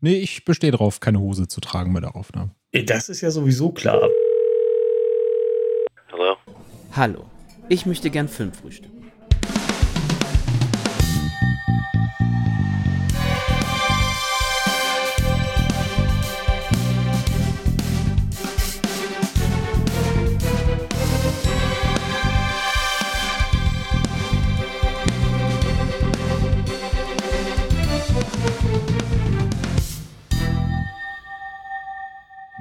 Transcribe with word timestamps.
Nee, 0.00 0.18
ich 0.18 0.44
bestehe 0.44 0.70
darauf, 0.70 1.00
keine 1.00 1.18
Hose 1.18 1.48
zu 1.48 1.60
tragen 1.60 1.92
bei 1.92 1.98
der 1.98 2.14
Aufnahme. 2.14 2.54
Das 2.72 3.08
ist 3.08 3.20
ja 3.20 3.32
sowieso 3.32 3.70
klar. 3.70 4.08
Hallo? 6.12 6.36
Hallo, 6.92 7.24
ich 7.68 7.84
möchte 7.84 8.08
gern 8.08 8.28
Film 8.28 8.52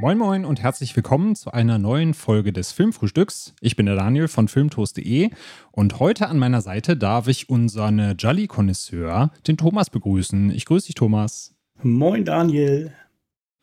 Moin 0.08 0.20
Moin 0.20 0.46
und 0.46 0.62
herzlich 0.62 0.96
willkommen 0.96 1.36
zu 1.36 1.52
einer 1.52 1.78
neuen 1.80 2.14
Folge 2.14 2.54
des 2.54 2.72
Filmfrühstücks. 2.72 3.54
Ich 3.60 3.76
bin 3.76 3.88
der 3.88 3.96
Daniel 3.96 4.30
von 4.30 4.48
filmtoast.de 4.48 5.32
und 5.74 6.00
heute 6.00 6.30
an 6.30 6.40
meiner 6.40 6.62
Seite 6.62 6.96
darf 6.96 7.28
ich 7.28 7.50
unseren 7.50 8.16
Jolly-Konnoisseur, 8.16 9.32
den 9.48 9.58
Thomas, 9.58 9.90
begrüßen. 9.90 10.50
Ich 10.52 10.64
grüße 10.64 10.86
dich, 10.86 10.96
Thomas. 10.96 11.56
Moin, 11.84 12.24
Daniel. 12.24 12.94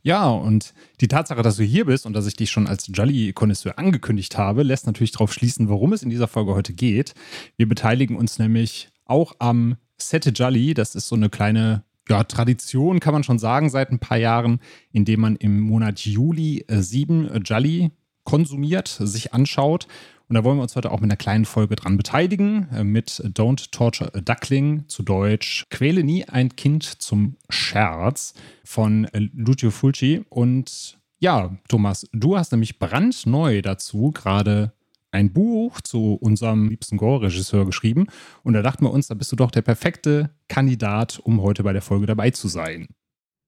Ja, 0.02 0.28
und 0.28 0.74
die 1.00 1.08
Tatsache, 1.08 1.40
dass 1.40 1.56
du 1.56 1.62
hier 1.62 1.86
bist 1.86 2.04
und 2.04 2.12
dass 2.12 2.26
ich 2.26 2.36
dich 2.36 2.50
schon 2.50 2.66
als 2.66 2.90
Jolly-Konnoisseur 2.92 3.78
angekündigt 3.78 4.36
habe, 4.36 4.64
lässt 4.64 4.84
natürlich 4.84 5.12
darauf 5.12 5.32
schließen, 5.32 5.70
worum 5.70 5.94
es 5.94 6.02
in 6.02 6.10
dieser 6.10 6.28
Folge 6.28 6.54
heute 6.54 6.74
geht. 6.74 7.14
Wir 7.56 7.66
beteiligen 7.66 8.18
uns 8.18 8.38
nämlich 8.38 8.90
auch 9.06 9.34
am 9.38 9.76
Sette 9.96 10.28
Jolly. 10.28 10.74
Das 10.74 10.94
ist 10.94 11.08
so 11.08 11.16
eine 11.16 11.30
kleine 11.30 11.84
ja, 12.08 12.24
Tradition, 12.24 13.00
kann 13.00 13.14
man 13.14 13.24
schon 13.24 13.38
sagen, 13.38 13.70
seit 13.70 13.90
ein 13.90 13.98
paar 13.98 14.18
Jahren, 14.18 14.60
indem 14.92 15.20
man 15.20 15.36
im 15.36 15.60
Monat 15.60 16.00
Juli 16.00 16.64
äh, 16.68 16.80
sieben 16.80 17.28
äh, 17.28 17.38
Jolly 17.38 17.90
konsumiert, 18.24 18.88
sich 18.88 19.32
anschaut. 19.32 19.86
Und 20.28 20.34
da 20.34 20.44
wollen 20.44 20.56
wir 20.56 20.62
uns 20.62 20.74
heute 20.74 20.90
auch 20.90 21.00
mit 21.00 21.10
einer 21.10 21.16
kleinen 21.16 21.44
Folge 21.44 21.76
dran 21.76 21.96
beteiligen, 21.96 22.68
äh, 22.72 22.84
mit 22.84 23.22
Don't 23.34 23.70
Torture 23.70 24.14
a 24.14 24.20
Duckling, 24.20 24.84
zu 24.88 25.02
Deutsch 25.02 25.64
Quäle 25.70 26.04
nie 26.04 26.24
ein 26.24 26.56
Kind 26.56 26.84
zum 26.84 27.36
Scherz 27.48 28.34
von 28.64 29.04
äh, 29.06 29.28
Lucio 29.34 29.70
Fulci. 29.70 30.24
Und 30.28 30.98
ja, 31.18 31.56
Thomas, 31.68 32.06
du 32.12 32.36
hast 32.36 32.52
nämlich 32.52 32.78
brandneu 32.78 33.62
dazu 33.62 34.10
gerade 34.12 34.72
ein 35.14 35.32
Buch 35.32 35.80
zu 35.80 36.14
unserem 36.14 36.68
liebsten 36.68 36.96
Gore-Regisseur 36.96 37.64
geschrieben. 37.64 38.08
Und 38.42 38.54
da 38.54 38.62
dachten 38.62 38.84
wir 38.84 38.90
uns, 38.90 39.06
da 39.06 39.14
bist 39.14 39.30
du 39.32 39.36
doch 39.36 39.52
der 39.52 39.62
perfekte 39.62 40.30
Kandidat, 40.48 41.20
um 41.22 41.40
heute 41.40 41.62
bei 41.62 41.72
der 41.72 41.82
Folge 41.82 42.06
dabei 42.06 42.30
zu 42.30 42.48
sein. 42.48 42.88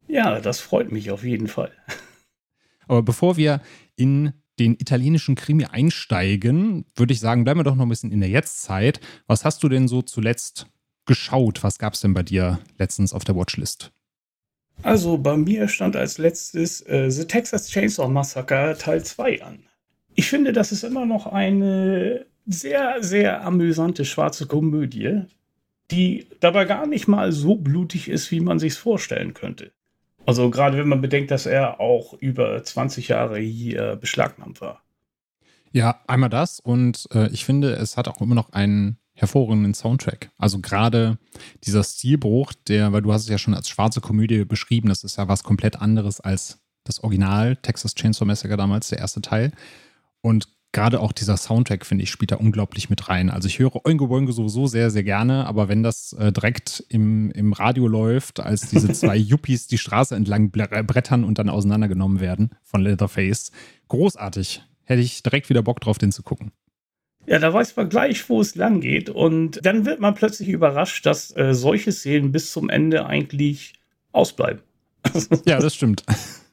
Ja, 0.06 0.40
das 0.40 0.60
freut 0.60 0.92
mich 0.92 1.10
auf 1.10 1.24
jeden 1.24 1.48
Fall. 1.48 1.72
Aber 2.88 3.02
bevor 3.02 3.36
wir 3.36 3.60
in 3.96 4.32
den 4.60 4.74
italienischen 4.74 5.34
Krimi 5.34 5.64
einsteigen, 5.64 6.86
würde 6.94 7.12
ich 7.12 7.20
sagen, 7.20 7.42
bleiben 7.42 7.60
wir 7.60 7.64
doch 7.64 7.74
noch 7.74 7.84
ein 7.84 7.90
bisschen 7.90 8.12
in 8.12 8.20
der 8.20 8.30
Jetztzeit. 8.30 9.00
Was 9.26 9.44
hast 9.44 9.62
du 9.64 9.68
denn 9.68 9.88
so 9.88 10.02
zuletzt 10.02 10.68
geschaut? 11.04 11.64
Was 11.64 11.78
gab 11.78 11.94
es 11.94 12.00
denn 12.00 12.14
bei 12.14 12.22
dir 12.22 12.60
letztens 12.78 13.12
auf 13.12 13.24
der 13.24 13.34
Watchlist? 13.34 13.92
Also 14.82 15.18
bei 15.18 15.36
mir 15.36 15.66
stand 15.66 15.96
als 15.96 16.18
letztes 16.18 16.80
äh, 16.82 17.10
The 17.10 17.26
Texas 17.26 17.68
Chainsaw 17.68 18.08
Massacre 18.08 18.76
Teil 18.78 19.04
2 19.04 19.42
an. 19.42 19.66
Ich 20.16 20.28
finde, 20.28 20.52
das 20.52 20.72
ist 20.72 20.82
immer 20.82 21.06
noch 21.06 21.26
eine 21.26 22.26
sehr, 22.46 23.02
sehr 23.02 23.44
amüsante 23.44 24.04
schwarze 24.04 24.46
Komödie, 24.46 25.22
die 25.90 26.26
dabei 26.40 26.64
gar 26.64 26.86
nicht 26.86 27.06
mal 27.06 27.32
so 27.32 27.56
blutig 27.56 28.08
ist, 28.08 28.30
wie 28.30 28.40
man 28.40 28.58
sich 28.58 28.74
vorstellen 28.74 29.34
könnte. 29.34 29.72
Also 30.24 30.50
gerade 30.50 30.78
wenn 30.78 30.88
man 30.88 31.00
bedenkt, 31.00 31.30
dass 31.30 31.46
er 31.46 31.80
auch 31.80 32.14
über 32.14 32.62
20 32.62 33.08
Jahre 33.08 33.38
hier 33.38 33.96
beschlagnahmt 33.96 34.60
war. 34.60 34.82
Ja, 35.72 36.00
einmal 36.06 36.30
das 36.30 36.58
und 36.58 37.06
äh, 37.12 37.28
ich 37.28 37.44
finde, 37.44 37.74
es 37.74 37.96
hat 37.96 38.08
auch 38.08 38.20
immer 38.20 38.34
noch 38.34 38.50
einen 38.50 38.98
hervorragenden 39.12 39.74
Soundtrack. 39.74 40.30
Also 40.38 40.60
gerade 40.60 41.18
dieser 41.64 41.84
Stilbruch, 41.84 42.52
der, 42.66 42.92
weil 42.92 43.02
du 43.02 43.12
hast 43.12 43.22
es 43.22 43.28
ja 43.28 43.38
schon 43.38 43.54
als 43.54 43.68
schwarze 43.68 44.00
Komödie 44.00 44.44
beschrieben, 44.44 44.88
das 44.88 45.04
ist 45.04 45.16
ja 45.16 45.28
was 45.28 45.42
komplett 45.42 45.76
anderes 45.76 46.20
als 46.20 46.58
das 46.84 47.02
Original 47.02 47.56
Texas 47.56 47.94
Chainsaw 47.94 48.24
Massacre 48.24 48.56
damals, 48.56 48.88
der 48.88 48.98
erste 48.98 49.20
Teil. 49.20 49.52
Und 50.26 50.48
gerade 50.72 50.98
auch 50.98 51.12
dieser 51.12 51.36
Soundtrack, 51.36 51.86
finde 51.86 52.02
ich, 52.02 52.10
spielt 52.10 52.32
da 52.32 52.36
unglaublich 52.36 52.90
mit 52.90 53.08
rein. 53.08 53.30
Also 53.30 53.46
ich 53.46 53.60
höre 53.60 53.86
Oingo 53.86 54.08
Boingo 54.08 54.32
sowieso 54.32 54.66
sehr, 54.66 54.90
sehr 54.90 55.04
gerne, 55.04 55.46
aber 55.46 55.68
wenn 55.68 55.84
das 55.84 56.14
äh, 56.14 56.32
direkt 56.32 56.84
im, 56.88 57.30
im 57.30 57.52
Radio 57.52 57.86
läuft, 57.86 58.40
als 58.40 58.68
diese 58.68 58.92
zwei 58.92 59.16
Yuppies 59.16 59.68
die 59.68 59.78
Straße 59.78 60.16
entlang 60.16 60.50
brettern 60.50 61.22
und 61.22 61.38
dann 61.38 61.48
auseinandergenommen 61.48 62.18
werden 62.18 62.50
von 62.64 62.82
Leatherface, 62.82 63.52
großartig. 63.86 64.64
Hätte 64.82 65.00
ich 65.00 65.22
direkt 65.22 65.48
wieder 65.48 65.62
Bock 65.62 65.80
drauf, 65.80 65.98
den 65.98 66.10
zu 66.10 66.24
gucken. 66.24 66.50
Ja, 67.26 67.38
da 67.38 67.54
weiß 67.54 67.76
man 67.76 67.88
gleich, 67.88 68.28
wo 68.28 68.40
es 68.40 68.56
lang 68.56 68.80
geht. 68.80 69.10
Und 69.10 69.64
dann 69.64 69.86
wird 69.86 70.00
man 70.00 70.14
plötzlich 70.14 70.48
überrascht, 70.48 71.06
dass 71.06 71.36
äh, 71.36 71.54
solche 71.54 71.92
Szenen 71.92 72.32
bis 72.32 72.50
zum 72.50 72.68
Ende 72.68 73.06
eigentlich 73.06 73.74
ausbleiben. 74.10 74.62
ja, 75.46 75.60
das 75.60 75.76
stimmt. 75.76 76.02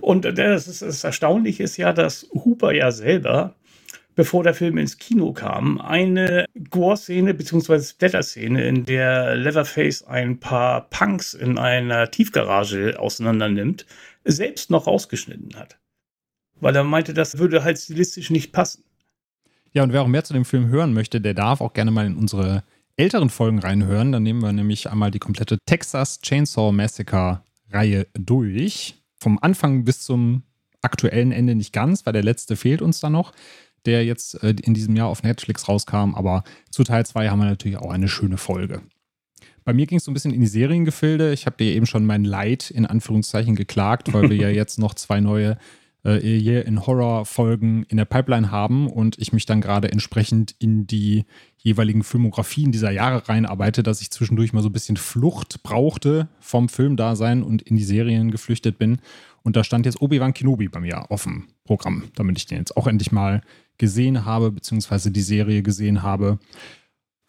Und 0.00 0.24
das, 0.24 0.68
ist, 0.68 0.82
das 0.82 1.04
Erstaunliche 1.04 1.62
ist 1.62 1.76
ja, 1.76 1.92
dass 1.92 2.28
Hooper 2.32 2.72
ja 2.72 2.90
selber, 2.90 3.54
bevor 4.14 4.42
der 4.42 4.54
Film 4.54 4.78
ins 4.78 4.98
Kino 4.98 5.32
kam, 5.32 5.80
eine 5.80 6.46
Gore-Szene 6.70 7.34
bzw. 7.34 7.80
Splatter-Szene, 7.80 8.66
in 8.66 8.84
der 8.84 9.36
Leatherface 9.36 10.04
ein 10.04 10.38
paar 10.38 10.88
Punks 10.90 11.34
in 11.34 11.58
einer 11.58 12.10
Tiefgarage 12.10 12.98
auseinandernimmt, 12.98 13.86
selbst 14.24 14.70
noch 14.70 14.86
rausgeschnitten 14.86 15.56
hat. 15.56 15.78
Weil 16.60 16.74
er 16.74 16.84
meinte, 16.84 17.14
das 17.14 17.38
würde 17.38 17.64
halt 17.64 17.78
stilistisch 17.78 18.30
nicht 18.30 18.52
passen. 18.52 18.84
Ja, 19.72 19.82
und 19.82 19.92
wer 19.92 20.02
auch 20.02 20.08
mehr 20.08 20.24
zu 20.24 20.32
dem 20.32 20.44
Film 20.44 20.68
hören 20.68 20.92
möchte, 20.94 21.20
der 21.20 21.34
darf 21.34 21.60
auch 21.60 21.72
gerne 21.72 21.90
mal 21.90 22.06
in 22.06 22.16
unsere 22.16 22.64
älteren 22.96 23.30
Folgen 23.30 23.60
reinhören. 23.60 24.12
Dann 24.12 24.22
nehmen 24.22 24.42
wir 24.42 24.52
nämlich 24.52 24.90
einmal 24.90 25.10
die 25.10 25.18
komplette 25.18 25.58
Texas 25.66 26.20
Chainsaw 26.20 26.72
Massacre 26.72 27.42
Reihe 27.70 28.06
durch 28.14 28.98
vom 29.18 29.38
Anfang 29.40 29.84
bis 29.84 30.00
zum 30.00 30.42
aktuellen 30.82 31.32
Ende 31.32 31.54
nicht 31.54 31.72
ganz, 31.72 32.06
weil 32.06 32.12
der 32.12 32.22
letzte 32.22 32.56
fehlt 32.56 32.82
uns 32.82 33.00
da 33.00 33.10
noch, 33.10 33.32
der 33.84 34.04
jetzt 34.04 34.42
äh, 34.42 34.54
in 34.62 34.74
diesem 34.74 34.96
Jahr 34.96 35.08
auf 35.08 35.22
Netflix 35.22 35.68
rauskam. 35.68 36.14
Aber 36.14 36.44
zu 36.70 36.84
Teil 36.84 37.04
2 37.04 37.28
haben 37.28 37.38
wir 37.38 37.46
natürlich 37.46 37.78
auch 37.78 37.90
eine 37.90 38.08
schöne 38.08 38.36
Folge. 38.38 38.82
Bei 39.64 39.74
mir 39.74 39.86
ging 39.86 39.98
es 39.98 40.04
so 40.04 40.10
ein 40.10 40.14
bisschen 40.14 40.32
in 40.32 40.40
die 40.40 40.46
Seriengefilde. 40.46 41.32
Ich 41.32 41.46
habe 41.46 41.56
dir 41.58 41.74
eben 41.74 41.86
schon 41.86 42.06
mein 42.06 42.24
Leid 42.24 42.70
in 42.70 42.86
Anführungszeichen 42.86 43.54
geklagt, 43.54 44.12
weil 44.14 44.30
wir 44.30 44.36
ja 44.36 44.48
jetzt 44.48 44.78
noch 44.78 44.94
zwei 44.94 45.20
neue 45.20 45.58
äh, 46.04 46.18
hier 46.18 46.66
in 46.66 46.86
Horror-Folgen 46.86 47.84
in 47.84 47.96
der 47.96 48.04
Pipeline 48.04 48.50
haben 48.50 48.88
und 48.88 49.18
ich 49.18 49.32
mich 49.32 49.46
dann 49.46 49.60
gerade 49.60 49.90
entsprechend 49.90 50.54
in 50.58 50.86
die 50.86 51.24
jeweiligen 51.56 52.04
Filmografien 52.04 52.72
dieser 52.72 52.90
Jahre 52.90 53.28
reinarbeite, 53.28 53.82
dass 53.82 54.00
ich 54.00 54.10
zwischendurch 54.10 54.52
mal 54.52 54.62
so 54.62 54.68
ein 54.68 54.72
bisschen 54.72 54.96
Flucht 54.96 55.62
brauchte 55.62 56.28
vom 56.40 56.68
Filmdasein 56.68 57.42
und 57.42 57.62
in 57.62 57.76
die 57.76 57.84
Serien 57.84 58.30
geflüchtet 58.30 58.78
bin. 58.78 58.98
Und 59.42 59.56
da 59.56 59.64
stand 59.64 59.86
jetzt 59.86 60.00
Obi-Wan 60.00 60.34
Kenobi 60.34 60.68
bei 60.68 60.80
mir 60.80 61.10
auf 61.10 61.24
dem 61.24 61.48
Programm, 61.64 62.04
damit 62.14 62.38
ich 62.38 62.46
den 62.46 62.58
jetzt 62.58 62.76
auch 62.76 62.86
endlich 62.86 63.12
mal 63.12 63.42
gesehen 63.78 64.24
habe, 64.24 64.50
beziehungsweise 64.50 65.10
die 65.10 65.20
Serie 65.22 65.62
gesehen 65.62 66.02
habe. 66.02 66.38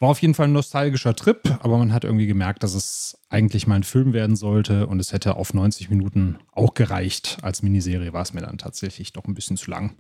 War 0.02 0.10
auf 0.10 0.22
jeden 0.22 0.34
Fall 0.34 0.48
ein 0.48 0.54
nostalgischer 0.54 1.14
Trip, 1.14 1.42
aber 1.60 1.78
man 1.78 1.92
hat 1.92 2.06
irgendwie 2.06 2.28
gemerkt, 2.28 2.64
dass 2.64 2.74
es 2.74 3.20
eigentlich 3.28 3.68
mal 3.68 3.76
ein 3.76 3.84
Film 3.84 4.14
werden 4.14 4.38
sollte 4.38 4.88
und 4.88 4.98
es 5.00 5.12
hätte 5.12 5.36
auf 5.36 5.54
90 5.54 5.90
Minuten 5.90 6.40
auch 6.54 6.74
gereicht. 6.74 7.38
Als 7.42 7.64
Miniserie 7.64 8.14
war 8.14 8.22
es 8.22 8.34
mir 8.34 8.40
dann 8.40 8.58
tatsächlich 8.58 9.12
doch 9.12 9.26
ein 9.26 9.34
bisschen 9.34 9.58
zu 9.58 9.70
lang. 9.70 9.98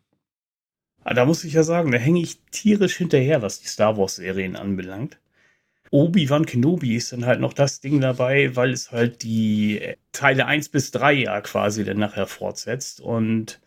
Ah, 1.03 1.13
da 1.13 1.25
muss 1.25 1.43
ich 1.43 1.51
ja 1.51 1.63
sagen, 1.63 1.91
da 1.91 1.97
hänge 1.97 2.21
ich 2.21 2.39
tierisch 2.51 2.95
hinterher, 2.95 3.41
was 3.41 3.59
die 3.59 3.67
Star 3.67 3.97
Wars-Serien 3.97 4.55
anbelangt. 4.55 5.19
Obi-Wan 5.91 6.45
Kenobi 6.45 6.95
ist 6.95 7.11
dann 7.11 7.25
halt 7.25 7.41
noch 7.41 7.53
das 7.53 7.81
Ding 7.81 7.99
dabei, 7.99 8.55
weil 8.55 8.71
es 8.71 8.91
halt 8.91 9.23
die 9.23 9.81
Teile 10.13 10.45
1 10.45 10.69
bis 10.69 10.91
3 10.91 11.13
ja 11.13 11.41
quasi 11.41 11.83
dann 11.83 11.97
nachher 11.97 12.27
fortsetzt. 12.27 13.01
Und 13.01 13.59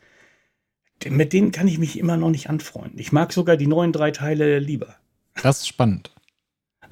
mit 1.07 1.33
denen 1.33 1.53
kann 1.53 1.69
ich 1.69 1.79
mich 1.79 1.99
immer 1.99 2.17
noch 2.17 2.31
nicht 2.31 2.49
anfreunden. 2.49 2.99
Ich 2.99 3.13
mag 3.13 3.33
sogar 3.33 3.57
die 3.57 3.67
neuen 3.67 3.93
drei 3.93 4.13
Teile 4.13 4.59
lieber. 4.61 4.97
Das 5.43 5.61
ist 5.61 5.69
spannend. 5.69 6.13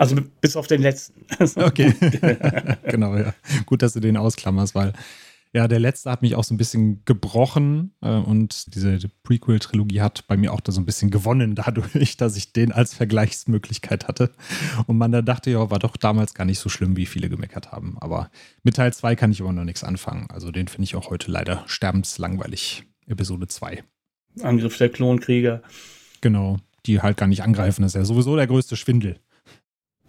Also 0.00 0.16
bis 0.40 0.56
auf 0.56 0.66
den 0.66 0.80
letzten. 0.80 1.26
Okay. 1.56 1.92
genau, 2.84 3.16
ja. 3.16 3.34
Gut, 3.66 3.82
dass 3.82 3.92
du 3.92 4.00
den 4.00 4.16
ausklammerst, 4.16 4.74
weil 4.74 4.94
ja, 5.52 5.68
der 5.68 5.78
letzte 5.78 6.10
hat 6.10 6.22
mich 6.22 6.36
auch 6.36 6.44
so 6.44 6.54
ein 6.54 6.56
bisschen 6.56 7.04
gebrochen 7.04 7.92
äh, 8.00 8.08
und 8.08 8.74
diese 8.74 8.98
Prequel-Trilogie 9.24 10.00
hat 10.00 10.26
bei 10.26 10.38
mir 10.38 10.54
auch 10.54 10.60
da 10.60 10.72
so 10.72 10.80
ein 10.80 10.86
bisschen 10.86 11.10
gewonnen, 11.10 11.54
dadurch, 11.54 12.16
dass 12.16 12.36
ich 12.36 12.54
den 12.54 12.72
als 12.72 12.94
Vergleichsmöglichkeit 12.94 14.08
hatte. 14.08 14.30
Und 14.86 14.96
man 14.96 15.12
da 15.12 15.20
dachte, 15.20 15.50
ja, 15.50 15.70
war 15.70 15.78
doch 15.78 15.98
damals 15.98 16.32
gar 16.32 16.46
nicht 16.46 16.60
so 16.60 16.70
schlimm, 16.70 16.96
wie 16.96 17.06
viele 17.06 17.28
gemeckert 17.28 17.70
haben. 17.70 17.98
Aber 18.00 18.30
mit 18.62 18.76
Teil 18.76 18.94
2 18.94 19.16
kann 19.16 19.32
ich 19.32 19.40
immer 19.40 19.52
noch 19.52 19.64
nichts 19.64 19.84
anfangen. 19.84 20.28
Also 20.30 20.50
den 20.50 20.68
finde 20.68 20.84
ich 20.84 20.96
auch 20.96 21.10
heute 21.10 21.30
leider 21.30 21.62
sterbenslangweilig. 21.66 22.84
Episode 23.06 23.48
2. 23.48 23.84
Angriff 24.40 24.78
der 24.78 24.88
Klonkrieger. 24.88 25.62
Genau, 26.22 26.56
die 26.86 27.02
halt 27.02 27.18
gar 27.18 27.26
nicht 27.26 27.42
angreifen. 27.42 27.82
Das 27.82 27.90
ist 27.90 27.96
ja 27.96 28.04
sowieso 28.06 28.36
der 28.36 28.46
größte 28.46 28.76
Schwindel. 28.76 29.18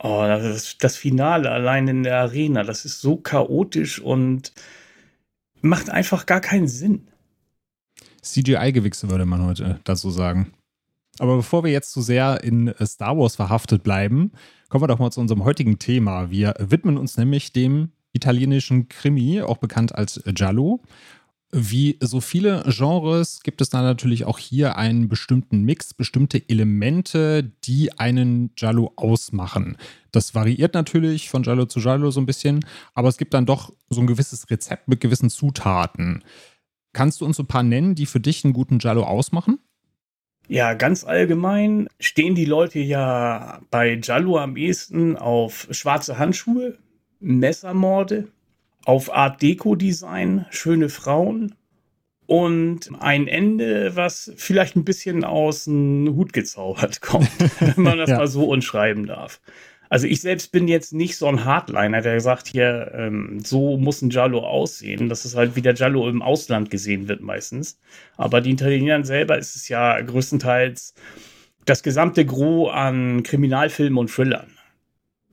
Oh, 0.03 0.23
das, 0.23 0.77
das 0.79 0.97
Finale 0.97 1.51
allein 1.51 1.87
in 1.87 2.03
der 2.03 2.17
Arena, 2.17 2.63
das 2.63 2.85
ist 2.85 3.01
so 3.01 3.17
chaotisch 3.17 3.99
und 3.99 4.51
macht 5.61 5.91
einfach 5.91 6.25
gar 6.25 6.41
keinen 6.41 6.67
Sinn. 6.67 7.07
CGI-Gewichse 8.23 9.11
würde 9.11 9.25
man 9.25 9.45
heute 9.45 9.79
dazu 9.83 10.09
sagen. 10.09 10.53
Aber 11.19 11.35
bevor 11.35 11.63
wir 11.63 11.71
jetzt 11.71 11.91
zu 11.91 12.01
sehr 12.01 12.43
in 12.43 12.73
Star 12.83 13.15
Wars 13.15 13.35
verhaftet 13.35 13.83
bleiben, 13.83 14.31
kommen 14.69 14.83
wir 14.83 14.87
doch 14.87 14.97
mal 14.97 15.11
zu 15.11 15.21
unserem 15.21 15.43
heutigen 15.43 15.77
Thema. 15.77 16.31
Wir 16.31 16.55
widmen 16.57 16.97
uns 16.97 17.17
nämlich 17.17 17.53
dem 17.53 17.91
italienischen 18.13 18.87
Krimi, 18.89 19.41
auch 19.41 19.57
bekannt 19.57 19.93
als 19.93 20.21
Giallo. 20.25 20.81
Wie 21.53 21.97
so 21.99 22.21
viele 22.21 22.63
Genres 22.65 23.41
gibt 23.43 23.59
es 23.59 23.69
da 23.69 23.81
natürlich 23.81 24.23
auch 24.23 24.39
hier 24.39 24.77
einen 24.77 25.09
bestimmten 25.09 25.63
Mix, 25.63 25.93
bestimmte 25.93 26.47
Elemente, 26.47 27.43
die 27.65 27.97
einen 27.99 28.55
Giallo 28.55 28.93
ausmachen. 28.95 29.75
Das 30.13 30.33
variiert 30.33 30.73
natürlich 30.73 31.29
von 31.29 31.43
Giallo 31.43 31.65
zu 31.65 31.81
Giallo 31.81 32.09
so 32.09 32.21
ein 32.21 32.25
bisschen, 32.25 32.65
aber 32.93 33.09
es 33.09 33.17
gibt 33.17 33.33
dann 33.33 33.45
doch 33.45 33.73
so 33.89 33.99
ein 33.99 34.07
gewisses 34.07 34.49
Rezept 34.49 34.87
mit 34.87 35.01
gewissen 35.01 35.29
Zutaten. 35.29 36.23
Kannst 36.93 37.19
du 37.19 37.25
uns 37.25 37.37
ein 37.37 37.47
paar 37.47 37.63
nennen, 37.63 37.95
die 37.95 38.05
für 38.05 38.21
dich 38.21 38.45
einen 38.45 38.53
guten 38.53 38.77
Giallo 38.77 39.03
ausmachen? 39.03 39.59
Ja, 40.47 40.73
ganz 40.73 41.03
allgemein 41.03 41.87
stehen 41.99 42.35
die 42.35 42.45
Leute 42.45 42.79
ja 42.79 43.61
bei 43.71 43.95
Giallo 43.95 44.37
am 44.37 44.55
ehesten 44.55 45.17
auf 45.17 45.67
schwarze 45.71 46.17
Handschuhe, 46.17 46.77
Messermorde, 47.19 48.29
auf 48.85 49.13
Art 49.13 49.41
Deko-Design, 49.41 50.45
schöne 50.49 50.89
Frauen 50.89 51.55
und 52.25 52.89
ein 52.99 53.27
Ende, 53.27 53.95
was 53.95 54.31
vielleicht 54.37 54.75
ein 54.75 54.85
bisschen 54.85 55.23
aus 55.23 55.65
dem 55.65 56.13
Hut 56.15 56.33
gezaubert 56.33 57.01
kommt, 57.01 57.29
wenn 57.59 57.83
man 57.83 57.97
das 57.97 58.09
ja. 58.09 58.17
mal 58.17 58.27
so 58.27 58.45
unschreiben 58.45 59.05
darf. 59.05 59.41
Also 59.89 60.07
ich 60.07 60.21
selbst 60.21 60.53
bin 60.53 60.69
jetzt 60.69 60.93
nicht 60.93 61.17
so 61.17 61.27
ein 61.27 61.43
Hardliner, 61.43 61.99
der 61.99 62.21
sagt 62.21 62.47
hier, 62.47 62.93
ähm, 62.95 63.41
so 63.43 63.75
muss 63.75 64.01
ein 64.01 64.07
Giallo 64.07 64.39
aussehen. 64.39 65.09
Das 65.09 65.25
ist 65.25 65.35
halt 65.35 65.57
wie 65.57 65.61
der 65.61 65.73
Giallo 65.73 66.07
im 66.07 66.21
Ausland 66.21 66.69
gesehen 66.71 67.09
wird 67.09 67.19
meistens. 67.19 67.77
Aber 68.15 68.39
die 68.39 68.51
Italienern 68.51 69.03
selber 69.03 69.37
ist 69.37 69.57
es 69.57 69.67
ja 69.67 69.99
größtenteils 69.99 70.93
das 71.65 71.83
gesamte 71.83 72.25
Gros 72.25 72.71
an 72.71 73.23
Kriminalfilmen 73.23 73.97
und 73.97 74.09
Thrillern, 74.09 74.51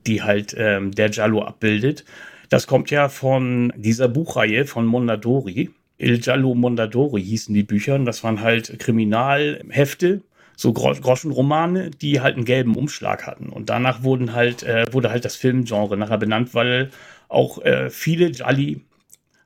die 0.05 0.23
halt 0.23 0.53
ähm, 0.57 0.91
der 0.91 1.07
Giallo 1.07 1.41
abbildet. 1.43 2.03
Das 2.49 2.65
kommt 2.65 2.89
ja 2.89 3.09
von 3.09 3.71
dieser 3.75 4.07
Buchreihe 4.07 4.65
von 4.65 4.85
Mondadori. 4.85 5.69
Il 5.97 6.19
Giallo 6.19 6.55
Mondadori 6.55 7.23
hießen 7.23 7.53
die 7.53 7.63
Bücher. 7.63 7.95
Und 7.95 8.05
das 8.05 8.23
waren 8.23 8.41
halt 8.41 8.79
Kriminalhefte, 8.79 10.21
so 10.55 10.73
Groschenromane, 10.73 11.91
die 11.91 12.21
halt 12.21 12.35
einen 12.35 12.45
gelben 12.45 12.75
Umschlag 12.75 13.27
hatten. 13.27 13.49
Und 13.49 13.69
danach 13.69 14.03
wurden 14.03 14.33
halt, 14.33 14.63
äh, 14.63 14.91
wurde 14.91 15.11
halt 15.11 15.25
das 15.25 15.35
Filmgenre 15.35 15.95
nachher 15.95 16.17
benannt, 16.17 16.53
weil 16.55 16.89
auch 17.27 17.63
äh, 17.63 17.89
viele 17.89 18.31
Gialli 18.31 18.81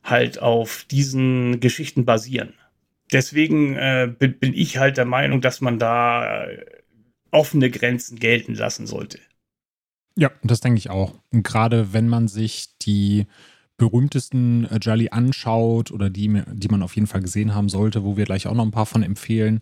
halt 0.04 0.42
auf 0.42 0.86
diesen 0.90 1.60
Geschichten 1.60 2.06
basieren. 2.06 2.54
Deswegen 3.12 3.76
äh, 3.76 4.12
bin, 4.18 4.40
bin, 4.40 4.54
ich 4.54 4.78
halt 4.78 4.98
der 4.98 5.06
Meinung, 5.06 5.42
dass 5.42 5.62
man 5.62 5.78
da 5.78 6.46
äh, 6.46 6.66
offene 7.32 7.70
Grenzen 7.70 8.18
gelten 8.18 8.56
lassen 8.56 8.88
sollte. 8.88 9.20
Ja, 10.16 10.32
das 10.44 10.60
denke 10.60 10.78
ich 10.78 10.90
auch. 10.90 11.14
Und 11.32 11.44
gerade 11.44 11.94
wenn 11.94 12.08
man 12.08 12.28
sich 12.28 12.78
die 12.82 13.26
berühmtesten 13.78 14.66
äh, 14.66 14.78
Jolly 14.78 15.10
anschaut 15.10 15.92
oder 15.92 16.10
die, 16.10 16.44
die 16.54 16.68
man 16.68 16.84
auf 16.84 16.96
jeden 16.96 17.08
Fall 17.08 17.22
gesehen 17.22 17.56
haben 17.56 17.70
sollte, 17.70 18.04
wo 18.04 18.18
wir 18.18 18.26
gleich 18.26 18.48
auch 18.48 18.54
noch 18.54 18.66
ein 18.66 18.72
paar 18.72 18.86
von 18.86 19.02
empfehlen, 19.04 19.62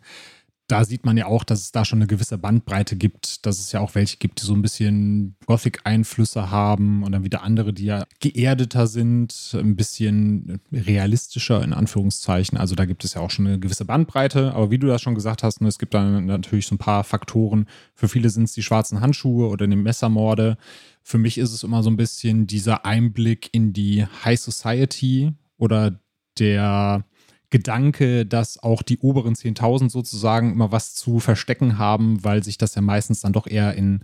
da 0.72 0.86
sieht 0.86 1.06
man 1.06 1.18
ja 1.18 1.26
auch, 1.26 1.44
dass 1.44 1.60
es 1.60 1.72
da 1.74 1.84
schon 1.84 2.00
eine 2.00 2.08
gewisse 2.08 2.38
Bandbreite 2.38 2.96
gibt, 2.96 3.46
dass 3.46 3.60
es 3.60 3.74
ja 3.74 3.82
auch 3.82 3.94
welche 3.94 4.16
gibt, 4.18 4.42
die 4.42 4.46
so 4.46 4.54
ein 4.54 4.62
bisschen 4.62 5.36
Gothic-Einflüsse 5.46 6.50
haben 6.50 7.04
und 7.04 7.12
dann 7.12 7.26
wieder 7.26 7.44
andere, 7.44 7.74
die 7.74 7.86
ja 7.86 8.06
geerdeter 8.22 8.88
sind, 8.88 9.54
ein 9.54 9.76
bisschen 9.76 10.62
realistischer 10.72 11.62
in 11.62 11.74
Anführungszeichen. 11.74 12.58
Also 12.58 12.76
da 12.76 12.86
gibt 12.86 13.04
es 13.04 13.16
ja 13.16 13.22
auch 13.22 13.32
schon 13.32 13.48
eine 13.48 13.60
gewisse 13.60 13.84
Bandbreite. 13.84 14.54
Aber 14.54 14.72
wie 14.72 14.80
du 14.80 14.88
das 14.88 15.02
schon 15.02 15.16
gesagt 15.16 15.44
hast, 15.44 15.60
ne, 15.60 15.68
es 15.68 15.78
gibt 15.78 15.94
da 15.94 16.22
natürlich 16.22 16.68
so 16.68 16.76
ein 16.76 16.78
paar 16.78 17.04
Faktoren. 17.04 17.68
Für 17.94 18.08
viele 18.08 18.30
sind 18.30 18.46
es 18.46 18.54
die 18.54 18.64
schwarzen 18.64 19.02
Handschuhe 19.02 19.50
oder 19.50 19.68
die 19.68 19.76
Messermorde. 19.76 20.58
Für 21.04 21.18
mich 21.18 21.38
ist 21.38 21.52
es 21.52 21.64
immer 21.64 21.84
so 21.84 21.90
ein 21.90 21.98
bisschen 21.98 22.48
dieser 22.48 22.86
Einblick 22.86 23.50
in 23.52 23.74
die 23.74 24.06
High 24.24 24.40
Society 24.40 25.34
oder 25.58 26.00
der 26.40 27.04
Gedanke, 27.52 28.26
dass 28.26 28.58
auch 28.62 28.82
die 28.82 28.98
oberen 28.98 29.36
10.000 29.36 29.90
sozusagen 29.90 30.52
immer 30.52 30.72
was 30.72 30.96
zu 30.96 31.20
verstecken 31.20 31.78
haben, 31.78 32.24
weil 32.24 32.44
sich 32.44 32.58
das 32.58 32.74
ja 32.76 32.82
meistens 32.82 33.22
dann 33.22 33.34
doch 33.34 33.46
eher 33.46 33.76
in 33.76 34.04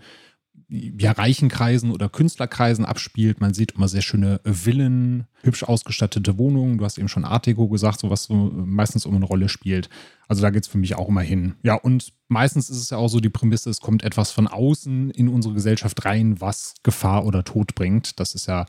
ja, 0.70 1.14
reichen 1.14 1.48
Kreisen 1.48 1.92
oder 1.92 2.10
Künstlerkreisen 2.10 2.86
abspielt. 2.86 3.40
Man 3.40 3.54
sieht 3.54 3.74
immer 3.74 3.88
sehr 3.88 4.02
schöne 4.02 4.42
Villen, 4.44 5.26
hübsch 5.44 5.64
ausgestattete 5.64 6.38
Wohnungen. 6.38 6.78
Du 6.78 6.84
hast 6.84 6.98
eben 6.98 7.08
schon 7.08 7.24
Art 7.24 7.46
Deco 7.46 7.70
gesagt, 7.70 8.00
so 8.00 8.10
was 8.10 8.24
so 8.24 8.34
meistens 8.34 9.06
immer 9.06 9.16
eine 9.16 9.26
Rolle 9.26 9.48
spielt. 9.48 9.90
Also 10.28 10.42
da 10.42 10.50
geht 10.50 10.64
es 10.64 10.68
für 10.68 10.78
mich 10.78 10.96
auch 10.96 11.08
immer 11.08 11.22
hin. 11.22 11.56
Ja, 11.64 11.76
und 11.76 12.12
meistens 12.28 12.70
ist 12.70 12.78
es 12.78 12.90
ja 12.90 12.98
auch 12.98 13.08
so 13.08 13.22
die 13.22 13.30
Prämisse, 13.30 13.70
es 13.70 13.80
kommt 13.80 14.04
etwas 14.04 14.32
von 14.32 14.48
außen 14.48 15.12
in 15.12 15.30
unsere 15.30 15.54
Gesellschaft 15.54 16.04
rein, 16.04 16.42
was 16.42 16.76
Gefahr 16.84 17.26
oder 17.26 17.46
Tod 17.46 17.74
bringt. 17.76 18.20
Das 18.20 18.36
ist 18.36 18.48
ja 18.48 18.66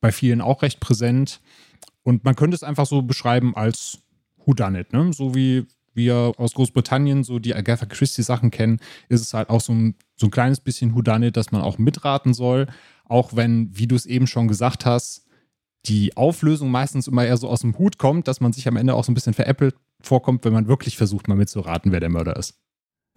bei 0.00 0.10
vielen 0.10 0.40
auch 0.40 0.62
recht 0.62 0.80
präsent. 0.80 1.40
Und 2.02 2.24
man 2.24 2.34
könnte 2.34 2.54
es 2.54 2.62
einfach 2.62 2.86
so 2.86 3.02
beschreiben 3.02 3.54
als 3.54 3.98
Whodunit, 4.46 4.92
ne? 4.92 5.12
So 5.12 5.34
wie 5.34 5.66
wir 5.94 6.32
aus 6.38 6.54
Großbritannien 6.54 7.22
so 7.22 7.38
die 7.38 7.54
Agatha 7.54 7.86
Christie 7.86 8.22
Sachen 8.22 8.50
kennen, 8.50 8.80
ist 9.08 9.20
es 9.20 9.34
halt 9.34 9.50
auch 9.50 9.60
so 9.60 9.72
ein, 9.72 9.94
so 10.16 10.26
ein 10.26 10.30
kleines 10.30 10.60
bisschen 10.60 10.94
Whodunit, 10.94 11.36
dass 11.36 11.52
man 11.52 11.62
auch 11.62 11.78
mitraten 11.78 12.34
soll. 12.34 12.66
Auch 13.04 13.36
wenn, 13.36 13.76
wie 13.76 13.86
du 13.86 13.94
es 13.94 14.06
eben 14.06 14.26
schon 14.26 14.48
gesagt 14.48 14.86
hast, 14.86 15.26
die 15.86 16.16
Auflösung 16.16 16.70
meistens 16.70 17.08
immer 17.08 17.26
eher 17.26 17.36
so 17.36 17.48
aus 17.48 17.60
dem 17.60 17.76
Hut 17.78 17.98
kommt, 17.98 18.28
dass 18.28 18.40
man 18.40 18.52
sich 18.52 18.68
am 18.68 18.76
Ende 18.76 18.94
auch 18.94 19.04
so 19.04 19.10
ein 19.10 19.14
bisschen 19.14 19.34
veräppelt 19.34 19.74
vorkommt, 20.00 20.44
wenn 20.44 20.52
man 20.52 20.68
wirklich 20.68 20.96
versucht, 20.96 21.28
mal 21.28 21.34
mitzuraten, 21.34 21.92
wer 21.92 22.00
der 22.00 22.08
Mörder 22.08 22.36
ist. 22.36 22.58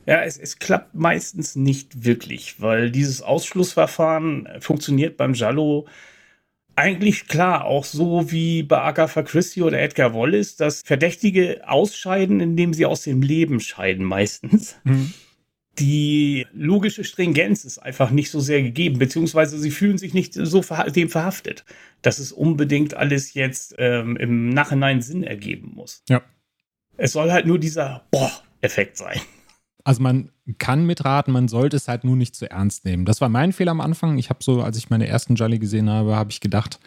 Ja, 0.06 0.22
es, 0.22 0.38
es 0.38 0.60
klappt 0.60 0.94
meistens 0.94 1.56
nicht 1.56 2.06
wirklich, 2.06 2.62
weil 2.62 2.92
dieses 2.92 3.22
Ausschlussverfahren 3.22 4.48
funktioniert 4.60 5.18
beim 5.18 5.34
Jallo 5.34 5.88
eigentlich 6.76 7.28
klar, 7.28 7.66
auch 7.66 7.86
so 7.86 8.32
wie 8.32 8.64
bei 8.64 8.82
Agatha 8.82 9.24
Christie 9.24 9.62
oder 9.62 9.80
Edgar 9.80 10.14
Wallace, 10.14 10.56
dass 10.56 10.82
Verdächtige 10.86 11.68
ausscheiden, 11.68 12.40
indem 12.40 12.74
sie 12.74 12.86
aus 12.86 13.04
dem 13.04 13.22
Leben 13.22 13.60
scheiden 13.60 14.06
meistens. 14.06 14.76
Mhm. 14.84 15.14
Die 15.80 16.48
logische 16.54 17.04
Stringenz 17.04 17.66
ist 17.66 17.80
einfach 17.80 18.10
nicht 18.10 18.32
so 18.32 18.40
sehr 18.40 18.62
gegeben, 18.62 18.98
beziehungsweise 18.98 19.58
sie 19.58 19.72
fühlen 19.72 19.98
sich 19.98 20.14
nicht 20.14 20.34
so 20.34 20.62
verha 20.62 20.90
dem 20.90 21.10
verhaftet, 21.10 21.66
dass 22.02 22.20
es 22.20 22.32
unbedingt 22.32 22.94
alles 22.94 23.34
jetzt 23.34 23.76
ähm, 23.78 24.16
im 24.16 24.50
Nachhinein 24.50 25.02
Sinn 25.02 25.24
ergeben 25.24 25.74
muss. 25.76 26.02
Ja. 26.08 26.22
Es 26.98 27.12
soll 27.12 27.32
halt 27.32 27.46
nur 27.46 27.60
dieser 27.60 28.06
Boah-Effekt 28.12 28.96
sein. 28.96 29.20
Also 29.86 30.02
man 30.02 30.32
kann 30.58 30.86
mitraten, 30.86 31.32
man 31.32 31.48
sollte 31.48 31.78
es 31.78 31.88
halt 31.88 32.04
nur 32.04 32.16
nicht 32.16 32.36
zu 32.36 32.50
ernst 32.50 32.86
nehmen. 32.86 33.06
Das 33.06 33.22
war 33.22 33.30
mein 33.30 33.54
Fehler 33.54 33.72
am 33.72 33.82
Anfang. 33.82 34.18
Ich 34.18 34.30
habe 34.30 34.44
so, 34.44 34.62
als 34.62 34.78
ich 34.78 34.90
meine 34.90 35.08
ersten 35.08 35.36
Jolly 35.36 35.60
gesehen 35.60 35.90
habe, 35.90 36.16
habe 36.16 36.32
ich 36.32 36.42
gedacht, 36.42 36.80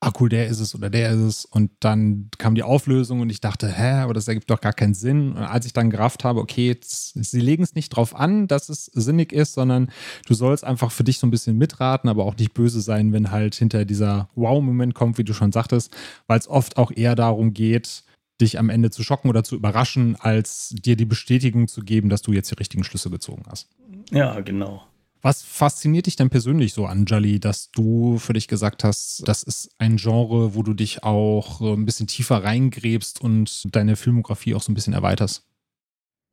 ah 0.00 0.12
cool, 0.18 0.30
der 0.30 0.46
ist 0.46 0.60
es 0.60 0.74
oder 0.74 0.88
der 0.88 1.10
ist 1.10 1.20
es. 1.20 1.44
Und 1.44 1.70
dann 1.80 2.30
kam 2.38 2.54
die 2.54 2.62
Auflösung 2.62 3.20
und 3.20 3.28
ich 3.28 3.40
dachte, 3.40 3.68
hä, 3.68 4.00
aber 4.00 4.14
das 4.14 4.28
ergibt 4.28 4.50
doch 4.50 4.62
gar 4.62 4.72
keinen 4.72 4.94
Sinn. 4.94 5.32
Und 5.32 5.42
als 5.42 5.66
ich 5.66 5.74
dann 5.74 5.90
gerafft 5.90 6.24
habe, 6.24 6.40
okay, 6.40 6.68
jetzt, 6.68 7.22
sie 7.22 7.40
legen 7.40 7.62
es 7.62 7.74
nicht 7.74 7.90
drauf 7.90 8.16
an, 8.16 8.46
dass 8.46 8.70
es 8.70 8.86
sinnig 8.86 9.32
ist, 9.32 9.52
sondern 9.52 9.90
du 10.26 10.32
sollst 10.32 10.64
einfach 10.64 10.90
für 10.90 11.04
dich 11.04 11.18
so 11.18 11.26
ein 11.26 11.30
bisschen 11.30 11.58
mitraten, 11.58 12.08
aber 12.08 12.24
auch 12.24 12.36
nicht 12.36 12.54
böse 12.54 12.80
sein, 12.80 13.12
wenn 13.12 13.30
halt 13.30 13.56
hinter 13.56 13.84
dieser 13.84 14.30
Wow-Moment 14.36 14.94
kommt, 14.94 15.18
wie 15.18 15.24
du 15.24 15.34
schon 15.34 15.52
sagtest, 15.52 15.94
weil 16.26 16.38
es 16.38 16.48
oft 16.48 16.78
auch 16.78 16.92
eher 16.92 17.14
darum 17.14 17.52
geht, 17.52 18.04
dich 18.40 18.58
am 18.58 18.70
Ende 18.70 18.90
zu 18.90 19.02
schocken 19.02 19.28
oder 19.28 19.44
zu 19.44 19.56
überraschen, 19.56 20.16
als 20.16 20.74
dir 20.78 20.96
die 20.96 21.04
Bestätigung 21.04 21.68
zu 21.68 21.82
geben, 21.82 22.08
dass 22.08 22.22
du 22.22 22.32
jetzt 22.32 22.50
die 22.50 22.56
richtigen 22.56 22.84
Schlüsse 22.84 23.10
gezogen 23.10 23.44
hast. 23.48 23.68
Ja, 24.10 24.40
genau. 24.40 24.82
Was 25.20 25.42
fasziniert 25.42 26.06
dich 26.06 26.14
denn 26.14 26.30
persönlich 26.30 26.72
so 26.72 26.86
an 26.86 27.04
Jolly, 27.04 27.40
dass 27.40 27.72
du 27.72 28.18
für 28.18 28.34
dich 28.34 28.46
gesagt 28.46 28.84
hast, 28.84 29.26
das 29.26 29.42
ist 29.42 29.70
ein 29.78 29.96
Genre, 29.96 30.54
wo 30.54 30.62
du 30.62 30.74
dich 30.74 31.02
auch 31.02 31.60
ein 31.60 31.84
bisschen 31.84 32.06
tiefer 32.06 32.44
reingräbst 32.44 33.20
und 33.20 33.74
deine 33.74 33.96
Filmografie 33.96 34.54
auch 34.54 34.62
so 34.62 34.70
ein 34.70 34.76
bisschen 34.76 34.92
erweiterst? 34.92 35.44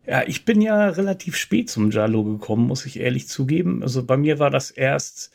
Ja, 0.05 0.23
ich 0.27 0.45
bin 0.45 0.61
ja 0.61 0.89
relativ 0.89 1.35
spät 1.35 1.71
zum 1.71 1.89
Jalo 1.89 2.23
gekommen, 2.23 2.67
muss 2.67 2.85
ich 2.85 2.99
ehrlich 2.99 3.27
zugeben. 3.27 3.81
Also 3.81 4.05
bei 4.05 4.17
mir 4.17 4.37
war 4.37 4.51
das 4.51 4.69
erst 4.69 5.31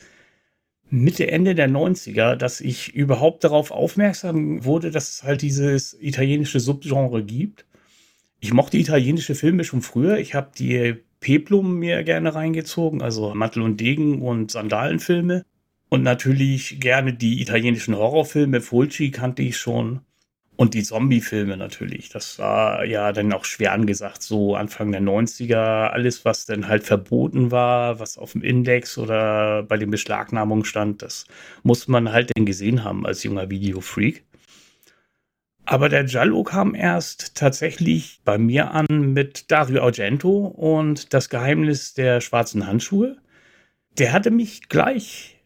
Mitte, 0.90 1.30
Ende 1.30 1.54
der 1.54 1.68
90er, 1.68 2.34
dass 2.36 2.60
ich 2.60 2.94
überhaupt 2.94 3.44
darauf 3.44 3.70
aufmerksam 3.70 4.64
wurde, 4.64 4.90
dass 4.90 5.10
es 5.10 5.22
halt 5.22 5.42
dieses 5.42 5.96
italienische 6.00 6.60
Subgenre 6.60 7.22
gibt. 7.24 7.64
Ich 8.40 8.52
mochte 8.52 8.78
italienische 8.78 9.34
Filme 9.34 9.64
schon 9.64 9.82
früher. 9.82 10.18
Ich 10.18 10.34
habe 10.34 10.50
die 10.58 10.96
Peplum 11.20 11.78
mir 11.78 12.02
gerne 12.02 12.34
reingezogen, 12.34 13.02
also 13.02 13.34
Mantel 13.34 13.62
und 13.62 13.80
Degen 13.80 14.22
und 14.22 14.50
Sandalenfilme. 14.50 15.44
Und 15.88 16.02
natürlich 16.02 16.80
gerne 16.80 17.12
die 17.12 17.40
italienischen 17.42 17.96
Horrorfilme. 17.96 18.60
Fulci 18.60 19.10
kannte 19.10 19.42
ich 19.42 19.56
schon. 19.56 20.00
Und 20.60 20.74
die 20.74 20.82
Zombie-Filme 20.82 21.56
natürlich. 21.56 22.10
Das 22.10 22.38
war 22.38 22.84
ja 22.84 23.12
dann 23.12 23.32
auch 23.32 23.46
schwer 23.46 23.72
angesagt, 23.72 24.20
so 24.20 24.56
Anfang 24.56 24.92
der 24.92 25.00
90er. 25.00 25.88
Alles, 25.88 26.26
was 26.26 26.44
dann 26.44 26.68
halt 26.68 26.82
verboten 26.84 27.50
war, 27.50 27.98
was 27.98 28.18
auf 28.18 28.32
dem 28.32 28.42
Index 28.42 28.98
oder 28.98 29.62
bei 29.62 29.78
den 29.78 29.90
Beschlagnahmungen 29.90 30.66
stand, 30.66 31.00
das 31.00 31.24
muss 31.62 31.88
man 31.88 32.12
halt 32.12 32.32
dann 32.36 32.44
gesehen 32.44 32.84
haben 32.84 33.06
als 33.06 33.22
junger 33.22 33.48
Videofreak. 33.48 34.22
Aber 35.64 35.88
der 35.88 36.04
Giallo 36.04 36.42
kam 36.42 36.74
erst 36.74 37.36
tatsächlich 37.36 38.20
bei 38.26 38.36
mir 38.36 38.72
an 38.72 39.14
mit 39.14 39.50
Dario 39.50 39.82
Argento 39.82 40.44
und 40.44 41.14
das 41.14 41.30
Geheimnis 41.30 41.94
der 41.94 42.20
schwarzen 42.20 42.66
Handschuhe. 42.66 43.16
Der 43.98 44.12
hatte 44.12 44.30
mich 44.30 44.68
gleich 44.68 45.40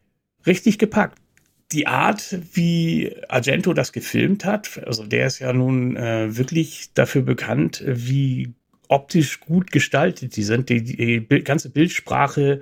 richtig 0.44 0.80
gepackt. 0.80 1.23
Die 1.72 1.86
Art, 1.86 2.36
wie 2.52 3.16
Argento 3.28 3.72
das 3.72 3.92
gefilmt 3.92 4.44
hat, 4.44 4.80
also 4.86 5.04
der 5.06 5.26
ist 5.26 5.38
ja 5.38 5.52
nun 5.52 5.96
äh, 5.96 6.36
wirklich 6.36 6.92
dafür 6.94 7.22
bekannt, 7.22 7.82
wie 7.86 8.54
optisch 8.88 9.40
gut 9.40 9.70
gestaltet 9.72 10.36
die 10.36 10.42
sind. 10.42 10.68
Die, 10.68 10.82
die 10.82 11.26
ganze 11.42 11.70
Bildsprache, 11.70 12.60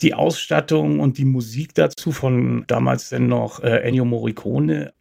die 0.00 0.14
Ausstattung 0.14 1.00
und 1.00 1.18
die 1.18 1.24
Musik 1.24 1.74
dazu 1.74 2.12
von 2.12 2.64
damals 2.66 3.10
dann 3.10 3.28
noch 3.28 3.62
äh, 3.62 3.78
Ennio 3.82 4.04
Morricone. 4.04 4.92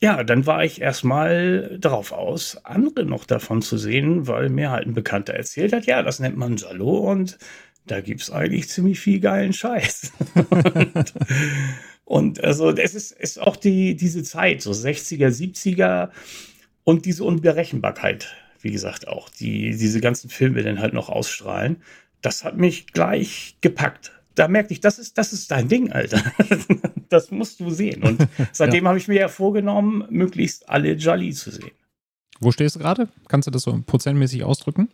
Ja, 0.00 0.24
dann 0.24 0.46
war 0.46 0.64
ich 0.64 0.80
erstmal 0.80 1.78
darauf 1.80 2.12
aus, 2.12 2.58
andere 2.64 3.04
noch 3.04 3.24
davon 3.24 3.62
zu 3.62 3.78
sehen, 3.78 4.26
weil 4.26 4.48
mir 4.48 4.70
halt 4.70 4.86
ein 4.86 4.94
Bekannter 4.94 5.34
erzählt 5.34 5.72
hat, 5.72 5.86
ja, 5.86 6.02
das 6.02 6.18
nennt 6.18 6.36
man 6.36 6.56
Jallo 6.56 7.10
und 7.10 7.38
da 7.86 8.00
gibt 8.00 8.22
es 8.22 8.30
eigentlich 8.30 8.68
ziemlich 8.68 8.98
viel 9.00 9.20
geilen 9.20 9.52
Scheiß. 9.52 10.12
und, 10.50 11.14
und, 12.12 12.44
also 12.44 12.68
es 12.68 12.94
ist, 12.94 13.12
ist 13.12 13.40
auch 13.40 13.56
die, 13.56 13.96
diese 13.96 14.22
Zeit, 14.22 14.60
so 14.60 14.70
60er, 14.72 15.28
70er 15.28 16.10
und 16.84 17.06
diese 17.06 17.24
Unberechenbarkeit, 17.24 18.34
wie 18.60 18.70
gesagt, 18.70 19.08
auch, 19.08 19.30
die 19.30 19.74
diese 19.74 19.98
ganzen 20.02 20.28
Filme 20.28 20.62
dann 20.62 20.78
halt 20.78 20.92
noch 20.92 21.08
ausstrahlen. 21.08 21.78
Das 22.20 22.44
hat 22.44 22.58
mich 22.58 22.88
gleich 22.88 23.56
gepackt. 23.62 24.12
Da 24.34 24.46
merkte 24.46 24.74
ich, 24.74 24.80
das 24.80 24.98
ist, 24.98 25.16
das 25.16 25.32
ist 25.32 25.50
dein 25.50 25.68
Ding, 25.68 25.90
Alter. 25.90 26.22
das 27.08 27.30
musst 27.30 27.60
du 27.60 27.70
sehen. 27.70 28.02
Und 28.02 28.28
seitdem 28.52 28.84
ja. 28.84 28.88
habe 28.90 28.98
ich 28.98 29.08
mir 29.08 29.18
ja 29.18 29.28
vorgenommen, 29.28 30.04
möglichst 30.10 30.68
alle 30.68 30.92
Jolly 30.92 31.32
zu 31.32 31.50
sehen. 31.50 31.70
Wo 32.40 32.52
stehst 32.52 32.76
du 32.76 32.80
gerade? 32.80 33.08
Kannst 33.26 33.46
du 33.46 33.50
das 33.50 33.62
so 33.62 33.82
prozentmäßig 33.86 34.44
ausdrücken? 34.44 34.90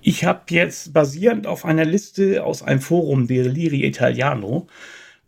Ich 0.00 0.24
habe 0.24 0.42
jetzt 0.50 0.92
basierend 0.92 1.48
auf 1.48 1.64
einer 1.64 1.84
Liste 1.84 2.44
aus 2.44 2.62
einem 2.62 2.80
Forum, 2.80 3.26
der 3.26 3.48
Liri 3.48 3.84
Italiano, 3.84 4.68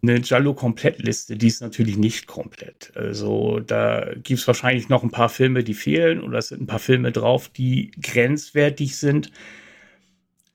eine 0.08 0.20
Giallo-Komplettliste, 0.20 1.37
die 1.37 1.46
ist 1.46 1.61
natürlich 1.61 1.96
nicht 1.96 2.26
komplett. 2.26 2.92
Also 2.94 3.61
da 3.61 4.12
gibt 4.14 4.40
es 4.40 4.46
wahrscheinlich 4.46 4.88
noch 4.88 5.02
ein 5.02 5.11
paar 5.11 5.28
Filme, 5.28 5.64
die 5.64 5.75
fehlen 5.75 6.23
oder 6.23 6.38
es 6.38 6.49
sind 6.49 6.62
ein 6.62 6.66
paar 6.66 6.78
Filme 6.78 7.12
drauf, 7.12 7.49
die 7.49 7.90
grenzwertig 8.00 8.96
sind. 8.96 9.30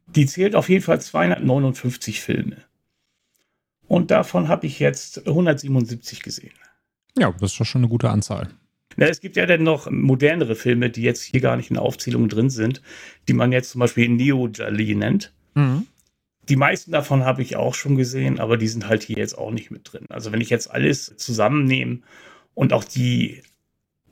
Die 0.08 0.26
zählt 0.26 0.56
auf 0.56 0.70
jeden 0.70 0.84
Fall 0.84 1.02
259 1.02 2.22
Filme. 2.22 2.58
Und 3.88 4.12
davon 4.12 4.48
habe 4.48 4.68
ich 4.68 4.80
jetzt 4.80 5.28
177 5.28 6.22
gesehen. 6.22 6.54
Ja, 7.18 7.32
das 7.32 7.52
ist 7.52 7.60
doch 7.60 7.66
schon 7.66 7.82
eine 7.82 7.90
gute 7.90 8.10
Anzahl. 8.10 8.50
Na, 8.98 9.08
es 9.08 9.22
gibt 9.22 9.36
ja 9.36 9.46
dann 9.46 9.64
noch 9.64 9.90
modernere 9.90 10.56
Filme, 10.56 10.90
die 10.90 11.02
jetzt 11.02 11.24
hier 11.24 11.42
gar 11.42 11.58
nicht 11.58 11.70
in 11.70 11.76
der 11.76 11.84
Aufzählung 11.84 12.30
drin 12.30 12.50
sind, 12.50 12.82
die 13.28 13.34
man 13.34 13.52
jetzt 13.52 13.72
zum 13.72 13.80
Beispiel 13.80 14.10
Neo-Jali 14.10 14.96
nennt. 14.96 15.34
Mhm. 15.56 15.88
Die 16.50 16.56
meisten 16.56 16.92
davon 16.92 17.24
habe 17.26 17.44
ich 17.44 17.56
auch 17.56 17.76
schon 17.76 17.96
gesehen, 17.96 18.40
aber 18.40 18.58
die 18.58 18.68
sind 18.68 18.88
halt 18.88 19.04
hier 19.04 19.18
jetzt 19.18 19.38
auch 19.38 19.52
nicht 19.52 19.70
mit 19.70 19.94
drin. 19.94 20.06
Also 20.10 20.32
wenn 20.32 20.42
ich 20.42 20.50
jetzt 20.50 20.72
alles 20.72 21.16
zusammennehme 21.16 22.00
und 22.56 22.74
auch 22.74 22.84
die 22.84 23.44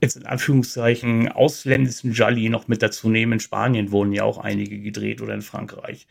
jetzt 0.00 0.16
in 0.16 0.26
Anführungszeichen 0.26 1.28
ausländischen 1.28 2.12
Jolly 2.12 2.48
noch 2.48 2.68
mit 2.68 2.82
dazu 2.82 3.08
nehme, 3.08 3.34
in 3.34 3.40
Spanien 3.40 3.90
wurden 3.90 4.12
ja 4.12 4.22
auch 4.22 4.38
einige 4.38 4.78
gedreht 4.78 5.20
oder 5.20 5.34
in 5.34 5.42
Frankreich, 5.42 6.06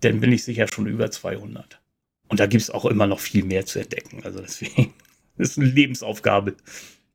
dann 0.00 0.20
bin 0.20 0.32
ich 0.32 0.44
sicher 0.44 0.66
schon 0.68 0.86
über 0.86 1.10
200. 1.10 1.80
Und 2.28 2.40
da 2.40 2.46
gibt 2.46 2.62
es 2.62 2.70
auch 2.70 2.84
immer 2.84 3.06
noch 3.06 3.20
viel 3.20 3.44
mehr 3.44 3.64
zu 3.64 3.80
entdecken. 3.80 4.20
Also 4.24 4.40
deswegen 4.40 4.92
ist 5.38 5.58
eine 5.58 5.66
Lebensaufgabe. 5.66 6.56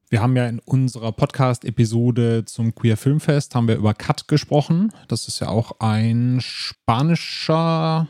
Wir 0.10 0.22
haben 0.22 0.36
ja 0.36 0.48
in 0.48 0.60
unserer 0.60 1.12
Podcast-Episode 1.12 2.46
zum 2.46 2.76
Queer 2.76 2.98
Filmfest 2.98 3.56
haben 3.56 3.68
wir 3.68 3.76
über 3.76 3.94
Cut 3.94 4.28
gesprochen. 4.28 4.92
Das 5.08 5.28
ist 5.28 5.40
ja 5.40 5.48
auch 5.48 5.80
ein 5.80 6.40
spanischer 6.42 8.08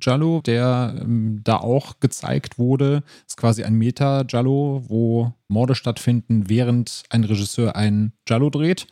Jallo, 0.00 0.40
der 0.44 0.94
ähm, 1.00 1.40
da 1.44 1.56
auch 1.58 2.00
gezeigt 2.00 2.58
wurde. 2.58 3.02
Das 3.24 3.32
ist 3.32 3.36
quasi 3.36 3.64
ein 3.64 3.74
Meta-Jallo, 3.74 4.84
wo 4.88 5.32
Morde 5.48 5.74
stattfinden, 5.74 6.48
während 6.48 7.04
ein 7.10 7.24
Regisseur 7.24 7.76
ein 7.76 8.12
Jallo 8.28 8.50
dreht. 8.50 8.86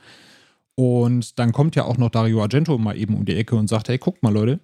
Und 0.77 1.39
dann 1.39 1.53
kommt 1.53 1.77
ja 1.77 1.85
auch 1.85 1.99
noch 1.99 2.11
Dario 2.11 2.43
Argento 2.43 2.79
mal 2.79 2.97
eben 2.97 3.15
um 3.15 3.25
die 3.25 3.37
Ecke 3.37 3.57
und 3.57 3.69
sagt, 3.69 3.89
hey, 3.89 3.99
guckt 3.99 4.23
mal 4.23 4.33
Leute, 4.33 4.61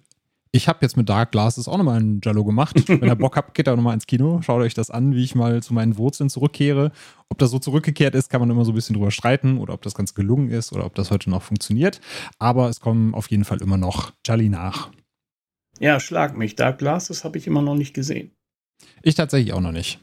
ich 0.53 0.67
habe 0.67 0.79
jetzt 0.81 0.97
mit 0.97 1.07
Dark 1.07 1.31
Glasses 1.31 1.69
auch 1.69 1.77
nochmal 1.77 1.97
einen 1.97 2.19
Jallo 2.23 2.43
gemacht. 2.43 2.75
Wenn 2.87 3.07
ihr 3.07 3.15
Bock 3.15 3.37
habt, 3.37 3.53
geht 3.53 3.67
da 3.67 3.75
nochmal 3.75 3.93
ins 3.93 4.07
Kino. 4.07 4.41
Schaut 4.41 4.61
euch 4.61 4.73
das 4.73 4.91
an, 4.91 5.15
wie 5.15 5.23
ich 5.23 5.33
mal 5.33 5.63
zu 5.63 5.73
meinen 5.73 5.97
Wurzeln 5.97 6.29
zurückkehre. 6.29 6.91
Ob 7.29 7.37
das 7.37 7.51
so 7.51 7.59
zurückgekehrt 7.59 8.15
ist, 8.15 8.29
kann 8.29 8.41
man 8.41 8.49
immer 8.49 8.65
so 8.65 8.73
ein 8.73 8.75
bisschen 8.75 8.95
drüber 8.95 9.11
streiten 9.11 9.57
oder 9.57 9.73
ob 9.73 9.81
das 9.81 9.95
Ganze 9.95 10.13
gelungen 10.13 10.49
ist 10.49 10.73
oder 10.73 10.85
ob 10.85 10.95
das 10.95 11.09
heute 11.09 11.29
noch 11.29 11.41
funktioniert. 11.41 12.01
Aber 12.37 12.67
es 12.67 12.81
kommen 12.81 13.13
auf 13.13 13.31
jeden 13.31 13.45
Fall 13.45 13.61
immer 13.61 13.77
noch 13.77 14.11
Jolly 14.25 14.49
nach. 14.49 14.91
Ja, 15.81 15.99
schlag 15.99 16.37
mich. 16.37 16.55
Dark 16.55 16.77
Glasses 16.77 17.23
habe 17.23 17.39
ich 17.39 17.47
immer 17.47 17.63
noch 17.63 17.73
nicht 17.73 17.95
gesehen. 17.95 18.31
Ich 19.01 19.15
tatsächlich 19.15 19.51
auch 19.51 19.61
noch 19.61 19.71
nicht. 19.71 19.99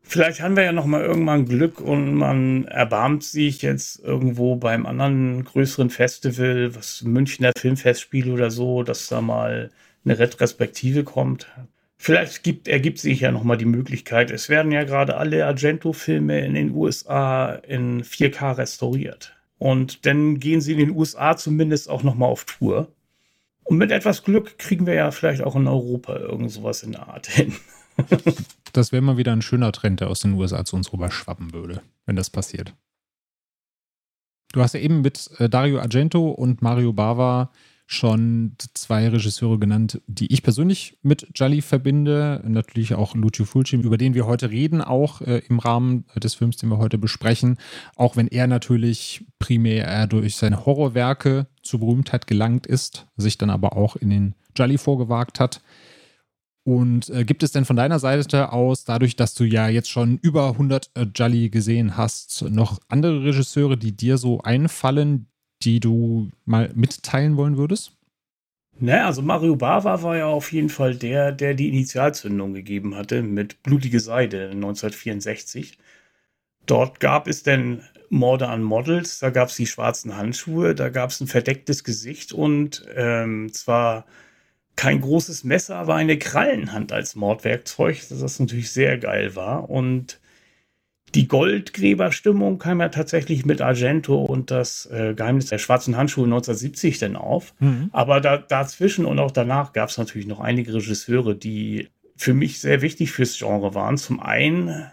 Vielleicht 0.00 0.40
haben 0.40 0.56
wir 0.56 0.64
ja 0.64 0.72
noch 0.72 0.86
mal 0.86 1.02
irgendwann 1.02 1.44
Glück 1.44 1.78
und 1.78 2.14
man 2.14 2.64
erbarmt 2.64 3.22
sich 3.22 3.60
jetzt 3.60 4.00
irgendwo 4.00 4.56
beim 4.56 4.86
anderen 4.86 5.44
größeren 5.44 5.90
Festival, 5.90 6.74
was 6.74 7.02
Münchner 7.02 7.52
Filmfestspiel 7.56 8.30
oder 8.30 8.50
so, 8.50 8.82
dass 8.82 9.08
da 9.08 9.20
mal 9.20 9.70
eine 10.06 10.18
Retrospektive 10.18 11.04
kommt. 11.04 11.48
Vielleicht 11.98 12.42
gibt, 12.42 12.66
ergibt 12.68 12.98
sich 12.98 13.20
ja 13.20 13.30
noch 13.30 13.44
mal 13.44 13.56
die 13.56 13.64
Möglichkeit. 13.66 14.30
Es 14.30 14.48
werden 14.48 14.72
ja 14.72 14.84
gerade 14.84 15.18
alle 15.18 15.44
Argento-Filme 15.44 16.44
in 16.44 16.54
den 16.54 16.70
USA 16.70 17.54
in 17.54 18.02
4K 18.02 18.56
restauriert. 18.56 19.36
Und 19.58 20.06
dann 20.06 20.38
gehen 20.40 20.62
sie 20.62 20.72
in 20.72 20.78
den 20.78 20.90
USA 20.90 21.36
zumindest 21.36 21.90
auch 21.90 22.02
noch 22.02 22.14
mal 22.14 22.26
auf 22.26 22.44
Tour. 22.44 22.88
Und 23.64 23.78
mit 23.78 23.90
etwas 23.90 24.22
Glück 24.22 24.58
kriegen 24.58 24.86
wir 24.86 24.94
ja 24.94 25.10
vielleicht 25.10 25.42
auch 25.42 25.56
in 25.56 25.66
Europa 25.66 26.16
irgend 26.16 26.50
sowas 26.50 26.82
in 26.82 26.92
der 26.92 27.08
Art 27.08 27.26
hin. 27.26 27.54
das 28.72 28.92
wäre 28.92 29.02
mal 29.02 29.16
wieder 29.16 29.32
ein 29.32 29.42
schöner 29.42 29.72
Trend, 29.72 30.00
der 30.00 30.10
aus 30.10 30.20
den 30.20 30.34
USA 30.34 30.64
zu 30.64 30.76
uns 30.76 30.92
rüber 30.92 31.10
schwappen 31.10 31.52
würde, 31.52 31.82
wenn 32.06 32.16
das 32.16 32.30
passiert. 32.30 32.74
Du 34.52 34.60
hast 34.60 34.74
ja 34.74 34.80
eben 34.80 35.00
mit 35.00 35.30
äh, 35.38 35.48
Dario 35.48 35.80
Argento 35.80 36.30
und 36.30 36.62
Mario 36.62 36.92
Bava 36.92 37.50
schon 37.86 38.54
zwei 38.72 39.08
Regisseure 39.08 39.58
genannt, 39.58 40.00
die 40.06 40.32
ich 40.32 40.42
persönlich 40.42 40.96
mit 41.02 41.26
Jolly 41.34 41.60
verbinde. 41.60 42.42
Natürlich 42.46 42.94
auch 42.94 43.14
Lucio 43.14 43.44
Fulci, 43.44 43.76
über 43.76 43.98
den 43.98 44.14
wir 44.14 44.26
heute 44.26 44.50
reden, 44.50 44.80
auch 44.80 45.20
äh, 45.20 45.42
im 45.48 45.58
Rahmen 45.58 46.06
des 46.14 46.34
Films, 46.34 46.56
den 46.56 46.70
wir 46.70 46.78
heute 46.78 46.98
besprechen. 46.98 47.58
Auch 47.96 48.16
wenn 48.16 48.28
er 48.28 48.46
natürlich 48.46 49.26
primär 49.38 50.06
durch 50.06 50.36
seine 50.36 50.64
Horrorwerke 50.64 51.46
zur 51.64 51.80
Berühmtheit 51.80 52.26
gelangt 52.26 52.66
ist, 52.66 53.06
sich 53.16 53.38
dann 53.38 53.50
aber 53.50 53.76
auch 53.76 53.96
in 53.96 54.10
den 54.10 54.34
Jolly 54.56 54.78
vorgewagt 54.78 55.40
hat. 55.40 55.62
Und 56.66 57.10
äh, 57.10 57.24
gibt 57.24 57.42
es 57.42 57.52
denn 57.52 57.66
von 57.66 57.76
deiner 57.76 57.98
Seite 57.98 58.52
aus, 58.52 58.84
dadurch, 58.84 59.16
dass 59.16 59.34
du 59.34 59.44
ja 59.44 59.68
jetzt 59.68 59.90
schon 59.90 60.18
über 60.18 60.50
100 60.50 60.90
äh, 60.94 61.02
Jolly 61.14 61.50
gesehen 61.50 61.96
hast, 61.96 62.42
noch 62.48 62.80
andere 62.88 63.22
Regisseure, 63.22 63.76
die 63.76 63.92
dir 63.92 64.16
so 64.16 64.40
einfallen, 64.40 65.26
die 65.62 65.80
du 65.80 66.30
mal 66.46 66.70
mitteilen 66.74 67.36
wollen 67.36 67.58
würdest? 67.58 67.92
Naja, 68.78 69.06
also 69.06 69.22
Mario 69.22 69.56
Bava 69.56 70.02
war 70.02 70.16
ja 70.16 70.26
auf 70.26 70.52
jeden 70.52 70.68
Fall 70.68 70.96
der, 70.96 71.32
der 71.32 71.54
die 71.54 71.68
Initialzündung 71.68 72.54
gegeben 72.54 72.96
hatte 72.96 73.22
mit 73.22 73.62
Blutige 73.62 74.00
Seide 74.00 74.50
1964. 74.50 75.78
Dort 76.66 77.00
gab 77.00 77.28
es 77.28 77.42
denn 77.42 77.82
Morde 78.10 78.48
an 78.48 78.62
Models, 78.62 79.18
da 79.18 79.30
gab 79.30 79.48
es 79.48 79.56
die 79.56 79.66
schwarzen 79.66 80.16
Handschuhe, 80.16 80.74
da 80.74 80.88
gab 80.88 81.10
es 81.10 81.20
ein 81.20 81.26
verdecktes 81.26 81.84
Gesicht 81.84 82.32
und 82.32 82.86
ähm, 82.94 83.52
zwar 83.52 84.06
kein 84.76 85.00
großes 85.00 85.44
Messer, 85.44 85.76
aber 85.76 85.94
eine 85.94 86.18
Krallenhand 86.18 86.92
als 86.92 87.14
Mordwerkzeug, 87.14 88.00
das 88.08 88.40
natürlich 88.40 88.72
sehr 88.72 88.98
geil 88.98 89.36
war. 89.36 89.70
Und 89.70 90.20
die 91.14 91.28
Goldgräberstimmung 91.28 92.58
kam 92.58 92.80
ja 92.80 92.88
tatsächlich 92.88 93.46
mit 93.46 93.60
Argento 93.60 94.16
und 94.16 94.50
das 94.50 94.86
äh, 94.86 95.14
Geheimnis 95.14 95.46
der 95.46 95.58
schwarzen 95.58 95.96
Handschuhe 95.96 96.24
1970 96.24 96.98
dann 96.98 97.14
auf. 97.14 97.54
Mhm. 97.60 97.88
Aber 97.92 98.20
da, 98.20 98.36
dazwischen 98.36 99.04
und 99.04 99.20
auch 99.20 99.30
danach 99.30 99.72
gab 99.72 99.90
es 99.90 99.98
natürlich 99.98 100.26
noch 100.26 100.40
einige 100.40 100.74
Regisseure, 100.74 101.36
die 101.36 101.88
für 102.16 102.34
mich 102.34 102.60
sehr 102.60 102.82
wichtig 102.82 103.12
fürs 103.12 103.38
Genre 103.38 103.74
waren. 103.74 103.96
Zum 103.96 104.18
einen 104.20 104.90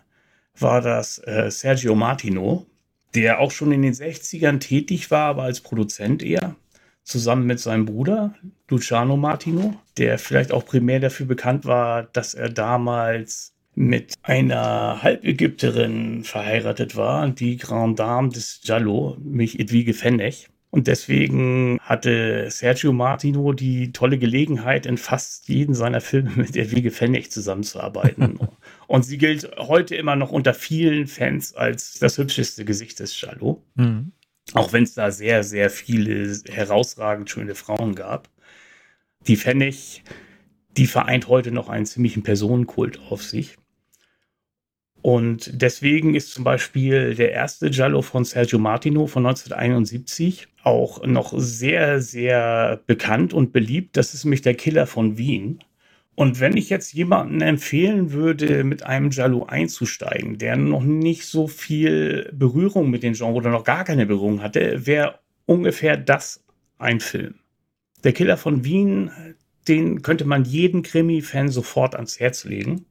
war 0.62 0.82
das 0.82 1.20
äh, 1.20 1.50
Sergio 1.50 1.96
Martino, 1.96 2.66
der 3.14 3.40
auch 3.40 3.52
schon 3.52 3.72
in 3.72 3.82
den 3.82 3.94
60ern 3.94 4.60
tätig 4.60 5.12
war, 5.12 5.28
aber 5.28 5.44
als 5.44 5.62
Produzent 5.62 6.24
eher 6.24 6.56
zusammen 7.04 7.46
mit 7.46 7.60
seinem 7.60 7.86
Bruder 7.86 8.34
Luciano 8.70 9.18
Martino, 9.18 9.76
der 9.98 10.18
vielleicht 10.18 10.52
auch 10.52 10.66
primär 10.66 11.00
dafür 11.00 11.26
bekannt 11.26 11.66
war, 11.66 12.04
dass 12.04 12.34
er 12.34 12.50
damals 12.50 13.54
mit 13.74 14.16
einer 14.22 15.02
Halbägypterin 15.02 16.24
verheiratet 16.24 16.96
war, 16.96 17.28
die 17.30 17.58
Grand 17.58 18.00
Dame 18.00 18.30
des 18.30 18.62
Giallo, 18.64 19.18
mich 19.24 19.60
Edwige 19.60 19.94
Fennech. 19.94 20.50
Und 20.72 20.88
deswegen 20.88 21.80
hatte 21.82 22.50
Sergio 22.50 22.94
Martino 22.94 23.52
die 23.52 23.92
tolle 23.92 24.18
Gelegenheit, 24.18 24.86
in 24.86 24.98
fast 24.98 25.50
jedem 25.50 25.76
seiner 25.76 26.00
Filme 26.00 26.32
mit 26.36 26.56
Edwige 26.56 26.92
Fennech 26.92 27.30
zusammenzuarbeiten. 27.30 28.40
Und 28.88 29.04
sie 29.04 29.18
gilt 29.18 29.52
heute 29.58 29.96
immer 29.96 30.16
noch 30.16 30.32
unter 30.32 30.54
vielen 30.54 31.08
Fans 31.08 31.54
als 31.54 32.00
das 32.00 32.18
hübscheste 32.18 32.64
Gesicht 32.64 33.00
des 33.02 33.20
Giallo. 33.20 33.62
Mhm. 33.76 34.14
Auch 34.54 34.72
wenn 34.72 34.84
es 34.84 34.94
da 34.94 35.12
sehr, 35.12 35.44
sehr 35.44 35.70
viele 35.70 36.40
herausragend 36.50 37.30
schöne 37.30 37.56
Frauen 37.56 37.94
gab. 37.94 38.30
Die 39.28 39.38
Pfennig, 39.38 40.04
die 40.78 40.88
vereint 40.88 41.28
heute 41.28 41.52
noch 41.52 41.68
einen 41.68 41.86
ziemlichen 41.86 42.24
Personenkult 42.24 43.00
auf 43.10 43.24
sich. 43.24 43.58
Und 45.02 45.50
deswegen 45.62 46.14
ist 46.14 46.32
zum 46.32 46.44
Beispiel 46.44 47.16
der 47.16 47.32
erste 47.32 47.70
Giallo 47.72 48.02
von 48.02 48.24
Sergio 48.24 48.60
Martino 48.60 49.08
von 49.08 49.26
1971 49.26 50.48
auch 50.64 51.04
noch 51.06 51.34
sehr, 51.36 52.02
sehr 52.02 52.82
bekannt 52.86 53.34
und 53.34 53.52
beliebt. 53.52 53.98
Das 53.98 54.14
ist 54.14 54.26
nämlich 54.26 54.42
der 54.42 54.54
Killer 54.54 54.86
von 54.86 55.18
Wien. 55.18 55.64
Und 56.14 56.40
wenn 56.40 56.56
ich 56.56 56.70
jetzt 56.70 56.94
jemanden 56.94 57.42
empfehlen 57.42 58.12
würde, 58.12 58.64
mit 58.64 58.84
einem 58.84 59.10
Giallo 59.10 59.46
einzusteigen, 59.46 60.38
der 60.38 60.56
noch 60.56 60.84
nicht 60.84 61.26
so 61.26 61.48
viel 61.48 62.30
Berührung 62.34 62.92
mit 62.92 63.02
dem 63.02 63.14
Genre 63.14 63.34
oder 63.34 63.50
noch 63.50 63.64
gar 63.64 63.86
keine 63.86 64.06
Berührung 64.06 64.44
hatte, 64.44 64.86
wäre 64.86 65.20
ungefähr 65.46 65.98
das 65.98 66.44
ein 66.78 67.00
Film. 67.00 67.36
Der 68.04 68.14
Killer 68.14 68.38
von 68.38 68.64
Wien, 68.64 69.10
den 69.68 70.02
könnte 70.02 70.26
man 70.26 70.44
jeden 70.44 70.84
Krimi-Fan 70.84 71.50
sofort 71.50 71.96
ans 71.96 72.20
Herz 72.20 72.44
legen. 72.44 72.86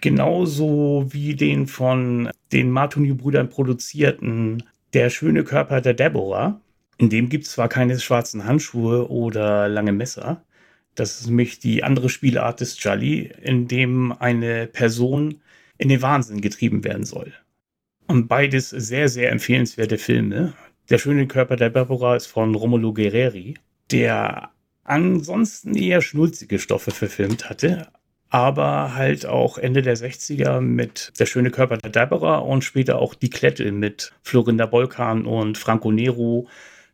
Genauso 0.00 1.06
wie 1.10 1.34
den 1.34 1.66
von 1.66 2.30
den 2.52 2.70
Martoni-Brüdern 2.70 3.48
produzierten 3.48 4.62
Der 4.94 5.10
schöne 5.10 5.44
Körper 5.44 5.80
der 5.80 5.94
Deborah. 5.94 6.60
In 6.98 7.10
dem 7.10 7.28
gibt 7.28 7.44
es 7.44 7.52
zwar 7.52 7.68
keine 7.68 7.98
schwarzen 7.98 8.44
Handschuhe 8.44 9.08
oder 9.10 9.68
lange 9.68 9.92
Messer. 9.92 10.44
Das 10.94 11.20
ist 11.20 11.28
nämlich 11.28 11.58
die 11.58 11.84
andere 11.84 12.08
Spielart 12.08 12.60
des 12.60 12.82
Jolly, 12.82 13.32
in 13.42 13.68
dem 13.68 14.12
eine 14.12 14.66
Person 14.66 15.40
in 15.78 15.88
den 15.88 16.02
Wahnsinn 16.02 16.40
getrieben 16.40 16.84
werden 16.84 17.04
soll. 17.04 17.32
Und 18.06 18.26
beides 18.26 18.70
sehr, 18.70 19.08
sehr 19.08 19.30
empfehlenswerte 19.30 19.98
Filme. 19.98 20.54
Der 20.88 20.98
schöne 20.98 21.26
Körper 21.26 21.56
der 21.56 21.70
Deborah 21.70 22.16
ist 22.16 22.26
von 22.26 22.54
Romulo 22.54 22.92
Guerreri, 22.92 23.54
der 23.90 24.50
ansonsten 24.82 25.74
eher 25.76 26.02
schnulzige 26.02 26.58
Stoffe 26.58 26.90
verfilmt 26.90 27.48
hatte, 27.48 27.86
aber 28.30 28.94
halt 28.94 29.26
auch 29.26 29.58
Ende 29.58 29.82
der 29.82 29.96
60er 29.96 30.60
mit 30.60 31.12
Der 31.18 31.26
schöne 31.26 31.50
Körper 31.50 31.76
der 31.76 31.90
Deborah 31.90 32.38
und 32.38 32.64
später 32.64 32.98
auch 32.98 33.14
Die 33.14 33.28
Klette 33.28 33.70
mit 33.72 34.12
Florinda 34.22 34.66
Bolkan 34.66 35.26
und 35.26 35.58
Franco 35.58 35.90
Nero 35.90 36.48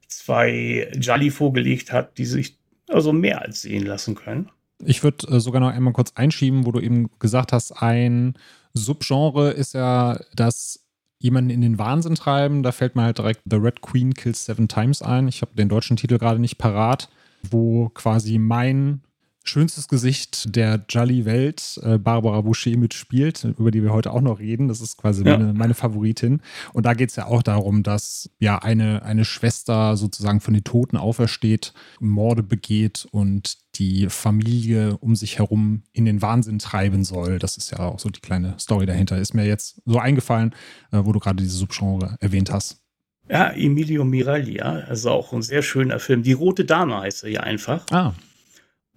zwei 0.09 0.91
Jolly 0.99 1.31
vorgelegt 1.31 1.93
hat, 1.93 2.17
die 2.19 2.25
sich 2.25 2.57
also 2.89 3.13
mehr 3.13 3.43
als 3.43 3.63
sehen 3.63 3.85
lassen 3.85 4.15
können. 4.15 4.51
Ich 4.85 5.03
würde 5.03 5.27
äh, 5.29 5.41
sogar 5.41 5.61
noch 5.61 5.71
einmal 5.71 5.93
kurz 5.93 6.13
einschieben, 6.15 6.67
wo 6.67 6.73
du 6.73 6.81
eben 6.81 7.11
gesagt 7.19 7.53
hast, 7.53 7.73
ein 7.73 8.35
Subgenre 8.73 9.51
ist 9.51 9.75
ja 9.75 10.19
das 10.35 10.87
jemanden 11.19 11.51
in 11.51 11.61
den 11.61 11.79
Wahnsinn 11.79 12.15
treiben. 12.15 12.63
Da 12.63 12.73
fällt 12.73 12.97
mir 12.97 13.03
halt 13.03 13.19
direkt 13.19 13.41
The 13.45 13.57
Red 13.57 13.81
Queen 13.81 14.15
Kills 14.15 14.45
Seven 14.45 14.69
Times 14.69 15.03
ein. 15.03 15.29
Ich 15.29 15.43
habe 15.43 15.55
den 15.55 15.69
deutschen 15.69 15.97
Titel 15.97 16.19
gerade 16.19 16.39
nicht 16.39 16.59
parat, 16.59 17.09
wo 17.51 17.89
quasi 17.91 18.39
mein 18.39 19.03
schönstes 19.49 19.89
Gesicht 19.89 20.55
der 20.55 20.85
Jolly-Welt, 20.89 21.81
äh, 21.83 21.99
Barbara 21.99 22.41
Boucher 22.41 22.77
mitspielt, 22.77 23.45
über 23.59 23.71
die 23.71 23.83
wir 23.83 23.93
heute 23.93 24.13
auch 24.13 24.21
noch 24.21 24.39
reden. 24.39 24.69
Das 24.69 24.81
ist 24.81 24.97
quasi 24.97 25.25
ja. 25.25 25.37
meine, 25.37 25.53
meine, 25.53 25.75
Favoritin. 25.75 26.41
Und 26.73 26.87
da 26.87 26.95
geht 26.95 27.11
es 27.11 27.17
ja 27.17 27.27
auch 27.27 27.43
darum, 27.43 27.83
dass 27.83 28.31
ja 28.39 28.59
eine, 28.59 29.03
eine 29.03 29.25
Schwester 29.25 29.97
sozusagen 29.97 30.41
von 30.41 30.55
den 30.55 30.65
Toten 30.65 30.97
aufersteht, 30.97 31.73
Morde 32.01 32.43
begeht 32.43 33.07
und 33.11 33.59
die 33.77 34.09
Familie 34.09 34.97
um 34.99 35.17
sich 35.17 35.39
herum 35.39 35.83
in 35.93 36.05
den 36.05 36.23
Wahnsinn 36.23 36.59
treiben 36.59 37.05
soll. 37.05 37.39
Das 37.39 37.57
ist 37.57 37.71
ja 37.71 37.81
auch 37.81 37.99
so 37.99 38.09
die 38.09 38.21
kleine 38.21 38.55
Story 38.59 38.87
dahinter. 38.87 39.19
Ist 39.19 39.35
mir 39.35 39.47
jetzt 39.47 39.81
so 39.85 39.99
eingefallen, 39.99 40.55
äh, 40.93 40.99
wo 41.03 41.13
du 41.13 41.21
gerade 41.21 41.43
diese 41.43 41.57
Subgenre 41.57 42.17
erwähnt 42.21 42.51
hast. 42.51 42.83
Ja, 43.29 43.51
Emilio 43.51 44.05
Miraglia, 44.05 44.85
also 44.89 45.11
auch 45.11 45.33
ein 45.33 45.43
sehr 45.43 45.63
schöner 45.63 45.99
Film. 45.99 46.23
Die 46.23 46.33
Rote 46.33 46.65
Dame 46.65 47.01
heißt 47.01 47.25
er 47.25 47.31
ja 47.31 47.41
einfach. 47.41 47.85
Ah. 47.91 48.15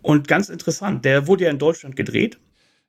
Und 0.02 0.28
ganz 0.28 0.50
interessant, 0.50 1.06
der 1.06 1.28
wurde 1.28 1.46
ja 1.46 1.50
in 1.52 1.60
Deutschland 1.60 1.96
gedreht. 1.96 2.40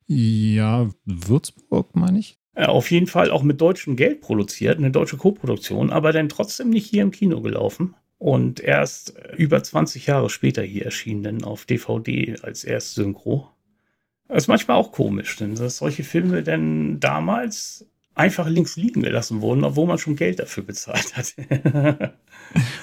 Ja, 0.07 0.91
Würzburg, 1.05 1.95
meine 1.95 2.19
ich. 2.19 2.39
Auf 2.55 2.91
jeden 2.91 3.07
Fall 3.07 3.31
auch 3.31 3.43
mit 3.43 3.61
deutschem 3.61 3.97
Geld 3.97 4.21
produziert, 4.21 4.79
eine 4.79 4.91
deutsche 4.91 5.17
Koproduktion, 5.17 5.91
aber 5.91 6.13
dann 6.13 6.29
trotzdem 6.29 6.71
nicht 6.71 6.87
hier 6.87 7.03
im 7.03 7.11
Kino 7.11 7.41
gelaufen. 7.41 7.95
Und 8.19 8.61
erst 8.61 9.15
über 9.37 9.63
20 9.63 10.07
Jahre 10.07 10.29
später 10.29 10.63
hier 10.63 10.85
erschienen, 10.85 11.23
dann 11.23 11.45
auf 11.45 11.65
DVD 11.65 12.37
als 12.43 12.65
erst 12.65 12.95
Synchro. 12.95 13.49
Das 14.29 14.45
ist 14.45 14.49
manchmal 14.49 14.77
auch 14.77 14.93
komisch, 14.93 15.37
denn 15.37 15.55
dass 15.55 15.79
solche 15.79 16.05
Filme 16.05 16.43
denn 16.43 17.01
damals 17.01 17.87
einfach 18.15 18.49
links 18.49 18.77
liegen 18.77 19.03
gelassen 19.03 19.41
wurden, 19.41 19.65
obwohl 19.65 19.87
man 19.87 19.99
schon 19.99 20.17
Geld 20.17 20.39
dafür 20.39 20.65
bezahlt 20.65 21.17
hat. 21.17 21.35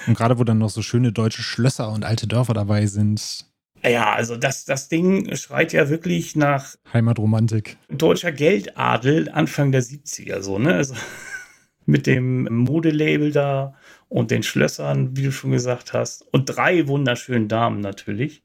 und 0.08 0.18
gerade 0.18 0.40
wo 0.40 0.44
dann 0.44 0.58
noch 0.58 0.70
so 0.70 0.82
schöne 0.82 1.12
deutsche 1.12 1.44
Schlösser 1.44 1.92
und 1.92 2.04
alte 2.04 2.28
Dörfer 2.28 2.54
dabei 2.54 2.88
sind, 2.88 3.46
ja, 3.84 4.14
also 4.14 4.36
das, 4.36 4.66
das 4.66 4.90
Ding 4.90 5.36
schreit 5.36 5.74
ja 5.74 5.90
wirklich 5.90 6.36
nach 6.36 6.76
Heimatromantik. 6.94 7.78
Deutscher 7.90 8.32
Geldadel 8.32 9.30
Anfang 9.30 9.72
der 9.72 9.84
70er, 9.84 10.42
so, 10.42 10.60
ne? 10.60 10.76
Also 10.76 10.96
mit 11.86 12.08
dem 12.08 12.44
Modelabel 12.44 13.32
da 13.32 13.76
und 14.10 14.32
den 14.32 14.44
Schlössern, 14.44 15.16
wie 15.16 15.24
du 15.24 15.32
schon 15.32 15.52
gesagt 15.52 15.94
hast. 15.94 16.22
Und 16.32 16.46
drei 16.46 16.88
wunderschönen 16.88 17.48
Damen 17.48 17.82
natürlich. 17.82 18.44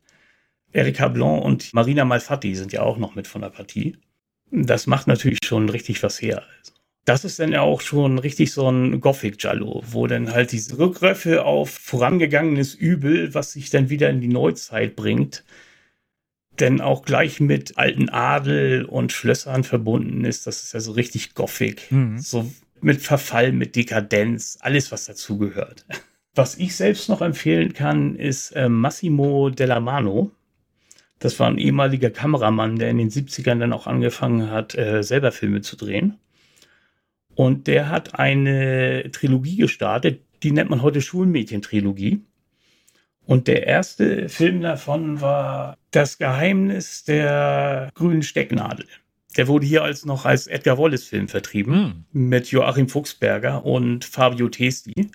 Erika 0.73 1.09
Blanc 1.09 1.45
und 1.45 1.75
Marina 1.75 2.05
Malfatti 2.05 2.55
sind 2.55 2.73
ja 2.73 2.83
auch 2.83 2.99
noch 2.99 3.14
mit 3.14 3.27
von 3.27 3.42
der 3.42 3.51
Partie. 3.51 3.99
Das 4.51 4.87
macht 4.87 5.07
natürlich 5.07 5.38
schon 5.45 5.68
richtig 5.68 6.03
was 6.03 6.21
her. 6.21 6.42
Also 6.59 6.73
das 7.05 7.25
ist 7.25 7.38
dann 7.38 7.53
ja 7.53 7.62
auch 7.62 7.81
schon 7.81 8.19
richtig 8.19 8.53
so 8.53 8.69
ein 8.69 9.01
Gothic-Jallo, 9.01 9.83
wo 9.91 10.07
dann 10.07 10.33
halt 10.33 10.53
diese 10.53 10.79
Rückgriffe 10.79 11.45
auf 11.45 11.71
vorangegangenes 11.71 12.75
Übel, 12.75 13.35
was 13.35 13.53
sich 13.53 13.71
dann 13.71 13.91
wieder 13.91 14.09
in 14.11 14.21
die 14.21 14.29
Neuzeit 14.29 14.95
bringt, 14.95 15.45
denn 16.61 16.81
auch 16.81 17.03
gleich 17.03 17.41
mit 17.41 17.77
alten 17.77 18.09
Adel 18.09 18.85
und 18.85 19.11
Schlössern 19.11 19.65
verbunden 19.65 20.25
ist. 20.25 20.47
Das 20.47 20.62
ist 20.62 20.75
ja 20.75 20.81
so 20.81 20.93
richtig 20.93 21.35
Gothic. 21.35 21.91
Mhm. 21.91 22.19
So 22.19 22.53
mit 22.81 23.01
Verfall, 23.01 23.53
mit 23.53 23.75
Dekadenz, 23.75 24.59
alles, 24.61 24.93
was 24.93 25.07
dazugehört. 25.07 25.85
Was 26.35 26.57
ich 26.57 26.77
selbst 26.77 27.09
noch 27.09 27.21
empfehlen 27.21 27.73
kann, 27.75 28.17
ist 28.17 28.53
äh, 28.53 28.69
Massimo 28.69 29.51
Della 29.51 29.81
Mano. 29.81 30.31
Das 31.19 31.38
war 31.38 31.49
ein 31.49 31.59
ehemaliger 31.59 32.11
Kameramann, 32.11 32.77
der 32.77 32.91
in 32.91 32.99
den 32.99 33.11
70ern 33.11 33.59
dann 33.59 33.73
auch 33.73 33.87
angefangen 33.87 34.51
hat, 34.51 34.75
äh, 34.77 35.03
selber 35.03 35.31
Filme 35.31 35.61
zu 35.61 35.77
drehen. 35.77 36.19
Und 37.35 37.66
der 37.66 37.88
hat 37.88 38.18
eine 38.18 39.11
Trilogie 39.12 39.57
gestartet, 39.57 40.21
die 40.42 40.53
nennt 40.53 40.71
man 40.71 40.83
heute 40.83 41.01
Schulmädchen-Trilogie. 41.01 42.21
Und 43.25 43.47
der 43.47 43.66
erste 43.66 44.29
Film 44.29 44.61
davon 44.61 45.21
war 45.21 45.77
Das 45.92 46.18
Geheimnis 46.18 47.05
der 47.05 47.90
grünen 47.95 48.23
Stecknadel. 48.23 48.87
Der 49.37 49.49
wurde 49.49 49.64
hier 49.64 49.83
als 49.83 50.05
noch 50.05 50.27
als 50.27 50.47
Edgar 50.47 50.77
Wallace-Film 50.79 51.29
vertrieben 51.29 51.75
hm. 51.75 52.05
mit 52.12 52.51
Joachim 52.51 52.88
Fuchsberger 52.88 53.64
und 53.64 54.05
Fabio 54.05 54.49
Testi. 54.49 55.11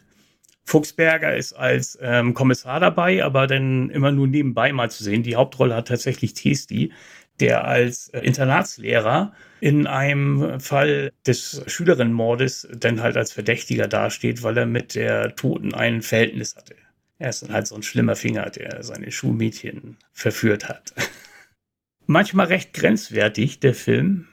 Fuchsberger 0.63 1.36
ist 1.36 1.53
als 1.53 1.97
ähm, 2.01 2.34
Kommissar 2.34 2.80
dabei, 2.80 3.23
aber 3.23 3.47
dann 3.47 3.89
immer 3.89 4.12
nur 4.12 4.27
nebenbei 4.27 4.73
mal 4.73 4.91
zu 4.91 5.03
sehen. 5.03 5.23
Die 5.23 5.36
Hauptrolle 5.36 5.75
hat 5.75 5.88
tatsächlich 5.88 6.34
Testi, 6.34 6.91
der 7.39 7.65
als 7.65 8.10
äh, 8.10 8.19
Internatslehrer 8.19 9.34
in 9.60 9.88
einem 9.88 10.60
Fall 10.60 11.12
des 11.26 11.63
Schülerinnenmordes 11.67 12.67
dann 12.76 13.02
halt 13.02 13.17
als 13.17 13.32
Verdächtiger 13.32 13.88
dasteht, 13.88 14.43
weil 14.43 14.58
er 14.58 14.65
mit 14.65 14.95
der 14.95 15.36
Toten 15.36 15.73
ein 15.73 16.02
Verhältnis 16.02 16.56
hatte. 16.56 16.76
Er 17.19 17.30
ist 17.30 17.41
dann 17.41 17.54
halt 17.54 17.67
so 17.67 17.76
ein 17.76 17.84
schlimmer 17.84 18.15
Finger, 18.15 18.50
der 18.50 18.84
seine 18.84 19.12
Schulmädchen 19.12 19.97
verführt 20.13 20.69
hat. 20.69 20.93
Manchmal 22.06 22.47
recht 22.47 22.73
grenzwertig, 22.73 23.60
der 23.60 23.73
Film, 23.73 24.28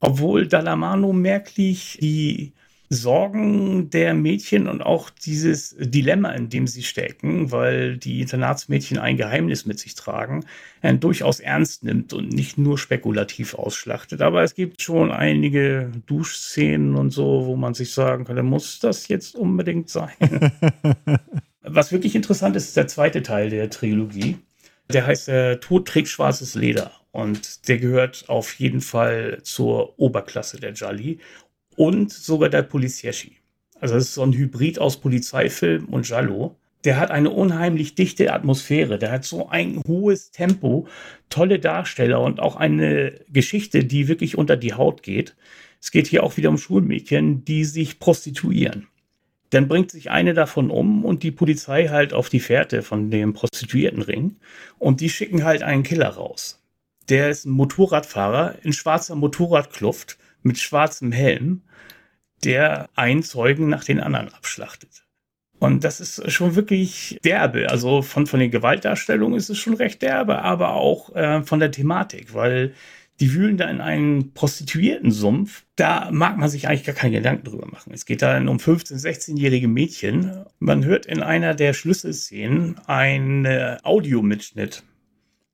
obwohl 0.00 0.46
Dalamano 0.46 1.12
merklich 1.12 1.98
die 2.00 2.52
Sorgen 2.88 3.90
der 3.90 4.14
Mädchen 4.14 4.68
und 4.68 4.82
auch 4.82 5.10
dieses 5.10 5.74
Dilemma, 5.78 6.30
in 6.30 6.48
dem 6.48 6.66
sie 6.66 6.82
stecken, 6.82 7.50
weil 7.50 7.96
die 7.96 8.20
Internatsmädchen 8.20 8.98
ein 8.98 9.16
Geheimnis 9.16 9.66
mit 9.66 9.78
sich 9.78 9.94
tragen, 9.94 10.44
äh, 10.82 10.94
durchaus 10.94 11.40
ernst 11.40 11.84
nimmt 11.84 12.12
und 12.12 12.28
nicht 12.28 12.58
nur 12.58 12.78
spekulativ 12.78 13.54
ausschlachtet. 13.54 14.22
Aber 14.22 14.42
es 14.42 14.54
gibt 14.54 14.82
schon 14.82 15.10
einige 15.10 15.90
Duschszenen 16.06 16.94
und 16.94 17.10
so, 17.10 17.46
wo 17.46 17.56
man 17.56 17.74
sich 17.74 17.92
sagen 17.92 18.24
könnte, 18.24 18.42
muss 18.42 18.78
das 18.78 19.08
jetzt 19.08 19.34
unbedingt 19.34 19.88
sein? 19.88 20.12
Was 21.62 21.90
wirklich 21.90 22.14
interessant 22.14 22.54
ist, 22.54 22.68
ist 22.68 22.76
der 22.76 22.86
zweite 22.86 23.22
Teil 23.22 23.50
der 23.50 23.68
Trilogie. 23.70 24.38
Der 24.92 25.06
heißt 25.06 25.28
äh, 25.28 25.56
Tod 25.56 25.88
trägt 25.88 26.08
schwarzes 26.08 26.54
Leder. 26.54 26.92
Und 27.10 27.66
der 27.68 27.78
gehört 27.78 28.24
auf 28.28 28.52
jeden 28.54 28.82
Fall 28.82 29.38
zur 29.42 29.98
Oberklasse 29.98 30.60
der 30.60 30.72
Jolly 30.72 31.18
und 31.76 32.12
sogar 32.12 32.48
der 32.48 32.62
Polizieshi. 32.62 33.36
Also 33.80 33.94
das 33.94 34.04
ist 34.04 34.14
so 34.14 34.22
ein 34.22 34.32
Hybrid 34.32 34.78
aus 34.78 34.98
Polizeifilm 34.98 35.86
und 35.86 36.08
Jallo. 36.08 36.56
Der 36.84 36.98
hat 36.98 37.10
eine 37.10 37.30
unheimlich 37.30 37.94
dichte 37.94 38.32
Atmosphäre, 38.32 38.98
der 38.98 39.10
hat 39.10 39.24
so 39.24 39.48
ein 39.48 39.82
hohes 39.86 40.30
Tempo, 40.30 40.86
tolle 41.30 41.58
Darsteller 41.58 42.20
und 42.20 42.40
auch 42.40 42.56
eine 42.56 43.20
Geschichte, 43.28 43.84
die 43.84 44.08
wirklich 44.08 44.38
unter 44.38 44.56
die 44.56 44.74
Haut 44.74 45.02
geht. 45.02 45.36
Es 45.80 45.90
geht 45.90 46.06
hier 46.06 46.22
auch 46.22 46.36
wieder 46.36 46.48
um 46.48 46.58
Schulmädchen, 46.58 47.44
die 47.44 47.64
sich 47.64 47.98
prostituieren. 47.98 48.86
Dann 49.50 49.68
bringt 49.68 49.90
sich 49.90 50.10
eine 50.10 50.34
davon 50.34 50.70
um 50.70 51.04
und 51.04 51.22
die 51.22 51.30
Polizei 51.30 51.88
halt 51.88 52.12
auf 52.12 52.28
die 52.28 52.40
Fährte 52.40 52.82
von 52.82 53.10
dem 53.10 53.32
Prostituiertenring. 53.32 54.36
Und 54.78 55.00
die 55.00 55.08
schicken 55.08 55.44
halt 55.44 55.62
einen 55.62 55.82
Killer 55.82 56.08
raus. 56.08 56.62
Der 57.08 57.30
ist 57.30 57.44
ein 57.44 57.52
Motorradfahrer 57.52 58.56
in 58.62 58.72
schwarzer 58.72 59.14
Motorradkluft 59.14 60.18
mit 60.46 60.58
schwarzem 60.58 61.12
Helm, 61.12 61.62
der 62.44 62.88
einen 62.94 63.22
Zeugen 63.22 63.68
nach 63.68 63.84
den 63.84 64.00
anderen 64.00 64.32
abschlachtet. 64.32 65.04
Und 65.58 65.84
das 65.84 66.00
ist 66.00 66.30
schon 66.30 66.54
wirklich 66.54 67.18
derbe. 67.24 67.70
Also 67.70 68.02
von, 68.02 68.26
von 68.26 68.40
den 68.40 68.50
Gewaltdarstellungen 68.50 69.38
ist 69.38 69.48
es 69.48 69.58
schon 69.58 69.74
recht 69.74 70.02
derbe, 70.02 70.42
aber 70.42 70.74
auch 70.74 71.14
äh, 71.16 71.42
von 71.42 71.60
der 71.60 71.70
Thematik, 71.70 72.34
weil 72.34 72.74
die 73.20 73.32
wühlen 73.32 73.56
da 73.56 73.68
in 73.70 73.80
einen 73.80 74.34
Prostituierten-Sumpf. 74.34 75.64
Da 75.74 76.10
mag 76.12 76.36
man 76.36 76.50
sich 76.50 76.68
eigentlich 76.68 76.84
gar 76.84 76.94
keinen 76.94 77.12
Gedanken 77.12 77.44
drüber 77.44 77.66
machen. 77.66 77.94
Es 77.94 78.04
geht 78.04 78.20
da 78.20 78.36
um 78.36 78.58
15-, 78.58 79.02
16-jährige 79.02 79.68
Mädchen. 79.68 80.44
Man 80.58 80.84
hört 80.84 81.06
in 81.06 81.22
einer 81.22 81.54
der 81.54 81.72
Schlüsselszenen 81.72 82.78
einen 82.86 83.46
Audiomitschnitt 83.82 84.82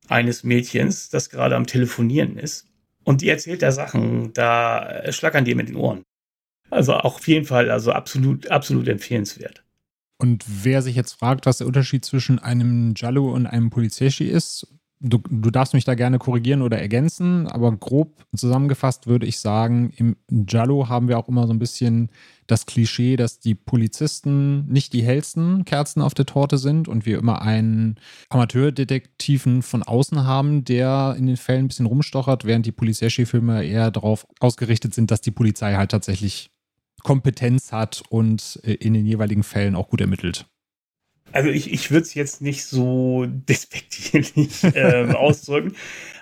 eines 0.09 0.43
Mädchens, 0.43 1.11
das 1.11 1.31
gerade 1.31 1.55
am 1.55 1.69
Telefonieren 1.69 2.37
ist. 2.37 2.72
Und 3.05 3.21
die 3.21 3.29
erzählt 3.29 3.63
da 3.63 3.73
Sachen, 3.73 4.33
da 4.33 5.11
schlackern 5.13 5.45
die 5.45 5.55
mit 5.55 5.69
den 5.69 5.77
Ohren. 5.77 6.03
Also 6.71 6.95
auch 6.95 7.17
auf 7.17 7.29
jeden 7.29 7.45
Fall, 7.45 7.71
also 7.71 7.93
absolut, 7.93 8.51
absolut 8.51 8.89
empfehlenswert. 8.89 9.65
Und 10.19 10.45
wer 10.47 10.83
sich 10.83 10.95
jetzt 10.95 11.15
fragt, 11.15 11.47
was 11.47 11.59
der 11.59 11.67
Unterschied 11.67 12.05
zwischen 12.05 12.39
einem 12.39 12.95
Jallo 12.97 13.33
und 13.33 13.47
einem 13.47 13.71
Polizeschi 13.71 14.29
ist, 14.29 14.67
du, 15.03 15.19
du 15.19 15.51
darfst 15.51 15.75
mich 15.75 15.85
da 15.85 15.95
gerne 15.95 16.19
korrigieren 16.19 16.63
oder 16.63 16.79
ergänzen, 16.79 17.49
aber 17.49 17.73
grob 17.73 18.25
zusammengefasst 18.35 19.07
würde 19.07 19.27
ich 19.27 19.41
sagen, 19.41 19.93
im 19.97 20.17
Jallo 20.49 20.89
haben 20.89 21.09
wir 21.09 21.19
auch 21.19 21.29
immer 21.29 21.47
so 21.47 21.53
ein 21.53 21.59
bisschen 21.59 22.11
das 22.47 22.67
Klischee, 22.67 23.17
dass 23.17 23.41
die 23.41 23.55
Polizisten 23.55 24.67
nicht 24.67 24.93
die 24.93 25.03
hellsten 25.03 25.65
Kerzen 25.65 26.03
auf 26.03 26.15
der 26.15 26.27
Torte 26.27 26.59
sind 26.59 26.89
und 26.89 27.05
wir 27.05 27.19
immer 27.19 27.43
einen 27.43 27.97
Amateurdetektiven 28.29 29.63
von 29.63 29.83
außen 29.83 30.25
haben, 30.25 30.65
der 30.65 31.17
in 31.19 31.27
den 31.27 31.37
Fällen 31.37 31.65
ein 31.65 31.69
bisschen 31.69 31.87
rumstochert, 31.87 32.45
während 32.45 32.67
die 32.67 32.73
Polizeschi-Filme 32.73 33.65
eher 33.65 33.91
darauf 33.91 34.27
ausgerichtet 34.41 34.95
sind, 34.95 35.11
dass 35.11 35.21
die 35.21 35.31
Polizei 35.31 35.75
halt 35.75 35.91
tatsächlich 35.91 36.51
Kompetenz 37.03 37.73
hat 37.73 38.03
und 38.09 38.61
äh, 38.63 38.75
in 38.75 38.95
den 38.95 39.07
jeweiligen 39.07 39.43
Fällen 39.43 39.75
auch 39.75 39.89
gut 39.89 40.01
ermittelt. 40.01 40.47
Also 41.33 41.49
ich, 41.49 41.73
ich 41.73 41.91
würde 41.91 42.03
es 42.03 42.15
jetzt 42.15 42.43
nicht 42.43 42.65
so 42.65 43.27
despektierlich 43.49 44.65
äh, 44.75 45.11
ausdrücken. 45.15 45.75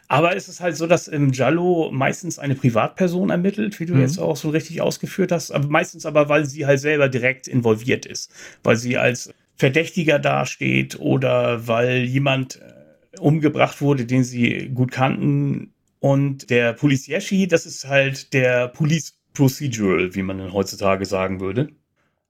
Aber 0.09 0.35
es 0.35 0.49
ist 0.49 0.61
halt 0.61 0.77
so, 0.77 0.89
dass 0.89 1.07
im 1.07 1.31
Jallo 1.33 1.91
meistens 1.93 2.41
eine 2.41 2.57
Privatperson 2.57 3.31
ermittelt, 3.31 3.79
wie 3.79 3.87
du 3.87 3.95
mhm. 3.95 4.01
jetzt 4.01 4.19
auch 4.19 4.37
so 4.37 4.51
richtig 4.51 4.81
ausgeführt 4.81 5.31
hast. 5.31 5.53
Aber 5.53 5.69
meistens 5.69 6.05
aber, 6.05 6.29
weil 6.29 6.47
sie 6.47 6.67
halt 6.67 6.81
selber 6.81 7.09
direkt 7.09 7.47
involviert 7.47 8.07
ist. 8.07 8.33
Weil 8.65 8.77
sie 8.77 8.97
als 8.97 9.33
Verdächtiger 9.55 10.19
dasteht 10.19 10.99
oder 10.99 11.69
weil 11.69 11.99
jemand 12.05 12.57
äh, 12.57 13.21
umgebracht 13.21 13.81
wurde, 13.81 14.05
den 14.05 14.25
sie 14.25 14.71
gut 14.75 14.91
kannten. 14.91 15.75
Und 16.01 16.51
der 16.51 16.73
Polizieshi, 16.73 17.47
das 17.47 17.67
ist 17.67 17.87
halt 17.87 18.33
der 18.33 18.67
Police 18.67 19.15
Procedural, 19.33 20.13
wie 20.15 20.23
man 20.23 20.53
heutzutage 20.53 21.05
sagen 21.05 21.39
würde. 21.39 21.69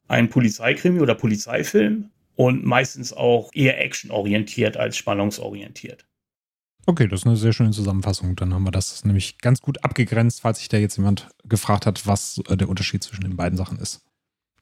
Ein 0.06 0.28
Polizeikrimi 0.28 1.00
oder 1.00 1.14
Polizeifilm 1.14 2.10
und 2.40 2.64
meistens 2.64 3.12
auch 3.12 3.50
eher 3.52 3.84
actionorientiert 3.84 4.78
als 4.78 4.96
spannungsorientiert. 4.96 6.06
Okay, 6.86 7.06
das 7.06 7.20
ist 7.20 7.26
eine 7.26 7.36
sehr 7.36 7.52
schöne 7.52 7.72
Zusammenfassung. 7.72 8.34
Dann 8.34 8.54
haben 8.54 8.64
wir 8.64 8.70
das 8.70 9.04
nämlich 9.04 9.36
ganz 9.40 9.60
gut 9.60 9.84
abgegrenzt, 9.84 10.40
falls 10.40 10.60
sich 10.60 10.70
da 10.70 10.78
jetzt 10.78 10.96
jemand 10.96 11.28
gefragt 11.44 11.84
hat, 11.84 12.06
was 12.06 12.40
äh, 12.48 12.56
der 12.56 12.70
Unterschied 12.70 13.04
zwischen 13.04 13.24
den 13.24 13.36
beiden 13.36 13.58
Sachen 13.58 13.78
ist. 13.78 14.06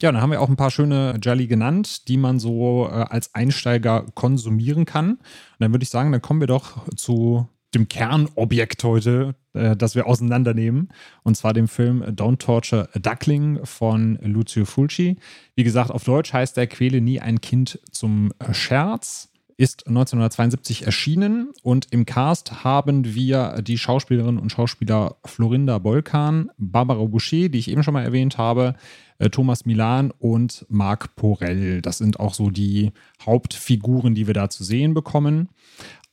Ja, 0.03 0.11
dann 0.11 0.21
haben 0.21 0.33
wir 0.33 0.41
auch 0.41 0.49
ein 0.49 0.57
paar 0.57 0.73
schöne 0.73 1.21
Jelly 1.23 1.47
genannt, 1.47 2.09
die 2.09 2.17
man 2.17 2.41
so 2.41 2.89
äh, 2.89 2.95
als 2.95 3.33
Einsteiger 3.37 4.07
konsumieren 4.17 4.85
kann. 4.85 5.11
Und 5.11 5.21
dann 5.61 5.73
würde 5.73 5.85
ich 5.85 5.91
sagen, 5.91 6.11
dann 6.11 6.21
kommen 6.21 6.41
wir 6.41 6.49
doch 6.49 6.85
zu 6.97 7.49
dem 7.75 7.89
Kernobjekt 7.89 8.83
heute, 8.85 9.35
äh, 9.53 9.77
das 9.77 9.95
wir 9.95 10.07
auseinandernehmen. 10.07 10.89
Und 11.23 11.37
zwar 11.37 11.53
dem 11.53 11.69
Film 11.69 12.03
Don't 12.03 12.39
Torture 12.39 12.89
a 12.95 12.99
Duckling 12.99 13.65
von 13.65 14.19
Lucio 14.23 14.65
Fulci. 14.65 15.17
Wie 15.55 15.65
gesagt, 15.65 15.91
auf 15.91 16.05
Deutsch 16.05 16.33
heißt 16.33 16.57
der 16.57 16.67
Quäle 16.67 17.01
nie 17.01 17.21
ein 17.21 17.41
Kind 17.41 17.81
zum 17.91 18.33
Scherz. 18.53 19.31
Ist 19.61 19.89
1972 19.89 20.87
erschienen 20.87 21.51
und 21.65 21.89
im 21.91 22.07
Cast 22.07 22.63
haben 22.63 23.05
wir 23.05 23.61
die 23.61 23.77
Schauspielerinnen 23.77 24.39
und 24.39 24.53
Schauspieler 24.53 25.17
Florinda 25.25 25.79
Bolkan, 25.79 26.51
Barbara 26.59 27.03
Boucher, 27.05 27.49
die 27.49 27.59
ich 27.59 27.69
eben 27.69 27.83
schon 27.83 27.95
mal 27.95 28.05
erwähnt 28.05 28.39
habe, 28.39 28.77
äh, 29.19 29.31
Thomas 29.31 29.67
Milan 29.67 30.13
und 30.19 30.65
Marc 30.69 31.17
Porell. 31.17 31.83
Das 31.83 31.99
sind 31.99 32.21
auch 32.21 32.35
so 32.35 32.51
die 32.51 32.93
Hauptfiguren, 33.27 34.15
die 34.15 34.29
wir 34.29 34.35
da 34.35 34.49
zu 34.49 34.63
sehen 34.63 34.95
bekommen. 34.95 35.49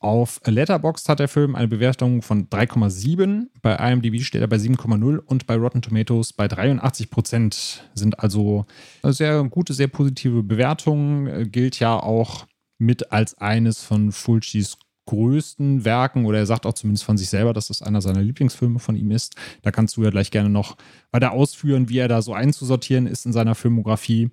Auf 0.05 0.39
Letterboxd 0.45 1.09
hat 1.09 1.17
der 1.17 1.27
Film 1.27 1.55
eine 1.55 1.67
Bewertung 1.67 2.21
von 2.21 2.47
3,7. 2.47 3.47
Bei 3.63 3.73
IMDb 3.91 4.21
steht 4.21 4.39
er 4.41 4.47
bei 4.47 4.57
7,0 4.57 5.17
und 5.17 5.47
bei 5.47 5.55
Rotten 5.55 5.81
Tomatoes 5.81 6.31
bei 6.31 6.47
83 6.47 7.09
Prozent. 7.09 7.89
Sind 7.95 8.19
also 8.19 8.67
sehr 9.01 9.43
gute, 9.45 9.73
sehr 9.73 9.87
positive 9.87 10.43
Bewertungen. 10.43 11.51
Gilt 11.51 11.79
ja 11.79 11.99
auch 11.99 12.45
mit 12.77 13.11
als 13.11 13.39
eines 13.39 13.81
von 13.81 14.11
Fulcis 14.11 14.77
größten 15.07 15.85
Werken 15.85 16.25
oder 16.25 16.37
er 16.37 16.45
sagt 16.45 16.67
auch 16.67 16.73
zumindest 16.73 17.03
von 17.03 17.17
sich 17.17 17.29
selber, 17.29 17.53
dass 17.53 17.69
das 17.69 17.81
einer 17.81 18.01
seiner 18.01 18.21
Lieblingsfilme 18.21 18.77
von 18.77 18.95
ihm 18.95 19.09
ist. 19.09 19.33
Da 19.63 19.71
kannst 19.71 19.97
du 19.97 20.03
ja 20.03 20.11
gleich 20.11 20.29
gerne 20.29 20.49
noch 20.49 20.77
weiter 21.09 21.31
ausführen, 21.31 21.89
wie 21.89 21.97
er 21.97 22.07
da 22.07 22.21
so 22.21 22.35
einzusortieren 22.35 23.07
ist 23.07 23.25
in 23.25 23.33
seiner 23.33 23.55
Filmografie. 23.55 24.29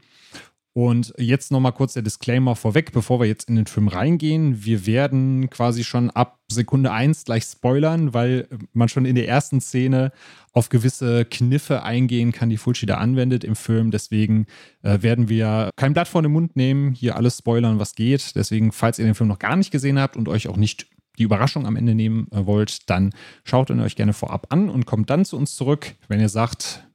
Und 0.75 1.13
jetzt 1.19 1.53
nochmal 1.53 1.73
kurz 1.73 1.93
der 1.93 2.03
Disclaimer 2.03 2.57
vorweg, 2.57 2.93
bevor 2.93 3.21
wir 3.21 3.27
jetzt 3.27 3.51
in 3.51 3.57
den 3.57 3.67
Film 3.67 3.89
reingehen. 3.89 4.65
Wir 4.65 4.87
werden 4.87 5.51
quasi 5.51 5.85
schon 5.85 6.09
ab 6.11 6.39
Sekunde 6.51 6.91
1 6.91 7.25
gleich 7.25 7.45
spoilern, 7.45 8.15
weil 8.15 8.49
man 8.73 8.89
schon 8.89 9.05
in 9.05 9.15
der 9.15 9.29
ersten 9.29 9.61
Szene 9.61 10.13
auf 10.53 10.71
gewisse 10.71 11.27
Kniffe 11.27 11.83
eingehen 11.83 12.33
kann, 12.33 12.49
die 12.49 12.57
Fulci 12.57 12.87
da 12.87 12.97
anwendet 12.97 13.45
im 13.45 13.55
Film. 13.55 13.91
Deswegen 13.91 14.47
äh, 14.83 15.03
werden 15.03 15.29
wir 15.29 15.71
kein 15.77 15.93
Blatt 15.93 16.09
vor 16.09 16.23
den 16.23 16.33
Mund 16.33 16.57
nehmen, 16.57 16.93
hier 16.93 17.17
alles 17.17 17.39
spoilern, 17.39 17.79
was 17.79 17.95
geht. 17.95 18.35
Deswegen, 18.35 18.73
falls 18.73 18.99
ihr 18.99 19.05
den 19.05 19.15
Film 19.15 19.29
noch 19.29 19.39
gar 19.39 19.57
nicht 19.57 19.73
gesehen 19.73 19.99
habt 19.99 20.17
und 20.17 20.29
euch 20.29 20.49
auch 20.49 20.57
nicht 20.57 20.87
die 21.19 21.25
Überraschung 21.25 21.67
am 21.67 21.77
Ende 21.77 21.95
nehmen 21.95 22.29
äh, 22.33 22.47
wollt, 22.47 22.89
dann 22.89 23.11
schaut 23.45 23.69
ihn 23.69 23.81
euch 23.81 23.97
gerne 23.97 24.15
vorab 24.15 24.47
an 24.49 24.71
und 24.71 24.87
kommt 24.87 25.11
dann 25.11 25.27
zu 25.27 25.37
uns 25.37 25.55
zurück, 25.55 25.95
wenn 26.09 26.21
ihr 26.21 26.31
sagt, 26.31 26.87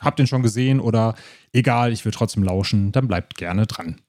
habt 0.00 0.18
den 0.18 0.26
schon 0.26 0.42
gesehen 0.42 0.80
oder 0.80 1.14
egal, 1.52 1.92
ich 1.92 2.04
will 2.04 2.12
trotzdem 2.12 2.42
lauschen, 2.42 2.92
dann 2.92 3.08
bleibt 3.08 3.36
gerne 3.36 3.66
dran. 3.66 4.00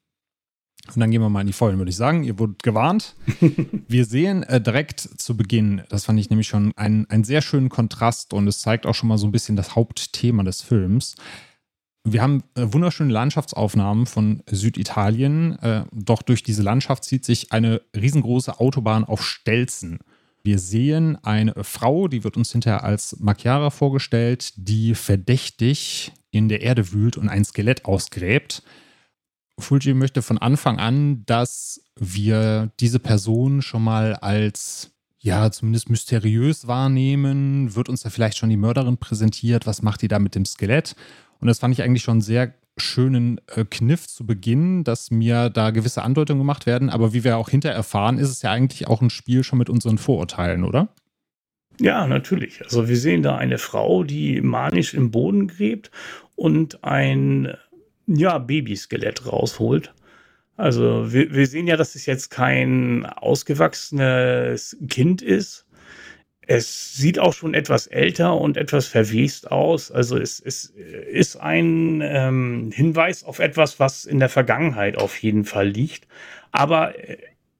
Und 0.87 0.99
dann 0.99 1.11
gehen 1.11 1.21
wir 1.21 1.29
mal 1.29 1.41
in 1.41 1.47
die 1.47 1.53
Vollen, 1.53 1.77
würde 1.77 1.89
ich 1.89 1.95
sagen. 1.95 2.23
Ihr 2.23 2.39
wurdet 2.39 2.63
gewarnt. 2.63 3.15
Wir 3.87 4.05
sehen 4.05 4.43
äh, 4.43 4.59
direkt 4.59 4.99
zu 4.99 5.37
Beginn, 5.37 5.83
das 5.89 6.05
fand 6.05 6.19
ich 6.19 6.29
nämlich 6.29 6.47
schon 6.47 6.71
einen, 6.77 7.07
einen 7.09 7.23
sehr 7.23 7.41
schönen 7.41 7.69
Kontrast 7.69 8.33
und 8.33 8.47
es 8.47 8.59
zeigt 8.59 8.85
auch 8.85 8.95
schon 8.95 9.09
mal 9.09 9.17
so 9.17 9.27
ein 9.27 9.31
bisschen 9.31 9.55
das 9.55 9.75
Hauptthema 9.75 10.43
des 10.43 10.61
Films. 10.61 11.15
Wir 12.05 12.21
haben 12.21 12.43
äh, 12.55 12.65
wunderschöne 12.73 13.13
Landschaftsaufnahmen 13.13 14.05
von 14.05 14.41
Süditalien, 14.49 15.59
äh, 15.59 15.83
doch 15.91 16.21
durch 16.21 16.43
diese 16.43 16.63
Landschaft 16.63 17.03
zieht 17.03 17.25
sich 17.25 17.51
eine 17.51 17.81
riesengroße 17.95 18.59
Autobahn 18.59 19.03
auf 19.03 19.23
Stelzen. 19.23 19.99
Wir 20.43 20.59
sehen 20.59 21.17
eine 21.23 21.53
Frau, 21.63 22.07
die 22.07 22.23
wird 22.23 22.37
uns 22.37 22.51
hinterher 22.51 22.83
als 22.83 23.19
Machiara 23.19 23.69
vorgestellt, 23.69 24.53
die 24.55 24.95
verdächtig 24.95 26.13
in 26.31 26.47
der 26.47 26.61
Erde 26.61 26.91
wühlt 26.91 27.17
und 27.17 27.29
ein 27.29 27.43
Skelett 27.43 27.85
ausgräbt. 27.85 28.63
Fulgi 29.57 29.93
möchte 29.93 30.21
von 30.21 30.37
Anfang 30.37 30.79
an, 30.79 31.25
dass 31.25 31.81
wir 31.97 32.71
diese 32.79 32.99
Person 32.99 33.61
schon 33.61 33.83
mal 33.83 34.15
als 34.15 34.91
ja, 35.21 35.51
zumindest 35.51 35.89
mysteriös 35.89 36.67
wahrnehmen. 36.67 37.75
Wird 37.75 37.89
uns 37.89 38.01
da 38.01 38.09
vielleicht 38.09 38.37
schon 38.37 38.49
die 38.49 38.57
Mörderin 38.57 38.97
präsentiert? 38.97 39.67
Was 39.67 39.81
macht 39.81 40.01
die 40.01 40.07
da 40.07 40.17
mit 40.17 40.33
dem 40.33 40.45
Skelett? 40.45 40.95
Und 41.39 41.47
das 41.47 41.59
fand 41.59 41.73
ich 41.73 41.83
eigentlich 41.83 42.03
schon 42.03 42.21
sehr 42.21 42.53
schönen 42.79 43.39
äh, 43.55 43.65
Kniff 43.65 44.07
zu 44.07 44.25
Beginn, 44.25 44.83
dass 44.83 45.11
mir 45.11 45.49
da 45.49 45.71
gewisse 45.71 46.03
Andeutungen 46.03 46.41
gemacht 46.41 46.65
werden. 46.65 46.89
Aber 46.89 47.13
wie 47.13 47.23
wir 47.23 47.37
auch 47.37 47.49
hinterher 47.49 47.75
erfahren, 47.75 48.17
ist 48.17 48.29
es 48.29 48.41
ja 48.41 48.51
eigentlich 48.51 48.87
auch 48.87 49.01
ein 49.01 49.09
Spiel 49.09 49.43
schon 49.43 49.59
mit 49.59 49.69
unseren 49.69 49.97
Vorurteilen, 49.97 50.63
oder? 50.63 50.89
Ja, 51.79 52.07
natürlich. 52.07 52.61
Also 52.61 52.89
wir 52.89 52.97
sehen 52.97 53.23
da 53.23 53.37
eine 53.37 53.57
Frau, 53.57 54.03
die 54.03 54.41
manisch 54.41 54.93
im 54.93 55.11
Boden 55.11 55.47
gräbt 55.47 55.91
und 56.35 56.83
ein 56.83 57.55
ja, 58.05 58.37
Babyskelett 58.37 59.25
rausholt. 59.25 59.93
Also 60.57 61.13
wir, 61.13 61.33
wir 61.33 61.47
sehen 61.47 61.67
ja, 61.67 61.77
dass 61.77 61.95
es 61.95 62.05
jetzt 62.05 62.31
kein 62.31 63.05
ausgewachsenes 63.05 64.77
Kind 64.89 65.21
ist, 65.21 65.65
es 66.51 66.95
sieht 66.95 67.19
auch 67.19 67.33
schon 67.33 67.53
etwas 67.53 67.85
älter 67.85 68.35
und 68.35 68.57
etwas 68.57 68.87
verwest 68.87 69.51
aus. 69.51 69.91
Also 69.91 70.17
es, 70.17 70.39
es 70.39 70.65
ist 70.65 71.35
ein 71.37 72.01
ähm, 72.03 72.71
Hinweis 72.73 73.23
auf 73.23 73.37
etwas, 73.37 73.79
was 73.79 74.05
in 74.05 74.19
der 74.19 74.29
Vergangenheit 74.29 74.97
auf 74.97 75.15
jeden 75.21 75.45
Fall 75.45 75.67
liegt. 75.69 76.07
Aber 76.51 76.97
äh, 77.07 77.17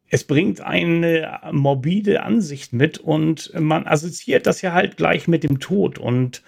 es 0.09 0.23
bringt 0.23 0.61
eine 0.61 1.39
morbide 1.51 2.23
Ansicht 2.23 2.73
mit 2.73 2.97
und 2.97 3.51
man 3.53 3.85
assoziiert 3.85 4.47
das 4.47 4.63
ja 4.63 4.73
halt 4.73 4.97
gleich 4.97 5.27
mit 5.27 5.43
dem 5.43 5.59
Tod. 5.59 5.99
Und 5.99 6.41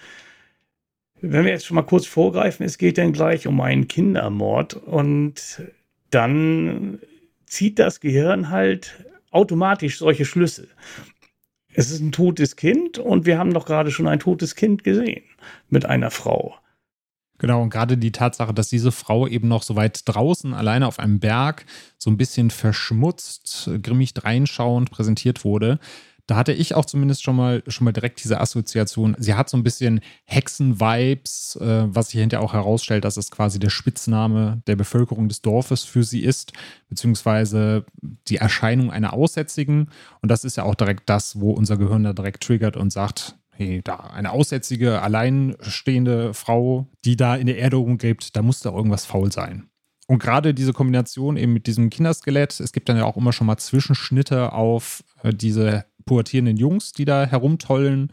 Wenn 1.20 1.44
wir 1.44 1.52
jetzt 1.52 1.66
schon 1.66 1.76
mal 1.76 1.82
kurz 1.82 2.06
vorgreifen, 2.06 2.66
es 2.66 2.78
geht 2.78 2.98
dann 2.98 3.12
gleich 3.12 3.46
um 3.46 3.60
einen 3.60 3.86
Kindermord 3.86 4.74
und 4.74 5.62
dann 6.10 6.98
zieht 7.46 7.78
das 7.78 8.00
Gehirn 8.00 8.50
halt 8.50 9.04
automatisch 9.30 9.98
solche 9.98 10.24
Schlüsse. 10.24 10.68
Es 11.74 11.90
ist 11.90 12.00
ein 12.00 12.12
totes 12.12 12.56
Kind 12.56 12.98
und 12.98 13.26
wir 13.26 13.38
haben 13.38 13.54
doch 13.54 13.66
gerade 13.66 13.90
schon 13.90 14.06
ein 14.06 14.20
totes 14.20 14.54
Kind 14.54 14.84
gesehen 14.84 15.22
mit 15.68 15.86
einer 15.86 16.10
Frau. 16.10 16.54
Genau, 17.38 17.62
und 17.62 17.70
gerade 17.70 17.98
die 17.98 18.12
Tatsache, 18.12 18.54
dass 18.54 18.68
diese 18.68 18.92
Frau 18.92 19.26
eben 19.26 19.48
noch 19.48 19.64
so 19.64 19.74
weit 19.74 20.02
draußen 20.04 20.54
alleine 20.54 20.86
auf 20.86 21.00
einem 21.00 21.18
Berg 21.18 21.66
so 21.98 22.08
ein 22.08 22.16
bisschen 22.16 22.50
verschmutzt, 22.50 23.68
grimmig 23.82 24.12
reinschauend 24.22 24.92
präsentiert 24.92 25.44
wurde, 25.44 25.80
da 26.26 26.36
hatte 26.36 26.52
ich 26.52 26.74
auch 26.74 26.84
zumindest 26.84 27.22
schon 27.22 27.36
mal, 27.36 27.62
schon 27.66 27.84
mal 27.84 27.92
direkt 27.92 28.22
diese 28.22 28.40
Assoziation. 28.40 29.16
Sie 29.18 29.34
hat 29.34 29.48
so 29.48 29.56
ein 29.56 29.64
bisschen 29.64 30.00
Hexen-Vibes, 30.24 31.56
äh, 31.60 31.84
was 31.88 32.10
sich 32.10 32.20
hinterher 32.20 32.44
auch 32.44 32.52
herausstellt, 32.52 33.04
dass 33.04 33.16
es 33.16 33.30
quasi 33.30 33.58
der 33.58 33.70
Spitzname 33.70 34.62
der 34.66 34.76
Bevölkerung 34.76 35.28
des 35.28 35.42
Dorfes 35.42 35.82
für 35.82 36.04
sie 36.04 36.20
ist, 36.20 36.52
beziehungsweise 36.88 37.84
die 38.28 38.36
Erscheinung 38.36 38.92
einer 38.92 39.12
Aussätzigen. 39.12 39.90
Und 40.20 40.30
das 40.30 40.44
ist 40.44 40.56
ja 40.56 40.62
auch 40.62 40.76
direkt 40.76 41.08
das, 41.10 41.40
wo 41.40 41.52
unser 41.52 41.76
Gehirn 41.76 42.04
da 42.04 42.12
direkt 42.12 42.44
triggert 42.44 42.76
und 42.76 42.92
sagt, 42.92 43.36
hey, 43.50 43.80
da 43.82 43.96
eine 43.96 44.30
aussätzige, 44.30 45.02
alleinstehende 45.02 46.34
Frau, 46.34 46.88
die 47.04 47.16
da 47.16 47.36
in 47.36 47.46
der 47.46 47.58
Erde 47.58 47.76
rumgräbt, 47.76 48.36
da 48.36 48.42
muss 48.42 48.60
da 48.60 48.70
irgendwas 48.70 49.04
faul 49.04 49.32
sein. 49.32 49.68
Und 50.08 50.18
gerade 50.18 50.52
diese 50.52 50.72
Kombination 50.72 51.36
eben 51.36 51.52
mit 51.52 51.66
diesem 51.66 51.88
Kinderskelett, 51.88 52.60
es 52.60 52.72
gibt 52.72 52.88
dann 52.88 52.96
ja 52.96 53.04
auch 53.04 53.16
immer 53.16 53.32
schon 53.32 53.46
mal 53.46 53.56
Zwischenschnitte 53.56 54.52
auf 54.52 55.04
äh, 55.22 55.32
diese 55.32 55.86
pubertierenden 56.04 56.56
Jungs, 56.56 56.92
die 56.92 57.04
da 57.04 57.24
herumtollen, 57.26 58.12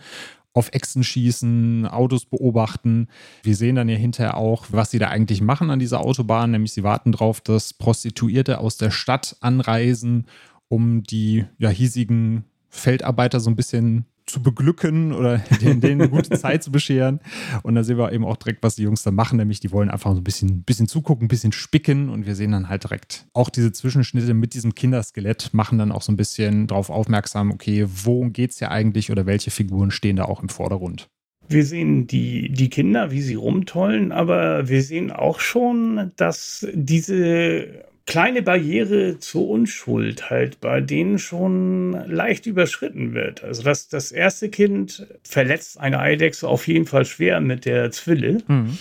auf 0.53 0.69
Echsen 0.73 1.03
schießen, 1.03 1.85
Autos 1.87 2.25
beobachten. 2.25 3.07
Wir 3.43 3.55
sehen 3.55 3.75
dann 3.75 3.89
ja 3.89 3.95
hinterher 3.95 4.37
auch, 4.37 4.65
was 4.71 4.91
sie 4.91 4.99
da 4.99 5.09
eigentlich 5.09 5.41
machen 5.41 5.69
an 5.69 5.79
dieser 5.79 6.01
Autobahn, 6.01 6.51
nämlich 6.51 6.73
sie 6.73 6.83
warten 6.83 7.11
darauf, 7.11 7.39
dass 7.41 7.73
Prostituierte 7.73 8.59
aus 8.59 8.77
der 8.77 8.91
Stadt 8.91 9.37
anreisen, 9.41 10.25
um 10.67 11.03
die 11.03 11.45
ja, 11.59 11.69
hiesigen 11.69 12.45
Feldarbeiter 12.69 13.39
so 13.39 13.49
ein 13.49 13.55
bisschen 13.55 14.05
zu 14.29 14.41
beglücken 14.41 15.13
oder 15.13 15.37
denen, 15.61 15.81
denen 15.81 16.01
eine 16.01 16.09
gute 16.09 16.37
Zeit 16.39 16.63
zu 16.63 16.71
bescheren. 16.71 17.19
Und 17.63 17.75
da 17.75 17.83
sehen 17.83 17.97
wir 17.97 18.11
eben 18.11 18.25
auch 18.25 18.37
direkt, 18.37 18.63
was 18.63 18.75
die 18.75 18.83
Jungs 18.83 19.03
da 19.03 19.11
machen, 19.11 19.37
nämlich 19.37 19.59
die 19.59 19.71
wollen 19.71 19.89
einfach 19.89 20.11
so 20.11 20.17
ein 20.17 20.23
bisschen, 20.23 20.63
bisschen 20.63 20.87
zugucken, 20.87 21.25
ein 21.25 21.29
bisschen 21.29 21.51
spicken 21.51 22.09
und 22.09 22.25
wir 22.25 22.35
sehen 22.35 22.51
dann 22.51 22.69
halt 22.69 22.83
direkt 22.83 23.27
auch 23.33 23.49
diese 23.49 23.71
Zwischenschnitte 23.71 24.33
mit 24.33 24.53
diesem 24.53 24.75
Kinderskelett, 24.75 25.53
machen 25.53 25.77
dann 25.77 25.91
auch 25.91 26.01
so 26.01 26.11
ein 26.11 26.17
bisschen 26.17 26.67
darauf 26.67 26.89
aufmerksam, 26.89 27.51
okay, 27.51 27.85
worum 27.87 28.33
geht 28.33 28.51
es 28.51 28.59
ja 28.59 28.69
eigentlich 28.69 29.11
oder 29.11 29.25
welche 29.25 29.51
Figuren 29.51 29.91
stehen 29.91 30.15
da 30.15 30.25
auch 30.25 30.41
im 30.41 30.49
Vordergrund. 30.49 31.09
Wir 31.47 31.65
sehen 31.65 32.05
die, 32.05 32.51
die 32.51 32.69
Kinder, 32.69 33.09
wie 33.09 33.21
sie 33.21 33.33
rumtollen, 33.33 34.11
aber 34.11 34.69
wir 34.69 34.83
sehen 34.83 35.11
auch 35.11 35.39
schon, 35.39 36.11
dass 36.15 36.67
diese 36.73 37.85
kleine 38.09 38.41
Barriere 38.41 39.19
zur 39.19 39.47
Unschuld 39.47 40.31
halt 40.31 40.59
bei 40.59 40.81
denen 40.81 41.19
schon 41.19 41.91
leicht 42.07 42.47
überschritten 42.47 43.13
wird. 43.13 43.43
Also 43.43 43.61
das, 43.61 43.87
das 43.87 44.11
erste 44.11 44.49
Kind 44.49 45.05
verletzt 45.21 45.79
eine 45.79 45.99
Eidechse 45.99 46.47
auf 46.47 46.67
jeden 46.67 46.87
Fall 46.87 47.05
schwer 47.05 47.39
mit 47.39 47.65
der 47.65 47.91
Zwille. 47.91 48.39
Mhm. 48.47 48.79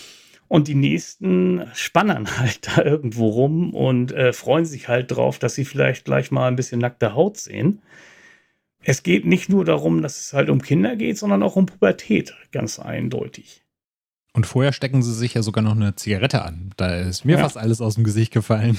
Und 0.49 0.67
die 0.67 0.75
nächsten 0.75 1.63
spannen 1.75 2.39
halt 2.39 2.69
da 2.69 2.83
irgendwo 2.83 3.29
rum 3.29 3.75
und 3.75 4.13
äh, 4.13 4.33
freuen 4.33 4.65
sich 4.65 4.89
halt 4.89 5.11
drauf, 5.11 5.39
dass 5.39 5.55
sie 5.55 5.67
vielleicht 5.67 6.07
gleich 6.07 6.31
mal 6.31 6.49
ein 6.49 6.57
bisschen 6.57 6.81
nackte 6.81 7.15
Haut 7.15 7.37
sehen. 7.37 7.83
Es 8.83 9.03
geht 9.03 9.27
nicht 9.27 9.51
nur 9.51 9.67
darum, 9.67 10.01
dass 10.01 10.19
es 10.21 10.33
halt 10.33 10.49
um 10.49 10.63
Kinder 10.63 10.97
geht, 10.97 11.19
sondern 11.19 11.43
auch 11.43 11.57
um 11.57 11.67
Pubertät, 11.67 12.35
ganz 12.51 12.79
eindeutig. 12.79 13.63
Und 14.35 14.47
vorher 14.47 14.73
stecken 14.73 15.03
sie 15.03 15.15
sich 15.15 15.35
ja 15.35 15.43
sogar 15.43 15.65
noch 15.65 15.75
eine 15.75 15.97
Zigarette 15.97 16.43
an. 16.43 16.71
Da 16.77 16.95
ist 16.97 17.25
mir 17.25 17.37
ja. 17.37 17.43
fast 17.43 17.57
alles 17.57 17.81
aus 17.81 17.95
dem 17.95 18.05
Gesicht 18.05 18.33
gefallen. 18.33 18.79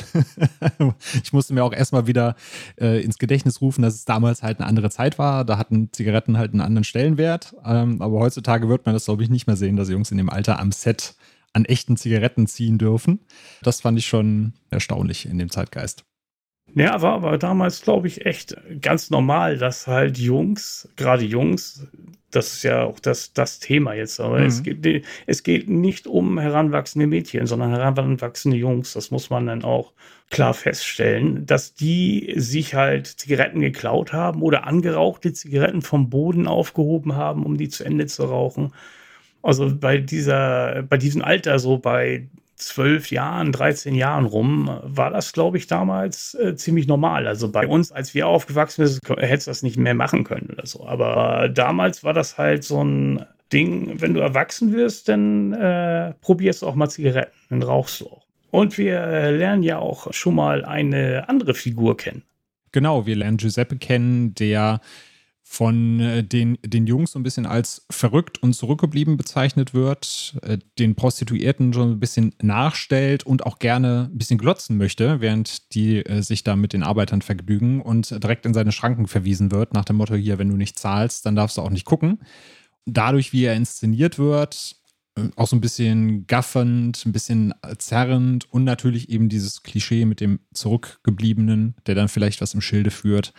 ich 1.24 1.34
musste 1.34 1.54
mir 1.54 1.64
auch 1.64 1.74
erstmal 1.74 2.08
wieder 2.08 2.36
äh, 2.80 3.04
ins 3.04 3.18
Gedächtnis 3.18 3.60
rufen, 3.60 3.82
dass 3.82 3.96
es 3.96 4.06
damals 4.06 4.44
halt 4.44 4.60
eine 4.60 4.68
andere 4.68 4.90
Zeit 4.90 5.18
war. 5.18 5.44
Da 5.44 5.58
hatten 5.58 5.92
Zigaretten 5.92 6.38
halt 6.38 6.52
einen 6.52 6.62
anderen 6.62 6.84
Stellenwert. 6.84 7.56
Ähm, 7.66 8.02
aber 8.02 8.20
heutzutage 8.20 8.70
wird 8.70 8.86
man 8.86 8.94
das, 8.94 9.06
glaube 9.06 9.24
ich, 9.24 9.30
nicht 9.30 9.48
mehr 9.48 9.58
sehen, 9.58 9.76
dass 9.76 9.90
Jungs 9.90 10.12
in 10.12 10.18
dem 10.18 10.30
Alter 10.30 10.60
am 10.60 10.72
Set 10.72 11.16
an 11.52 11.66
echten 11.66 11.98
Zigaretten 11.98 12.48
ziehen 12.48 12.78
dürfen. 12.78 13.20
Das 13.64 13.82
fand 13.82 13.98
ich 13.98 14.06
schon 14.06 14.54
erstaunlich 14.70 15.26
in 15.26 15.40
dem 15.40 15.50
Zeitgeist. 15.50 16.06
Ja, 16.76 17.02
war 17.02 17.14
aber 17.14 17.38
damals, 17.38 17.82
glaube 17.82 18.08
ich, 18.08 18.26
echt 18.26 18.56
ganz 18.82 19.10
normal, 19.10 19.58
dass 19.58 19.88
halt 19.88 20.18
Jungs, 20.18 20.88
gerade 20.96 21.26
Jungs, 21.26 21.88
das 22.32 22.54
ist 22.54 22.64
ja 22.64 22.84
auch 22.84 23.00
das, 23.00 23.34
das 23.34 23.60
Thema 23.60 23.94
jetzt, 23.94 24.20
aber 24.20 24.40
mhm. 24.40 24.46
es, 24.46 24.64
geht, 24.64 25.06
es 25.26 25.44
geht 25.44 25.70
nicht 25.70 26.08
um 26.08 26.40
heranwachsende 26.40 27.08
Mädchen, 27.08 27.48
sondern 27.48 27.72
heranwachsende 27.72 28.58
Jungs. 28.58 28.94
Das 28.94 29.12
muss 29.12 29.30
man 29.30 29.48
dann 29.48 29.64
auch 29.64 29.94
klar 30.30 30.54
feststellen, 30.54 31.46
dass 31.46 31.74
die 31.74 32.34
sich 32.38 32.76
halt 32.76 33.08
Zigaretten 33.08 33.62
geklaut 33.62 34.14
haben 34.14 34.42
oder 34.42 34.68
angerauchte 34.68 35.34
Zigaretten 35.34 35.82
vom 35.82 36.10
Boden 36.10 36.48
aufgehoben 36.48 37.16
haben, 37.16 37.46
um 37.46 37.58
die 37.58 37.70
zu 37.70 37.84
Ende 37.84 38.06
zu 38.06 38.26
rauchen. 38.26 38.74
Also 39.42 39.74
bei 39.76 39.98
dieser, 39.98 40.84
bei 40.84 40.98
diesem 40.98 41.24
Alter, 41.24 41.60
so 41.60 41.78
bei 41.78 42.28
zwölf 42.60 43.10
Jahren, 43.12 43.52
13 43.52 43.96
Jahren 43.96 44.26
rum, 44.26 44.80
war 44.84 45.10
das, 45.10 45.34
glaube 45.34 45.58
ich, 45.58 45.68
damals 45.68 46.36
äh, 46.36 46.56
ziemlich 46.56 46.88
normal. 46.88 47.28
Also 47.28 47.52
bei 47.52 47.68
uns, 47.68 47.92
als 47.92 48.14
wir 48.14 48.28
aufgewachsen 48.28 48.86
sind, 48.86 49.02
hättest 49.18 49.48
du 49.48 49.52
das 49.52 49.64
nicht 49.64 49.78
mehr 49.78 49.96
machen 49.96 50.24
können 50.24 50.50
oder 50.52 50.66
so. 50.66 50.86
Aber 50.86 51.50
damals 51.50 52.04
war 52.04 52.14
das 52.14 52.38
halt 52.38 52.64
so 52.64 52.84
ein 52.84 53.26
Ding, 53.52 54.00
wenn 54.00 54.14
du 54.14 54.20
erwachsen 54.20 54.74
wirst, 54.74 55.10
dann 55.10 55.54
äh, 55.54 56.14
probierst 56.22 56.62
du 56.62 56.68
auch 56.68 56.76
mal 56.76 56.90
Zigaretten, 56.90 57.34
dann 57.50 57.64
rauchst 57.64 58.02
du 58.02 58.08
auch. 58.08 58.26
Und 58.52 58.78
wir 58.78 59.00
äh, 59.00 59.36
lernen 59.36 59.64
ja 59.64 59.80
auch 59.80 60.14
schon 60.14 60.36
mal 60.36 60.66
eine 60.66 61.28
andere 61.30 61.54
Figur 61.54 61.98
kennen. 61.98 62.24
Genau, 62.72 63.06
wir 63.06 63.16
lernen 63.16 63.38
Giuseppe 63.38 63.78
kennen, 63.78 64.36
der 64.36 64.82
von 65.52 66.00
äh, 66.00 66.24
den, 66.24 66.60
den 66.64 66.86
Jungs 66.86 67.14
so 67.14 67.20
ein 67.20 67.24
bisschen 67.24 67.48
als 67.48 67.84
verrückt 67.90 68.38
und 68.44 68.54
zurückgeblieben 68.54 69.18
bezeichnet 69.18 69.74
wird, 69.74 70.38
äh, 70.44 70.60
den 70.78 70.94
Prostituierten 70.94 71.74
schon 71.74 71.94
ein 71.94 72.00
bisschen 72.00 72.36
nachstellt 72.40 73.24
und 73.24 73.48
auch 73.48 73.58
gerne 73.58 74.10
ein 74.14 74.18
bisschen 74.20 74.38
glotzen 74.38 74.78
möchte, 74.78 75.22
während 75.22 75.74
die 75.74 76.06
äh, 76.06 76.22
sich 76.22 76.44
da 76.44 76.56
mit 76.56 76.74
den 76.74 76.84
Arbeitern 76.84 77.24
vergnügen 77.24 77.82
und 77.82 78.12
direkt 78.24 78.46
in 78.46 78.54
seine 78.54 78.72
Schranken 78.72 79.08
verwiesen 79.08 79.52
wird, 79.52 79.74
nach 79.74 79.86
dem 79.86 79.96
Motto: 79.96 80.14
hier, 80.14 80.38
wenn 80.38 80.50
du 80.50 80.56
nicht 80.56 80.78
zahlst, 80.78 81.26
dann 81.26 81.36
darfst 81.36 81.58
du 81.58 81.64
auch 81.64 81.72
nicht 81.72 81.86
gucken. 81.86 82.20
Dadurch, 82.86 83.34
wie 83.34 83.46
er 83.46 83.56
inszeniert 83.56 84.20
wird, 84.20 84.76
auch 85.36 85.48
so 85.48 85.56
ein 85.56 85.62
bisschen 85.62 86.28
gaffend, 86.28 87.04
ein 87.08 87.12
bisschen 87.12 87.56
zerrend 87.80 88.46
und 88.54 88.66
natürlich 88.66 89.10
eben 89.10 89.30
dieses 89.30 89.64
Klischee 89.64 90.06
mit 90.06 90.22
dem 90.22 90.42
Zurückgebliebenen, 90.54 91.76
der 91.88 91.96
dann 91.96 92.08
vielleicht 92.08 92.40
was 92.40 92.54
im 92.54 92.62
Schilde 92.62 92.92
führt 92.92 93.34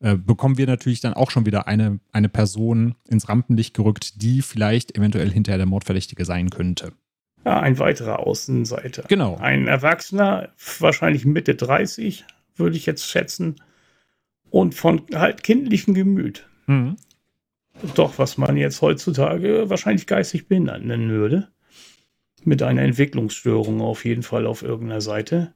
äh, 0.00 0.16
bekommen 0.16 0.58
wir 0.58 0.66
natürlich 0.66 1.00
dann 1.00 1.14
auch 1.14 1.30
schon 1.30 1.46
wieder 1.46 1.66
eine, 1.68 2.00
eine 2.12 2.28
Person 2.28 2.96
ins 3.08 3.28
Rampenlicht 3.28 3.74
gerückt, 3.74 4.22
die 4.22 4.42
vielleicht 4.42 4.96
eventuell 4.96 5.30
hinterher 5.30 5.58
der 5.58 5.66
Mordverdächtige 5.66 6.24
sein 6.24 6.50
könnte. 6.50 6.92
Ja, 7.46 7.60
ein 7.60 7.78
weiterer 7.78 8.20
Außenseiter. 8.20 9.04
Genau. 9.08 9.36
Ein 9.36 9.68
Erwachsener, 9.68 10.50
wahrscheinlich 10.80 11.24
Mitte 11.24 11.54
30, 11.54 12.24
würde 12.56 12.76
ich 12.76 12.86
jetzt 12.86 13.08
schätzen. 13.08 13.56
Und 14.50 14.74
von 14.74 15.02
halt 15.14 15.42
kindlichem 15.42 15.94
Gemüt. 15.94 16.48
Mhm. 16.66 16.96
Doch, 17.94 18.18
was 18.18 18.36
man 18.36 18.56
jetzt 18.56 18.82
heutzutage 18.82 19.68
wahrscheinlich 19.70 20.06
geistig 20.06 20.48
behindert 20.48 20.84
nennen 20.84 21.10
würde. 21.10 21.48
Mit 22.44 22.62
einer 22.62 22.82
Entwicklungsstörung 22.82 23.80
auf 23.80 24.04
jeden 24.04 24.22
Fall 24.22 24.46
auf 24.46 24.62
irgendeiner 24.62 25.00
Seite. 25.00 25.52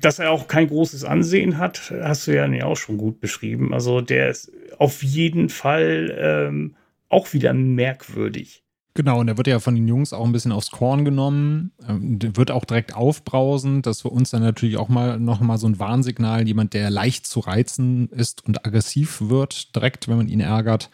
Dass 0.00 0.18
er 0.18 0.30
auch 0.30 0.48
kein 0.48 0.68
großes 0.68 1.04
Ansehen 1.04 1.58
hat, 1.58 1.92
hast 2.02 2.26
du 2.26 2.34
ja 2.34 2.64
auch 2.64 2.76
schon 2.76 2.96
gut 2.96 3.20
beschrieben. 3.20 3.72
Also 3.72 4.00
der 4.00 4.30
ist 4.30 4.50
auf 4.78 5.02
jeden 5.02 5.48
Fall 5.48 6.16
ähm, 6.18 6.74
auch 7.08 7.32
wieder 7.32 7.52
merkwürdig. 7.52 8.62
Genau, 8.94 9.20
und 9.20 9.28
er 9.28 9.38
wird 9.38 9.46
ja 9.46 9.58
von 9.58 9.74
den 9.74 9.88
Jungs 9.88 10.12
auch 10.12 10.26
ein 10.26 10.32
bisschen 10.32 10.52
aufs 10.52 10.70
Korn 10.70 11.06
genommen, 11.06 11.72
ähm, 11.88 12.18
wird 12.20 12.50
auch 12.50 12.66
direkt 12.66 12.94
aufbrausend. 12.94 13.86
Das 13.86 13.96
ist 13.96 14.02
für 14.02 14.10
uns 14.10 14.30
dann 14.30 14.42
natürlich 14.42 14.76
auch 14.76 14.90
mal 14.90 15.18
noch 15.18 15.40
mal 15.40 15.56
so 15.56 15.66
ein 15.66 15.78
Warnsignal, 15.78 16.46
jemand, 16.46 16.74
der 16.74 16.90
leicht 16.90 17.26
zu 17.26 17.40
reizen 17.40 18.08
ist 18.10 18.44
und 18.44 18.66
aggressiv 18.66 19.22
wird, 19.22 19.74
direkt, 19.74 20.08
wenn 20.08 20.18
man 20.18 20.28
ihn 20.28 20.40
ärgert. 20.40 20.90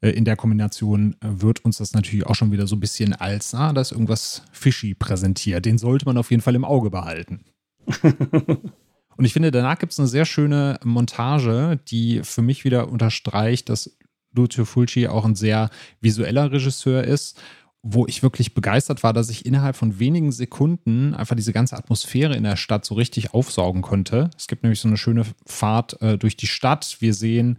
Äh, 0.00 0.10
in 0.10 0.24
der 0.24 0.36
Kombination 0.36 1.16
äh, 1.20 1.26
wird 1.42 1.64
uns 1.66 1.78
das 1.78 1.92
natürlich 1.92 2.24
auch 2.24 2.34
schon 2.34 2.50
wieder 2.50 2.66
so 2.66 2.76
ein 2.76 2.80
bisschen 2.80 3.12
als, 3.12 3.54
ah, 3.54 3.74
da 3.74 3.82
ist 3.82 3.92
irgendwas 3.92 4.42
fishy 4.52 4.94
präsentiert. 4.94 5.66
Den 5.66 5.76
sollte 5.76 6.06
man 6.06 6.16
auf 6.16 6.30
jeden 6.30 6.42
Fall 6.42 6.54
im 6.54 6.64
Auge 6.64 6.88
behalten. 6.88 7.44
Und 9.16 9.24
ich 9.24 9.32
finde, 9.32 9.50
danach 9.50 9.78
gibt 9.78 9.92
es 9.92 9.98
eine 9.98 10.08
sehr 10.08 10.24
schöne 10.24 10.78
Montage, 10.82 11.78
die 11.88 12.22
für 12.24 12.42
mich 12.42 12.64
wieder 12.64 12.88
unterstreicht, 12.88 13.68
dass 13.68 13.96
Lucio 14.34 14.64
Fulci 14.64 15.06
auch 15.06 15.24
ein 15.24 15.36
sehr 15.36 15.70
visueller 16.00 16.50
Regisseur 16.50 17.04
ist, 17.04 17.40
wo 17.82 18.06
ich 18.06 18.22
wirklich 18.22 18.54
begeistert 18.54 19.02
war, 19.02 19.12
dass 19.12 19.28
ich 19.28 19.46
innerhalb 19.46 19.76
von 19.76 19.98
wenigen 19.98 20.32
Sekunden 20.32 21.14
einfach 21.14 21.36
diese 21.36 21.52
ganze 21.52 21.76
Atmosphäre 21.76 22.34
in 22.34 22.42
der 22.42 22.56
Stadt 22.56 22.84
so 22.84 22.94
richtig 22.94 23.34
aufsaugen 23.34 23.82
konnte. 23.82 24.30
Es 24.36 24.48
gibt 24.48 24.62
nämlich 24.62 24.80
so 24.80 24.88
eine 24.88 24.96
schöne 24.96 25.24
Fahrt 25.46 26.00
äh, 26.00 26.16
durch 26.16 26.36
die 26.36 26.46
Stadt. 26.46 26.96
Wir 27.00 27.14
sehen 27.14 27.58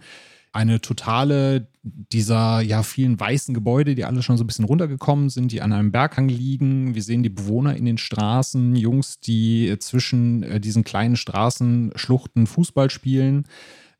eine 0.55 0.79
totale 0.79 1.67
dieser 1.83 2.61
ja 2.61 2.81
vielen 2.81 3.19
weißen 3.19 3.53
Gebäude, 3.53 3.93
die 3.93 4.05
alle 4.05 4.23
schon 4.23 4.37
so 4.37 4.45
ein 4.45 4.47
bisschen 4.47 4.65
runtergekommen 4.65 5.29
sind, 5.29 5.51
die 5.51 5.61
an 5.61 5.73
einem 5.73 5.91
Berghang 5.91 6.29
liegen. 6.29 6.95
Wir 6.95 7.03
sehen 7.03 7.23
die 7.23 7.29
Bewohner 7.29 7.75
in 7.75 7.83
den 7.83 7.97
Straßen, 7.97 8.75
Jungs, 8.77 9.19
die 9.19 9.75
zwischen 9.79 10.43
äh, 10.43 10.59
diesen 10.61 10.85
kleinen 10.85 11.17
Straßenschluchten 11.17 12.47
Fußball 12.47 12.89
spielen. 12.89 13.43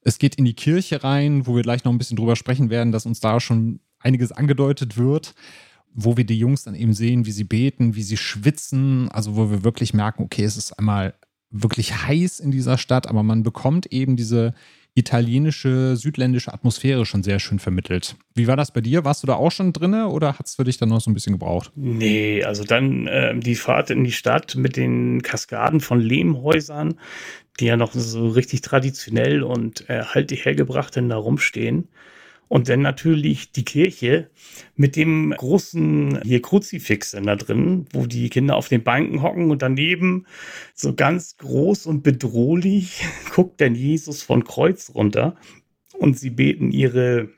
Es 0.01 0.17
geht 0.17 0.35
in 0.35 0.45
die 0.45 0.53
Kirche 0.53 1.03
rein, 1.03 1.45
wo 1.45 1.55
wir 1.55 1.61
gleich 1.61 1.83
noch 1.83 1.91
ein 1.91 1.97
bisschen 1.97 2.17
drüber 2.17 2.37
sprechen 2.37 2.69
werden, 2.69 2.93
dass 2.93 3.05
uns 3.05 3.19
da 3.19 3.41
schon 3.41 3.81
einiges 3.99 4.31
angedeutet 4.31 4.97
wird, 4.97 5.35
wo 5.93 6.15
wir 6.15 6.25
die 6.25 6.39
Jungs 6.39 6.63
dann 6.63 6.75
eben 6.75 6.93
sehen, 6.93 7.25
wie 7.25 7.31
sie 7.31 7.43
beten, 7.43 7.95
wie 7.95 8.03
sie 8.03 8.17
schwitzen, 8.17 9.09
also 9.09 9.35
wo 9.35 9.51
wir 9.51 9.65
wirklich 9.65 9.93
merken, 9.93 10.23
okay, 10.23 10.45
es 10.45 10.55
ist 10.55 10.79
einmal 10.79 11.15
wirklich 11.49 11.93
heiß 12.07 12.39
in 12.39 12.51
dieser 12.51 12.77
Stadt, 12.77 13.07
aber 13.07 13.23
man 13.23 13.43
bekommt 13.43 13.87
eben 13.87 14.15
diese 14.15 14.53
italienische, 14.95 15.97
südländische 15.97 16.53
Atmosphäre 16.53 17.05
schon 17.05 17.21
sehr 17.21 17.39
schön 17.39 17.59
vermittelt. 17.59 18.15
Wie 18.33 18.47
war 18.47 18.55
das 18.55 18.71
bei 18.71 18.79
dir? 18.79 19.03
Warst 19.03 19.23
du 19.23 19.27
da 19.27 19.35
auch 19.35 19.51
schon 19.51 19.73
drinne 19.73 20.07
oder 20.07 20.39
hat 20.39 20.47
es 20.47 20.55
für 20.55 20.63
dich 20.63 20.77
dann 20.77 20.89
noch 20.89 21.01
so 21.01 21.11
ein 21.11 21.13
bisschen 21.13 21.33
gebraucht? 21.33 21.71
Nee, 21.75 22.43
also 22.43 22.63
dann 22.63 23.05
äh, 23.07 23.37
die 23.37 23.55
Fahrt 23.55 23.89
in 23.89 24.05
die 24.05 24.13
Stadt 24.13 24.55
mit 24.55 24.77
den 24.77 25.21
Kaskaden 25.21 25.81
von 25.81 25.99
Lehmhäusern, 25.99 26.97
die 27.59 27.65
ja 27.65 27.75
noch 27.75 27.91
so 27.93 28.29
richtig 28.29 28.61
traditionell 28.61 29.43
und 29.43 29.89
äh, 29.89 30.03
halt 30.03 30.31
die 30.31 30.37
hergebrachten 30.37 31.09
da 31.09 31.17
rumstehen. 31.17 31.89
Und 32.47 32.69
dann 32.69 32.81
natürlich 32.81 33.51
die 33.51 33.65
Kirche 33.65 34.29
mit 34.75 34.95
dem 34.95 35.31
großen 35.31 36.21
hier 36.23 36.41
Kruzifix 36.41 37.11
da 37.11 37.35
drin, 37.35 37.87
wo 37.91 38.05
die 38.05 38.29
Kinder 38.29 38.55
auf 38.55 38.69
den 38.69 38.83
Banken 38.83 39.21
hocken 39.21 39.49
und 39.49 39.61
daneben 39.61 40.25
so 40.73 40.93
ganz 40.93 41.37
groß 41.37 41.85
und 41.87 42.03
bedrohlich 42.03 43.03
guckt 43.33 43.61
dann 43.61 43.75
Jesus 43.75 44.21
von 44.21 44.43
Kreuz 44.43 44.91
runter 44.93 45.35
und 45.97 46.19
sie 46.19 46.29
beten 46.29 46.71
ihre 46.71 47.29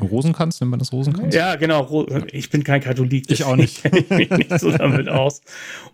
Rosenkranz, 0.00 0.60
nennt 0.60 0.70
man 0.70 0.80
das 0.80 0.92
Rosenkranz? 0.92 1.34
Ja, 1.34 1.54
genau. 1.56 2.06
Ich 2.32 2.50
bin 2.50 2.64
kein 2.64 2.80
Katholik. 2.80 3.30
Ich 3.30 3.44
auch 3.44 3.56
nicht. 3.56 3.82
Ich 3.94 4.10
mich 4.10 4.30
nicht 4.30 4.58
so 4.58 4.70
damit 4.70 5.08
aus. 5.08 5.42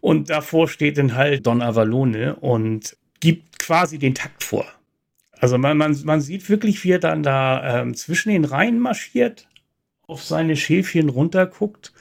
Und 0.00 0.30
davor 0.30 0.68
steht 0.68 0.96
dann 0.98 1.14
halt 1.14 1.46
Don 1.46 1.60
Avalone 1.60 2.36
und 2.36 2.96
gibt 3.20 3.58
quasi 3.58 3.98
den 3.98 4.14
Takt 4.14 4.44
vor. 4.44 4.64
Also 5.40 5.58
man, 5.58 5.76
man, 5.76 5.96
man 6.04 6.20
sieht 6.20 6.48
wirklich, 6.48 6.82
wie 6.84 6.92
er 6.92 6.98
dann 6.98 7.22
da 7.22 7.80
ähm, 7.80 7.94
zwischen 7.94 8.30
den 8.30 8.44
Reihen 8.44 8.80
marschiert, 8.80 9.48
auf 10.06 10.22
seine 10.22 10.56
Schäfchen 10.56 11.08
runterguckt 11.08 11.92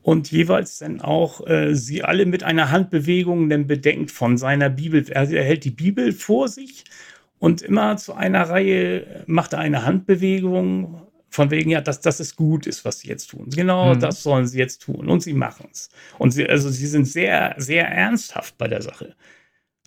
und 0.00 0.30
jeweils 0.32 0.78
dann 0.78 1.00
auch 1.00 1.46
äh, 1.46 1.74
sie 1.74 2.02
alle 2.02 2.26
mit 2.26 2.42
einer 2.42 2.70
Handbewegung 2.70 3.48
dann 3.48 3.66
bedenkt 3.66 4.10
von 4.10 4.36
seiner 4.36 4.68
Bibel. 4.68 5.04
Er, 5.08 5.30
er 5.30 5.44
hält 5.44 5.64
die 5.64 5.70
Bibel 5.70 6.12
vor 6.12 6.48
sich 6.48 6.84
und 7.38 7.62
immer 7.62 7.96
zu 7.96 8.14
einer 8.14 8.48
Reihe 8.48 9.24
macht 9.26 9.52
er 9.52 9.60
eine 9.60 9.84
Handbewegung 9.84 11.02
von 11.28 11.50
wegen, 11.50 11.70
ja, 11.70 11.80
dass 11.80 12.00
das 12.00 12.20
ist 12.20 12.36
gut 12.36 12.66
ist, 12.66 12.84
was 12.84 13.00
sie 13.00 13.08
jetzt 13.08 13.28
tun. 13.30 13.48
Genau, 13.48 13.94
mhm. 13.94 14.00
das 14.00 14.22
sollen 14.22 14.46
sie 14.46 14.58
jetzt 14.58 14.82
tun 14.82 15.08
und 15.08 15.22
sie 15.22 15.32
machen 15.32 15.68
es. 15.72 15.88
Und 16.18 16.32
sie, 16.32 16.46
also 16.46 16.68
sie 16.68 16.86
sind 16.86 17.06
sehr, 17.06 17.54
sehr 17.56 17.88
ernsthaft 17.88 18.58
bei 18.58 18.68
der 18.68 18.82
Sache. 18.82 19.14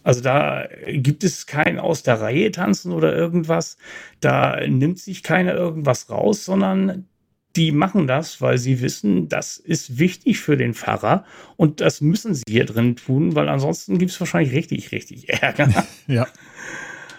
Also 0.06 0.22
da 0.22 0.68
gibt 0.88 1.24
es 1.24 1.48
kein 1.48 1.80
aus 1.80 2.04
der 2.04 2.22
Reihe 2.22 2.52
tanzen 2.52 2.92
oder 2.92 3.16
irgendwas. 3.16 3.78
Da 4.20 4.66
nimmt 4.68 5.00
sich 5.00 5.24
keiner 5.24 5.56
irgendwas 5.56 6.12
raus, 6.12 6.46
sondern 6.46 7.08
die 7.56 7.72
machen 7.72 8.06
das, 8.06 8.40
weil 8.40 8.60
sie 8.60 8.82
wissen, 8.82 9.30
das 9.30 9.58
ist 9.58 9.98
wichtig 9.98 10.40
für 10.40 10.58
den 10.58 10.76
Pfarrer 10.76 11.26
und 11.58 11.82
das 11.82 12.02
müssen 12.02 12.36
sie 12.36 12.44
hier 12.48 12.66
drin 12.66 12.96
tun, 12.96 13.34
weil 13.34 13.50
ansonsten 13.50 13.98
gibt 13.98 14.12
es 14.12 14.20
wahrscheinlich 14.20 14.54
richtig, 14.54 14.92
richtig 14.92 15.30
Ärger. 15.42 15.88
Ja. 16.06 16.28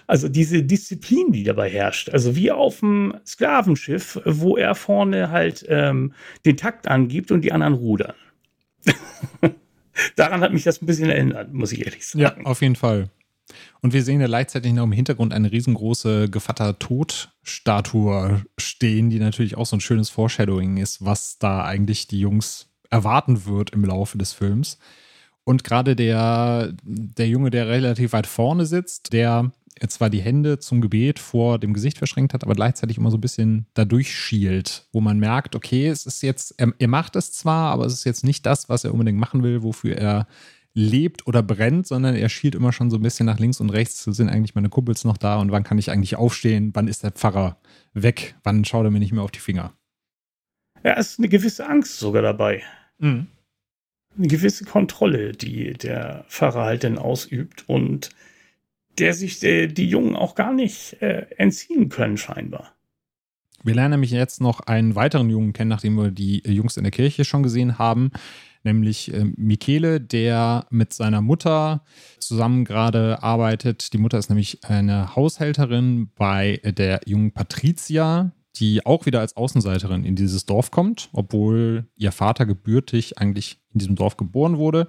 Also 0.05 0.29
diese 0.29 0.63
Disziplin, 0.63 1.33
die 1.33 1.43
dabei 1.43 1.69
herrscht, 1.69 2.09
also 2.09 2.37
wie 2.37 2.51
auf 2.51 2.79
dem 2.79 3.15
Sklavenschiff, 3.25 4.21
wo 4.23 4.55
er 4.55 4.75
vorne 4.75 5.29
halt 5.29 5.65
ähm, 5.67 6.13
den 6.45 6.55
Takt 6.55 6.87
angibt 6.87 7.31
und 7.31 7.41
die 7.41 7.51
anderen 7.51 7.73
rudern. 7.73 8.15
daran 10.15 10.41
hat 10.41 10.53
mich 10.53 10.63
das 10.63 10.81
ein 10.81 10.85
bisschen 10.85 11.09
erinnert, 11.09 11.53
muss 11.53 11.71
ich 11.71 11.85
ehrlich 11.85 12.05
sagen. 12.05 12.21
Ja, 12.21 12.35
auf 12.45 12.61
jeden 12.61 12.75
Fall. 12.75 13.09
Und 13.81 13.93
wir 13.93 14.03
sehen 14.03 14.19
ja 14.19 14.27
gleichzeitig 14.27 14.73
noch 14.73 14.83
im 14.83 14.91
Hintergrund 14.91 15.33
eine 15.33 15.51
riesengroße 15.51 16.29
Gevatter-Tod-Statue 16.29 18.43
stehen, 18.57 19.09
die 19.09 19.19
natürlich 19.19 19.55
auch 19.55 19.65
so 19.65 19.77
ein 19.77 19.81
schönes 19.81 20.09
Foreshadowing 20.09 20.75
ist, 20.77 21.05
was 21.05 21.39
da 21.39 21.63
eigentlich 21.63 22.07
die 22.07 22.19
Jungs 22.19 22.67
erwarten 22.89 23.45
wird 23.45 23.69
im 23.71 23.85
Laufe 23.85 24.17
des 24.17 24.33
Films. 24.33 24.79
Und 25.43 25.63
gerade 25.63 25.95
der, 25.95 26.73
der 26.83 27.27
Junge, 27.27 27.51
der 27.51 27.69
relativ 27.69 28.11
weit 28.13 28.27
vorne 28.27 28.65
sitzt, 28.65 29.13
der 29.13 29.51
zwar 29.87 30.09
die 30.09 30.21
Hände 30.21 30.59
zum 30.59 30.81
Gebet 30.81 31.19
vor 31.19 31.59
dem 31.59 31.73
Gesicht 31.73 31.97
verschränkt 31.97 32.33
hat, 32.33 32.43
aber 32.43 32.55
gleichzeitig 32.55 32.97
immer 32.97 33.11
so 33.11 33.17
ein 33.17 33.21
bisschen 33.21 33.67
dadurch 33.73 34.15
schielt, 34.15 34.87
wo 34.91 35.01
man 35.01 35.19
merkt, 35.19 35.55
okay, 35.55 35.87
es 35.87 36.05
ist 36.05 36.21
jetzt, 36.23 36.55
er, 36.57 36.73
er 36.77 36.87
macht 36.87 37.15
es 37.15 37.31
zwar, 37.31 37.71
aber 37.71 37.85
es 37.85 37.93
ist 37.93 38.03
jetzt 38.03 38.23
nicht 38.23 38.45
das, 38.45 38.69
was 38.69 38.83
er 38.83 38.93
unbedingt 38.93 39.19
machen 39.19 39.43
will, 39.43 39.63
wofür 39.63 39.95
er 39.97 40.27
lebt 40.73 41.25
oder 41.25 41.41
brennt, 41.41 41.87
sondern 41.87 42.15
er 42.15 42.29
schielt 42.29 42.53
immer 42.53 42.71
schon 42.71 42.91
so 42.91 42.97
ein 42.97 43.01
bisschen 43.01 43.25
nach 43.25 43.39
links 43.39 43.59
und 43.59 43.71
rechts. 43.71 44.03
Sind 44.03 44.29
eigentlich 44.29 44.53
meine 44.53 44.69
Kumpels 44.69 45.05
noch 45.05 45.17
da 45.17 45.37
und 45.37 45.51
wann 45.51 45.63
kann 45.63 45.79
ich 45.79 45.89
eigentlich 45.89 46.15
aufstehen? 46.15 46.71
Wann 46.73 46.87
ist 46.87 47.03
der 47.03 47.11
Pfarrer 47.11 47.57
weg? 47.93 48.35
Wann 48.43 48.63
schaut 48.63 48.85
er 48.85 48.91
mir 48.91 48.99
nicht 48.99 49.11
mehr 49.11 49.23
auf 49.23 49.31
die 49.31 49.39
Finger? 49.39 49.73
Ja, 50.83 50.93
es 50.97 51.11
ist 51.11 51.19
eine 51.19 51.29
gewisse 51.29 51.67
Angst 51.67 51.97
sogar 51.97 52.21
dabei. 52.21 52.61
Mhm. 52.99 53.27
Eine 54.15 54.27
gewisse 54.27 54.65
Kontrolle, 54.65 55.31
die 55.31 55.73
der 55.73 56.25
Pfarrer 56.27 56.63
halt 56.63 56.83
dann 56.83 56.99
ausübt 56.99 57.67
und 57.67 58.11
der 58.97 59.13
sich 59.13 59.43
äh, 59.43 59.67
die 59.67 59.87
Jungen 59.87 60.15
auch 60.15 60.35
gar 60.35 60.53
nicht 60.53 61.01
äh, 61.01 61.27
entziehen 61.37 61.89
können, 61.89 62.17
scheinbar. 62.17 62.73
Wir 63.63 63.75
lernen 63.75 63.91
nämlich 63.91 64.11
jetzt 64.11 64.39
noch 64.39 64.61
einen 64.61 64.95
weiteren 64.95 65.29
Jungen 65.29 65.53
kennen, 65.53 65.69
nachdem 65.69 65.95
wir 65.95 66.11
die 66.11 66.41
Jungs 66.45 66.77
in 66.77 66.83
der 66.83 66.91
Kirche 66.91 67.25
schon 67.25 67.43
gesehen 67.43 67.77
haben, 67.77 68.11
nämlich 68.63 69.13
äh, 69.13 69.25
Michele, 69.35 69.99
der 69.99 70.65
mit 70.69 70.93
seiner 70.93 71.21
Mutter 71.21 71.83
zusammen 72.19 72.65
gerade 72.65 73.21
arbeitet. 73.23 73.93
Die 73.93 73.97
Mutter 73.97 74.17
ist 74.17 74.29
nämlich 74.29 74.63
eine 74.63 75.15
Haushälterin 75.15 76.11
bei 76.15 76.61
der 76.63 77.01
jungen 77.05 77.31
Patricia, 77.31 78.31
die 78.55 78.85
auch 78.85 79.05
wieder 79.05 79.19
als 79.19 79.35
Außenseiterin 79.35 80.03
in 80.03 80.15
dieses 80.15 80.45
Dorf 80.45 80.71
kommt, 80.71 81.09
obwohl 81.13 81.87
ihr 81.95 82.11
Vater 82.11 82.45
gebürtig 82.45 83.17
eigentlich 83.17 83.59
in 83.73 83.79
diesem 83.79 83.95
Dorf 83.95 84.17
geboren 84.17 84.57
wurde. 84.57 84.87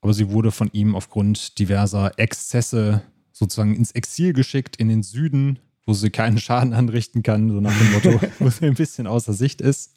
Aber 0.00 0.12
sie 0.12 0.30
wurde 0.30 0.50
von 0.50 0.68
ihm 0.72 0.94
aufgrund 0.94 1.58
diverser 1.58 2.12
Exzesse 2.18 3.02
sozusagen 3.34 3.74
ins 3.74 3.90
Exil 3.90 4.32
geschickt, 4.32 4.76
in 4.76 4.88
den 4.88 5.02
Süden, 5.02 5.58
wo 5.84 5.92
sie 5.92 6.10
keinen 6.10 6.38
Schaden 6.38 6.72
anrichten 6.72 7.22
kann, 7.22 7.50
so 7.50 7.60
nach 7.60 7.76
dem 7.76 7.92
Motto, 7.92 8.20
wo 8.38 8.48
sie 8.48 8.64
ein 8.64 8.74
bisschen 8.74 9.06
außer 9.06 9.34
Sicht 9.34 9.60
ist. 9.60 9.94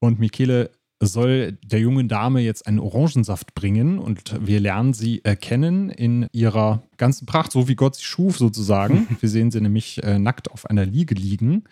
Und 0.00 0.18
Michele 0.18 0.70
soll 1.00 1.58
der 1.62 1.80
jungen 1.80 2.08
Dame 2.08 2.40
jetzt 2.40 2.66
einen 2.66 2.78
Orangensaft 2.78 3.54
bringen 3.54 3.98
und 3.98 4.34
wir 4.40 4.60
lernen 4.60 4.94
sie 4.94 5.22
erkennen 5.24 5.90
in 5.90 6.26
ihrer 6.32 6.82
ganzen 6.96 7.26
Pracht, 7.26 7.52
so 7.52 7.68
wie 7.68 7.74
Gott 7.76 7.96
sie 7.96 8.04
schuf 8.04 8.38
sozusagen. 8.38 9.06
Wir 9.20 9.28
sehen 9.28 9.50
sie 9.50 9.60
nämlich 9.60 10.02
äh, 10.02 10.18
nackt 10.18 10.50
auf 10.50 10.64
einer 10.64 10.86
Liege 10.86 11.14
liegen. 11.14 11.64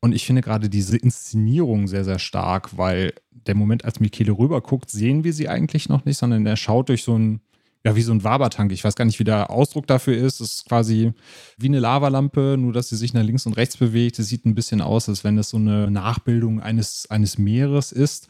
Und 0.00 0.12
ich 0.12 0.26
finde 0.26 0.42
gerade 0.42 0.68
diese 0.68 0.96
Inszenierung 0.96 1.86
sehr, 1.86 2.04
sehr 2.04 2.18
stark, 2.18 2.76
weil 2.76 3.14
der 3.30 3.54
Moment, 3.54 3.84
als 3.84 4.00
Michele 4.00 4.32
rüberguckt, 4.32 4.90
sehen 4.90 5.24
wir 5.24 5.32
sie 5.32 5.48
eigentlich 5.48 5.88
noch 5.88 6.04
nicht, 6.04 6.18
sondern 6.18 6.44
er 6.44 6.56
schaut 6.56 6.88
durch 6.88 7.04
so 7.04 7.16
ein 7.16 7.40
ja, 7.84 7.94
wie 7.94 8.02
so 8.02 8.12
ein 8.12 8.24
Wabertank. 8.24 8.72
Ich 8.72 8.82
weiß 8.82 8.96
gar 8.96 9.04
nicht, 9.04 9.18
wie 9.18 9.24
der 9.24 9.50
Ausdruck 9.50 9.86
dafür 9.86 10.16
ist. 10.16 10.40
Es 10.40 10.54
ist 10.54 10.66
quasi 10.66 11.12
wie 11.58 11.66
eine 11.66 11.80
Lavalampe, 11.80 12.56
nur 12.58 12.72
dass 12.72 12.88
sie 12.88 12.96
sich 12.96 13.12
nach 13.12 13.22
links 13.22 13.44
und 13.44 13.58
rechts 13.58 13.76
bewegt. 13.76 14.18
Es 14.18 14.28
sieht 14.28 14.46
ein 14.46 14.54
bisschen 14.54 14.80
aus, 14.80 15.08
als 15.08 15.22
wenn 15.22 15.36
es 15.36 15.50
so 15.50 15.58
eine 15.58 15.90
Nachbildung 15.90 16.60
eines, 16.60 17.10
eines 17.10 17.36
Meeres 17.36 17.92
ist. 17.92 18.28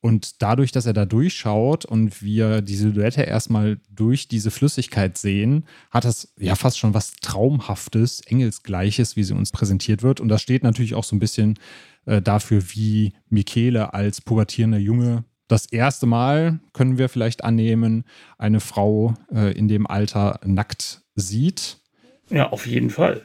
Und 0.00 0.40
dadurch, 0.40 0.72
dass 0.72 0.86
er 0.86 0.92
da 0.92 1.04
durchschaut 1.04 1.84
und 1.84 2.22
wir 2.22 2.62
die 2.62 2.76
Silhouette 2.76 3.22
erstmal 3.22 3.78
durch 3.90 4.28
diese 4.28 4.50
Flüssigkeit 4.50 5.18
sehen, 5.18 5.64
hat 5.90 6.04
das 6.04 6.32
ja 6.38 6.54
fast 6.54 6.78
schon 6.78 6.94
was 6.94 7.16
Traumhaftes, 7.16 8.20
Engelsgleiches, 8.20 9.16
wie 9.16 9.24
sie 9.24 9.34
uns 9.34 9.52
präsentiert 9.52 10.02
wird. 10.02 10.20
Und 10.20 10.28
das 10.28 10.42
steht 10.42 10.62
natürlich 10.62 10.94
auch 10.94 11.04
so 11.04 11.16
ein 11.16 11.18
bisschen 11.18 11.58
äh, 12.06 12.22
dafür, 12.22 12.62
wie 12.70 13.12
Michele 13.28 13.92
als 13.92 14.20
pubertierender 14.20 14.78
Junge 14.78 15.24
das 15.48 15.66
erste 15.66 16.06
Mal, 16.06 16.58
können 16.72 16.98
wir 16.98 17.08
vielleicht 17.08 17.44
annehmen, 17.44 18.04
eine 18.38 18.60
Frau 18.60 19.14
äh, 19.32 19.52
in 19.52 19.68
dem 19.68 19.86
Alter 19.86 20.40
nackt 20.44 21.02
sieht. 21.14 21.78
Ja, 22.30 22.50
auf 22.50 22.66
jeden 22.66 22.90
Fall. 22.90 23.22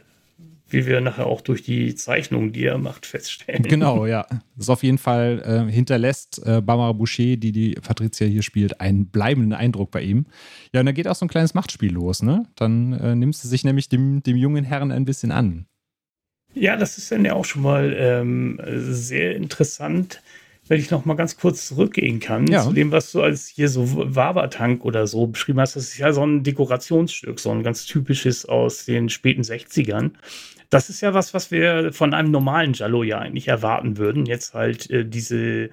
Wie 0.69 0.85
wir 0.85 1.01
nachher 1.01 1.25
auch 1.25 1.41
durch 1.41 1.63
die 1.63 1.95
Zeichnungen, 1.95 2.53
die 2.53 2.63
er 2.63 2.77
macht, 2.77 3.05
feststellen. 3.05 3.63
Genau, 3.63 4.05
ja. 4.07 4.25
Das 4.29 4.65
ist 4.65 4.69
auf 4.69 4.83
jeden 4.83 4.99
Fall 4.99 5.41
äh, 5.45 5.71
hinterlässt 5.71 6.41
äh, 6.45 6.61
Barbara 6.61 6.93
Boucher, 6.93 7.35
die 7.35 7.51
die 7.51 7.73
Patricia 7.73 8.25
hier 8.25 8.41
spielt, 8.41 8.79
einen 8.79 9.07
bleibenden 9.07 9.53
Eindruck 9.53 9.91
bei 9.91 10.01
ihm. 10.01 10.27
Ja, 10.71 10.79
und 10.79 10.85
da 10.85 10.93
geht 10.93 11.07
auch 11.07 11.15
so 11.15 11.25
ein 11.25 11.29
kleines 11.29 11.53
Machtspiel 11.53 11.91
los, 11.91 12.23
ne? 12.23 12.45
Dann 12.55 12.93
äh, 12.93 13.15
nimmt 13.15 13.35
sie 13.35 13.49
sich 13.49 13.65
nämlich 13.65 13.89
dem, 13.89 14.23
dem 14.23 14.37
jungen 14.37 14.63
Herrn 14.63 14.91
ein 14.91 15.03
bisschen 15.03 15.31
an. 15.31 15.65
Ja, 16.53 16.77
das 16.77 16.97
ist 16.97 17.11
dann 17.11 17.25
ja 17.25 17.33
auch 17.33 17.45
schon 17.45 17.63
mal 17.63 17.93
ähm, 17.97 18.59
sehr 18.65 19.35
interessant 19.35 20.21
wenn 20.71 20.79
ich 20.79 20.89
noch 20.89 21.03
mal 21.03 21.15
ganz 21.15 21.35
kurz 21.35 21.67
zurückgehen 21.67 22.21
kann 22.21 22.47
ja. 22.47 22.63
zu 22.63 22.71
dem, 22.71 22.93
was 22.93 23.11
du 23.11 23.21
als 23.21 23.45
hier 23.45 23.67
so 23.67 23.85
Wabertank 24.15 24.85
oder 24.85 25.05
so 25.05 25.27
beschrieben 25.27 25.59
hast. 25.59 25.75
Das 25.75 25.83
ist 25.83 25.97
ja 25.97 26.13
so 26.13 26.25
ein 26.25 26.43
Dekorationsstück, 26.43 27.41
so 27.41 27.51
ein 27.51 27.61
ganz 27.61 27.85
typisches 27.85 28.45
aus 28.45 28.85
den 28.85 29.09
späten 29.09 29.41
60ern. 29.41 30.11
Das 30.69 30.89
ist 30.89 31.01
ja 31.01 31.13
was, 31.13 31.33
was 31.33 31.51
wir 31.51 31.91
von 31.91 32.13
einem 32.13 32.31
normalen 32.31 32.71
Jallo 32.71 33.03
ja 33.03 33.19
eigentlich 33.19 33.49
erwarten 33.49 33.97
würden. 33.97 34.25
Jetzt 34.25 34.53
halt 34.53 34.89
äh, 34.89 35.03
diese 35.03 35.71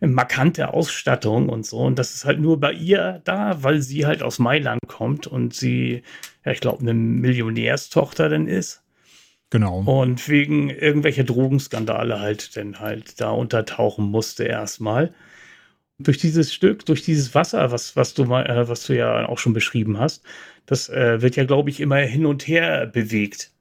markante 0.00 0.72
Ausstattung 0.72 1.50
und 1.50 1.66
so. 1.66 1.80
Und 1.80 1.98
das 1.98 2.14
ist 2.14 2.24
halt 2.24 2.40
nur 2.40 2.58
bei 2.58 2.72
ihr 2.72 3.20
da, 3.24 3.62
weil 3.62 3.82
sie 3.82 4.06
halt 4.06 4.22
aus 4.22 4.38
Mailand 4.38 4.80
kommt 4.88 5.26
und 5.26 5.52
sie, 5.52 6.04
ja, 6.46 6.52
ich 6.52 6.60
glaube, 6.60 6.80
eine 6.80 6.94
Millionärstochter 6.94 8.30
dann 8.30 8.48
ist. 8.48 8.81
Genau. 9.52 9.80
Und 9.80 10.30
wegen 10.30 10.70
irgendwelcher 10.70 11.24
Drogenskandale 11.24 12.20
halt 12.20 12.56
dann 12.56 12.80
halt 12.80 13.20
da 13.20 13.32
untertauchen 13.32 14.06
musste 14.06 14.44
erstmal. 14.44 15.12
Durch 15.98 16.16
dieses 16.16 16.54
Stück, 16.54 16.86
durch 16.86 17.02
dieses 17.02 17.34
Wasser, 17.34 17.70
was, 17.70 17.94
was 17.94 18.14
du 18.14 18.24
mal, 18.24 18.46
äh, 18.46 18.66
was 18.68 18.86
du 18.86 18.96
ja 18.96 19.28
auch 19.28 19.36
schon 19.36 19.52
beschrieben 19.52 19.98
hast, 19.98 20.24
das 20.64 20.88
äh, 20.88 21.20
wird 21.20 21.36
ja, 21.36 21.44
glaube 21.44 21.68
ich, 21.68 21.80
immer 21.80 21.98
hin 21.98 22.24
und 22.24 22.48
her 22.48 22.86
bewegt. 22.86 23.52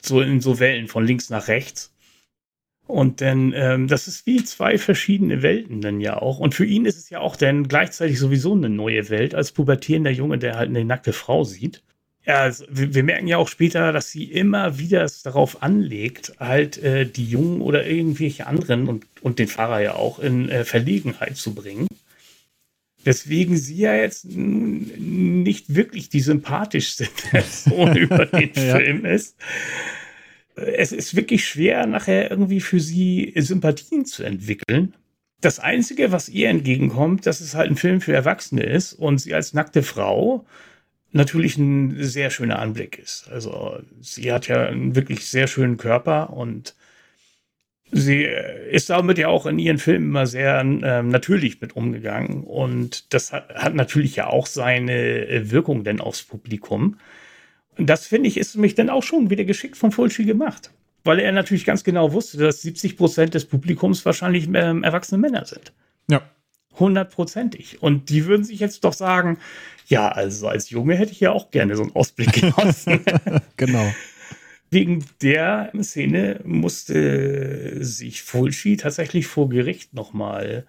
So 0.00 0.22
in 0.22 0.40
so 0.40 0.60
Wellen 0.60 0.88
von 0.88 1.06
links 1.06 1.28
nach 1.28 1.46
rechts. 1.48 1.94
Und 2.86 3.20
dann, 3.20 3.52
ähm, 3.54 3.86
das 3.86 4.08
ist 4.08 4.26
wie 4.26 4.42
zwei 4.44 4.78
verschiedene 4.78 5.42
Welten 5.42 5.82
dann 5.82 6.00
ja 6.00 6.16
auch. 6.22 6.38
Und 6.38 6.54
für 6.54 6.64
ihn 6.64 6.86
ist 6.86 6.96
es 6.96 7.10
ja 7.10 7.20
auch 7.20 7.36
dann 7.36 7.68
gleichzeitig 7.68 8.18
sowieso 8.18 8.54
eine 8.54 8.70
neue 8.70 9.10
Welt 9.10 9.34
als 9.34 9.52
pubertierender 9.52 10.10
Junge, 10.10 10.38
der 10.38 10.56
halt 10.56 10.70
eine 10.70 10.86
nackte 10.86 11.12
Frau 11.12 11.44
sieht. 11.44 11.82
Ja, 12.26 12.36
also 12.36 12.64
wir, 12.70 12.94
wir, 12.94 13.02
merken 13.02 13.26
ja 13.26 13.36
auch 13.36 13.48
später, 13.48 13.92
dass 13.92 14.10
sie 14.10 14.24
immer 14.24 14.78
wieder 14.78 15.02
es 15.04 15.22
darauf 15.22 15.62
anlegt, 15.62 16.32
halt 16.40 16.78
äh, 16.78 17.04
die 17.04 17.26
Jungen 17.26 17.60
oder 17.60 17.86
irgendwelche 17.86 18.46
anderen 18.46 18.88
und, 18.88 19.06
und 19.20 19.38
den 19.38 19.48
Fahrer 19.48 19.80
ja 19.80 19.94
auch 19.94 20.18
in 20.18 20.48
äh, 20.48 20.64
Verlegenheit 20.64 21.36
zu 21.36 21.54
bringen. 21.54 21.86
Deswegen 23.04 23.58
sie 23.58 23.76
ja 23.76 23.94
jetzt 23.94 24.24
nicht 24.24 25.74
wirklich 25.74 26.08
die 26.08 26.20
sympathischste 26.20 27.06
Person 27.30 27.96
über 27.96 28.24
den 28.24 28.52
ja. 28.54 28.78
Film 28.78 29.04
ist 29.04 29.36
es 30.56 30.92
ist 30.92 31.16
wirklich 31.16 31.46
schwer, 31.46 31.86
nachher 31.86 32.30
irgendwie 32.30 32.60
für 32.60 32.80
sie 32.80 33.32
Sympathien 33.36 34.04
zu 34.04 34.22
entwickeln. 34.22 34.94
Das 35.40 35.58
Einzige, 35.58 36.12
was 36.12 36.28
ihr 36.28 36.48
entgegenkommt, 36.48 37.26
dass 37.26 37.40
es 37.40 37.54
halt 37.54 37.70
ein 37.70 37.76
Film 37.76 38.00
für 38.00 38.14
Erwachsene 38.14 38.62
ist 38.62 38.94
und 38.94 39.18
sie 39.18 39.34
als 39.34 39.52
nackte 39.52 39.82
Frau 39.82 40.46
natürlich 41.14 41.56
ein 41.56 41.96
sehr 42.02 42.30
schöner 42.30 42.58
Anblick 42.58 42.98
ist. 42.98 43.28
Also 43.30 43.78
sie 44.00 44.32
hat 44.32 44.48
ja 44.48 44.66
einen 44.66 44.94
wirklich 44.96 45.26
sehr 45.26 45.46
schönen 45.46 45.76
Körper 45.76 46.30
und 46.30 46.74
sie 47.90 48.24
ist 48.24 48.90
damit 48.90 49.18
ja 49.18 49.28
auch 49.28 49.46
in 49.46 49.58
ihren 49.58 49.78
Filmen 49.78 50.08
immer 50.08 50.26
sehr 50.26 50.58
äh, 50.60 51.02
natürlich 51.02 51.60
mit 51.60 51.76
umgegangen 51.76 52.42
und 52.42 53.14
das 53.14 53.32
hat, 53.32 53.54
hat 53.54 53.74
natürlich 53.74 54.16
ja 54.16 54.26
auch 54.26 54.46
seine 54.46 55.50
Wirkung 55.50 55.84
denn 55.84 56.00
aufs 56.00 56.24
Publikum. 56.24 56.98
Und 57.78 57.88
das 57.88 58.06
finde 58.06 58.28
ich, 58.28 58.36
ist 58.36 58.56
mich 58.56 58.74
dann 58.74 58.90
auch 58.90 59.02
schon 59.02 59.30
wieder 59.30 59.44
geschickt 59.44 59.76
von 59.76 59.92
Fulci 59.92 60.24
gemacht. 60.24 60.70
Weil 61.04 61.18
er 61.18 61.32
natürlich 61.32 61.64
ganz 61.64 61.84
genau 61.84 62.12
wusste, 62.12 62.38
dass 62.38 62.62
70 62.62 62.96
Prozent 62.96 63.34
des 63.34 63.44
Publikums 63.44 64.04
wahrscheinlich 64.06 64.48
ähm, 64.54 64.82
erwachsene 64.82 65.18
Männer 65.18 65.44
sind. 65.44 65.72
Ja. 66.08 66.22
Hundertprozentig. 66.78 67.82
Und 67.82 68.08
die 68.10 68.26
würden 68.26 68.44
sich 68.44 68.60
jetzt 68.60 68.84
doch 68.84 68.92
sagen, 68.92 69.38
ja, 69.86 70.08
also 70.08 70.48
als 70.48 70.70
Junge 70.70 70.96
hätte 70.96 71.12
ich 71.12 71.20
ja 71.20 71.32
auch 71.32 71.50
gerne 71.50 71.76
so 71.76 71.82
einen 71.82 71.94
Ausblick 71.94 72.32
genossen. 72.40 73.00
genau. 73.56 73.92
Wegen 74.70 75.04
der 75.22 75.70
Szene 75.82 76.40
musste 76.44 77.84
sich 77.84 78.22
Fulci 78.22 78.76
tatsächlich 78.76 79.26
vor 79.26 79.48
Gericht 79.48 79.94
nochmal 79.94 80.66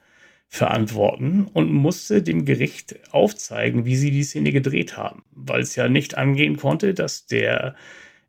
verantworten 0.48 1.48
und 1.52 1.74
musste 1.74 2.22
dem 2.22 2.46
Gericht 2.46 2.96
aufzeigen, 3.12 3.86
wie 3.86 3.96
sie 3.96 4.12
die 4.12 4.24
Szene 4.24 4.52
gedreht 4.52 4.96
haben, 4.96 5.24
weil 5.32 5.62
es 5.62 5.76
ja 5.76 5.90
nicht 5.90 6.18
angehen 6.18 6.58
konnte, 6.58 6.94
dass 6.94 7.26
der 7.26 7.76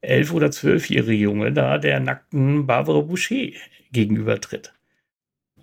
elf- 0.01 0.33
oder 0.33 0.51
zwölfjährige 0.51 1.13
Junge 1.13 1.53
da 1.53 1.79
der 1.79 2.01
nackten 2.01 2.67
Barbara 2.67 3.01
Boucher 3.01 3.51
gegenübertritt. 3.93 4.73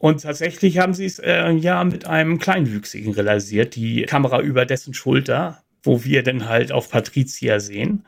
Und 0.04 0.24
tatsächlich 0.24 0.80
haben 0.80 0.94
sie 0.94 1.06
es 1.06 1.20
äh, 1.20 1.50
ja 1.52 1.82
mit 1.86 2.06
einem 2.08 2.38
Kleinwüchsigen 2.38 3.14
realisiert, 3.14 3.74
die 3.78 4.02
Kamera 4.02 4.42
über 4.42 4.66
dessen 4.66 4.94
Schulter, 4.94 5.64
wo 5.82 6.04
wir 6.04 6.24
dann 6.24 6.50
halt 6.50 6.74
auf 6.74 6.90
Patricia 6.90 7.62
sehen. 7.62 8.06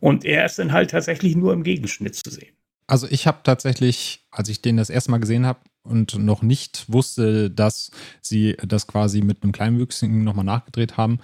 Und 0.00 0.24
er 0.24 0.46
ist 0.46 0.58
dann 0.58 0.72
halt 0.72 0.90
tatsächlich 0.90 1.36
nur 1.36 1.52
im 1.52 1.64
Gegenschnitt 1.64 2.14
zu 2.14 2.30
sehen. 2.30 2.54
Also 2.86 3.06
ich 3.10 3.26
habe 3.26 3.40
tatsächlich, 3.44 4.24
als 4.30 4.48
ich 4.48 4.62
den 4.62 4.78
das 4.78 4.88
erste 4.88 5.10
Mal 5.10 5.18
gesehen 5.18 5.44
habe, 5.44 5.60
und 5.82 6.18
noch 6.18 6.40
nicht 6.40 6.90
wusste, 6.90 7.50
dass 7.50 7.90
sie 8.22 8.56
das 8.66 8.86
quasi 8.86 9.20
mit 9.20 9.42
einem 9.42 9.52
Kleinwüchsigen 9.52 10.24
nochmal 10.24 10.46
nachgedreht 10.46 10.96
haben, 10.96 11.18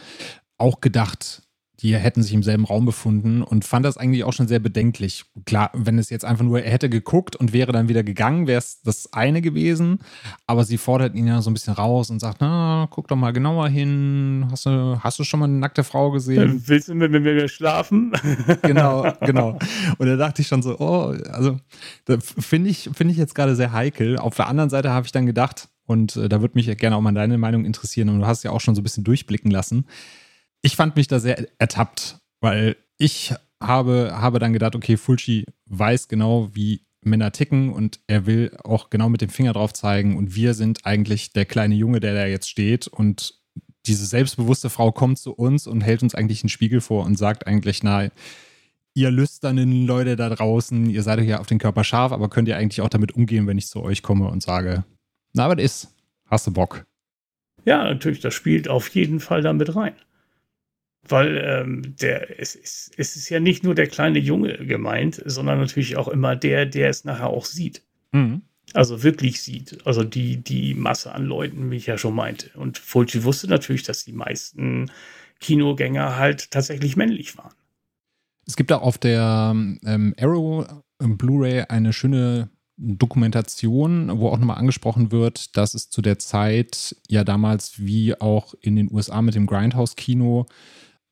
auch 0.59 0.83
gedacht, 0.83 1.48
die 1.81 1.95
hätten 1.97 2.23
sich 2.23 2.33
im 2.33 2.43
selben 2.43 2.65
Raum 2.65 2.85
befunden 2.85 3.43
und 3.43 3.65
fand 3.65 3.87
das 3.87 3.97
eigentlich 3.97 4.25
auch 4.25 4.33
schon 4.33 4.49
sehr 4.49 4.59
bedenklich. 4.59 5.25
Klar, 5.47 5.71
wenn 5.75 5.99
es 5.99 6.11
jetzt 6.11 6.25
einfach 6.25 6.45
nur, 6.45 6.61
er 6.61 6.73
hätte 6.73 6.89
geguckt 6.89 7.37
und 7.37 7.53
wäre 7.53 7.71
dann 7.71 7.89
wieder 7.89 8.03
gegangen, 8.03 8.49
wäre 8.49 8.59
es 8.59 8.83
das 8.83 9.13
eine 9.13 9.41
gewesen. 9.41 10.01
Aber 10.49 10.65
sie 10.65 10.77
fordert 10.77 11.15
ihn 11.15 11.29
ja 11.29 11.41
so 11.41 11.51
ein 11.51 11.55
bisschen 11.55 11.75
raus 11.75 12.11
und 12.11 12.19
sagt, 12.19 12.39
na, 12.41 12.89
guck 12.91 13.07
doch 13.07 13.17
mal 13.17 13.33
genauer 13.33 13.69
hin. 13.69 14.49
Hast 14.51 14.67
du, 14.67 14.99
hast 15.01 15.21
du 15.21 15.25
schon 15.25 15.39
mal 15.39 15.47
eine 15.47 15.55
nackte 15.55 15.85
Frau 15.85 16.11
gesehen? 16.11 16.65
Willst 16.67 16.89
du 16.89 16.95
mit 16.95 17.13
mir 17.13 17.49
schlafen? 17.49 18.13
genau, 18.63 19.13
genau. 19.21 19.57
Und 19.99 20.07
da 20.09 20.17
dachte 20.17 20.43
ich 20.43 20.49
schon 20.49 20.63
so, 20.63 20.81
oh, 20.81 21.15
also 21.31 21.59
finde 22.19 22.71
ich, 22.71 22.91
finde 22.93 23.13
ich 23.13 23.19
jetzt 23.19 23.37
gerade 23.37 23.55
sehr 23.55 23.73
heikel. 23.73 24.19
Auf 24.19 24.35
der 24.35 24.49
anderen 24.49 24.71
Seite 24.71 24.91
habe 24.91 25.07
ich 25.07 25.13
dann 25.13 25.27
gedacht, 25.27 25.69
und 25.87 26.17
äh, 26.17 26.29
da 26.29 26.41
würde 26.41 26.55
mich 26.55 26.77
gerne 26.77 26.97
auch 26.97 27.01
mal 27.01 27.15
deine 27.15 27.39
Meinung 27.39 27.65
interessieren, 27.65 28.09
und 28.09 28.19
du 28.19 28.27
hast 28.27 28.43
ja 28.43 28.51
auch 28.51 28.61
schon 28.61 28.75
so 28.75 28.81
ein 28.81 28.85
bisschen 28.85 29.05
durchblicken 29.05 29.53
lassen 29.53 29.87
ich 30.69 30.77
fand 30.77 30.97
mich 30.97 31.09
da 31.09 31.19
sehr 31.19 31.49
ertappt, 31.59 32.19
weil 32.43 32.77
ich 32.99 33.33
habe, 33.59 34.11
habe 34.13 34.39
dann 34.39 34.53
gedacht, 34.53 34.77
okay, 34.77 34.99
Fulci 34.99 35.47
weiß 35.65 36.09
genau, 36.09 36.51
wie 36.53 36.83
Männer 37.01 37.33
ticken 37.33 37.73
und 37.73 38.01
er 38.07 38.27
will 38.27 38.55
auch 38.65 38.91
genau 38.91 39.09
mit 39.09 39.23
dem 39.23 39.31
Finger 39.31 39.55
drauf 39.55 39.73
zeigen 39.73 40.19
und 40.19 40.35
wir 40.35 40.53
sind 40.53 40.85
eigentlich 40.85 41.33
der 41.33 41.47
kleine 41.47 41.75
Junge, 41.75 42.01
der 42.01 42.13
da 42.13 42.27
jetzt 42.27 42.51
steht 42.51 42.87
und 42.87 43.41
diese 43.87 44.05
selbstbewusste 44.05 44.69
Frau 44.69 44.93
kommt 44.93 45.19
zu 45.19 45.33
uns 45.33 45.67
und 45.67 45.81
hält 45.81 46.03
uns 46.03 46.15
eigentlich 46.15 46.43
einen 46.43 46.51
Spiegel 46.51 46.83
vor 46.83 47.07
und 47.07 47.17
sagt 47.17 47.47
eigentlich, 47.47 47.83
na, 47.83 48.11
ihr 48.93 49.11
lüsternen 49.11 49.87
Leute 49.87 50.17
da 50.17 50.29
draußen, 50.29 50.91
ihr 50.91 51.03
seid 51.03 51.23
ja 51.23 51.41
auf 51.41 51.47
den 51.47 51.59
Körper 51.59 51.83
scharf, 51.83 52.13
aber 52.13 52.29
könnt 52.29 52.49
ihr 52.49 52.59
eigentlich 52.59 52.83
auch 52.83 52.91
damit 52.91 53.13
umgehen, 53.13 53.47
wenn 53.47 53.57
ich 53.57 53.69
zu 53.69 53.83
euch 53.83 54.03
komme 54.03 54.29
und 54.29 54.43
sage, 54.43 54.85
na, 55.33 55.49
was 55.49 55.65
ist? 55.65 55.95
Hast 56.27 56.47
du 56.47 56.53
Bock? 56.53 56.85
Ja, 57.65 57.85
natürlich, 57.85 58.21
das 58.21 58.35
spielt 58.35 58.69
auf 58.69 58.89
jeden 58.91 59.21
Fall 59.21 59.41
damit 59.41 59.75
rein. 59.75 59.95
Weil 61.09 61.39
ähm, 61.45 61.97
der, 62.01 62.41
es, 62.41 62.55
ist, 62.55 62.93
es 62.97 63.17
ist 63.17 63.29
ja 63.29 63.41
nicht 63.41 63.65
nur 63.65 63.75
der 63.75 63.87
kleine 63.87 64.19
Junge 64.19 64.59
gemeint, 64.67 65.23
sondern 65.25 65.59
natürlich 65.59 65.97
auch 65.97 66.09
immer 66.09 66.37
der, 66.37 66.67
der 66.67 66.91
es 66.91 67.05
nachher 67.05 67.29
auch 67.29 67.45
sieht. 67.45 67.83
Mhm. 68.13 68.43
Also 68.75 69.03
wirklich 69.03 69.43
sieht. 69.43 69.87
Also 69.87 70.05
die, 70.05 70.37
die 70.37 70.75
Masse 70.75 71.15
an 71.15 71.25
Leuten, 71.25 71.71
wie 71.71 71.77
ich 71.77 71.87
ja 71.87 71.97
schon 71.97 72.15
meinte. 72.15 72.51
Und 72.55 72.79
Fulci 72.79 73.25
wusste 73.25 73.49
natürlich, 73.49 73.83
dass 73.83 74.05
die 74.05 74.13
meisten 74.13 74.91
Kinogänger 75.41 76.17
halt 76.17 76.51
tatsächlich 76.51 76.97
männlich 76.97 77.39
waren. 77.39 77.55
Es 78.47 78.57
gibt 78.57 78.73
auch 78.73 78.83
auf 78.83 78.99
der 78.99 79.53
ähm, 79.55 80.15
Arrow 80.19 80.67
ähm, 81.01 81.17
Blu-ray 81.17 81.65
eine 81.69 81.93
schöne 81.93 82.51
Dokumentation, 82.79 84.21
wo 84.21 84.29
auch 84.29 84.39
nochmal 84.39 84.59
angesprochen 84.59 85.11
wird, 85.11 85.57
dass 85.57 85.75
es 85.75 85.91
zu 85.91 86.01
der 86.01 86.19
Zeit 86.19 86.97
ja 87.09 87.25
damals 87.25 87.79
wie 87.79 88.19
auch 88.21 88.55
in 88.61 88.77
den 88.77 88.91
USA 88.93 89.21
mit 89.21 89.35
dem 89.35 89.47
Grindhouse-Kino 89.47 90.47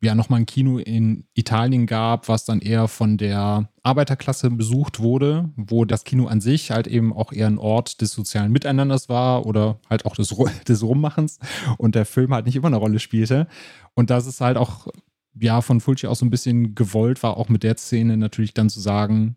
ja 0.02 0.14
nochmal 0.14 0.40
ein 0.40 0.46
Kino 0.46 0.78
in 0.78 1.26
Italien 1.34 1.86
gab, 1.86 2.28
was 2.28 2.44
dann 2.44 2.60
eher 2.60 2.86
von 2.88 3.16
der 3.16 3.70
Arbeiterklasse 3.82 4.50
besucht 4.50 5.00
wurde, 5.00 5.50
wo 5.56 5.84
das 5.84 6.04
Kino 6.04 6.26
an 6.26 6.40
sich 6.40 6.70
halt 6.70 6.86
eben 6.86 7.12
auch 7.12 7.32
eher 7.32 7.46
ein 7.46 7.58
Ort 7.58 8.00
des 8.00 8.12
sozialen 8.12 8.52
Miteinanders 8.52 9.08
war 9.08 9.46
oder 9.46 9.80
halt 9.88 10.04
auch 10.04 10.14
des, 10.14 10.34
des 10.68 10.82
Rummachens 10.82 11.38
und 11.78 11.94
der 11.94 12.04
Film 12.04 12.34
halt 12.34 12.46
nicht 12.46 12.56
immer 12.56 12.68
eine 12.68 12.76
Rolle 12.76 12.98
spielte. 12.98 13.46
Und 13.94 14.10
dass 14.10 14.26
es 14.26 14.40
halt 14.40 14.56
auch, 14.56 14.88
ja, 15.34 15.62
von 15.62 15.80
Fulci 15.80 16.06
auch 16.06 16.16
so 16.16 16.26
ein 16.26 16.30
bisschen 16.30 16.74
gewollt 16.74 17.22
war, 17.22 17.36
auch 17.36 17.48
mit 17.48 17.62
der 17.62 17.76
Szene 17.76 18.16
natürlich 18.16 18.52
dann 18.52 18.68
zu 18.68 18.80
sagen, 18.80 19.36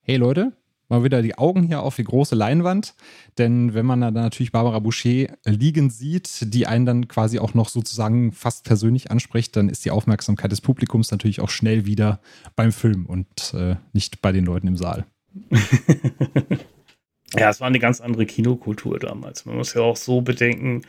hey 0.00 0.16
Leute, 0.16 0.52
mal 0.88 1.04
wieder 1.04 1.22
die 1.22 1.36
Augen 1.38 1.62
hier 1.62 1.82
auf 1.82 1.96
die 1.96 2.04
große 2.04 2.34
Leinwand. 2.34 2.94
Denn 3.38 3.74
wenn 3.74 3.86
man 3.86 4.00
dann 4.00 4.14
natürlich 4.14 4.52
Barbara 4.52 4.78
Boucher 4.78 5.28
liegen 5.44 5.90
sieht, 5.90 6.54
die 6.54 6.66
einen 6.66 6.86
dann 6.86 7.08
quasi 7.08 7.38
auch 7.38 7.54
noch 7.54 7.68
sozusagen 7.68 8.32
fast 8.32 8.64
persönlich 8.64 9.10
anspricht, 9.10 9.56
dann 9.56 9.68
ist 9.68 9.84
die 9.84 9.90
Aufmerksamkeit 9.90 10.52
des 10.52 10.60
Publikums 10.60 11.10
natürlich 11.10 11.40
auch 11.40 11.50
schnell 11.50 11.86
wieder 11.86 12.20
beim 12.54 12.72
Film 12.72 13.06
und 13.06 13.54
äh, 13.54 13.76
nicht 13.92 14.22
bei 14.22 14.32
den 14.32 14.44
Leuten 14.44 14.68
im 14.68 14.76
Saal. 14.76 15.06
ja, 17.36 17.50
es 17.50 17.60
war 17.60 17.66
eine 17.66 17.78
ganz 17.78 18.00
andere 18.00 18.26
Kinokultur 18.26 18.98
damals. 18.98 19.44
Man 19.44 19.56
muss 19.56 19.74
ja 19.74 19.82
auch 19.82 19.96
so 19.96 20.22
bedenken, 20.22 20.82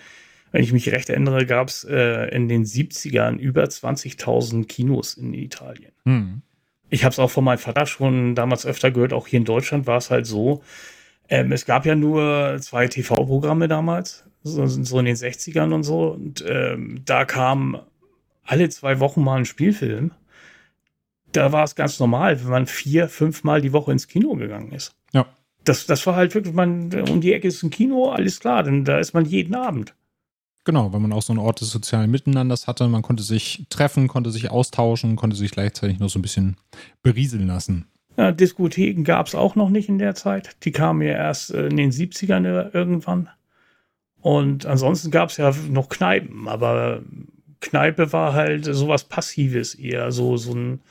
wenn 0.51 0.63
ich 0.63 0.71
mich 0.71 0.89
recht 0.91 1.09
erinnere, 1.09 1.45
gab 1.45 1.67
es 1.67 1.83
äh, 1.83 2.33
in 2.33 2.47
den 2.47 2.63
70ern 2.63 3.37
über 3.37 3.65
20.000 3.65 4.65
Kinos 4.65 5.15
in 5.15 5.33
Italien. 5.33 5.91
Hm 6.05 6.41
ich 6.89 7.03
habe 7.03 7.11
es 7.13 7.19
auch 7.19 7.31
von 7.31 7.43
meinem 7.43 7.57
Vater 7.57 7.85
schon 7.85 8.35
damals 8.35 8.65
öfter 8.65 8.91
gehört, 8.91 9.13
auch 9.13 9.27
hier 9.27 9.38
in 9.38 9.45
Deutschland 9.45 9.88
war 9.88 9.97
es 9.97 10.09
halt 10.09 10.25
so, 10.25 10.61
Ähm, 11.29 11.51
es 11.51 11.65
gab 11.65 11.85
ja 11.85 11.95
nur 11.95 12.57
zwei 12.61 12.88
TV-Programme 12.88 13.67
damals, 13.67 14.23
so, 14.43 14.65
so, 14.65 14.99
in 14.99 15.05
den 15.05 15.15
60ern 15.15 15.73
und 15.73 15.83
so. 15.83 16.11
Und 16.11 16.43
ähm, 16.47 17.01
da 17.05 17.25
kam 17.25 17.81
alle 18.45 18.69
zwei 18.69 18.99
Wochen 18.99 19.23
mal 19.23 19.39
ein 19.39 19.45
Spielfilm. 19.45 20.11
Da 21.33 21.51
war 21.51 21.65
es 21.65 21.75
ganz 21.75 21.99
normal, 21.99 22.41
wenn 22.41 22.49
man 22.49 22.65
vier, 22.65 23.09
fünf 23.09 23.43
Mal 23.43 23.61
die 23.61 23.73
Woche 23.73 23.91
ins 23.91 24.07
Kino 24.07 24.35
gegangen 24.35 24.71
ist. 24.71 24.95
Ja. 25.11 25.25
Das, 25.65 25.85
das 25.85 26.07
war 26.07 26.15
halt 26.15 26.33
wirklich, 26.33 26.53
man, 26.53 26.93
um 27.09 27.19
die 27.19 27.33
Ecke 27.33 27.49
ist 27.49 27.61
ein 27.61 27.71
Kino, 27.71 28.09
alles 28.09 28.39
klar, 28.39 28.63
denn 28.63 28.85
da 28.85 28.97
ist 28.99 29.13
man 29.13 29.25
jeden 29.25 29.53
Abend. 29.53 29.93
Genau, 30.68 30.91
weil 30.91 30.99
man 30.99 31.13
auch 31.13 31.22
so 31.22 31.32
einen 31.32 31.39
Ort 31.39 31.61
des 31.61 31.70
sozialen 31.70 32.11
Miteinanders 32.11 32.68
hatte. 32.68 32.89
Man 32.89 33.01
konnte 33.01 33.24
sich 33.24 33.65
treffen, 33.70 34.09
konnte 34.09 34.32
sich 34.32 34.51
austauschen, 34.51 35.15
konnte 35.15 35.38
sich 35.38 35.51
gleichzeitig 35.51 35.97
noch 35.99 36.09
so 36.09 36.20
ein 36.20 36.22
bisschen 36.22 36.57
berieseln 37.03 37.47
lassen. 37.47 37.86
Ja, 38.18 38.34
Diskotheken 38.34 39.03
gab 39.03 39.28
es 39.28 39.34
auch 39.34 39.55
noch 39.55 39.70
nicht 39.70 39.88
in 39.88 39.97
der 39.97 40.13
Zeit. 40.13 40.57
Die 40.63 40.74
kamen 40.74 41.03
ja 41.03 41.13
erst 41.13 41.53
äh, 41.53 41.68
in 41.68 41.78
den 41.78 41.91
70ern 41.91 42.74
irgendwann. 42.74 43.30
Und 44.20 44.65
ansonsten 44.65 45.09
gab 45.09 45.30
es 45.30 45.38
ja 45.38 45.53
noch 45.70 45.88
Kneipen, 45.88 46.49
aber 46.49 47.01
Kneipe 47.61 48.11
war 48.11 48.34
halt 48.34 48.65
sowas 48.65 49.05
Passives 49.05 49.74
eher, 49.74 50.11
so, 50.11 50.36
so 50.36 50.53
ein 50.53 50.82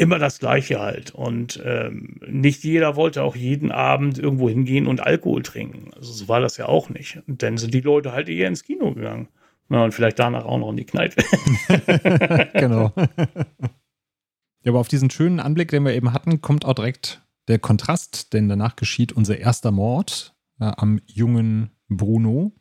immer 0.00 0.18
das 0.18 0.38
Gleiche 0.38 0.80
halt. 0.80 1.10
Und 1.10 1.62
ähm, 1.62 2.18
nicht 2.26 2.64
jeder 2.64 2.96
wollte 2.96 3.22
auch 3.22 3.36
jeden 3.36 3.70
Abend 3.70 4.18
irgendwo 4.18 4.48
hingehen 4.48 4.86
und 4.86 5.02
Alkohol 5.02 5.42
trinken. 5.42 5.90
Also 5.94 6.10
so 6.12 6.26
war 6.26 6.40
das 6.40 6.56
ja 6.56 6.66
auch 6.66 6.88
nicht. 6.88 7.22
Und 7.28 7.42
dann 7.42 7.58
sind 7.58 7.74
die 7.74 7.82
Leute 7.82 8.12
halt 8.12 8.30
eher 8.30 8.48
ins 8.48 8.64
Kino 8.64 8.94
gegangen. 8.94 9.28
Ja, 9.68 9.84
und 9.84 9.92
vielleicht 9.92 10.18
danach 10.18 10.46
auch 10.46 10.58
noch 10.58 10.70
in 10.70 10.78
die 10.78 10.86
Kneipe. 10.86 11.22
genau. 12.54 12.92
Ja, 12.96 14.72
aber 14.72 14.80
auf 14.80 14.88
diesen 14.88 15.10
schönen 15.10 15.38
Anblick, 15.38 15.70
den 15.70 15.84
wir 15.84 15.94
eben 15.94 16.14
hatten, 16.14 16.40
kommt 16.40 16.64
auch 16.64 16.74
direkt 16.74 17.22
der 17.48 17.58
Kontrast, 17.58 18.32
denn 18.32 18.48
danach 18.48 18.76
geschieht 18.76 19.12
unser 19.12 19.38
erster 19.38 19.70
Mord 19.70 20.34
äh, 20.60 20.64
am 20.64 21.00
jungen 21.06 21.70
Bruno. 21.88 22.52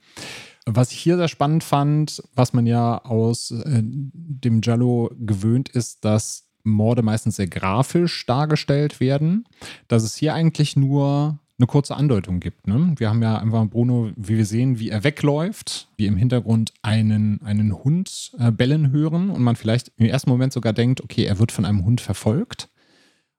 Was 0.65 0.91
ich 0.91 0.99
hier 0.99 1.15
sehr 1.15 1.29
spannend 1.29 1.63
fand, 1.63 2.21
was 2.35 2.51
man 2.51 2.65
ja 2.65 3.03
aus 3.05 3.51
äh, 3.51 3.81
dem 3.81 4.59
Giallo 4.59 5.11
gewöhnt 5.17 5.69
ist, 5.69 6.03
dass 6.03 6.48
Morde 6.63 7.01
meistens 7.01 7.37
sehr 7.37 7.47
grafisch 7.47 8.25
dargestellt 8.25 8.99
werden, 8.99 9.45
dass 9.87 10.03
es 10.03 10.15
hier 10.15 10.33
eigentlich 10.33 10.75
nur 10.75 11.39
eine 11.59 11.67
kurze 11.67 11.95
Andeutung 11.95 12.39
gibt. 12.39 12.67
Ne? 12.67 12.93
Wir 12.97 13.09
haben 13.09 13.21
ja 13.21 13.37
einfach 13.37 13.65
Bruno, 13.67 14.11
wie 14.15 14.37
wir 14.37 14.45
sehen, 14.45 14.79
wie 14.79 14.89
er 14.89 15.03
wegläuft, 15.03 15.89
wie 15.97 16.05
im 16.05 16.15
Hintergrund 16.15 16.73
einen, 16.81 17.41
einen 17.43 17.83
Hund 17.83 18.31
äh, 18.39 18.51
bellen 18.51 18.91
hören 18.91 19.29
und 19.29 19.43
man 19.43 19.57
vielleicht 19.57 19.91
im 19.97 20.05
ersten 20.05 20.29
Moment 20.29 20.53
sogar 20.53 20.71
denkt, 20.71 21.01
okay, 21.03 21.25
er 21.25 21.37
wird 21.37 21.51
von 21.51 21.65
einem 21.65 21.83
Hund 21.83 21.99
verfolgt. 21.99 22.69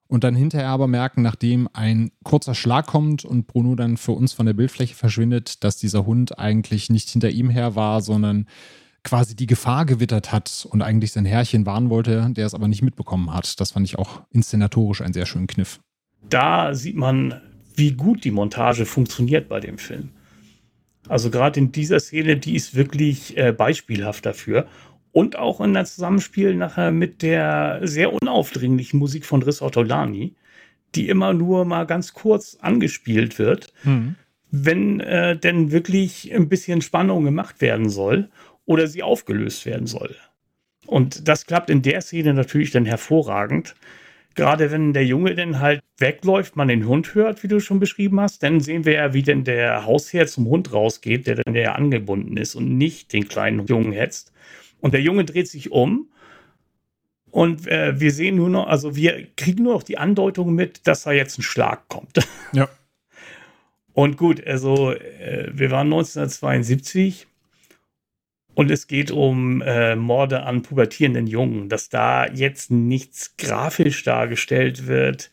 Und 0.07 0.25
dann 0.25 0.35
hinterher 0.35 0.69
aber 0.69 0.89
merken, 0.89 1.23
nachdem 1.23 1.69
ein 1.73 2.11
kurzer 2.25 2.55
Schlag 2.55 2.89
kommt 2.89 3.25
und 3.25 3.47
Bruno 3.47 3.77
dann 3.77 3.97
für 3.97 4.13
uns 4.13 4.33
von 4.33 4.45
der 4.45 4.55
Bildfläche 4.55 4.97
verschwindet, 4.97 5.63
dass 5.63 5.77
dieser 5.77 6.05
Hund 6.05 6.37
eigentlich 6.37 6.91
nicht 6.91 7.09
hinter 7.09 7.31
ihm 7.31 7.49
her 7.49 7.77
war, 7.77 8.03
sondern 8.03 8.47
quasi 9.03 9.35
die 9.35 9.47
Gefahr 9.47 9.87
gewittert 9.87 10.33
hat 10.33 10.67
und 10.71 10.83
eigentlich 10.83 11.13
sein 11.13 11.25
Herrchen 11.25 11.67
warnen 11.67 11.91
wollte, 11.91 12.29
der 12.31 12.47
es 12.47 12.55
aber 12.55 12.69
nicht 12.69 12.83
mitbekommen 12.83 13.33
hat. 13.33 13.61
Das 13.61 13.73
fand 13.73 13.87
ich 13.87 13.99
auch 13.99 14.23
inszenatorisch 14.31 15.01
einen 15.01 15.15
sehr 15.15 15.27
schönen 15.27 15.47
Kniff. 15.47 15.81
Da 16.29 16.75
sieht 16.75 16.97
man 16.97 17.41
wie 17.75 17.93
gut 17.93 18.25
die 18.25 18.31
Montage 18.31 18.85
funktioniert 18.85 19.49
bei 19.49 19.61
dem 19.61 19.79
Film. 19.79 20.11
Also 21.09 21.31
gerade 21.31 21.59
in 21.59 21.73
dieser 21.73 21.99
Szene, 21.99 22.37
die 22.37 22.55
ist 22.55 22.75
wirklich 22.75 23.37
äh, 23.37 23.53
beispielhaft 23.53 24.27
dafür. 24.27 24.67
Und 25.13 25.37
auch 25.37 25.61
in 25.61 25.75
der 25.75 25.87
Zusammenspiel 25.87 26.55
nachher 26.55 26.93
mit 26.93 27.23
der 27.23 27.81
sehr 27.83 28.13
unaufdringlichen 28.13 28.99
Musik 28.99 29.25
von 29.27 29.43
Riz 29.43 29.61
Ortolani, 29.61 30.35
die 30.95 31.09
immer 31.09 31.33
nur 31.33 31.65
mal 31.65 31.85
ganz 31.87 32.13
kurz 32.13 32.59
angespielt 32.61 33.39
wird, 33.39 33.73
mhm. 33.83 34.15
wenn 34.51 35.01
äh, 35.01 35.37
denn 35.37 35.73
wirklich 35.73 36.33
ein 36.33 36.49
bisschen 36.49 36.81
Spannung 36.83 37.25
gemacht 37.25 37.61
werden 37.61 37.89
soll 37.89 38.29
oder 38.71 38.87
sie 38.87 39.03
aufgelöst 39.03 39.67
werden 39.67 39.89
soll. 39.89 40.15
Und 40.87 41.27
das 41.27 41.45
klappt 41.45 41.71
in 41.71 41.83
der 41.83 42.01
Szene 42.03 42.35
natürlich 42.35 42.71
dann 42.71 42.85
hervorragend. 42.85 43.75
Gerade 44.37 44.71
wenn 44.71 44.93
der 44.93 45.05
Junge 45.05 45.35
dann 45.35 45.59
halt 45.59 45.81
wegläuft, 45.99 46.55
man 46.55 46.69
den 46.69 46.87
Hund 46.87 47.17
hört, 47.17 47.43
wie 47.43 47.49
du 47.49 47.59
schon 47.59 47.81
beschrieben 47.81 48.21
hast, 48.21 48.45
dann 48.45 48.61
sehen 48.61 48.85
wir 48.85 48.93
ja, 48.93 49.13
wie 49.13 49.25
denn 49.25 49.43
der 49.43 49.87
Hausherr 49.87 50.29
zum 50.29 50.47
Hund 50.47 50.73
rausgeht, 50.73 51.27
der 51.27 51.35
dann 51.35 51.53
ja 51.57 51.73
angebunden 51.73 52.37
ist 52.37 52.55
und 52.55 52.79
nicht 52.79 53.13
den 53.13 53.27
kleinen 53.27 53.67
Jungen 53.67 53.91
hetzt. 53.91 54.33
Und 54.79 54.95
der 54.95 55.03
Junge 55.03 55.25
dreht 55.25 55.49
sich 55.49 55.73
um 55.73 56.09
und 57.33 57.67
äh, 57.67 57.99
wir 57.99 58.13
sehen 58.13 58.37
nur 58.37 58.51
noch, 58.51 58.69
also 58.69 58.95
wir 58.95 59.27
kriegen 59.37 59.65
nur 59.65 59.75
noch 59.75 59.83
die 59.83 59.99
Andeutung 59.99 60.55
mit, 60.55 60.87
dass 60.87 61.03
da 61.03 61.11
jetzt 61.11 61.41
ein 61.41 61.43
Schlag 61.43 61.89
kommt. 61.89 62.19
Ja. 62.53 62.69
Und 63.93 64.17
gut, 64.17 64.47
also 64.47 64.93
äh, 64.93 65.51
wir 65.53 65.73
waren 65.73 65.89
1972 65.89 67.27
und 68.61 68.71
es 68.71 68.87
geht 68.87 69.11
um 69.11 69.63
äh, 69.63 69.97
Morde 69.97 70.43
an 70.43 70.61
pubertierenden 70.61 71.27
Jungen, 71.27 71.71
dass 71.71 71.89
da 71.89 72.27
jetzt 72.27 72.71
nichts 72.71 73.39
grafisch 73.39 74.03
dargestellt 74.03 74.87
wird. 74.87 75.31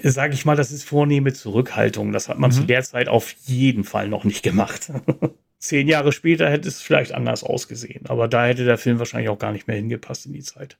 Sage 0.00 0.34
ich 0.34 0.44
mal, 0.44 0.54
das 0.54 0.70
ist 0.70 0.84
vornehme 0.84 1.32
Zurückhaltung. 1.32 2.12
Das 2.12 2.28
hat 2.28 2.38
man 2.38 2.52
mhm. 2.52 2.54
zu 2.54 2.62
der 2.62 2.84
Zeit 2.84 3.08
auf 3.08 3.32
jeden 3.46 3.82
Fall 3.82 4.08
noch 4.08 4.22
nicht 4.22 4.44
gemacht. 4.44 4.92
Zehn 5.58 5.88
Jahre 5.88 6.12
später 6.12 6.48
hätte 6.48 6.68
es 6.68 6.80
vielleicht 6.80 7.14
anders 7.14 7.42
ausgesehen, 7.42 8.06
aber 8.06 8.28
da 8.28 8.46
hätte 8.46 8.64
der 8.64 8.78
Film 8.78 9.00
wahrscheinlich 9.00 9.30
auch 9.30 9.40
gar 9.40 9.50
nicht 9.50 9.66
mehr 9.66 9.74
hingepasst 9.74 10.26
in 10.26 10.34
die 10.34 10.44
Zeit. 10.44 10.78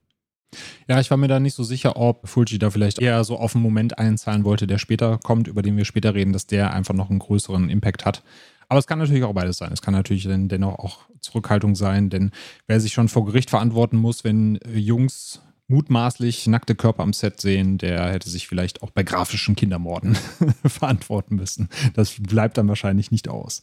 Ja, 0.87 1.01
ich 1.01 1.11
war 1.11 1.17
mir 1.17 1.27
da 1.27 1.41
nicht 1.41 1.55
so 1.55 1.65
sicher, 1.65 1.97
ob 1.97 2.29
Fulci 2.29 2.61
da 2.61 2.71
vielleicht 2.71 3.03
eher 3.03 3.25
so 3.25 3.39
auf 3.39 3.57
einen 3.57 3.65
Moment 3.65 3.99
einzahlen 3.99 4.45
wollte, 4.45 4.69
der 4.69 4.79
später 4.79 5.19
kommt, 5.19 5.49
über 5.49 5.63
den 5.63 5.77
wir 5.77 5.85
später 5.85 6.15
reden, 6.15 6.33
dass 6.33 6.47
der 6.47 6.73
einfach 6.73 6.95
noch 6.95 7.11
einen 7.11 7.19
größeren 7.19 7.71
Impact 7.71 8.07
hat. 8.07 8.23
Aber 8.69 8.79
es 8.79 8.87
kann 8.87 8.99
natürlich 8.99 9.25
auch 9.25 9.33
beides 9.33 9.57
sein. 9.57 9.73
Es 9.73 9.83
kann 9.83 9.95
natürlich 9.95 10.25
dann 10.25 10.49
dennoch 10.49 10.79
auch 10.79 11.09
Zurückhaltung 11.21 11.75
sein, 11.75 12.11
denn 12.11 12.31
wer 12.67 12.81
sich 12.81 12.93
schon 12.93 13.09
vor 13.09 13.25
Gericht 13.25 13.51
verantworten 13.51 13.97
muss, 13.97 14.25
wenn 14.25 14.57
äh, 14.57 14.79
Jungs 14.79 15.43
mutmaßlich 15.69 16.47
nackte 16.47 16.75
Körper 16.75 17.03
am 17.03 17.13
Set 17.13 17.41
sehen, 17.41 17.79
der 17.79 18.11
hätte 18.11 18.31
sich 18.31 18.49
vielleicht 18.49 18.83
auch 18.83 18.91
bei 18.91 19.03
grafischen 19.03 19.55
Kindermorden 19.55 20.15
verantworten 20.67 21.37
müssen. 21.37 21.69
Das 21.95 22.17
bleibt 22.21 22.57
dann 22.57 22.69
wahrscheinlich 22.69 23.11
nicht 23.11 23.29
aus. 23.29 23.63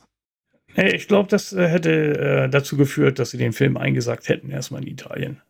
Ich 0.75 1.07
glaube, 1.07 1.29
das 1.29 1.53
äh, 1.53 1.67
hätte 1.67 2.45
äh, 2.45 2.49
dazu 2.49 2.77
geführt, 2.77 3.19
dass 3.19 3.31
sie 3.31 3.37
den 3.37 3.53
Film 3.53 3.77
eingesagt 3.77 4.27
hätten, 4.27 4.49
erstmal 4.49 4.81
in 4.81 4.87
Italien. 4.87 5.41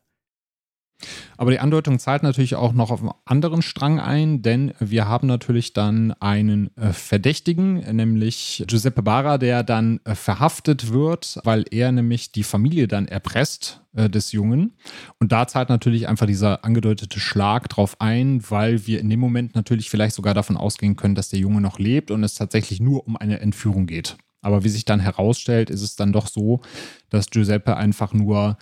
Aber 1.38 1.52
die 1.52 1.60
Andeutung 1.60 2.00
zahlt 2.00 2.24
natürlich 2.24 2.56
auch 2.56 2.74
noch 2.74 2.92
auf 2.92 3.02
einen 3.02 3.12
anderen 3.26 3.62
Strang 3.62 4.00
ein, 4.00 4.42
denn 4.42 4.74
wir 4.80 5.08
haben 5.08 5.28
natürlich 5.28 5.74
dann 5.74 6.14
einen 6.14 6.76
äh, 6.78 6.94
Verdächtigen, 6.94 7.80
nämlich 7.96 8.64
Giuseppe 8.68 9.04
Barra, 9.04 9.38
der 9.38 9.64
dann 9.64 10.00
äh, 10.06 10.16
verhaftet 10.16 10.94
wird, 10.94 11.40
weil 11.44 11.66
er 11.72 11.92
nämlich 11.92 12.32
die 12.32 12.44
Familie 12.44 12.88
dann 12.88 13.08
erpresst 13.08 13.82
äh, 13.94 14.10
des 14.10 14.32
Jungen. 14.32 14.78
Und 15.20 15.32
da 15.32 15.48
zahlt 15.48 15.70
natürlich 15.70 16.08
einfach 16.08 16.28
dieser 16.28 16.64
angedeutete 16.64 17.20
Schlag 17.20 17.68
drauf 17.70 18.00
ein, 18.00 18.42
weil 18.50 18.88
wir 18.88 19.00
in 19.00 19.10
dem 19.10 19.20
Moment 19.20 19.56
natürlich 19.56 19.90
vielleicht 19.90 20.16
sogar 20.16 20.34
davon 20.34 20.58
ausgehen 20.58 20.96
können, 20.96 21.16
dass 21.16 21.30
der 21.30 21.40
Junge 21.40 21.62
noch 21.62 21.80
lebt 21.80 22.12
und 22.12 22.24
es 22.24 22.36
tatsächlich 22.36 22.80
nur 22.80 23.06
um 23.06 23.18
eine 23.18 23.40
Entführung 23.42 23.86
geht. 23.86 24.18
Aber 24.42 24.64
wie 24.64 24.70
sich 24.70 24.86
dann 24.86 25.00
herausstellt, 25.00 25.72
ist 25.72 25.82
es 25.82 25.96
dann 25.96 26.14
doch 26.14 26.28
so, 26.28 26.62
dass 27.10 27.32
Giuseppe 27.32 27.78
einfach 27.78 28.14
nur 28.14 28.58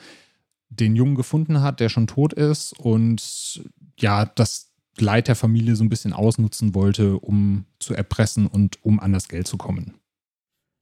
den 0.80 0.96
Jungen 0.96 1.16
gefunden 1.16 1.62
hat, 1.62 1.80
der 1.80 1.90
schon 1.90 2.08
tot 2.08 2.34
ist 2.34 2.74
und 2.80 3.64
ja, 3.98 4.26
das 4.26 4.72
Leid 4.98 5.28
der 5.28 5.36
Familie 5.36 5.76
so 5.76 5.84
ein 5.84 5.90
bisschen 5.90 6.14
ausnutzen 6.14 6.76
wollte, 6.76 7.18
um 7.18 7.66
zu 7.80 7.94
erpressen 7.94 8.48
und 8.48 8.78
um 8.84 9.00
an 9.00 9.14
das 9.14 9.28
Geld 9.28 9.48
zu 9.48 9.58
kommen. 9.58 9.96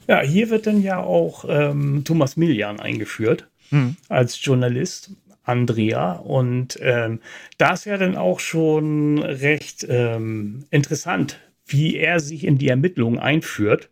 Ja, 0.07 0.21
hier 0.21 0.49
wird 0.49 0.67
dann 0.67 0.81
ja 0.81 0.99
auch 0.99 1.45
ähm, 1.47 2.03
Thomas 2.03 2.35
Millian 2.35 2.79
eingeführt 2.79 3.47
hm. 3.69 3.95
als 4.09 4.43
Journalist, 4.43 5.11
Andrea. 5.43 6.13
Und 6.13 6.77
ähm, 6.81 7.19
da 7.57 7.73
ist 7.73 7.85
ja 7.85 7.97
dann 7.97 8.17
auch 8.17 8.39
schon 8.39 9.19
recht 9.19 9.85
ähm, 9.87 10.65
interessant, 10.71 11.39
wie 11.65 11.95
er 11.95 12.19
sich 12.19 12.43
in 12.43 12.57
die 12.57 12.67
Ermittlungen 12.67 13.19
einführt. 13.19 13.89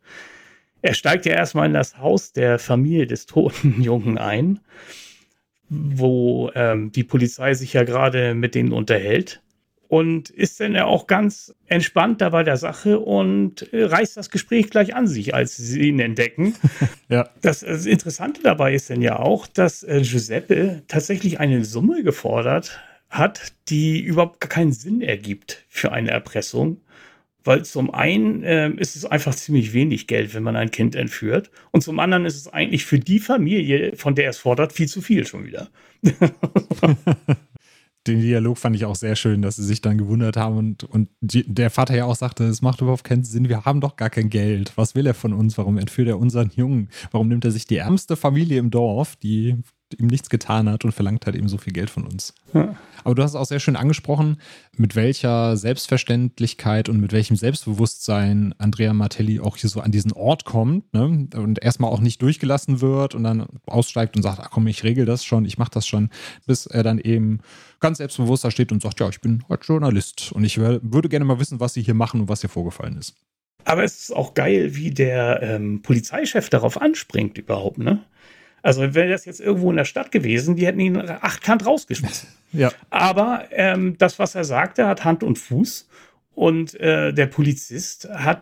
Er 0.81 0.93
steigt 0.93 1.25
ja 1.25 1.33
erstmal 1.33 1.67
in 1.67 1.73
das 1.73 1.97
Haus 1.97 2.33
der 2.33 2.59
Familie 2.59 3.07
des 3.07 3.25
toten 3.25 3.81
Jungen 3.81 4.17
ein 4.17 4.59
wo 5.69 6.51
ähm, 6.55 6.91
die 6.91 7.03
Polizei 7.03 7.53
sich 7.53 7.73
ja 7.73 7.83
gerade 7.83 8.33
mit 8.33 8.55
denen 8.55 8.71
unterhält 8.71 9.41
und 9.89 10.29
ist 10.29 10.59
dann 10.59 10.75
ja 10.75 10.85
auch 10.85 11.07
ganz 11.07 11.53
entspannt 11.65 12.21
da 12.21 12.29
bei 12.29 12.43
der 12.43 12.57
Sache 12.57 12.99
und 12.99 13.73
äh, 13.73 13.85
reißt 13.85 14.15
das 14.17 14.29
Gespräch 14.29 14.69
gleich 14.69 14.95
an 14.95 15.07
sich, 15.07 15.33
als 15.33 15.57
sie 15.57 15.89
ihn 15.89 15.99
entdecken. 15.99 16.55
ja. 17.09 17.29
Das, 17.41 17.61
das, 17.61 17.87
Interessante 17.87 18.41
dabei 18.43 18.75
ist 18.75 18.91
dann 18.91 19.01
ja 19.01 19.17
auch, 19.17 19.47
dass 19.47 19.83
äh, 19.83 20.01
Giuseppe 20.03 20.83
tatsächlich 20.87 21.39
eine 21.39 21.65
Summe 21.65 22.03
gefordert 22.03 22.79
hat, 23.09 23.53
die 23.69 23.99
überhaupt 23.99 24.47
keinen 24.49 24.73
Sinn 24.73 25.01
ergibt 25.01 25.65
für 25.67 25.91
eine 25.91 26.11
Erpressung. 26.11 26.81
Weil 27.49 27.65
zum 27.65 27.91
einen 27.91 28.43
äh, 28.43 28.69
ist 28.77 28.95
es 28.95 29.05
einfach 29.05 29.33
ziemlich 29.33 29.73
wenig 29.73 30.05
Geld, 30.05 30.35
wenn 30.35 30.43
man 30.43 30.55
ein 30.55 30.69
Kind 30.69 30.93
entführt. 30.95 31.49
Und 31.71 31.81
zum 31.81 31.97
anderen 31.97 32.25
ist 32.27 32.35
es 32.35 32.47
eigentlich 32.47 32.85
für 32.85 32.99
die 32.99 33.17
Familie, 33.17 33.95
von 33.95 34.13
der 34.13 34.29
es 34.29 34.37
fordert, 34.37 34.71
viel 34.71 34.87
zu 34.87 35.01
viel 35.01 35.25
schon 35.25 35.47
wieder. 35.47 35.67
Den 38.05 38.21
Dialog 38.21 38.59
fand 38.59 38.75
ich 38.75 38.85
auch 38.85 38.95
sehr 38.95 39.15
schön, 39.15 39.41
dass 39.41 39.55
sie 39.55 39.65
sich 39.65 39.81
dann 39.81 39.97
gewundert 39.97 40.37
haben 40.37 40.57
und, 40.57 40.83
und 40.83 41.09
die, 41.21 41.43
der 41.51 41.71
Vater 41.71 41.95
ja 41.95 42.05
auch 42.05 42.15
sagte, 42.15 42.43
es 42.43 42.61
macht 42.61 42.81
überhaupt 42.81 43.03
keinen 43.03 43.23
Sinn, 43.23 43.49
wir 43.49 43.65
haben 43.65 43.81
doch 43.81 43.95
gar 43.95 44.11
kein 44.11 44.29
Geld. 44.29 44.73
Was 44.75 44.93
will 44.93 45.07
er 45.07 45.15
von 45.15 45.33
uns? 45.33 45.57
Warum 45.57 45.79
entführt 45.79 46.07
er 46.07 46.19
unseren 46.19 46.51
Jungen? 46.55 46.89
Warum 47.09 47.29
nimmt 47.29 47.45
er 47.45 47.51
sich 47.51 47.65
die 47.65 47.77
ärmste 47.77 48.15
Familie 48.15 48.59
im 48.59 48.69
Dorf, 48.69 49.15
die 49.15 49.57
ihm 49.97 50.07
nichts 50.07 50.29
getan 50.29 50.69
hat 50.69 50.85
und 50.85 50.91
verlangt 50.91 51.25
halt 51.25 51.35
eben 51.35 51.47
so 51.47 51.57
viel 51.57 51.73
Geld 51.73 51.89
von 51.89 52.05
uns. 52.05 52.33
Ja. 52.53 52.75
Aber 53.03 53.15
du 53.15 53.23
hast 53.23 53.31
es 53.31 53.35
auch 53.35 53.45
sehr 53.45 53.59
schön 53.59 53.75
angesprochen, 53.75 54.37
mit 54.75 54.95
welcher 54.95 55.57
Selbstverständlichkeit 55.57 56.89
und 56.89 56.99
mit 56.99 57.11
welchem 57.11 57.35
Selbstbewusstsein 57.35 58.53
Andrea 58.57 58.93
Martelli 58.93 59.39
auch 59.39 59.57
hier 59.57 59.69
so 59.69 59.79
an 59.79 59.91
diesen 59.91 60.11
Ort 60.13 60.45
kommt 60.45 60.93
ne? 60.93 61.27
und 61.35 61.63
erstmal 61.63 61.91
auch 61.91 62.01
nicht 62.01 62.21
durchgelassen 62.21 62.81
wird 62.81 63.15
und 63.15 63.23
dann 63.23 63.47
aussteigt 63.65 64.15
und 64.15 64.23
sagt, 64.23 64.39
ach 64.41 64.51
komm, 64.51 64.67
ich 64.67 64.83
regel 64.83 65.05
das 65.05 65.23
schon, 65.23 65.45
ich 65.45 65.57
mach 65.57 65.69
das 65.69 65.87
schon, 65.87 66.09
bis 66.45 66.65
er 66.65 66.83
dann 66.83 66.99
eben 66.99 67.39
ganz 67.79 67.97
selbstbewusst 67.97 68.43
da 68.43 68.51
steht 68.51 68.71
und 68.71 68.81
sagt, 68.81 68.99
ja, 68.99 69.09
ich 69.09 69.21
bin 69.21 69.43
halt 69.49 69.63
Journalist 69.65 70.31
und 70.31 70.43
ich 70.43 70.57
würde 70.57 71.09
gerne 71.09 71.25
mal 71.25 71.39
wissen, 71.39 71.59
was 71.59 71.73
Sie 71.73 71.81
hier 71.81 71.93
machen 71.93 72.21
und 72.21 72.29
was 72.29 72.41
hier 72.41 72.49
vorgefallen 72.49 72.97
ist. 72.97 73.15
Aber 73.65 73.83
es 73.83 73.99
ist 73.99 74.15
auch 74.15 74.33
geil, 74.33 74.75
wie 74.75 74.91
der 74.91 75.41
ähm, 75.41 75.81
Polizeichef 75.81 76.49
darauf 76.49 76.81
anspringt 76.81 77.37
überhaupt, 77.37 77.77
ne? 77.77 78.03
Also 78.61 78.93
wäre 78.93 79.09
das 79.09 79.25
jetzt 79.25 79.39
irgendwo 79.39 79.69
in 79.69 79.77
der 79.77 79.85
Stadt 79.85 80.11
gewesen, 80.11 80.55
die 80.55 80.65
hätten 80.65 80.79
ihn 80.79 80.97
achtkant 80.97 81.65
rausgeschmissen. 81.65 82.29
Ja. 82.51 82.71
Aber 82.89 83.43
ähm, 83.51 83.95
das, 83.99 84.17
was 84.17 84.33
er 84.33 84.43
sagte, 84.43 84.87
hat 84.87 85.05
Hand 85.05 85.21
und 85.21 85.37
Fuß. 85.37 85.87
Und 86.33 86.73
äh, 86.79 87.13
der 87.13 87.27
Polizist 87.27 88.09
hat 88.09 88.41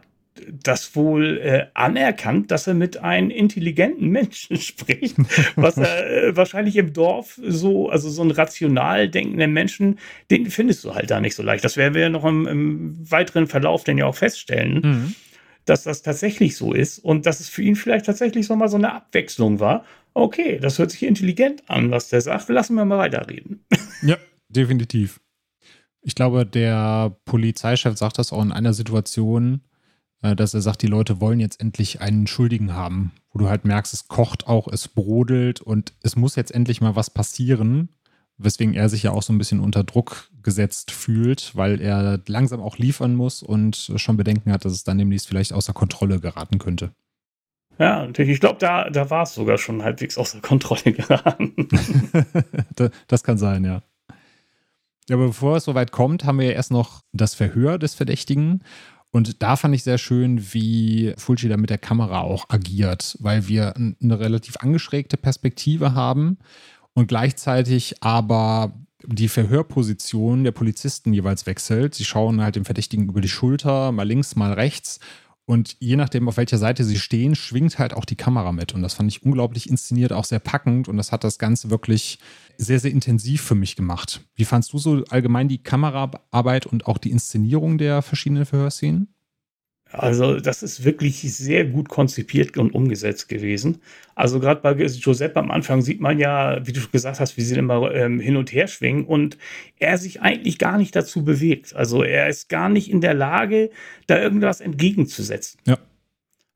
das 0.50 0.96
wohl 0.96 1.40
äh, 1.40 1.66
anerkannt, 1.74 2.52
dass 2.52 2.68
er 2.68 2.74
mit 2.74 2.98
einem 2.98 3.30
intelligenten 3.30 4.08
Menschen 4.08 4.58
spricht, 4.62 5.18
was 5.58 5.78
er 5.78 6.10
äh, 6.10 6.36
wahrscheinlich 6.38 6.78
im 6.78 6.94
Dorf 6.94 7.38
so, 7.44 7.90
also 7.90 8.10
so 8.10 8.24
ein 8.24 8.32
rational 8.32 9.10
denkenden 9.10 9.52
Menschen, 9.52 10.00
den 10.32 10.50
findest 10.50 10.86
du 10.86 10.96
halt 10.96 11.12
da 11.12 11.20
nicht 11.20 11.36
so 11.36 11.44
leicht. 11.44 11.66
Das 11.66 11.76
werden 11.76 11.94
wir 11.94 12.04
ja 12.04 12.10
noch 12.10 12.24
im, 12.24 12.48
im 12.48 13.12
weiteren 13.12 13.48
Verlauf 13.48 13.84
denn 13.84 13.98
ja 13.98 14.06
auch 14.06 14.16
feststellen. 14.16 14.82
Mhm 14.82 15.16
dass 15.70 15.84
das 15.84 16.02
tatsächlich 16.02 16.56
so 16.56 16.74
ist 16.74 17.00
und 17.00 17.26
dass 17.26 17.40
es 17.40 17.50
für 17.50 17.62
ihn 17.62 17.76
vielleicht 17.76 18.06
tatsächlich 18.06 18.48
so 18.48 18.56
mal 18.56 18.70
so 18.70 18.78
eine 18.78 18.94
Abwechslung 18.94 19.60
war. 19.60 19.86
Okay, 20.14 20.60
das 20.60 20.80
hört 20.80 20.92
sich 20.92 21.04
intelligent 21.04 21.64
an, 21.70 21.92
was 21.92 22.10
der 22.10 22.22
sagt. 22.22 22.50
Lassen 22.50 22.76
wir 22.76 22.86
mal 22.86 22.98
weiterreden. 22.98 23.64
Ja, 24.02 24.18
definitiv. 24.50 25.20
Ich 26.02 26.16
glaube, 26.16 26.46
der 26.46 27.18
Polizeichef 27.26 27.98
sagt 27.98 28.18
das 28.18 28.32
auch 28.32 28.42
in 28.42 28.52
einer 28.52 28.74
Situation, 28.74 29.62
äh, 30.22 30.36
dass 30.36 30.54
er 30.54 30.62
sagt, 30.62 30.82
die 30.82 30.88
Leute 30.88 31.20
wollen 31.20 31.40
jetzt 31.40 31.60
endlich 31.60 32.00
einen 32.00 32.28
Schuldigen 32.28 32.74
haben, 32.74 33.12
wo 33.32 33.40
du 33.40 33.50
halt 33.50 33.66
merkst, 33.66 33.94
es 33.94 34.08
kocht 34.08 34.48
auch, 34.48 34.68
es 34.68 34.88
brodelt 34.88 35.62
und 35.62 35.94
es 36.04 36.16
muss 36.16 36.36
jetzt 36.36 36.52
endlich 36.52 36.80
mal 36.80 36.96
was 36.96 37.10
passieren 37.10 37.90
weswegen 38.38 38.74
er 38.74 38.90
sich 38.90 39.04
ja 39.04 39.12
auch 39.12 39.24
so 39.24 39.34
ein 39.34 39.38
bisschen 39.38 39.60
unter 39.60 39.84
Druck 39.84 40.30
gesetzt 40.44 40.92
fühlt, 40.92 41.56
weil 41.56 41.82
er 41.82 42.20
langsam 42.28 42.62
auch 42.62 42.78
liefern 42.78 43.16
muss 43.16 43.42
und 43.44 43.92
schon 43.96 44.18
Bedenken 44.18 44.52
hat, 44.52 44.66
dass 44.66 44.74
es 44.74 44.84
dann 44.84 44.98
demnächst 44.98 45.28
vielleicht 45.28 45.54
außer 45.54 45.74
Kontrolle 45.74 46.20
geraten 46.20 46.60
könnte. 46.60 46.92
Ja, 47.80 48.04
und 48.04 48.18
ich 48.18 48.40
glaube, 48.40 48.58
da, 48.60 48.90
da 48.90 49.10
war 49.10 49.24
es 49.24 49.34
sogar 49.34 49.58
schon 49.58 49.84
halbwegs 49.84 50.18
außer 50.18 50.40
Kontrolle 50.42 50.82
geraten. 50.94 51.68
das 53.08 53.24
kann 53.24 53.38
sein, 53.38 53.66
ja. 53.66 53.82
Ja, 55.10 55.16
aber 55.16 55.28
bevor 55.28 55.58
es 55.58 55.64
soweit 55.64 55.92
kommt, 55.92 56.26
haben 56.26 56.40
wir 56.40 56.48
ja 56.48 56.54
erst 56.54 56.72
noch 56.72 57.02
das 57.14 57.34
Verhör 57.34 57.78
des 57.78 57.96
Verdächtigen. 57.96 58.64
Und 59.12 59.42
da 59.42 59.56
fand 59.56 59.74
ich 59.74 59.84
sehr 59.84 59.98
schön, 59.98 60.54
wie 60.54 61.14
Fulci 61.18 61.48
da 61.48 61.56
mit 61.56 61.70
der 61.70 61.78
Kamera 61.78 62.22
auch 62.22 62.50
agiert, 62.50 63.16
weil 63.20 63.48
wir 63.48 63.76
eine 63.76 64.20
relativ 64.20 64.58
angeschrägte 64.58 65.16
Perspektive 65.16 65.94
haben 65.94 66.38
und 66.98 67.06
gleichzeitig 67.06 68.02
aber 68.02 68.74
die 69.04 69.28
Verhörposition 69.28 70.44
der 70.44 70.52
Polizisten 70.52 71.14
jeweils 71.14 71.46
wechselt. 71.46 71.94
Sie 71.94 72.04
schauen 72.04 72.42
halt 72.42 72.56
dem 72.56 72.66
Verdächtigen 72.66 73.08
über 73.08 73.22
die 73.22 73.30
Schulter, 73.30 73.92
mal 73.92 74.08
links, 74.08 74.36
mal 74.36 74.52
rechts. 74.52 75.00
Und 75.46 75.78
je 75.80 75.96
nachdem, 75.96 76.28
auf 76.28 76.38
welcher 76.38 76.58
Seite 76.58 76.84
sie 76.84 76.98
stehen, 76.98 77.36
schwingt 77.36 77.78
halt 77.78 77.94
auch 77.94 78.04
die 78.04 78.16
Kamera 78.16 78.52
mit. 78.52 78.74
Und 78.74 78.82
das 78.82 78.96
fand 78.96 79.12
ich 79.12 79.22
unglaublich 79.22 79.70
inszeniert, 79.70 80.12
auch 80.12 80.26
sehr 80.26 80.40
packend. 80.40 80.88
Und 80.88 80.98
das 80.98 81.12
hat 81.12 81.24
das 81.24 81.38
Ganze 81.38 81.70
wirklich 81.70 82.18
sehr, 82.58 82.80
sehr 82.80 82.90
intensiv 82.90 83.44
für 83.44 83.54
mich 83.54 83.76
gemacht. 83.76 84.22
Wie 84.34 84.46
fandst 84.46 84.74
du 84.74 84.80
so 84.80 85.04
allgemein 85.12 85.50
die 85.50 85.62
Kameraarbeit 85.62 86.66
und 86.66 86.88
auch 86.88 86.98
die 86.98 87.12
Inszenierung 87.12 87.78
der 87.78 88.02
verschiedenen 88.02 88.48
Verhörszenen? 88.48 89.14
Also 89.92 90.40
das 90.40 90.64
ist 90.64 90.84
wirklich 90.84 91.22
sehr 91.34 91.66
gut 91.66 91.90
konzipiert 91.90 92.58
und 92.58 92.74
umgesetzt 92.74 93.30
gewesen. 93.30 93.82
Also 94.16 94.40
gerade 94.40 94.62
bei 94.62 94.74
Giuseppe 94.74 95.40
am 95.40 95.52
Anfang 95.52 95.82
sieht 95.82 96.02
man 96.02 96.20
ja, 96.20 96.66
wie 96.66 96.74
du 96.74 96.82
gesagt 96.90 97.20
hast, 97.20 97.38
wie 97.38 97.42
sie 97.42 97.56
immer 97.56 97.94
ähm, 97.94 98.20
hin 98.20 98.36
und 98.36 98.52
her 98.52 98.68
schwingen 98.68 99.06
und 99.06 99.38
er 99.80 99.98
sich 99.98 100.22
eigentlich 100.22 100.58
gar 100.58 100.78
nicht 100.78 100.96
dazu 100.96 101.24
bewegt. 101.24 101.76
Also 101.76 102.04
er 102.04 102.28
ist 102.28 102.50
gar 102.50 102.70
nicht 102.70 102.90
in 102.90 103.02
der 103.02 103.14
Lage, 103.14 103.70
da 104.08 104.20
irgendwas 104.20 104.60
entgegenzusetzen. 104.60 105.60
Ja. 105.66 105.78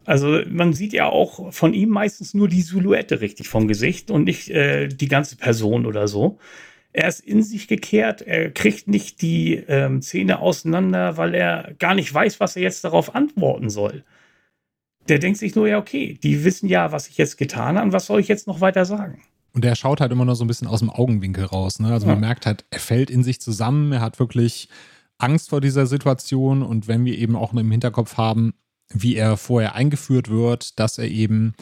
Also 0.05 0.41
man 0.49 0.73
sieht 0.73 0.93
ja 0.93 1.05
auch 1.05 1.53
von 1.53 1.73
ihm 1.73 1.89
meistens 1.89 2.33
nur 2.33 2.47
die 2.47 2.63
Silhouette 2.63 3.21
richtig 3.21 3.47
vom 3.47 3.67
Gesicht 3.67 4.11
und 4.11 4.23
nicht 4.23 4.49
äh, 4.49 4.87
die 4.87 5.07
ganze 5.07 5.37
Person 5.37 5.85
oder 5.85 6.07
so. 6.07 6.39
Er 6.93 7.07
ist 7.07 7.21
in 7.21 7.41
sich 7.41 7.67
gekehrt, 7.67 8.21
er 8.21 8.51
kriegt 8.51 8.87
nicht 8.87 9.21
die 9.21 9.55
ähm, 9.55 10.01
Zähne 10.01 10.39
auseinander, 10.39 11.17
weil 11.17 11.33
er 11.33 11.73
gar 11.79 11.95
nicht 11.95 12.13
weiß, 12.13 12.39
was 12.39 12.55
er 12.55 12.61
jetzt 12.61 12.83
darauf 12.83 13.15
antworten 13.15 13.69
soll. 13.69 14.03
Der 15.07 15.19
denkt 15.19 15.39
sich 15.39 15.55
nur, 15.55 15.67
ja, 15.67 15.77
okay, 15.77 16.19
die 16.21 16.43
wissen 16.43 16.67
ja, 16.67 16.91
was 16.91 17.07
ich 17.07 17.17
jetzt 17.17 17.37
getan 17.37 17.77
habe 17.77 17.87
und 17.87 17.93
was 17.93 18.05
soll 18.05 18.19
ich 18.19 18.27
jetzt 18.27 18.47
noch 18.47 18.61
weiter 18.61 18.85
sagen? 18.85 19.21
Und 19.53 19.65
er 19.65 19.75
schaut 19.75 20.01
halt 20.01 20.11
immer 20.11 20.25
noch 20.25 20.35
so 20.35 20.43
ein 20.43 20.47
bisschen 20.47 20.67
aus 20.67 20.79
dem 20.79 20.89
Augenwinkel 20.89 21.45
raus. 21.45 21.79
Ne? 21.79 21.91
Also 21.91 22.05
ja. 22.07 22.13
man 22.13 22.21
merkt 22.21 22.45
halt, 22.45 22.65
er 22.69 22.79
fällt 22.79 23.09
in 23.09 23.23
sich 23.23 23.41
zusammen, 23.41 23.91
er 23.91 24.01
hat 24.01 24.19
wirklich 24.19 24.69
Angst 25.17 25.49
vor 25.49 25.61
dieser 25.61 25.85
Situation 25.85 26.63
und 26.63 26.87
wenn 26.87 27.05
wir 27.05 27.17
eben 27.17 27.35
auch 27.35 27.53
im 27.53 27.71
Hinterkopf 27.71 28.17
haben, 28.17 28.53
wie 28.89 29.15
er 29.15 29.37
vorher 29.37 29.75
eingeführt 29.75 30.29
wird, 30.29 30.79
dass 30.79 30.97
er 30.97 31.07
eben, 31.07 31.53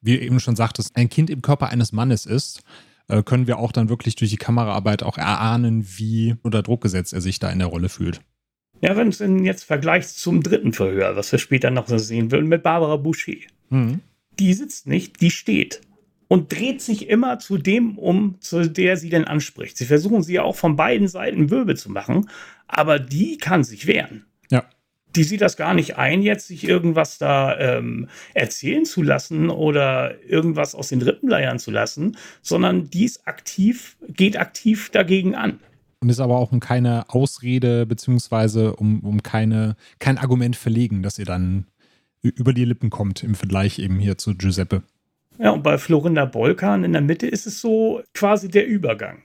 wie 0.00 0.18
eben 0.18 0.40
schon 0.40 0.56
sagtest, 0.56 0.96
ein 0.96 1.08
Kind 1.08 1.30
im 1.30 1.42
Körper 1.42 1.68
eines 1.68 1.92
Mannes 1.92 2.26
ist, 2.26 2.62
äh, 3.08 3.22
können 3.22 3.46
wir 3.46 3.58
auch 3.58 3.72
dann 3.72 3.88
wirklich 3.88 4.16
durch 4.16 4.30
die 4.30 4.36
Kameraarbeit 4.36 5.02
auch 5.02 5.18
erahnen, 5.18 5.86
wie 5.96 6.36
unter 6.42 6.62
Druck 6.62 6.82
gesetzt 6.82 7.12
er 7.12 7.20
sich 7.20 7.38
da 7.38 7.50
in 7.50 7.58
der 7.58 7.68
Rolle 7.68 7.88
fühlt. 7.88 8.20
Ja, 8.82 8.96
wenn 8.96 9.08
es 9.08 9.18
jetzt 9.18 9.64
vergleicht 9.64 10.08
zum 10.08 10.42
dritten 10.42 10.72
Verhör, 10.72 11.16
was 11.16 11.32
wir 11.32 11.38
später 11.38 11.70
noch 11.70 11.88
sehen 11.88 12.30
würden, 12.30 12.48
mit 12.48 12.62
Barbara 12.62 12.96
Boucher. 12.96 13.32
Mhm. 13.70 14.00
Die 14.38 14.52
sitzt 14.52 14.86
nicht, 14.86 15.22
die 15.22 15.30
steht 15.30 15.80
und 16.28 16.52
dreht 16.52 16.82
sich 16.82 17.08
immer 17.08 17.38
zu 17.38 17.56
dem 17.56 17.98
um, 17.98 18.36
zu 18.40 18.68
der 18.68 18.96
sie 18.96 19.08
denn 19.08 19.24
anspricht. 19.24 19.78
Sie 19.78 19.86
versuchen 19.86 20.22
sie 20.22 20.34
ja 20.34 20.42
auch 20.42 20.56
von 20.56 20.76
beiden 20.76 21.08
Seiten 21.08 21.50
Wirbel 21.50 21.76
zu 21.76 21.90
machen, 21.90 22.28
aber 22.66 22.98
die 22.98 23.38
kann 23.38 23.64
sich 23.64 23.86
wehren. 23.86 24.25
Die 25.16 25.24
sieht 25.24 25.40
das 25.40 25.56
gar 25.56 25.74
nicht 25.74 25.96
ein, 25.96 26.22
jetzt 26.22 26.48
sich 26.48 26.68
irgendwas 26.68 27.18
da 27.18 27.58
ähm, 27.58 28.08
erzählen 28.34 28.84
zu 28.84 29.02
lassen 29.02 29.48
oder 29.48 30.22
irgendwas 30.24 30.74
aus 30.74 30.88
den 30.88 31.00
Rippen 31.00 31.28
leiern 31.28 31.58
zu 31.58 31.70
lassen, 31.70 32.16
sondern 32.42 32.90
die 32.90 33.04
ist 33.04 33.26
aktiv, 33.26 33.96
geht 34.08 34.38
aktiv 34.38 34.90
dagegen 34.90 35.34
an. 35.34 35.58
Und 36.00 36.10
ist 36.10 36.20
aber 36.20 36.36
auch 36.36 36.52
um 36.52 36.60
keine 36.60 37.08
Ausrede 37.08 37.86
beziehungsweise 37.86 38.76
um, 38.76 39.00
um 39.00 39.22
keine, 39.22 39.76
kein 39.98 40.18
Argument 40.18 40.54
verlegen, 40.54 41.02
dass 41.02 41.18
ihr 41.18 41.24
dann 41.24 41.66
über 42.20 42.52
die 42.52 42.64
Lippen 42.64 42.90
kommt 42.90 43.22
im 43.22 43.34
Vergleich 43.34 43.78
eben 43.78 43.98
hier 43.98 44.18
zu 44.18 44.36
Giuseppe. 44.36 44.82
Ja, 45.38 45.50
und 45.50 45.62
bei 45.62 45.78
Florinda 45.78 46.24
Bolkan 46.24 46.84
in 46.84 46.92
der 46.92 47.02
Mitte 47.02 47.26
ist 47.26 47.46
es 47.46 47.60
so 47.60 48.02
quasi 48.14 48.48
der 48.48 48.66
Übergang. 48.66 49.22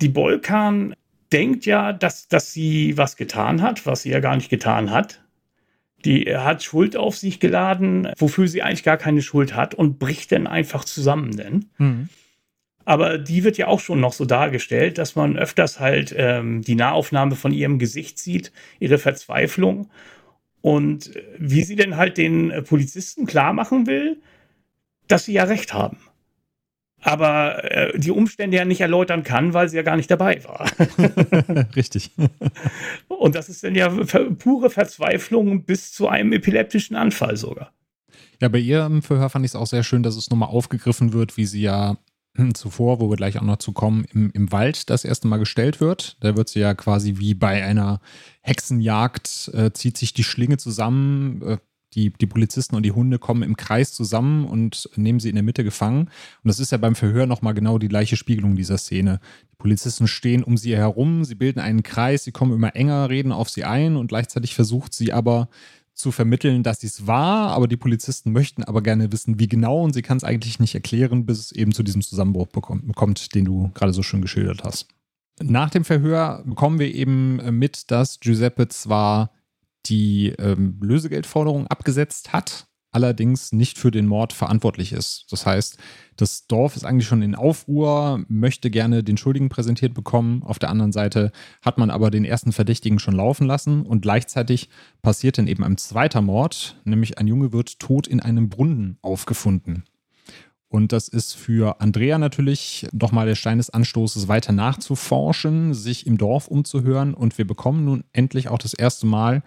Die 0.00 0.08
Bolkan 0.08 0.94
denkt 1.32 1.66
ja, 1.66 1.92
dass, 1.92 2.28
dass 2.28 2.52
sie 2.52 2.96
was 2.96 3.16
getan 3.16 3.62
hat, 3.62 3.86
was 3.86 4.02
sie 4.02 4.10
ja 4.10 4.20
gar 4.20 4.36
nicht 4.36 4.50
getan 4.50 4.90
hat. 4.90 5.22
Die 6.04 6.36
hat 6.36 6.62
Schuld 6.62 6.96
auf 6.96 7.16
sich 7.16 7.40
geladen, 7.40 8.08
wofür 8.18 8.48
sie 8.48 8.62
eigentlich 8.62 8.82
gar 8.82 8.96
keine 8.96 9.22
Schuld 9.22 9.54
hat 9.54 9.74
und 9.74 9.98
bricht 9.98 10.32
dann 10.32 10.46
einfach 10.46 10.84
zusammen 10.84 11.36
denn. 11.36 11.66
Mhm. 11.78 12.08
Aber 12.84 13.18
die 13.18 13.44
wird 13.44 13.58
ja 13.58 13.68
auch 13.68 13.78
schon 13.78 14.00
noch 14.00 14.12
so 14.12 14.24
dargestellt, 14.24 14.98
dass 14.98 15.14
man 15.14 15.36
öfters 15.36 15.78
halt 15.78 16.12
ähm, 16.16 16.62
die 16.62 16.74
Nahaufnahme 16.74 17.36
von 17.36 17.52
ihrem 17.52 17.78
Gesicht 17.78 18.18
sieht, 18.18 18.50
ihre 18.80 18.98
Verzweiflung 18.98 19.88
und 20.60 21.12
wie 21.38 21.62
sie 21.62 21.76
denn 21.76 21.96
halt 21.96 22.18
den 22.18 22.64
Polizisten 22.64 23.26
klar 23.26 23.52
machen 23.52 23.86
will, 23.86 24.20
dass 25.06 25.26
sie 25.26 25.34
ja 25.34 25.44
recht 25.44 25.72
haben 25.72 25.98
aber 27.02 27.64
äh, 27.64 27.98
die 27.98 28.10
Umstände 28.10 28.56
ja 28.56 28.64
nicht 28.64 28.80
erläutern 28.80 29.24
kann, 29.24 29.54
weil 29.54 29.68
sie 29.68 29.76
ja 29.76 29.82
gar 29.82 29.96
nicht 29.96 30.10
dabei 30.10 30.42
war. 30.44 30.66
Richtig. 31.76 32.12
Und 33.08 33.34
das 33.34 33.48
ist 33.48 33.64
dann 33.64 33.74
ja 33.74 33.88
pure 33.88 34.70
Verzweiflung 34.70 35.64
bis 35.64 35.92
zu 35.92 36.08
einem 36.08 36.32
epileptischen 36.32 36.96
Anfall 36.96 37.36
sogar. 37.36 37.72
Ja, 38.40 38.48
bei 38.48 38.58
ihrem 38.58 39.02
Verhör 39.02 39.30
fand 39.30 39.44
ich 39.44 39.50
es 39.52 39.56
auch 39.56 39.66
sehr 39.66 39.82
schön, 39.82 40.02
dass 40.02 40.16
es 40.16 40.30
nochmal 40.30 40.48
aufgegriffen 40.48 41.12
wird, 41.12 41.36
wie 41.36 41.46
sie 41.46 41.62
ja 41.62 41.98
hm, 42.36 42.54
zuvor, 42.54 43.00
wo 43.00 43.10
wir 43.10 43.16
gleich 43.16 43.38
auch 43.38 43.42
noch 43.42 43.58
zu 43.58 43.72
kommen, 43.72 44.06
im, 44.12 44.30
im 44.32 44.52
Wald 44.52 44.88
das 44.88 45.04
erste 45.04 45.28
Mal 45.28 45.38
gestellt 45.38 45.80
wird. 45.80 46.16
Da 46.20 46.36
wird 46.36 46.48
sie 46.48 46.60
ja 46.60 46.74
quasi 46.74 47.18
wie 47.18 47.34
bei 47.34 47.64
einer 47.64 48.00
Hexenjagd, 48.40 49.50
äh, 49.54 49.72
zieht 49.72 49.98
sich 49.98 50.14
die 50.14 50.24
Schlinge 50.24 50.56
zusammen, 50.56 51.42
äh, 51.42 51.58
die, 51.94 52.10
die 52.10 52.26
Polizisten 52.26 52.76
und 52.76 52.84
die 52.84 52.92
Hunde 52.92 53.18
kommen 53.18 53.42
im 53.42 53.56
Kreis 53.56 53.92
zusammen 53.92 54.46
und 54.46 54.88
nehmen 54.96 55.20
sie 55.20 55.28
in 55.28 55.34
der 55.34 55.42
Mitte 55.42 55.64
gefangen. 55.64 56.02
Und 56.42 56.48
das 56.48 56.58
ist 56.58 56.72
ja 56.72 56.78
beim 56.78 56.94
Verhör 56.94 57.26
nochmal 57.26 57.54
genau 57.54 57.78
die 57.78 57.88
gleiche 57.88 58.16
Spiegelung 58.16 58.56
dieser 58.56 58.78
Szene. 58.78 59.20
Die 59.52 59.56
Polizisten 59.56 60.08
stehen 60.08 60.42
um 60.42 60.56
sie 60.56 60.76
herum, 60.76 61.24
sie 61.24 61.34
bilden 61.34 61.60
einen 61.60 61.82
Kreis, 61.82 62.24
sie 62.24 62.32
kommen 62.32 62.52
immer 62.52 62.74
enger, 62.74 63.10
reden 63.10 63.32
auf 63.32 63.50
sie 63.50 63.64
ein 63.64 63.96
und 63.96 64.08
gleichzeitig 64.08 64.54
versucht 64.54 64.94
sie 64.94 65.12
aber 65.12 65.48
zu 65.94 66.10
vermitteln, 66.10 66.62
dass 66.62 66.80
sie 66.80 66.86
es 66.86 67.06
war, 67.06 67.50
aber 67.50 67.68
die 67.68 67.76
Polizisten 67.76 68.32
möchten 68.32 68.64
aber 68.64 68.82
gerne 68.82 69.12
wissen, 69.12 69.38
wie 69.38 69.48
genau 69.48 69.82
und 69.82 69.92
sie 69.92 70.02
kann 70.02 70.16
es 70.16 70.24
eigentlich 70.24 70.58
nicht 70.58 70.74
erklären, 70.74 71.26
bis 71.26 71.38
es 71.38 71.52
eben 71.52 71.72
zu 71.72 71.82
diesem 71.82 72.00
Zusammenbruch 72.00 72.46
bekommt, 72.46 73.34
den 73.34 73.44
du 73.44 73.70
gerade 73.74 73.92
so 73.92 74.02
schön 74.02 74.22
geschildert 74.22 74.64
hast. 74.64 74.88
Nach 75.40 75.70
dem 75.70 75.84
Verhör 75.84 76.42
bekommen 76.46 76.78
wir 76.78 76.94
eben 76.94 77.58
mit, 77.58 77.90
dass 77.90 78.20
Giuseppe 78.20 78.68
zwar 78.68 79.32
die 79.86 80.28
ähm, 80.38 80.78
Lösegeldforderung 80.80 81.66
abgesetzt 81.66 82.32
hat, 82.32 82.66
allerdings 82.92 83.52
nicht 83.52 83.78
für 83.78 83.90
den 83.90 84.06
Mord 84.06 84.32
verantwortlich 84.32 84.92
ist. 84.92 85.26
Das 85.30 85.46
heißt, 85.46 85.78
das 86.16 86.46
Dorf 86.46 86.76
ist 86.76 86.84
eigentlich 86.84 87.08
schon 87.08 87.22
in 87.22 87.34
Aufruhr, 87.34 88.22
möchte 88.28 88.70
gerne 88.70 89.02
den 89.02 89.16
Schuldigen 89.16 89.48
präsentiert 89.48 89.94
bekommen. 89.94 90.42
Auf 90.42 90.58
der 90.58 90.68
anderen 90.68 90.92
Seite 90.92 91.32
hat 91.62 91.78
man 91.78 91.90
aber 91.90 92.10
den 92.10 92.24
ersten 92.24 92.52
Verdächtigen 92.52 92.98
schon 92.98 93.14
laufen 93.14 93.46
lassen 93.46 93.86
und 93.86 94.02
gleichzeitig 94.02 94.68
passiert 95.00 95.38
dann 95.38 95.46
eben 95.46 95.64
ein 95.64 95.78
zweiter 95.78 96.20
Mord, 96.20 96.80
nämlich 96.84 97.18
ein 97.18 97.26
Junge 97.26 97.52
wird 97.52 97.78
tot 97.78 98.06
in 98.06 98.20
einem 98.20 98.50
Brunnen 98.50 98.98
aufgefunden. 99.00 99.84
Und 100.72 100.92
das 100.92 101.06
ist 101.06 101.34
für 101.34 101.82
Andrea 101.82 102.16
natürlich 102.16 102.86
nochmal 102.92 103.26
der 103.26 103.34
Stein 103.34 103.58
des 103.58 103.68
Anstoßes, 103.68 104.26
weiter 104.26 104.52
nachzuforschen, 104.52 105.74
sich 105.74 106.06
im 106.06 106.16
Dorf 106.16 106.48
umzuhören. 106.48 107.12
Und 107.12 107.36
wir 107.36 107.46
bekommen 107.46 107.84
nun 107.84 108.04
endlich 108.14 108.48
auch 108.48 108.56
das 108.56 108.72
erste 108.72 109.04
Mal 109.04 109.42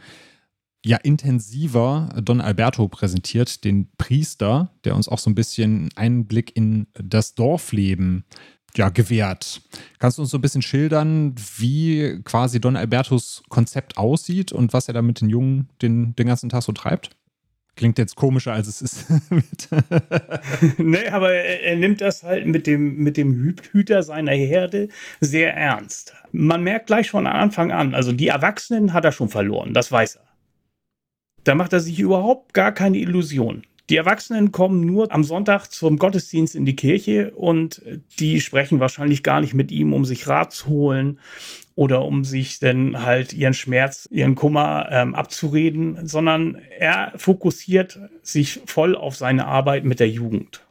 ja 0.86 0.98
intensiver 0.98 2.10
Don 2.22 2.42
Alberto 2.42 2.88
präsentiert, 2.88 3.64
den 3.64 3.90
Priester, 3.98 4.70
der 4.84 4.96
uns 4.96 5.10
auch 5.10 5.18
so 5.18 5.32
ein 5.32 5.36
bisschen 5.36 5.90
einen 5.96 6.28
Blick 6.28 6.56
in 6.56 6.86
das 6.94 7.34
Dorfleben 7.34 8.26
ja, 8.76 8.90
gewährt. 8.90 9.64
Kannst 9.98 10.20
du 10.20 10.22
uns 10.22 10.30
so 10.30 10.38
ein 10.38 10.42
bisschen 10.42 10.62
schildern, 10.62 11.34
wie 11.58 12.22
quasi 12.24 12.62
Don 12.62 12.76
Albertos 12.76 13.42
Konzept 13.50 13.98
aussieht 13.98 14.52
und 14.52 14.74
was 14.74 14.90
er 14.90 14.94
da 14.94 15.02
mit 15.02 15.22
den 15.22 15.30
Jungen 15.30 15.70
den, 15.82 16.16
den 16.16 16.28
ganzen 16.28 16.50
Tag 16.50 16.62
so 16.62 16.72
treibt? 16.72 17.16
Klingt 17.76 17.98
jetzt 17.98 18.16
komischer, 18.16 18.54
als 18.54 18.68
es 18.68 18.82
ist. 18.82 19.06
nee, 20.78 21.08
aber 21.10 21.34
er, 21.34 21.64
er, 21.64 21.76
nimmt 21.76 22.00
das 22.00 22.24
halt 22.24 22.48
mit 22.48 22.68
dem, 22.68 22.98
mit 22.98 23.18
dem 23.18 23.58
Hüter 23.72 24.02
seiner 24.02 24.32
Herde 24.32 24.88
sehr 25.20 25.54
ernst. 25.54 26.14
Man 26.32 26.64
merkt 26.64 26.88
gleich 26.88 27.10
von 27.10 27.28
Anfang 27.28 27.72
an, 27.72 27.94
also 27.94 28.14
die 28.14 28.30
Erwachsenen 28.30 28.94
hat 28.94 29.04
er 29.04 29.12
schon 29.12 29.28
verloren, 29.28 29.74
das 29.74 29.92
weiß 29.92 30.16
er. 30.16 30.26
Da 31.44 31.54
macht 31.54 31.74
er 31.74 31.82
sich 31.82 32.00
überhaupt 32.00 32.54
gar 32.54 32.72
keine 32.72 32.98
Illusion. 32.98 33.64
Die 33.90 33.98
Erwachsenen 33.98 34.52
kommen 34.52 34.82
nur 34.82 35.12
am 35.12 35.24
Sonntag 35.24 35.68
zum 35.68 36.00
Gottesdienst 36.00 36.56
in 36.56 36.66
die 36.66 36.76
Kirche 36.76 37.32
und 37.36 37.84
die 38.20 38.42
sprechen 38.42 38.80
wahrscheinlich 38.80 39.22
gar 39.22 39.42
nicht 39.42 39.54
mit 39.54 39.72
ihm, 39.72 39.94
um 39.94 40.06
sich 40.06 40.28
Rat 40.28 40.54
zu 40.54 40.68
holen 40.68 41.20
oder 41.76 42.04
um 42.04 42.24
sich 42.24 42.60
dann 42.60 43.04
halt 43.04 43.34
ihren 43.34 43.54
Schmerz, 43.54 44.08
ihren 44.12 44.36
Kummer 44.36 44.88
ähm, 44.92 45.14
abzureden, 45.14 46.08
sondern 46.08 46.62
er 46.80 47.12
fokussiert 47.18 48.00
sich 48.22 48.62
voll 48.66 48.96
auf 48.96 49.16
seine 49.16 49.46
Arbeit 49.46 49.84
mit 49.84 50.00
der 50.00 50.10
Jugend, 50.10 50.62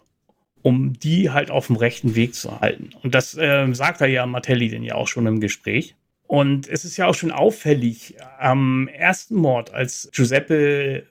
um 0.63 0.95
die 0.95 1.31
halt 1.31 1.51
auf 1.51 1.67
dem 1.67 1.77
rechten 1.77 2.15
Weg 2.15 2.35
zu 2.35 2.61
halten. 2.61 2.91
Und 3.03 3.15
das 3.15 3.37
äh, 3.37 3.67
sagt 3.73 4.01
er 4.01 4.09
ja 4.09 4.25
Martelli 4.27 4.71
denn 4.71 4.83
ja 4.83 4.95
auch 4.95 5.09
schon 5.09 5.27
im 5.27 5.41
Gespräch. 5.41 5.95
Und 6.27 6.69
es 6.69 6.87
ist 6.87 6.97
ja 6.97 7.07
auch 7.07 7.15
schon 7.15 7.31
auffällig, 7.31 8.17
am 8.39 8.89
ersten 8.89 9.37
Mord, 9.37 9.75
als 9.75 10.09
Giuseppe 10.13 11.05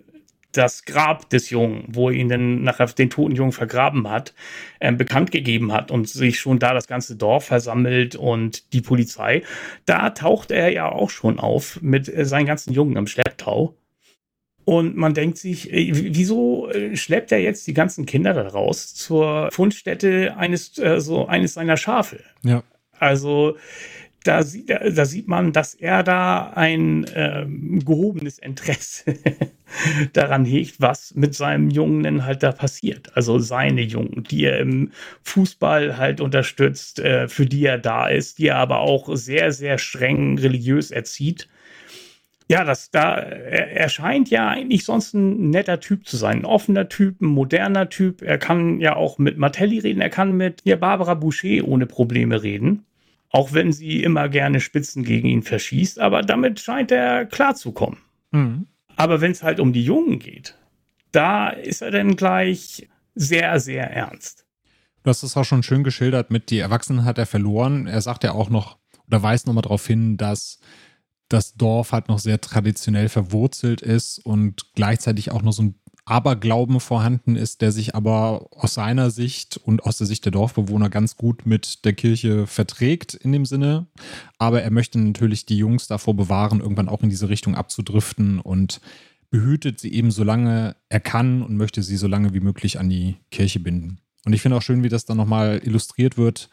das 0.53 0.85
Grab 0.85 1.29
des 1.29 1.49
Jungen, 1.49 1.85
wo 1.87 2.09
er 2.09 2.15
ihn 2.15 2.29
dann 2.29 2.63
nachher 2.63 2.85
den 2.87 3.09
toten 3.09 3.35
Jungen 3.35 3.51
vergraben 3.51 4.09
hat, 4.09 4.33
äh, 4.79 4.91
bekannt 4.91 5.31
gegeben 5.31 5.73
hat 5.73 5.91
und 5.91 6.07
sich 6.07 6.39
schon 6.39 6.59
da 6.59 6.73
das 6.73 6.87
ganze 6.87 7.15
Dorf 7.15 7.45
versammelt 7.45 8.15
und 8.15 8.73
die 8.73 8.81
Polizei, 8.81 9.43
da 9.85 10.11
taucht 10.11 10.51
er 10.51 10.71
ja 10.71 10.91
auch 10.91 11.09
schon 11.09 11.39
auf 11.39 11.81
mit 11.81 12.07
äh, 12.07 12.25
seinen 12.25 12.45
ganzen 12.45 12.73
Jungen 12.73 12.95
im 12.95 13.07
Schlepptau. 13.07 13.75
Und 14.65 14.95
man 14.95 15.13
denkt 15.13 15.37
sich, 15.37 15.73
äh, 15.73 15.89
wieso 15.91 16.69
äh, 16.69 16.95
schleppt 16.95 17.31
er 17.31 17.39
jetzt 17.39 17.67
die 17.67 17.73
ganzen 17.73 18.05
Kinder 18.05 18.33
da 18.33 18.47
raus 18.47 18.93
zur 18.93 19.49
Fundstätte 19.51 20.35
eines, 20.37 20.77
äh, 20.77 21.01
so 21.01 21.27
eines 21.27 21.55
seiner 21.55 21.77
Schafe? 21.77 22.19
Ja. 22.43 22.63
Also, 22.97 23.57
da, 24.23 24.43
sieht, 24.43 24.69
da 24.69 25.05
sieht 25.05 25.27
man, 25.27 25.53
dass 25.53 25.73
er 25.73 26.03
da 26.03 26.51
ein 26.55 27.05
ähm, 27.13 27.83
gehobenes 27.85 28.39
Interesse 28.39 29.15
daran 30.13 30.45
hegt, 30.45 30.79
was 30.79 31.13
mit 31.15 31.35
seinem 31.35 31.69
Jungen 31.69 32.25
halt 32.25 32.43
da 32.43 32.51
passiert. 32.51 33.15
Also 33.15 33.39
seine 33.39 33.81
Jungen, 33.81 34.23
die 34.23 34.45
er 34.45 34.59
im 34.59 34.91
Fußball 35.23 35.97
halt 35.97 36.21
unterstützt, 36.21 36.99
äh, 36.99 37.27
für 37.27 37.45
die 37.45 37.65
er 37.65 37.77
da 37.77 38.07
ist, 38.07 38.39
die 38.39 38.47
er 38.47 38.57
aber 38.57 38.79
auch 38.79 39.15
sehr, 39.15 39.51
sehr 39.51 39.77
streng 39.77 40.37
religiös 40.37 40.91
erzieht. 40.91 41.47
Ja, 42.49 42.63
das 42.63 42.91
da, 42.91 43.15
er, 43.15 43.71
er 43.71 43.89
scheint 43.89 44.29
ja 44.29 44.49
eigentlich 44.49 44.85
sonst 44.85 45.13
ein 45.13 45.49
netter 45.49 45.79
Typ 45.79 46.07
zu 46.07 46.17
sein. 46.17 46.39
Ein 46.39 46.45
offener 46.45 46.89
Typ, 46.89 47.21
ein 47.21 47.27
moderner 47.27 47.89
Typ. 47.89 48.21
Er 48.21 48.37
kann 48.37 48.79
ja 48.79 48.95
auch 48.95 49.17
mit 49.17 49.37
Martelli 49.37 49.79
reden, 49.79 50.01
er 50.01 50.09
kann 50.09 50.35
mit 50.35 50.61
ja, 50.63 50.75
Barbara 50.75 51.13
Boucher 51.13 51.65
ohne 51.65 51.85
Probleme 51.85 52.43
reden. 52.43 52.85
Auch 53.33 53.51
wenn 53.51 53.73
sie 53.73 54.01
immer 54.03 54.29
gerne 54.29 54.61
Spitzen 54.61 55.03
gegen 55.03 55.27
ihn 55.27 55.43
verschießt, 55.43 55.99
aber 55.99 56.21
damit 56.21 56.59
scheint 56.59 56.91
er 56.91 57.25
klarzukommen. 57.25 57.99
Mhm. 58.31 58.67
Aber 58.95 59.19
wenn 59.21 59.31
es 59.31 59.43
halt 59.43 59.59
um 59.59 59.73
die 59.73 59.83
Jungen 59.83 60.19
geht, 60.19 60.55
da 61.11 61.49
ist 61.49 61.81
er 61.81 61.91
dann 61.91 62.15
gleich 62.15 62.87
sehr, 63.15 63.59
sehr 63.59 63.89
ernst. 63.91 64.45
Du 65.03 65.09
hast 65.09 65.23
es 65.23 65.35
auch 65.35 65.43
schon 65.43 65.63
schön 65.63 65.83
geschildert 65.83 66.31
mit 66.31 66.49
die 66.49 66.59
Erwachsenen 66.59 67.05
hat 67.05 67.17
er 67.17 67.25
verloren. 67.25 67.87
Er 67.87 68.01
sagt 68.01 68.23
ja 68.23 68.31
auch 68.31 68.49
noch 68.49 68.77
oder 69.07 69.21
weist 69.21 69.47
nochmal 69.47 69.63
darauf 69.63 69.85
hin, 69.85 70.15
dass 70.15 70.59
das 71.27 71.55
Dorf 71.55 71.91
halt 71.91 72.07
noch 72.07 72.19
sehr 72.19 72.39
traditionell 72.39 73.09
verwurzelt 73.09 73.81
ist 73.81 74.19
und 74.19 74.73
gleichzeitig 74.75 75.31
auch 75.31 75.41
noch 75.41 75.51
so 75.51 75.63
ein 75.63 75.75
Aberglauben 76.05 76.79
vorhanden 76.79 77.35
ist, 77.35 77.61
der 77.61 77.71
sich 77.71 77.95
aber 77.95 78.47
aus 78.51 78.73
seiner 78.73 79.09
Sicht 79.09 79.57
und 79.57 79.83
aus 79.83 79.97
der 79.97 80.07
Sicht 80.07 80.25
der 80.25 80.33
Dorfbewohner 80.33 80.89
ganz 80.89 81.15
gut 81.15 81.45
mit 81.45 81.85
der 81.85 81.93
Kirche 81.93 82.45
verträgt 82.45 83.13
in 83.13 83.31
dem 83.31 83.45
Sinne. 83.45 83.87
Aber 84.37 84.61
er 84.61 84.71
möchte 84.71 84.99
natürlich 84.99 85.45
die 85.45 85.57
Jungs 85.57 85.87
davor 85.87 86.13
bewahren, 86.15 86.59
irgendwann 86.59 86.89
auch 86.89 87.03
in 87.03 87.09
diese 87.09 87.29
Richtung 87.29 87.55
abzudriften 87.55 88.39
und 88.39 88.81
behütet 89.29 89.79
sie 89.79 89.93
eben 89.93 90.11
so 90.11 90.23
lange 90.23 90.75
er 90.89 90.99
kann 90.99 91.41
und 91.41 91.55
möchte 91.55 91.81
sie 91.81 91.97
so 91.97 92.07
lange 92.07 92.33
wie 92.33 92.41
möglich 92.41 92.79
an 92.79 92.89
die 92.89 93.17
Kirche 93.31 93.59
binden. 93.59 93.99
Und 94.25 94.33
ich 94.33 94.41
finde 94.41 94.57
auch 94.57 94.61
schön, 94.61 94.83
wie 94.83 94.89
das 94.89 95.05
dann 95.05 95.17
nochmal 95.17 95.61
illustriert 95.63 96.17
wird, 96.17 96.49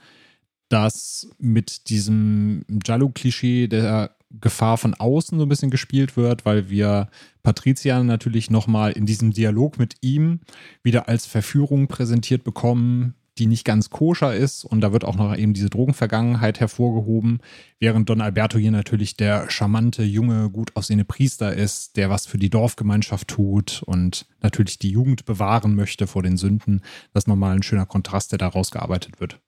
dass 0.68 1.28
mit 1.38 1.88
diesem 1.88 2.64
Jallo-Klischee 2.84 3.66
der 3.66 4.16
Gefahr 4.40 4.78
von 4.78 4.94
außen 4.94 5.38
so 5.38 5.44
ein 5.44 5.48
bisschen 5.48 5.70
gespielt 5.70 6.16
wird, 6.16 6.44
weil 6.44 6.70
wir 6.70 7.08
Patricia 7.42 8.02
natürlich 8.02 8.50
nochmal 8.50 8.92
in 8.92 9.06
diesem 9.06 9.32
Dialog 9.32 9.78
mit 9.78 9.96
ihm 10.02 10.40
wieder 10.82 11.08
als 11.08 11.26
Verführung 11.26 11.88
präsentiert 11.88 12.44
bekommen, 12.44 13.14
die 13.38 13.46
nicht 13.46 13.64
ganz 13.64 13.90
koscher 13.90 14.34
ist. 14.34 14.64
Und 14.64 14.82
da 14.82 14.92
wird 14.92 15.04
auch 15.04 15.16
noch 15.16 15.36
eben 15.36 15.54
diese 15.54 15.70
Drogenvergangenheit 15.70 16.60
hervorgehoben, 16.60 17.40
während 17.80 18.08
Don 18.08 18.20
Alberto 18.20 18.58
hier 18.58 18.70
natürlich 18.70 19.16
der 19.16 19.50
charmante, 19.50 20.04
junge, 20.04 20.50
gut 20.50 20.76
aussehende 20.76 21.04
Priester 21.04 21.54
ist, 21.54 21.96
der 21.96 22.10
was 22.10 22.26
für 22.26 22.38
die 22.38 22.50
Dorfgemeinschaft 22.50 23.28
tut 23.28 23.82
und 23.86 24.26
natürlich 24.42 24.78
die 24.78 24.90
Jugend 24.90 25.24
bewahren 25.24 25.74
möchte 25.74 26.06
vor 26.06 26.22
den 26.22 26.36
Sünden. 26.36 26.82
Das 27.12 27.24
ist 27.24 27.28
nochmal 27.28 27.56
ein 27.56 27.62
schöner 27.62 27.86
Kontrast, 27.86 28.32
der 28.32 28.38
da 28.38 28.48
rausgearbeitet 28.48 29.20
wird. 29.20 29.40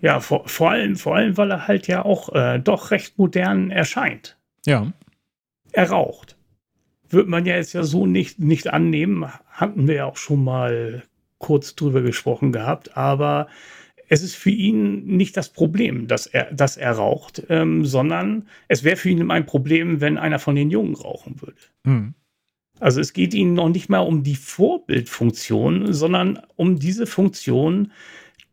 Ja, 0.00 0.20
vor, 0.20 0.48
vor, 0.48 0.70
allem, 0.70 0.96
vor 0.96 1.16
allem, 1.16 1.36
weil 1.36 1.50
er 1.50 1.66
halt 1.66 1.86
ja 1.86 2.04
auch 2.04 2.34
äh, 2.34 2.58
doch 2.58 2.90
recht 2.90 3.18
modern 3.18 3.70
erscheint. 3.70 4.36
Ja. 4.66 4.92
Er 5.72 5.90
raucht. 5.90 6.36
Wird 7.08 7.28
man 7.28 7.46
ja 7.46 7.56
jetzt 7.56 7.72
ja 7.72 7.82
so 7.82 8.06
nicht, 8.06 8.38
nicht 8.38 8.72
annehmen, 8.72 9.26
hatten 9.48 9.86
wir 9.86 9.94
ja 9.94 10.04
auch 10.06 10.16
schon 10.16 10.44
mal 10.44 11.04
kurz 11.38 11.74
drüber 11.74 12.02
gesprochen 12.02 12.52
gehabt, 12.52 12.96
aber 12.96 13.48
es 14.08 14.22
ist 14.22 14.36
für 14.36 14.50
ihn 14.50 15.04
nicht 15.06 15.36
das 15.36 15.48
Problem, 15.52 16.06
dass 16.06 16.26
er, 16.26 16.52
dass 16.52 16.76
er 16.76 16.92
raucht, 16.92 17.42
ähm, 17.48 17.84
sondern 17.84 18.48
es 18.68 18.84
wäre 18.84 18.96
für 18.96 19.10
ihn 19.10 19.30
ein 19.30 19.46
Problem, 19.46 20.00
wenn 20.00 20.18
einer 20.18 20.38
von 20.38 20.54
den 20.54 20.70
Jungen 20.70 20.94
rauchen 20.94 21.40
würde. 21.40 21.58
Mhm. 21.84 22.14
Also 22.78 23.00
es 23.00 23.12
geht 23.12 23.34
ihnen 23.34 23.54
noch 23.54 23.68
nicht 23.68 23.88
mal 23.88 24.00
um 24.00 24.22
die 24.22 24.36
Vorbildfunktion, 24.36 25.92
sondern 25.92 26.40
um 26.56 26.78
diese 26.78 27.06
Funktion, 27.06 27.92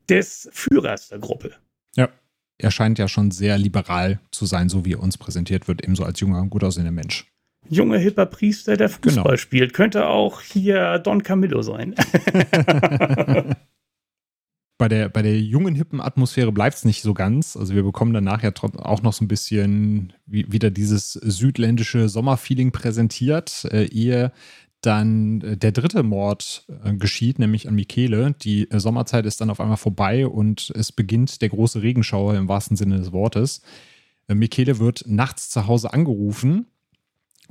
des 0.10 0.50
Führers 0.52 1.10
der 1.10 1.20
Gruppe. 1.20 1.52
Ja. 1.96 2.10
Er 2.58 2.72
scheint 2.72 3.00
ja 3.00 3.08
schon 3.08 3.32
sehr 3.32 3.58
liberal 3.58 4.20
zu 4.32 4.46
sein, 4.46 4.70
so 4.70 4.86
wie 4.86 4.94
er 4.94 5.02
uns 5.02 5.18
präsentiert 5.18 5.68
wird, 5.68 5.84
ebenso 5.84 6.04
als 6.04 6.20
junger, 6.20 6.46
gut 6.48 6.64
aussehender 6.64 6.92
Mensch. 6.92 7.26
Junge, 7.70 7.98
hipper 7.98 8.26
Priester, 8.26 8.78
der 8.78 8.90
Fußball 8.90 9.24
genau. 9.24 9.38
spielt. 9.38 9.74
Könnte 9.74 10.08
auch 10.08 10.42
hier 10.42 11.00
Don 11.00 11.24
Camillo 11.24 11.62
sein. 11.62 11.96
bei 14.78 14.90
der, 14.90 15.08
bei 15.10 15.22
der 15.22 15.40
jungen, 15.40 15.76
hippen 15.76 16.02
Atmosphäre 16.02 16.52
bleibt 16.52 16.76
es 16.78 16.86
nicht 16.86 17.02
so 17.02 17.14
ganz. 17.14 17.56
Also 17.56 17.74
wir 17.74 17.84
bekommen 17.84 18.14
danach 18.14 18.44
ja 18.44 18.52
auch 18.78 19.02
noch 19.02 19.14
so 19.14 19.24
ein 19.24 19.30
bisschen 19.30 20.12
wie, 20.26 20.52
wieder 20.52 20.72
dieses 20.72 21.14
südländische 21.14 22.10
Sommerfeeling 22.10 22.72
präsentiert, 22.72 23.66
äh, 23.72 23.86
ehe 23.86 24.34
dann 24.86 25.42
äh, 25.42 25.58
der 25.58 25.72
dritte 25.72 26.04
Mord 26.04 26.66
äh, 26.84 26.94
geschieht, 26.94 27.40
nämlich 27.40 27.68
an 27.68 27.76
Michele. 27.76 28.36
Die 28.42 28.70
äh, 28.70 28.80
Sommerzeit 28.80 29.26
ist 29.26 29.42
dann 29.42 29.50
auf 29.50 29.60
einmal 29.60 29.78
vorbei 29.78 30.28
und 30.28 30.72
es 30.76 30.92
beginnt 30.92 31.42
der 31.42 31.50
große 31.50 31.82
Regenschauer 31.82 32.36
im 32.36 32.48
wahrsten 32.48 32.78
Sinne 32.78 32.98
des 32.98 33.12
Wortes. 33.12 33.62
Michele 34.30 34.80
wird 34.80 35.04
nachts 35.06 35.50
zu 35.50 35.68
Hause 35.68 35.92
angerufen 35.92 36.68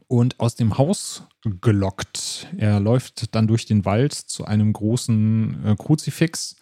und 0.08 0.40
aus 0.40 0.54
dem 0.54 0.78
Haus 0.78 1.24
gelockt. 1.60 2.48
Er 2.56 2.80
läuft 2.80 3.34
dann 3.34 3.46
durch 3.46 3.66
den 3.66 3.84
Wald 3.84 4.14
zu 4.14 4.46
einem 4.46 4.72
großen 4.72 5.76
Kruzifix 5.78 6.56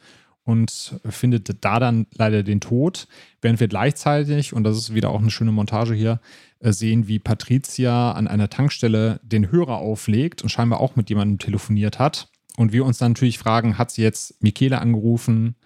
und 0.44 1.00
findet 1.08 1.64
da 1.64 1.78
dann 1.78 2.06
leider 2.14 2.42
den 2.42 2.60
Tod, 2.60 3.06
während 3.40 3.60
wir 3.60 3.68
gleichzeitig, 3.68 4.52
und 4.52 4.64
das 4.64 4.76
ist 4.76 4.94
wieder 4.94 5.10
auch 5.10 5.20
eine 5.20 5.30
schöne 5.30 5.52
Montage 5.52 5.94
hier, 5.94 6.20
äh, 6.60 6.72
sehen, 6.72 7.08
wie 7.08 7.18
Patricia 7.18 8.12
an 8.12 8.26
einer 8.26 8.50
Tankstelle 8.50 9.20
den 9.22 9.50
Hörer 9.52 9.76
auflegt 9.76 10.42
und 10.42 10.48
scheinbar 10.48 10.80
auch 10.80 10.96
mit 10.96 11.08
jemandem 11.08 11.38
telefoniert 11.38 11.98
hat. 11.98 12.28
Und 12.56 12.72
wir 12.72 12.84
uns 12.84 12.98
dann 12.98 13.12
natürlich 13.12 13.38
fragen, 13.38 13.78
hat 13.78 13.90
sie 13.90 14.02
jetzt 14.02 14.42
Michele 14.42 14.80
angerufen? 14.80 15.56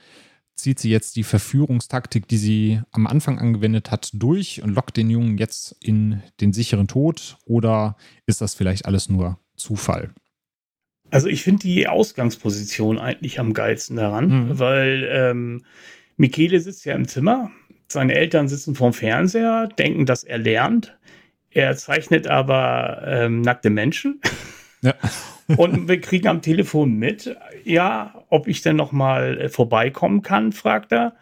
Zieht 0.54 0.78
sie 0.78 0.90
jetzt 0.90 1.16
die 1.16 1.24
Verführungstaktik, 1.24 2.28
die 2.28 2.36
sie 2.36 2.80
am 2.92 3.06
Anfang 3.08 3.38
angewendet 3.38 3.90
hat, 3.90 4.10
durch 4.12 4.62
und 4.62 4.70
lockt 4.70 4.96
den 4.96 5.10
Jungen 5.10 5.36
jetzt 5.36 5.76
in 5.80 6.22
den 6.40 6.52
sicheren 6.52 6.86
Tod? 6.86 7.38
Oder 7.44 7.96
ist 8.26 8.40
das 8.40 8.54
vielleicht 8.54 8.86
alles 8.86 9.08
nur 9.08 9.38
Zufall? 9.56 10.14
Also 11.14 11.28
ich 11.28 11.44
finde 11.44 11.60
die 11.60 11.86
Ausgangsposition 11.86 12.98
eigentlich 12.98 13.38
am 13.38 13.54
geilsten 13.54 13.96
daran, 13.96 14.26
mhm. 14.26 14.58
weil 14.58 15.08
ähm, 15.12 15.64
Michele 16.16 16.58
sitzt 16.58 16.84
ja 16.86 16.96
im 16.96 17.06
Zimmer, 17.06 17.52
seine 17.86 18.14
Eltern 18.14 18.48
sitzen 18.48 18.74
vorm 18.74 18.92
Fernseher, 18.92 19.68
denken, 19.78 20.06
dass 20.06 20.24
er 20.24 20.38
lernt. 20.38 20.98
Er 21.50 21.76
zeichnet 21.76 22.26
aber 22.26 23.04
ähm, 23.06 23.42
nackte 23.42 23.70
Menschen. 23.70 24.20
Ja. 24.82 24.94
Und 25.56 25.86
wir 25.86 26.00
kriegen 26.00 26.26
am 26.26 26.42
Telefon 26.42 26.94
mit, 26.94 27.36
ja, 27.62 28.24
ob 28.28 28.48
ich 28.48 28.62
denn 28.62 28.74
noch 28.74 28.90
mal 28.90 29.40
äh, 29.40 29.48
vorbeikommen 29.48 30.22
kann, 30.22 30.50
fragt 30.50 30.90
er. 30.90 31.14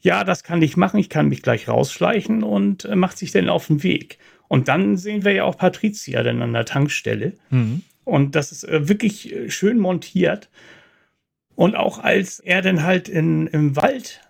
Ja, 0.00 0.24
das 0.24 0.44
kann 0.44 0.62
ich 0.62 0.78
machen. 0.78 0.98
Ich 0.98 1.10
kann 1.10 1.28
mich 1.28 1.42
gleich 1.42 1.68
rausschleichen 1.68 2.42
und 2.42 2.86
äh, 2.86 2.96
macht 2.96 3.18
sich 3.18 3.32
dann 3.32 3.50
auf 3.50 3.66
den 3.66 3.82
Weg. 3.82 4.16
Und 4.48 4.68
dann 4.68 4.96
sehen 4.96 5.26
wir 5.26 5.32
ja 5.32 5.44
auch 5.44 5.58
Patricia 5.58 6.22
dann 6.22 6.40
an 6.40 6.54
der 6.54 6.64
Tankstelle. 6.64 7.34
Mhm. 7.50 7.82
Und 8.04 8.34
das 8.34 8.52
ist 8.52 8.64
äh, 8.64 8.88
wirklich 8.88 9.32
äh, 9.32 9.50
schön 9.50 9.78
montiert. 9.78 10.50
Und 11.54 11.76
auch 11.76 11.98
als 11.98 12.40
er 12.40 12.62
dann 12.62 12.82
halt 12.82 13.08
in, 13.08 13.46
im 13.48 13.76
Wald 13.76 14.20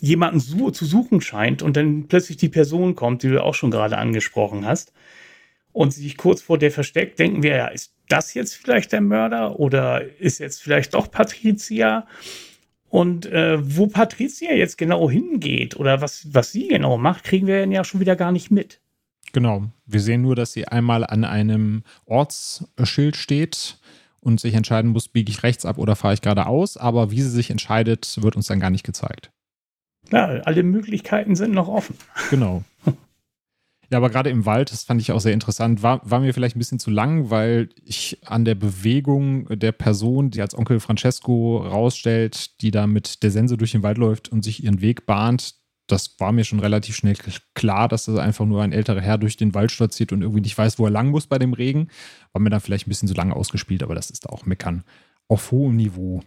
jemanden 0.00 0.40
su 0.40 0.70
zu 0.70 0.86
suchen 0.86 1.20
scheint 1.20 1.62
und 1.62 1.76
dann 1.76 2.08
plötzlich 2.08 2.38
die 2.38 2.48
Person 2.48 2.96
kommt, 2.96 3.22
die 3.22 3.28
du 3.28 3.42
auch 3.42 3.54
schon 3.54 3.70
gerade 3.70 3.98
angesprochen 3.98 4.66
hast, 4.66 4.92
und 5.72 5.92
sich 5.92 6.16
kurz 6.16 6.42
vor 6.42 6.58
der 6.58 6.70
versteckt, 6.70 7.18
denken 7.18 7.42
wir, 7.42 7.56
ja, 7.56 7.66
ist 7.68 7.94
das 8.08 8.34
jetzt 8.34 8.54
vielleicht 8.54 8.92
der 8.92 9.00
Mörder 9.00 9.60
oder 9.60 10.04
ist 10.18 10.38
jetzt 10.38 10.62
vielleicht 10.62 10.94
doch 10.94 11.10
Patricia? 11.10 12.06
Und 12.88 13.26
äh, 13.26 13.58
wo 13.60 13.86
Patricia 13.86 14.52
jetzt 14.52 14.76
genau 14.76 15.08
hingeht 15.08 15.76
oder 15.76 16.00
was, 16.00 16.26
was 16.34 16.50
sie 16.50 16.68
genau 16.68 16.98
macht, 16.98 17.22
kriegen 17.22 17.46
wir 17.46 17.64
ja 17.66 17.84
schon 17.84 18.00
wieder 18.00 18.16
gar 18.16 18.32
nicht 18.32 18.50
mit. 18.50 18.80
Genau. 19.32 19.64
Wir 19.86 20.00
sehen 20.00 20.22
nur, 20.22 20.34
dass 20.34 20.52
sie 20.52 20.66
einmal 20.66 21.04
an 21.04 21.24
einem 21.24 21.82
Ortsschild 22.06 23.16
steht 23.16 23.78
und 24.20 24.40
sich 24.40 24.54
entscheiden 24.54 24.90
muss, 24.90 25.08
biege 25.08 25.30
ich 25.30 25.42
rechts 25.42 25.64
ab 25.64 25.78
oder 25.78 25.96
fahre 25.96 26.14
ich 26.14 26.20
geradeaus. 26.20 26.76
Aber 26.76 27.10
wie 27.10 27.22
sie 27.22 27.30
sich 27.30 27.50
entscheidet, 27.50 28.18
wird 28.20 28.36
uns 28.36 28.46
dann 28.46 28.60
gar 28.60 28.70
nicht 28.70 28.84
gezeigt. 28.84 29.30
Ja, 30.10 30.26
alle 30.26 30.62
Möglichkeiten 30.62 31.36
sind 31.36 31.52
noch 31.52 31.68
offen. 31.68 31.96
Genau. 32.30 32.64
Ja, 33.90 33.96
aber 33.98 34.08
gerade 34.08 34.30
im 34.30 34.46
Wald, 34.46 34.70
das 34.70 34.84
fand 34.84 35.00
ich 35.00 35.10
auch 35.10 35.20
sehr 35.20 35.32
interessant, 35.32 35.82
war, 35.82 36.00
war 36.08 36.20
mir 36.20 36.32
vielleicht 36.32 36.54
ein 36.54 36.60
bisschen 36.60 36.78
zu 36.78 36.90
lang, 36.90 37.28
weil 37.30 37.70
ich 37.84 38.18
an 38.24 38.44
der 38.44 38.54
Bewegung 38.54 39.46
der 39.48 39.72
Person, 39.72 40.30
die 40.30 40.40
als 40.40 40.56
Onkel 40.56 40.78
Francesco 40.78 41.58
rausstellt, 41.58 42.60
die 42.62 42.70
da 42.70 42.86
mit 42.86 43.24
der 43.24 43.32
Sense 43.32 43.56
durch 43.56 43.72
den 43.72 43.82
Wald 43.82 43.98
läuft 43.98 44.28
und 44.28 44.44
sich 44.44 44.62
ihren 44.62 44.80
Weg 44.80 45.06
bahnt, 45.06 45.56
das 45.90 46.18
war 46.18 46.32
mir 46.32 46.44
schon 46.44 46.60
relativ 46.60 46.96
schnell 46.96 47.16
klar, 47.54 47.88
dass 47.88 48.06
das 48.06 48.18
einfach 48.18 48.46
nur 48.46 48.62
ein 48.62 48.72
älterer 48.72 49.00
Herr 49.00 49.18
durch 49.18 49.36
den 49.36 49.54
Wald 49.54 49.70
stolziert 49.70 50.12
und 50.12 50.22
irgendwie 50.22 50.40
nicht 50.40 50.56
weiß, 50.56 50.78
wo 50.78 50.84
er 50.84 50.90
lang 50.90 51.10
muss 51.10 51.26
bei 51.26 51.38
dem 51.38 51.52
Regen. 51.52 51.88
War 52.32 52.40
mir 52.40 52.50
dann 52.50 52.60
vielleicht 52.60 52.86
ein 52.86 52.90
bisschen 52.90 53.08
zu 53.08 53.14
lange 53.14 53.34
ausgespielt, 53.34 53.82
aber 53.82 53.94
das 53.94 54.10
ist 54.10 54.28
auch 54.28 54.46
Meckern 54.46 54.84
auf 55.28 55.50
hohem 55.50 55.76
Niveau. 55.76 56.22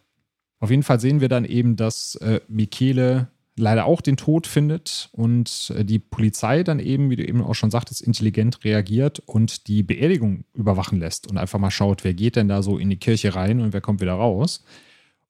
Auf 0.60 0.70
jeden 0.70 0.84
Fall 0.84 1.00
sehen 1.00 1.20
wir 1.20 1.30
dann 1.30 1.46
eben, 1.46 1.76
dass 1.76 2.16
äh, 2.16 2.40
Michele 2.48 3.28
leider 3.56 3.86
auch 3.86 4.02
den 4.02 4.18
Tod 4.18 4.48
findet 4.48 5.10
und 5.12 5.74
äh, 5.76 5.86
die 5.86 6.00
Polizei 6.00 6.64
dann 6.64 6.80
eben, 6.80 7.10
wie 7.10 7.16
du 7.16 7.28
eben 7.28 7.42
auch 7.42 7.54
schon 7.54 7.72
sagtest, 7.72 8.02
intelligent 8.02 8.64
reagiert 8.64 9.20
und 9.20 9.68
die 9.68 9.84
Beerdigung 9.84 10.46
überwachen 10.54 11.00
lässt 11.00 11.30
und 11.30 11.38
einfach 11.38 11.60
mal 11.60 11.72
schaut, 11.72 12.04
wer 12.04 12.14
geht 12.14 12.36
denn 12.36 12.48
da 12.48 12.64
so 12.64 12.78
in 12.78 12.90
die 12.90 12.98
Kirche 12.98 13.36
rein 13.36 13.60
und 13.60 13.74
wer 13.74 13.82
kommt 13.82 14.02
wieder 14.02 14.14
raus. 14.14 14.64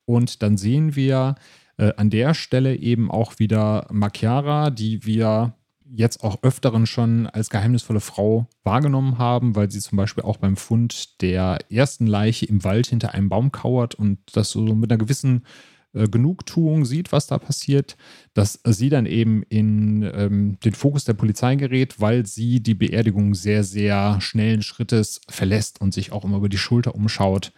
Und 0.05 0.41
dann 0.41 0.57
sehen 0.57 0.95
wir, 0.95 1.35
äh, 1.77 1.93
an 1.97 2.09
der 2.09 2.33
Stelle 2.33 2.75
eben 2.75 3.09
auch 3.09 3.39
wieder 3.39 3.87
Machiara, 3.91 4.69
die 4.69 5.05
wir 5.05 5.55
jetzt 5.95 6.23
auch 6.23 6.41
öfteren 6.41 6.87
schon 6.87 7.27
als 7.27 7.49
geheimnisvolle 7.49 7.99
Frau 7.99 8.47
wahrgenommen 8.63 9.17
haben, 9.19 9.55
weil 9.55 9.69
sie 9.69 9.79
zum 9.79 9.97
Beispiel 9.97 10.23
auch 10.23 10.37
beim 10.37 10.55
Fund 10.55 11.21
der 11.21 11.59
ersten 11.69 12.07
Leiche 12.07 12.45
im 12.47 12.63
Wald 12.63 12.87
hinter 12.87 13.13
einem 13.13 13.29
Baum 13.29 13.51
kauert 13.51 13.95
und 13.95 14.17
das 14.33 14.49
so 14.49 14.61
mit 14.61 14.91
einer 14.91 14.97
gewissen 14.97 15.45
äh, 15.93 16.07
Genugtuung 16.07 16.85
sieht, 16.85 17.11
was 17.11 17.27
da 17.27 17.37
passiert, 17.37 17.95
dass 18.33 18.59
sie 18.65 18.89
dann 18.89 19.05
eben 19.05 19.43
in 19.43 20.01
ähm, 20.13 20.57
den 20.63 20.73
Fokus 20.73 21.05
der 21.05 21.13
Polizei 21.13 21.55
gerät, 21.55 21.99
weil 22.01 22.25
sie 22.25 22.61
die 22.61 22.75
Beerdigung 22.75 23.35
sehr, 23.35 23.63
sehr 23.63 24.19
schnellen 24.19 24.63
Schrittes 24.63 25.21
verlässt 25.29 25.79
und 25.79 25.93
sich 25.93 26.11
auch 26.11 26.25
immer 26.25 26.37
über 26.37 26.49
die 26.49 26.57
Schulter 26.57 26.95
umschaut 26.95 27.53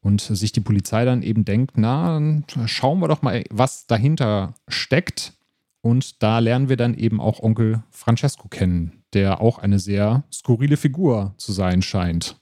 und 0.00 0.20
sich 0.20 0.52
die 0.52 0.60
Polizei 0.60 1.04
dann 1.04 1.22
eben 1.22 1.44
denkt, 1.44 1.72
na, 1.76 2.20
schauen 2.66 3.00
wir 3.00 3.08
doch 3.08 3.22
mal, 3.22 3.44
was 3.50 3.86
dahinter 3.86 4.54
steckt. 4.68 5.34
Und 5.80 6.22
da 6.22 6.38
lernen 6.40 6.68
wir 6.68 6.76
dann 6.76 6.94
eben 6.94 7.20
auch 7.20 7.40
Onkel 7.40 7.82
Francesco 7.90 8.48
kennen, 8.48 9.04
der 9.14 9.40
auch 9.40 9.58
eine 9.58 9.78
sehr 9.78 10.24
skurrile 10.32 10.76
Figur 10.76 11.34
zu 11.36 11.52
sein 11.52 11.82
scheint. 11.82 12.36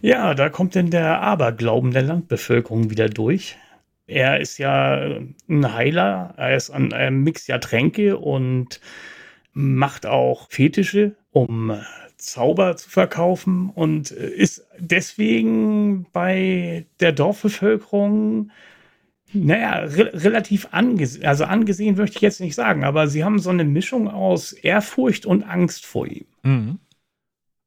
Ja, 0.00 0.34
da 0.34 0.48
kommt 0.48 0.74
denn 0.74 0.90
der 0.90 1.20
Aberglauben 1.20 1.92
der 1.92 2.02
Landbevölkerung 2.02 2.90
wieder 2.90 3.08
durch. 3.08 3.56
Er 4.06 4.40
ist 4.40 4.58
ja 4.58 5.18
ein 5.48 5.74
Heiler, 5.74 6.34
er, 6.36 6.56
ist 6.56 6.70
ein, 6.70 6.90
er 6.90 7.10
mixt 7.10 7.48
ja 7.48 7.58
Tränke 7.58 8.18
und 8.18 8.80
macht 9.52 10.06
auch 10.06 10.50
Fetische, 10.50 11.14
um 11.30 11.72
Zauber 12.22 12.76
zu 12.76 12.88
verkaufen 12.88 13.70
und 13.70 14.10
äh, 14.12 14.28
ist 14.28 14.66
deswegen 14.78 16.06
bei 16.12 16.86
der 17.00 17.12
Dorfbevölkerung, 17.12 18.50
naja, 19.32 19.80
re 19.80 20.12
relativ 20.14 20.68
angesehen, 20.72 21.26
also 21.26 21.44
angesehen 21.44 21.96
möchte 21.96 22.16
ich 22.16 22.22
jetzt 22.22 22.40
nicht 22.40 22.54
sagen, 22.54 22.84
aber 22.84 23.08
sie 23.08 23.24
haben 23.24 23.38
so 23.38 23.50
eine 23.50 23.64
Mischung 23.64 24.08
aus 24.08 24.52
Ehrfurcht 24.52 25.26
und 25.26 25.42
Angst 25.42 25.86
vor 25.86 26.06
ihm. 26.06 26.26
Mhm. 26.42 26.78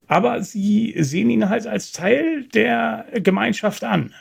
Aber 0.08 0.42
sie 0.44 0.96
sehen 1.00 1.30
ihn 1.30 1.50
halt 1.50 1.68
als 1.68 1.92
Teil 1.92 2.44
der 2.54 3.08
Gemeinschaft 3.16 3.84
an. 3.84 4.14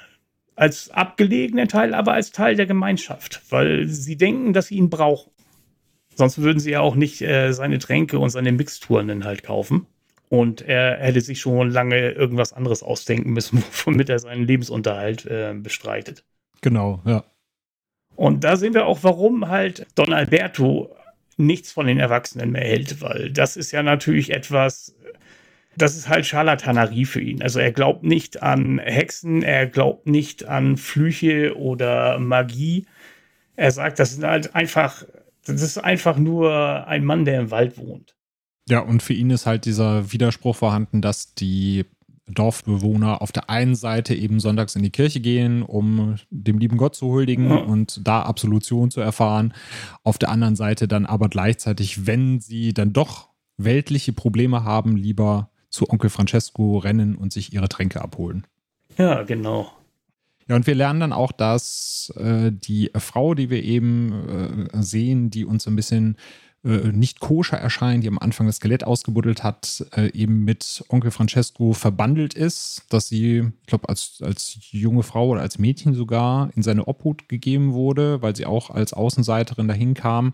Als 0.57 0.91
abgelegenen 0.91 1.69
Teil, 1.69 1.95
aber 1.95 2.13
als 2.15 2.31
Teil 2.31 2.55
der 2.55 2.67
Gemeinschaft, 2.67 3.43
weil 3.51 3.87
sie 3.89 4.17
denken, 4.17 4.53
dass 4.53 4.69
sie 4.69 4.77
ihn 4.77 4.89
brauchen. 4.89 5.31
Sonst 6.15 6.39
würden 6.39 6.61
sie 6.61 6.71
ja 6.71 6.81
auch 6.81 6.95
nicht 6.95 7.21
äh, 7.23 7.53
seine 7.53 7.79
Tränke 7.79 8.19
und 8.19 8.31
seine 8.31 8.53
Mixturen 8.53 9.09
dann 9.09 9.25
halt 9.25 9.43
kaufen. 9.43 9.87
Und 10.35 10.63
er 10.63 10.97
hätte 10.97 11.21
sich 11.21 11.41
schon 11.41 11.71
lange 11.71 12.11
irgendwas 12.11 12.53
anderes 12.53 12.83
ausdenken 12.83 13.33
müssen, 13.33 13.63
womit 13.85 14.09
er 14.09 14.19
seinen 14.19 14.45
Lebensunterhalt 14.45 15.27
äh, 15.27 15.55
bestreitet. 15.55 16.25
Genau, 16.61 17.01
ja. 17.05 17.23
Und 18.17 18.43
da 18.43 18.57
sehen 18.57 18.75
wir 18.75 18.87
auch, 18.87 19.01
warum 19.03 19.49
halt 19.49 19.87
Don 19.95 20.13
Alberto 20.13 20.95
nichts 21.37 21.71
von 21.71 21.87
den 21.87 22.01
Erwachsenen 22.01 22.51
mehr 22.51 22.65
hält, 22.65 23.01
weil 23.01 23.31
das 23.31 23.57
ist 23.57 23.71
ja 23.71 23.83
natürlich 23.83 24.33
etwas, 24.33 24.97
das 25.77 25.97
ist 25.97 26.09
halt 26.09 26.27
Scharlatanerie 26.27 27.05
für 27.05 27.21
ihn. 27.21 27.43
Also 27.43 27.61
er 27.61 27.73
glaubt 27.73 28.03
nicht 28.03 28.43
an 28.43 28.79
Hexen, 28.79 29.43
er 29.43 29.67
glaubt 29.67 30.07
nicht 30.07 30.45
an 30.47 30.77
Flüche 30.77 31.57
oder 31.57 32.19
Magie. 32.19 32.87
Er 33.57 33.71
sagt, 33.71 34.01
das 34.01 34.13
ist 34.13 34.23
halt 34.25 34.55
einfach, 34.55 35.05
das 35.45 35.63
ist 35.63 35.79
einfach 35.79 36.17
nur 36.17 36.87
ein 36.89 37.05
Mann, 37.05 37.25
der 37.25 37.41
im 37.41 37.51
Wald 37.51 37.79
wohnt. 37.79 38.15
Ja, 38.69 38.81
und 38.81 39.03
für 39.03 39.13
ihn 39.13 39.31
ist 39.31 39.47
halt 39.47 39.67
dieser 39.67 40.13
Widerspruch 40.13 40.57
vorhanden, 40.57 41.03
dass 41.03 41.35
die 41.35 41.85
Dorfbewohner 42.27 43.21
auf 43.21 43.33
der 43.33 43.51
einen 43.51 43.75
Seite 43.75 44.15
eben 44.15 44.41
sonntags 44.41 44.75
in 44.77 44.83
die 44.83 44.91
Kirche 44.91 45.21
gehen, 45.21 45.63
um 45.63 46.17
dem 46.31 46.59
lieben 46.59 46.79
Gott 46.79 46.95
zu 46.95 47.09
huldigen 47.09 47.51
ja. 47.51 47.57
und 47.57 48.01
da 48.07 48.23
Absolution 48.23 48.91
zu 48.91 49.01
erfahren. 49.01 49.53
Auf 50.03 50.17
der 50.17 50.31
anderen 50.31 50.57
Seite 50.57 50.89
dann 50.89 51.05
aber 51.05 51.29
gleichzeitig, 51.29 52.07
wenn 52.07 52.41
sie 52.41 52.73
dann 52.73 52.95
doch 52.95 53.29
weltliche 53.59 54.13
Probleme 54.13 54.65
haben, 54.65 54.97
lieber 54.97 55.51
zu 55.69 55.91
Onkel 55.91 56.09
Francesco 56.09 56.79
rennen 56.79 57.15
und 57.15 57.33
sich 57.33 57.53
ihre 57.53 57.69
Tränke 57.69 58.01
abholen. 58.01 58.47
Ja, 58.97 59.23
genau. 59.25 59.71
Ja, 60.49 60.57
und 60.57 60.67
wir 60.67 60.75
lernen 60.75 61.01
dann 61.01 61.13
auch, 61.13 61.33
dass 61.33 62.13
äh, 62.17 62.53
die 62.53 62.91
Frau, 62.97 63.35
die 63.35 63.51
wir 63.51 63.63
eben 63.63 64.69
äh, 64.73 64.83
sehen, 64.83 65.31
die 65.31 65.45
uns 65.45 65.67
ein 65.67 65.77
bisschen 65.77 66.17
äh, 66.65 66.93
nicht 66.93 67.21
koscher 67.21 67.59
erscheint, 67.59 68.05
die 68.05 68.09
am 68.09 68.19
Anfang 68.19 68.47
das 68.47 68.57
Skelett 68.57 68.85
ausgebuddelt 68.85 69.45
hat, 69.45 69.85
äh, 69.97 70.11
eben 70.13 70.45
mit 70.45 70.85
Onkel 70.89 71.11
Francesco 71.11 71.75
verbandelt 71.75 72.35
ist, 72.35 72.85
dass 72.89 73.09
sie, 73.09 73.51
ich 73.61 73.67
glaube, 73.67 73.89
als, 73.89 74.19
als 74.23 74.59
junge 74.71 75.03
Frau 75.03 75.29
oder 75.29 75.43
als 75.43 75.59
Mädchen 75.59 75.95
sogar 75.95 76.51
in 76.57 76.63
seine 76.63 76.87
Obhut 76.89 77.29
gegeben 77.29 77.75
wurde, 77.75 78.23
weil 78.23 78.35
sie 78.35 78.47
auch 78.47 78.71
als 78.71 78.95
Außenseiterin 78.95 79.69
dahin 79.69 79.95
kam 79.95 80.33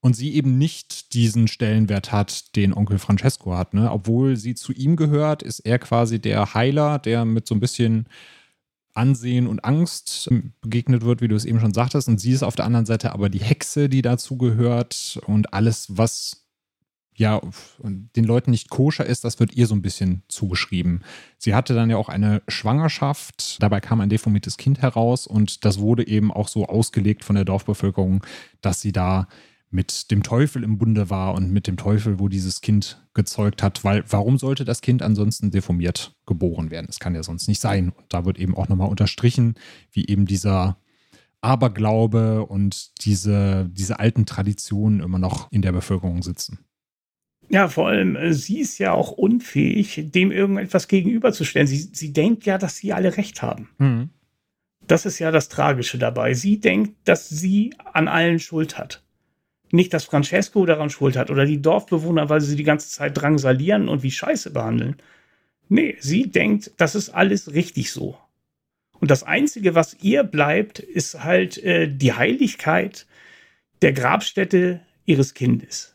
und 0.00 0.14
sie 0.14 0.34
eben 0.34 0.58
nicht 0.58 1.14
diesen 1.14 1.48
Stellenwert 1.48 2.12
hat, 2.12 2.56
den 2.56 2.74
Onkel 2.74 2.98
Francesco 2.98 3.56
hat. 3.56 3.74
Ne? 3.74 3.90
Obwohl 3.90 4.36
sie 4.36 4.54
zu 4.54 4.72
ihm 4.72 4.96
gehört, 4.96 5.42
ist 5.42 5.60
er 5.60 5.78
quasi 5.78 6.20
der 6.20 6.54
Heiler, 6.54 6.98
der 6.98 7.24
mit 7.24 7.46
so 7.46 7.54
ein 7.54 7.60
bisschen 7.60 8.06
Ansehen 9.00 9.46
und 9.46 9.64
Angst 9.64 10.28
begegnet 10.60 11.02
wird, 11.02 11.22
wie 11.22 11.28
du 11.28 11.34
es 11.34 11.46
eben 11.46 11.58
schon 11.58 11.72
sagtest. 11.72 12.06
Und 12.06 12.20
sie 12.20 12.32
ist 12.32 12.42
auf 12.42 12.54
der 12.54 12.66
anderen 12.66 12.84
Seite 12.84 13.12
aber 13.12 13.30
die 13.30 13.40
Hexe, 13.40 13.88
die 13.88 14.02
dazu 14.02 14.36
gehört 14.36 15.18
und 15.26 15.54
alles, 15.54 15.86
was 15.88 16.46
ja 17.14 17.40
den 17.82 18.24
Leuten 18.24 18.50
nicht 18.50 18.68
koscher 18.68 19.06
ist, 19.06 19.24
das 19.24 19.40
wird 19.40 19.54
ihr 19.54 19.66
so 19.66 19.74
ein 19.74 19.82
bisschen 19.82 20.22
zugeschrieben. 20.28 21.02
Sie 21.38 21.54
hatte 21.54 21.74
dann 21.74 21.90
ja 21.90 21.96
auch 21.96 22.08
eine 22.08 22.42
Schwangerschaft, 22.46 23.62
dabei 23.62 23.80
kam 23.80 24.00
ein 24.00 24.10
deformiertes 24.10 24.58
Kind 24.58 24.80
heraus 24.80 25.26
und 25.26 25.64
das 25.64 25.78
wurde 25.78 26.06
eben 26.06 26.30
auch 26.30 26.48
so 26.48 26.66
ausgelegt 26.66 27.24
von 27.24 27.36
der 27.36 27.44
Dorfbevölkerung, 27.44 28.24
dass 28.60 28.80
sie 28.80 28.92
da 28.92 29.28
mit 29.70 30.10
dem 30.10 30.24
Teufel 30.24 30.64
im 30.64 30.78
Bunde 30.78 31.10
war 31.10 31.34
und 31.34 31.52
mit 31.52 31.68
dem 31.68 31.76
Teufel, 31.76 32.18
wo 32.18 32.28
dieses 32.28 32.60
Kind 32.60 33.06
gezeugt 33.14 33.62
hat, 33.62 33.84
weil 33.84 34.04
warum 34.08 34.36
sollte 34.36 34.64
das 34.64 34.80
Kind 34.80 35.00
ansonsten 35.00 35.52
deformiert 35.52 36.16
geboren 36.26 36.70
werden? 36.70 36.86
Das 36.86 36.98
kann 36.98 37.14
ja 37.14 37.22
sonst 37.22 37.46
nicht 37.46 37.60
sein. 37.60 37.90
Und 37.90 38.06
da 38.12 38.24
wird 38.24 38.38
eben 38.38 38.56
auch 38.56 38.68
nochmal 38.68 38.88
unterstrichen, 38.88 39.54
wie 39.92 40.06
eben 40.06 40.26
dieser 40.26 40.76
Aberglaube 41.40 42.44
und 42.46 43.04
diese, 43.04 43.70
diese 43.72 44.00
alten 44.00 44.26
Traditionen 44.26 45.00
immer 45.00 45.18
noch 45.18 45.50
in 45.52 45.62
der 45.62 45.72
Bevölkerung 45.72 46.22
sitzen. 46.22 46.58
Ja, 47.48 47.68
vor 47.68 47.88
allem, 47.88 48.16
äh, 48.16 48.32
sie 48.32 48.60
ist 48.60 48.78
ja 48.78 48.92
auch 48.92 49.12
unfähig, 49.12 50.10
dem 50.12 50.30
irgendetwas 50.32 50.88
gegenüberzustellen. 50.88 51.66
Sie, 51.66 51.90
sie 51.92 52.12
denkt 52.12 52.44
ja, 52.44 52.58
dass 52.58 52.76
sie 52.76 52.92
alle 52.92 53.16
recht 53.16 53.42
haben. 53.42 53.70
Mhm. 53.78 54.10
Das 54.86 55.06
ist 55.06 55.20
ja 55.20 55.30
das 55.30 55.48
Tragische 55.48 55.98
dabei. 55.98 56.34
Sie 56.34 56.58
denkt, 56.58 56.96
dass 57.04 57.28
sie 57.28 57.74
an 57.92 58.08
allen 58.08 58.40
Schuld 58.40 58.76
hat 58.76 59.04
nicht, 59.72 59.94
dass 59.94 60.04
Francesco 60.04 60.66
daran 60.66 60.90
schuld 60.90 61.16
hat 61.16 61.30
oder 61.30 61.44
die 61.44 61.62
Dorfbewohner, 61.62 62.28
weil 62.28 62.40
sie 62.40 62.56
die 62.56 62.64
ganze 62.64 62.90
Zeit 62.90 63.16
drangsalieren 63.16 63.88
und 63.88 64.02
wie 64.02 64.10
Scheiße 64.10 64.50
behandeln. 64.52 64.96
Nee, 65.68 65.96
sie 66.00 66.30
denkt, 66.30 66.72
das 66.78 66.94
ist 66.94 67.10
alles 67.10 67.54
richtig 67.54 67.92
so. 67.92 68.18
Und 69.00 69.10
das 69.10 69.22
Einzige, 69.22 69.74
was 69.74 69.96
ihr 70.02 70.24
bleibt, 70.24 70.78
ist 70.78 71.24
halt 71.24 71.58
äh, 71.58 71.88
die 71.88 72.12
Heiligkeit 72.12 73.06
der 73.80 73.92
Grabstätte 73.92 74.80
ihres 75.06 75.32
Kindes. 75.34 75.94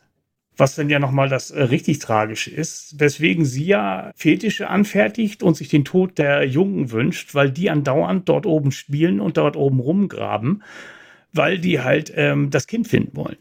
Was 0.56 0.74
dann 0.74 0.88
ja 0.88 0.98
nochmal 0.98 1.28
das 1.28 1.50
äh, 1.50 1.62
richtig 1.64 1.98
Tragische 1.98 2.50
ist, 2.50 2.98
weswegen 2.98 3.44
sie 3.44 3.66
ja 3.66 4.10
Fetische 4.16 4.68
anfertigt 4.68 5.42
und 5.42 5.56
sich 5.56 5.68
den 5.68 5.84
Tod 5.84 6.18
der 6.18 6.44
Jungen 6.44 6.90
wünscht, 6.90 7.34
weil 7.34 7.50
die 7.50 7.70
andauernd 7.70 8.28
dort 8.28 8.46
oben 8.46 8.72
spielen 8.72 9.20
und 9.20 9.36
dort 9.36 9.56
oben 9.56 9.78
rumgraben, 9.78 10.62
weil 11.32 11.58
die 11.58 11.80
halt 11.80 12.12
ähm, 12.16 12.50
das 12.50 12.66
Kind 12.66 12.88
finden 12.88 13.14
wollen. 13.14 13.36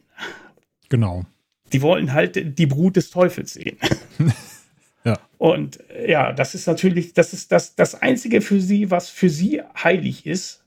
Genau. 0.89 1.25
Die 1.73 1.81
wollen 1.81 2.13
halt 2.13 2.57
die 2.57 2.65
Brut 2.65 2.95
des 2.95 3.09
Teufels 3.09 3.53
sehen. 3.53 3.77
ja. 5.03 5.19
Und 5.37 5.79
äh, 5.89 6.11
ja, 6.11 6.31
das 6.31 6.55
ist 6.55 6.67
natürlich, 6.67 7.13
das 7.13 7.33
ist 7.33 7.51
das, 7.51 7.75
das 7.75 7.95
Einzige 7.95 8.41
für 8.41 8.61
sie, 8.61 8.91
was 8.91 9.09
für 9.09 9.29
sie 9.29 9.61
heilig 9.83 10.25
ist. 10.25 10.63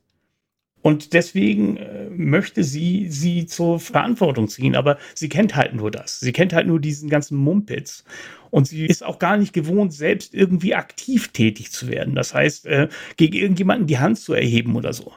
Und 0.81 1.13
deswegen 1.13 1.77
äh, 1.77 2.09
möchte 2.11 2.63
sie 2.65 3.09
sie 3.11 3.47
zur 3.47 3.81
Verantwortung 3.81 4.49
ziehen. 4.49 4.75
Aber 4.77 4.99
sie 5.15 5.29
kennt 5.29 5.57
halt 5.57 5.75
nur 5.75 5.91
das. 5.91 6.21
Sie 6.21 6.33
kennt 6.33 6.53
halt 6.53 6.67
nur 6.67 6.81
diesen 6.81 7.09
ganzen 7.09 7.37
Mumpitz. 7.37 8.05
Und 8.51 8.67
sie 8.67 8.87
ist 8.87 9.05
auch 9.05 9.19
gar 9.19 9.37
nicht 9.37 9.53
gewohnt, 9.53 9.93
selbst 9.93 10.35
irgendwie 10.35 10.75
aktiv 10.75 11.29
tätig 11.29 11.73
zu 11.73 11.89
werden. 11.89 12.15
Das 12.15 12.33
heißt, 12.33 12.67
äh, 12.67 12.89
gegen 13.17 13.37
irgendjemanden 13.37 13.87
die 13.87 13.99
Hand 13.99 14.19
zu 14.19 14.35
erheben 14.35 14.77
oder 14.77 14.93
so. 14.93 15.13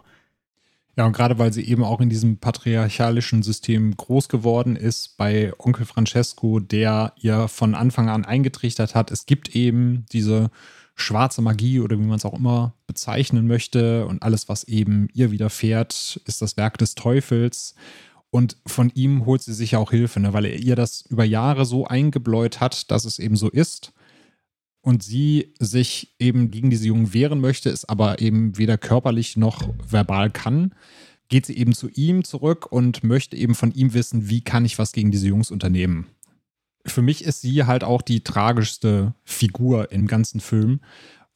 Ja, 0.97 1.05
und 1.05 1.13
gerade 1.13 1.39
weil 1.39 1.53
sie 1.53 1.65
eben 1.65 1.83
auch 1.83 2.01
in 2.01 2.09
diesem 2.09 2.37
patriarchalischen 2.37 3.43
System 3.43 3.95
groß 3.95 4.27
geworden 4.27 4.75
ist, 4.75 5.15
bei 5.17 5.53
Onkel 5.57 5.85
Francesco, 5.85 6.59
der 6.59 7.13
ihr 7.15 7.47
von 7.47 7.75
Anfang 7.75 8.09
an 8.09 8.25
eingetrichtert 8.25 8.93
hat, 8.93 9.09
es 9.09 9.25
gibt 9.25 9.55
eben 9.55 10.05
diese 10.11 10.51
schwarze 10.95 11.41
Magie 11.41 11.79
oder 11.79 11.97
wie 11.97 12.03
man 12.03 12.17
es 12.17 12.25
auch 12.25 12.37
immer 12.37 12.73
bezeichnen 12.87 13.47
möchte 13.47 14.05
und 14.05 14.21
alles, 14.21 14.49
was 14.49 14.65
eben 14.65 15.07
ihr 15.13 15.31
widerfährt, 15.31 16.21
ist 16.25 16.41
das 16.41 16.57
Werk 16.57 16.77
des 16.77 16.95
Teufels. 16.95 17.75
Und 18.29 18.57
von 18.65 18.91
ihm 18.93 19.25
holt 19.25 19.41
sie 19.41 19.53
sich 19.53 19.71
ja 19.71 19.79
auch 19.79 19.91
Hilfe, 19.91 20.19
ne, 20.19 20.33
weil 20.33 20.45
er 20.45 20.57
ihr 20.57 20.75
das 20.75 21.05
über 21.09 21.23
Jahre 21.23 21.65
so 21.65 21.85
eingebläut 21.85 22.59
hat, 22.59 22.91
dass 22.91 23.05
es 23.05 23.17
eben 23.17 23.35
so 23.35 23.49
ist 23.49 23.93
und 24.81 25.03
sie 25.03 25.53
sich 25.59 26.15
eben 26.19 26.51
gegen 26.51 26.69
diese 26.69 26.87
Jungen 26.87 27.13
wehren 27.13 27.39
möchte, 27.39 27.69
es 27.69 27.85
aber 27.85 28.19
eben 28.19 28.57
weder 28.57 28.77
körperlich 28.77 29.37
noch 29.37 29.69
verbal 29.87 30.29
kann, 30.31 30.73
geht 31.29 31.45
sie 31.45 31.57
eben 31.57 31.73
zu 31.73 31.89
ihm 31.89 32.23
zurück 32.23 32.71
und 32.71 33.03
möchte 33.03 33.37
eben 33.37 33.55
von 33.55 33.71
ihm 33.71 33.93
wissen, 33.93 34.29
wie 34.29 34.41
kann 34.41 34.65
ich 34.65 34.79
was 34.79 34.91
gegen 34.91 35.11
diese 35.11 35.27
Jungs 35.27 35.51
unternehmen. 35.51 36.07
Für 36.85 37.01
mich 37.01 37.23
ist 37.23 37.41
sie 37.41 37.63
halt 37.65 37.83
auch 37.83 38.01
die 38.01 38.23
tragischste 38.23 39.13
Figur 39.23 39.91
im 39.91 40.07
ganzen 40.07 40.39
Film, 40.39 40.81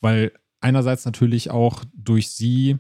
weil 0.02 0.32
einerseits 0.60 1.06
natürlich 1.06 1.52
auch 1.52 1.84
durch 1.94 2.32
sie 2.32 2.78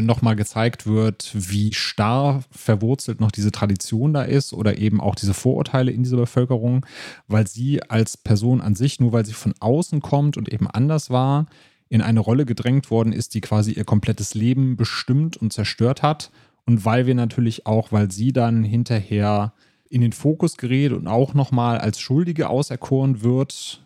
nochmal 0.00 0.36
gezeigt 0.36 0.86
wird, 0.86 1.32
wie 1.34 1.72
starr 1.72 2.42
verwurzelt 2.50 3.20
noch 3.20 3.30
diese 3.30 3.52
Tradition 3.52 4.12
da 4.12 4.22
ist 4.22 4.52
oder 4.52 4.78
eben 4.78 5.00
auch 5.00 5.14
diese 5.14 5.34
Vorurteile 5.34 5.90
in 5.90 6.02
dieser 6.02 6.16
Bevölkerung, 6.16 6.84
weil 7.28 7.46
sie 7.46 7.82
als 7.82 8.16
Person 8.16 8.60
an 8.60 8.74
sich, 8.74 9.00
nur 9.00 9.12
weil 9.12 9.24
sie 9.24 9.32
von 9.32 9.54
außen 9.60 10.00
kommt 10.00 10.36
und 10.36 10.52
eben 10.52 10.66
anders 10.66 11.10
war, 11.10 11.46
in 11.88 12.02
eine 12.02 12.20
Rolle 12.20 12.46
gedrängt 12.46 12.90
worden 12.90 13.12
ist, 13.12 13.34
die 13.34 13.40
quasi 13.40 13.72
ihr 13.72 13.84
komplettes 13.84 14.34
Leben 14.34 14.76
bestimmt 14.76 15.36
und 15.36 15.52
zerstört 15.52 16.02
hat. 16.02 16.30
Und 16.66 16.84
weil 16.84 17.06
wir 17.06 17.14
natürlich 17.14 17.66
auch, 17.66 17.92
weil 17.92 18.10
sie 18.10 18.32
dann 18.32 18.64
hinterher 18.64 19.52
in 19.88 20.00
den 20.00 20.12
Fokus 20.12 20.56
gerät 20.56 20.92
und 20.92 21.06
auch 21.06 21.32
nochmal 21.32 21.78
als 21.78 22.00
Schuldige 22.00 22.48
auserkoren 22.48 23.22
wird, 23.22 23.84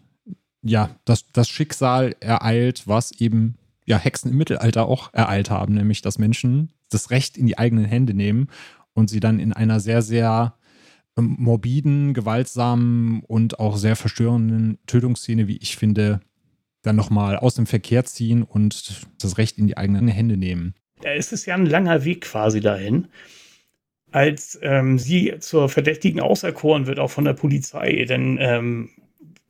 ja, 0.62 0.90
das, 1.04 1.30
das 1.32 1.48
Schicksal 1.48 2.16
ereilt, 2.20 2.86
was 2.86 3.12
eben 3.12 3.56
ja, 3.90 3.98
Hexen 3.98 4.30
im 4.30 4.38
Mittelalter 4.38 4.86
auch 4.86 5.12
ereilt 5.12 5.50
haben, 5.50 5.74
nämlich 5.74 6.00
dass 6.00 6.18
Menschen 6.18 6.72
das 6.88 7.10
Recht 7.10 7.36
in 7.36 7.46
die 7.46 7.58
eigenen 7.58 7.84
Hände 7.84 8.14
nehmen 8.14 8.48
und 8.94 9.10
sie 9.10 9.20
dann 9.20 9.40
in 9.40 9.52
einer 9.52 9.80
sehr, 9.80 10.00
sehr 10.00 10.54
ähm, 11.18 11.36
morbiden, 11.38 12.14
gewaltsamen 12.14 13.22
und 13.26 13.58
auch 13.58 13.76
sehr 13.76 13.96
verstörenden 13.96 14.78
Tötungsszene, 14.86 15.48
wie 15.48 15.58
ich 15.58 15.76
finde, 15.76 16.20
dann 16.82 16.96
nochmal 16.96 17.36
aus 17.36 17.56
dem 17.56 17.66
Verkehr 17.66 18.04
ziehen 18.04 18.44
und 18.44 19.06
das 19.20 19.38
Recht 19.38 19.58
in 19.58 19.66
die 19.66 19.76
eigenen 19.76 20.08
Hände 20.08 20.36
nehmen. 20.36 20.74
Da 21.02 21.12
ist 21.12 21.32
es 21.32 21.44
ja 21.44 21.54
ein 21.54 21.66
langer 21.66 22.04
Weg 22.04 22.22
quasi 22.22 22.60
dahin. 22.60 23.08
Als 24.12 24.58
ähm, 24.62 24.98
sie 24.98 25.34
zur 25.40 25.68
Verdächtigen 25.68 26.20
auserkoren 26.20 26.86
wird, 26.86 27.00
auch 27.00 27.10
von 27.10 27.24
der 27.24 27.32
Polizei, 27.32 28.04
denn 28.08 28.38
ähm, 28.40 28.90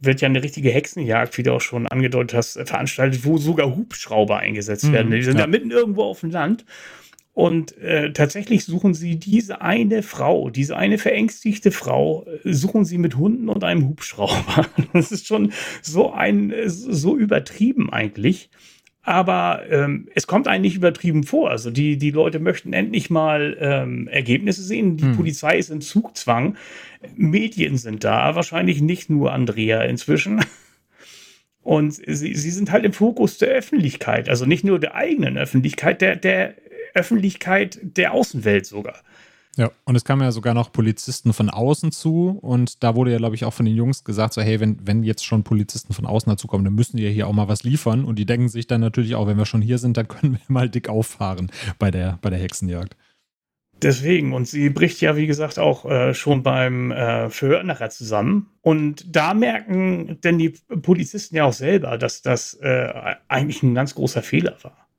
wird 0.00 0.20
ja 0.20 0.28
eine 0.28 0.42
richtige 0.42 0.70
Hexenjagd, 0.70 1.36
wie 1.38 1.42
du 1.42 1.52
auch 1.52 1.60
schon 1.60 1.86
angedeutet 1.86 2.36
hast, 2.36 2.54
veranstaltet, 2.66 3.24
wo 3.24 3.36
sogar 3.38 3.76
Hubschrauber 3.76 4.38
eingesetzt 4.38 4.84
mhm, 4.84 4.92
werden. 4.92 5.10
Die 5.12 5.22
sind 5.22 5.36
ja. 5.36 5.42
da 5.42 5.46
mitten 5.46 5.70
irgendwo 5.70 6.04
auf 6.04 6.20
dem 6.20 6.30
Land. 6.30 6.64
Und 7.32 7.78
äh, 7.78 8.12
tatsächlich 8.12 8.64
suchen 8.64 8.92
sie 8.92 9.16
diese 9.16 9.62
eine 9.62 10.02
Frau, 10.02 10.50
diese 10.50 10.76
eine 10.76 10.98
verängstigte 10.98 11.70
Frau, 11.70 12.26
äh, 12.26 12.52
suchen 12.52 12.84
sie 12.84 12.98
mit 12.98 13.16
Hunden 13.16 13.48
und 13.48 13.62
einem 13.62 13.88
Hubschrauber. 13.88 14.66
Das 14.92 15.12
ist 15.12 15.26
schon 15.26 15.52
so 15.80 16.12
ein, 16.12 16.52
so 16.66 17.16
übertrieben 17.16 17.92
eigentlich. 17.92 18.50
Aber 19.02 19.62
ähm, 19.70 20.08
es 20.14 20.26
kommt 20.26 20.46
eigentlich 20.46 20.74
übertrieben 20.74 21.24
vor. 21.24 21.50
Also 21.50 21.70
die, 21.70 21.96
die 21.96 22.10
Leute 22.10 22.38
möchten 22.38 22.72
endlich 22.72 23.08
mal 23.08 23.56
ähm, 23.58 24.08
Ergebnisse 24.08 24.62
sehen. 24.62 24.96
Die 24.96 25.04
hm. 25.04 25.16
Polizei 25.16 25.56
ist 25.56 25.70
in 25.70 25.80
Zugzwang. 25.80 26.56
Medien 27.16 27.78
sind 27.78 28.04
da, 28.04 28.34
wahrscheinlich 28.34 28.82
nicht 28.82 29.08
nur 29.08 29.32
Andrea 29.32 29.82
inzwischen. 29.82 30.44
Und 31.62 31.92
sie, 31.92 32.34
sie 32.34 32.50
sind 32.50 32.72
halt 32.72 32.84
im 32.84 32.92
Fokus 32.92 33.38
der 33.38 33.48
Öffentlichkeit, 33.48 34.28
also 34.28 34.46
nicht 34.46 34.64
nur 34.64 34.78
der 34.78 34.94
eigenen 34.94 35.36
Öffentlichkeit, 35.36 36.00
der, 36.00 36.16
der 36.16 36.54
Öffentlichkeit 36.94 37.78
der 37.82 38.12
Außenwelt 38.12 38.64
sogar. 38.64 39.02
Ja, 39.56 39.70
und 39.84 39.96
es 39.96 40.04
kamen 40.04 40.22
ja 40.22 40.30
sogar 40.30 40.54
noch 40.54 40.72
Polizisten 40.72 41.32
von 41.32 41.50
außen 41.50 41.90
zu 41.90 42.38
und 42.40 42.84
da 42.84 42.94
wurde 42.94 43.10
ja, 43.10 43.18
glaube 43.18 43.34
ich, 43.34 43.44
auch 43.44 43.52
von 43.52 43.66
den 43.66 43.74
Jungs 43.74 44.04
gesagt, 44.04 44.32
so 44.32 44.42
hey, 44.42 44.60
wenn, 44.60 44.78
wenn 44.86 45.02
jetzt 45.02 45.24
schon 45.24 45.42
Polizisten 45.42 45.92
von 45.92 46.06
außen 46.06 46.30
dazukommen, 46.30 46.64
dann 46.64 46.74
müssen 46.74 46.96
die 46.96 47.02
ja 47.02 47.10
hier 47.10 47.26
auch 47.26 47.32
mal 47.32 47.48
was 47.48 47.64
liefern 47.64 48.04
und 48.04 48.16
die 48.16 48.26
denken 48.26 48.48
sich 48.48 48.68
dann 48.68 48.80
natürlich 48.80 49.16
auch, 49.16 49.26
wenn 49.26 49.38
wir 49.38 49.46
schon 49.46 49.60
hier 49.60 49.78
sind, 49.78 49.96
dann 49.96 50.06
können 50.06 50.34
wir 50.34 50.40
mal 50.48 50.68
dick 50.68 50.88
auffahren 50.88 51.50
bei 51.78 51.90
der, 51.90 52.18
bei 52.22 52.30
der 52.30 52.38
Hexenjagd. 52.38 52.96
Deswegen, 53.82 54.34
und 54.34 54.46
sie 54.46 54.68
bricht 54.68 55.00
ja, 55.00 55.16
wie 55.16 55.26
gesagt, 55.26 55.58
auch 55.58 55.86
äh, 55.86 56.12
schon 56.12 56.42
beim 56.42 56.90
äh, 56.90 57.30
Verhör 57.30 57.62
nachher 57.62 57.88
zusammen. 57.88 58.50
Und 58.60 59.04
da 59.16 59.32
merken 59.32 60.18
denn 60.22 60.38
die 60.38 60.50
Polizisten 60.82 61.36
ja 61.36 61.44
auch 61.44 61.54
selber, 61.54 61.96
dass 61.96 62.20
das 62.20 62.54
äh, 62.60 63.14
eigentlich 63.28 63.62
ein 63.62 63.74
ganz 63.74 63.94
großer 63.94 64.22
Fehler 64.22 64.56
war. 64.62 64.89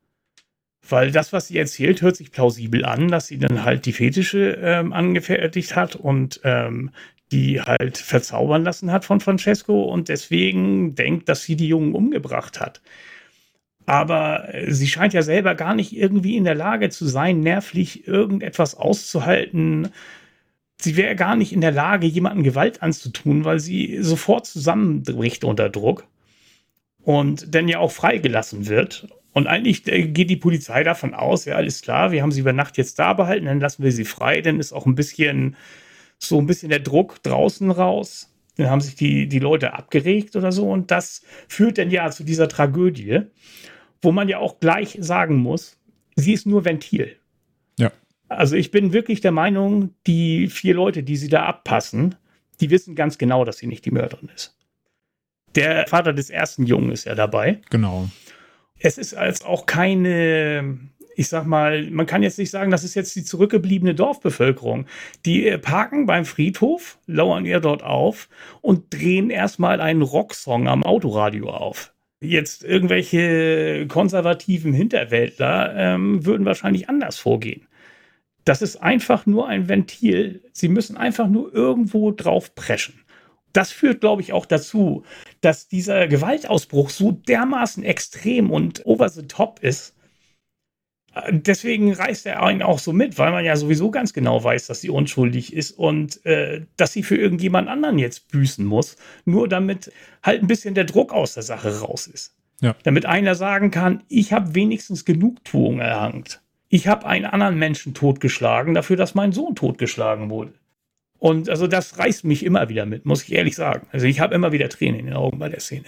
Weil 0.88 1.12
das, 1.12 1.32
was 1.32 1.48
sie 1.48 1.58
erzählt, 1.58 2.02
hört 2.02 2.16
sich 2.16 2.32
plausibel 2.32 2.86
an, 2.86 3.08
dass 3.08 3.28
sie 3.28 3.38
dann 3.38 3.64
halt 3.64 3.86
die 3.86 3.94
Fetische 3.94 4.58
ähm, 4.62 4.94
angefertigt 4.94 5.76
hat 5.76 5.96
und 5.96 6.42
ähm, 6.44 6.92
die 7.32 7.62
halt 7.62 7.98
verzaubern 7.98 8.64
lassen 8.64 8.92
hat 8.92 9.06
von 9.06 9.20
Francesco 9.20 9.84
und 9.84 10.10
deswegen 10.10 10.96
denkt, 10.96 11.30
dass 11.30 11.44
sie 11.44 11.56
die 11.56 11.68
Jungen 11.68 11.94
umgebracht 11.94 12.60
hat. 12.60 12.82
Aber 13.86 14.54
äh, 14.54 14.72
sie 14.72 14.88
scheint 14.88 15.14
ja 15.14 15.22
selber 15.22 15.56
gar 15.56 15.74
nicht 15.74 15.96
irgendwie 15.96 16.36
in 16.36 16.44
der 16.44 16.56
Lage 16.56 16.90
zu 16.90 17.06
sein, 17.08 17.40
nervlich 17.40 18.08
irgendetwas 18.08 18.76
auszuhalten. 18.76 19.90
Sie 20.80 20.98
wäre 20.98 21.16
gar 21.16 21.36
nicht 21.36 21.54
in 21.54 21.62
der 21.62 21.72
Lage, 21.72 22.08
jemandem 22.08 22.44
Gewalt 22.44 22.82
anzutun, 22.82 23.46
weil 23.46 23.60
sie 23.60 24.00
sofort 24.02 24.46
zusammenbricht 24.46 25.44
unter 25.44 25.70
Druck 25.70 26.08
und 27.04 27.54
dann 27.56 27.68
ja 27.68 27.80
auch 27.80 27.92
freigelassen 27.92 28.68
wird. 28.68 29.08
Und 29.34 29.48
eigentlich 29.48 29.88
äh, 29.88 30.08
geht 30.08 30.30
die 30.30 30.38
Polizei 30.38 30.84
davon 30.84 31.14
aus, 31.14 31.46
ja, 31.46 31.56
alles 31.56 31.82
klar, 31.82 32.12
wir 32.12 32.22
haben 32.22 32.32
sie 32.32 32.42
über 32.42 32.54
Nacht 32.54 32.78
jetzt 32.78 33.00
da 33.00 33.14
behalten, 33.14 33.46
dann 33.46 33.60
lassen 33.60 33.84
wir 33.84 33.92
sie 33.92 34.06
frei, 34.06 34.42
dann 34.42 34.60
ist 34.60 34.74
auch 34.74 34.86
ein 34.86 34.96
bisschen 34.96 35.56
so 36.18 36.40
ein 36.40 36.46
bisschen 36.46 36.70
der 36.70 36.80
Druck 36.80 37.24
draußen 37.24 37.72
raus. 37.72 38.32
Dann 38.58 38.70
haben 38.70 38.82
sich 38.82 38.96
die, 38.96 39.28
die 39.28 39.40
Leute 39.40 39.74
abgeregt 39.74 40.36
oder 40.36 40.52
so. 40.52 40.70
Und 40.70 40.92
das 40.92 41.24
führt 41.48 41.78
dann 41.78 41.90
ja 41.90 42.12
zu 42.12 42.24
dieser 42.24 42.48
Tragödie, 42.48 43.22
wo 44.02 44.12
man 44.12 44.30
ja 44.30 44.38
auch 44.38 44.60
gleich 44.60 44.98
sagen 45.00 45.38
muss, 45.38 45.80
sie 46.16 46.34
ist 46.34 46.46
nur 46.46 46.66
Ventil. 46.66 47.16
Ja. 47.80 47.92
Also 48.28 48.56
ich 48.56 48.72
bin 48.72 48.94
wirklich 48.94 49.22
der 49.22 49.32
Meinung, 49.32 49.96
die 50.06 50.48
vier 50.48 50.76
Leute, 50.76 51.02
die 51.02 51.16
sie 51.16 51.30
da 51.30 51.46
abpassen, 51.46 52.16
die 52.60 52.70
wissen 52.70 52.94
ganz 52.94 53.18
genau, 53.18 53.46
dass 53.46 53.58
sie 53.58 53.68
nicht 53.68 53.86
die 53.86 53.92
Mörderin 53.92 54.30
ist. 54.36 54.58
Der 55.56 55.88
Vater 55.88 56.14
des 56.14 56.30
ersten 56.30 56.66
Jungen 56.66 56.92
ist 56.92 57.06
ja 57.06 57.16
dabei. 57.16 57.60
Genau. 57.70 58.10
Es 58.82 58.98
ist 58.98 59.14
als 59.14 59.44
auch 59.44 59.66
keine, 59.66 60.80
ich 61.16 61.28
sag 61.28 61.46
mal, 61.46 61.90
man 61.92 62.06
kann 62.06 62.24
jetzt 62.24 62.40
nicht 62.40 62.50
sagen, 62.50 62.72
das 62.72 62.84
ist 62.84 62.96
jetzt 62.96 63.16
die 63.16 63.24
zurückgebliebene 63.24 63.94
Dorfbevölkerung. 63.94 64.88
Die 65.26 65.48
äh, 65.48 65.58
parken 65.58 66.06
beim 66.06 66.26
Friedhof, 66.26 66.98
lauern 67.06 67.46
ihr 67.46 67.60
dort 67.60 67.84
auf 67.84 68.28
und 68.62 68.94
drehen 68.94 69.30
erstmal 69.30 69.82
einen 69.82 70.02
Rocksong 70.02 70.68
am 70.68 70.84
Autoradio 70.84 71.50
auf. 71.50 71.94
Jetzt 72.24 72.64
irgendwelche 72.64 73.88
konservativen 73.88 74.74
Hinterwäldler 74.74 75.74
ähm, 75.76 76.26
würden 76.26 76.46
wahrscheinlich 76.46 76.88
anders 76.88 77.18
vorgehen. 77.18 77.68
Das 78.46 78.62
ist 78.62 78.78
einfach 78.78 79.26
nur 79.26 79.48
ein 79.48 79.70
Ventil. 79.70 80.44
Sie 80.52 80.68
müssen 80.68 80.98
einfach 80.98 81.28
nur 81.28 81.54
irgendwo 81.54 82.12
drauf 82.12 82.56
preschen. 82.56 83.02
Das 83.54 83.72
führt, 83.72 84.02
glaube 84.02 84.22
ich, 84.22 84.34
auch 84.34 84.46
dazu, 84.46 85.04
dass 85.42 85.68
dieser 85.68 86.08
Gewaltausbruch 86.08 86.90
so 86.90 87.12
dermaßen 87.12 87.84
extrem 87.84 88.52
und 88.52 88.86
over 88.86 89.10
the 89.10 89.24
top 89.24 89.60
ist, 89.62 89.96
Deswegen 91.30 91.92
reißt 91.92 92.26
er 92.26 92.42
einen 92.42 92.62
auch 92.62 92.80
so 92.80 92.94
mit, 92.94 93.18
weil 93.18 93.32
man 93.32 93.44
ja 93.44 93.58
sowieso 93.58 93.92
ganz 93.92 94.14
genau 94.14 94.42
weiß, 94.42 94.68
dass 94.68 94.80
sie 94.80 94.90
unschuldig 94.90 95.52
ist 95.52 95.72
und 95.72 96.26
äh, 96.26 96.62
dass 96.78 96.94
sie 96.94 97.04
für 97.04 97.18
irgendjemand 97.18 97.68
anderen 97.68 98.00
jetzt 98.00 98.32
büßen 98.32 98.66
muss, 98.66 98.96
nur 99.26 99.50
damit 99.50 99.92
halt 100.24 100.42
ein 100.42 100.48
bisschen 100.48 100.74
der 100.74 100.86
Druck 100.86 101.12
aus 101.12 101.34
der 101.34 101.44
Sache 101.44 101.82
raus 101.82 102.08
ist. 102.08 102.34
Ja. 102.62 102.76
Damit 102.84 103.06
einer 103.06 103.36
sagen 103.36 103.72
kann, 103.72 104.04
ich 104.08 104.32
habe 104.32 104.56
wenigstens 104.56 105.04
Genugtuung 105.04 105.80
erhangt. 105.80 106.42
Ich 106.70 106.88
habe 106.88 107.06
einen 107.06 107.26
anderen 107.26 107.60
Menschen 107.60 107.94
totgeschlagen 107.94 108.74
dafür, 108.74 108.96
dass 108.96 109.14
mein 109.14 109.34
Sohn 109.34 109.56
totgeschlagen 109.56 110.30
wurde. 110.30 110.54
Und 111.22 111.50
also 111.50 111.68
das 111.68 112.00
reißt 112.00 112.24
mich 112.24 112.44
immer 112.44 112.68
wieder 112.68 112.88
mit, 112.88 113.06
muss 113.06 113.22
ich 113.22 113.32
ehrlich 113.32 113.56
sagen. 113.56 113.86
Also 113.92 114.08
ich 114.08 114.20
habe 114.20 114.34
immer 114.34 114.52
wieder 114.54 114.70
Tränen 114.70 115.00
in 115.00 115.06
den 115.06 115.14
Augen 115.14 115.38
bei 115.38 115.50
der 115.50 115.60
Szene. 115.60 115.86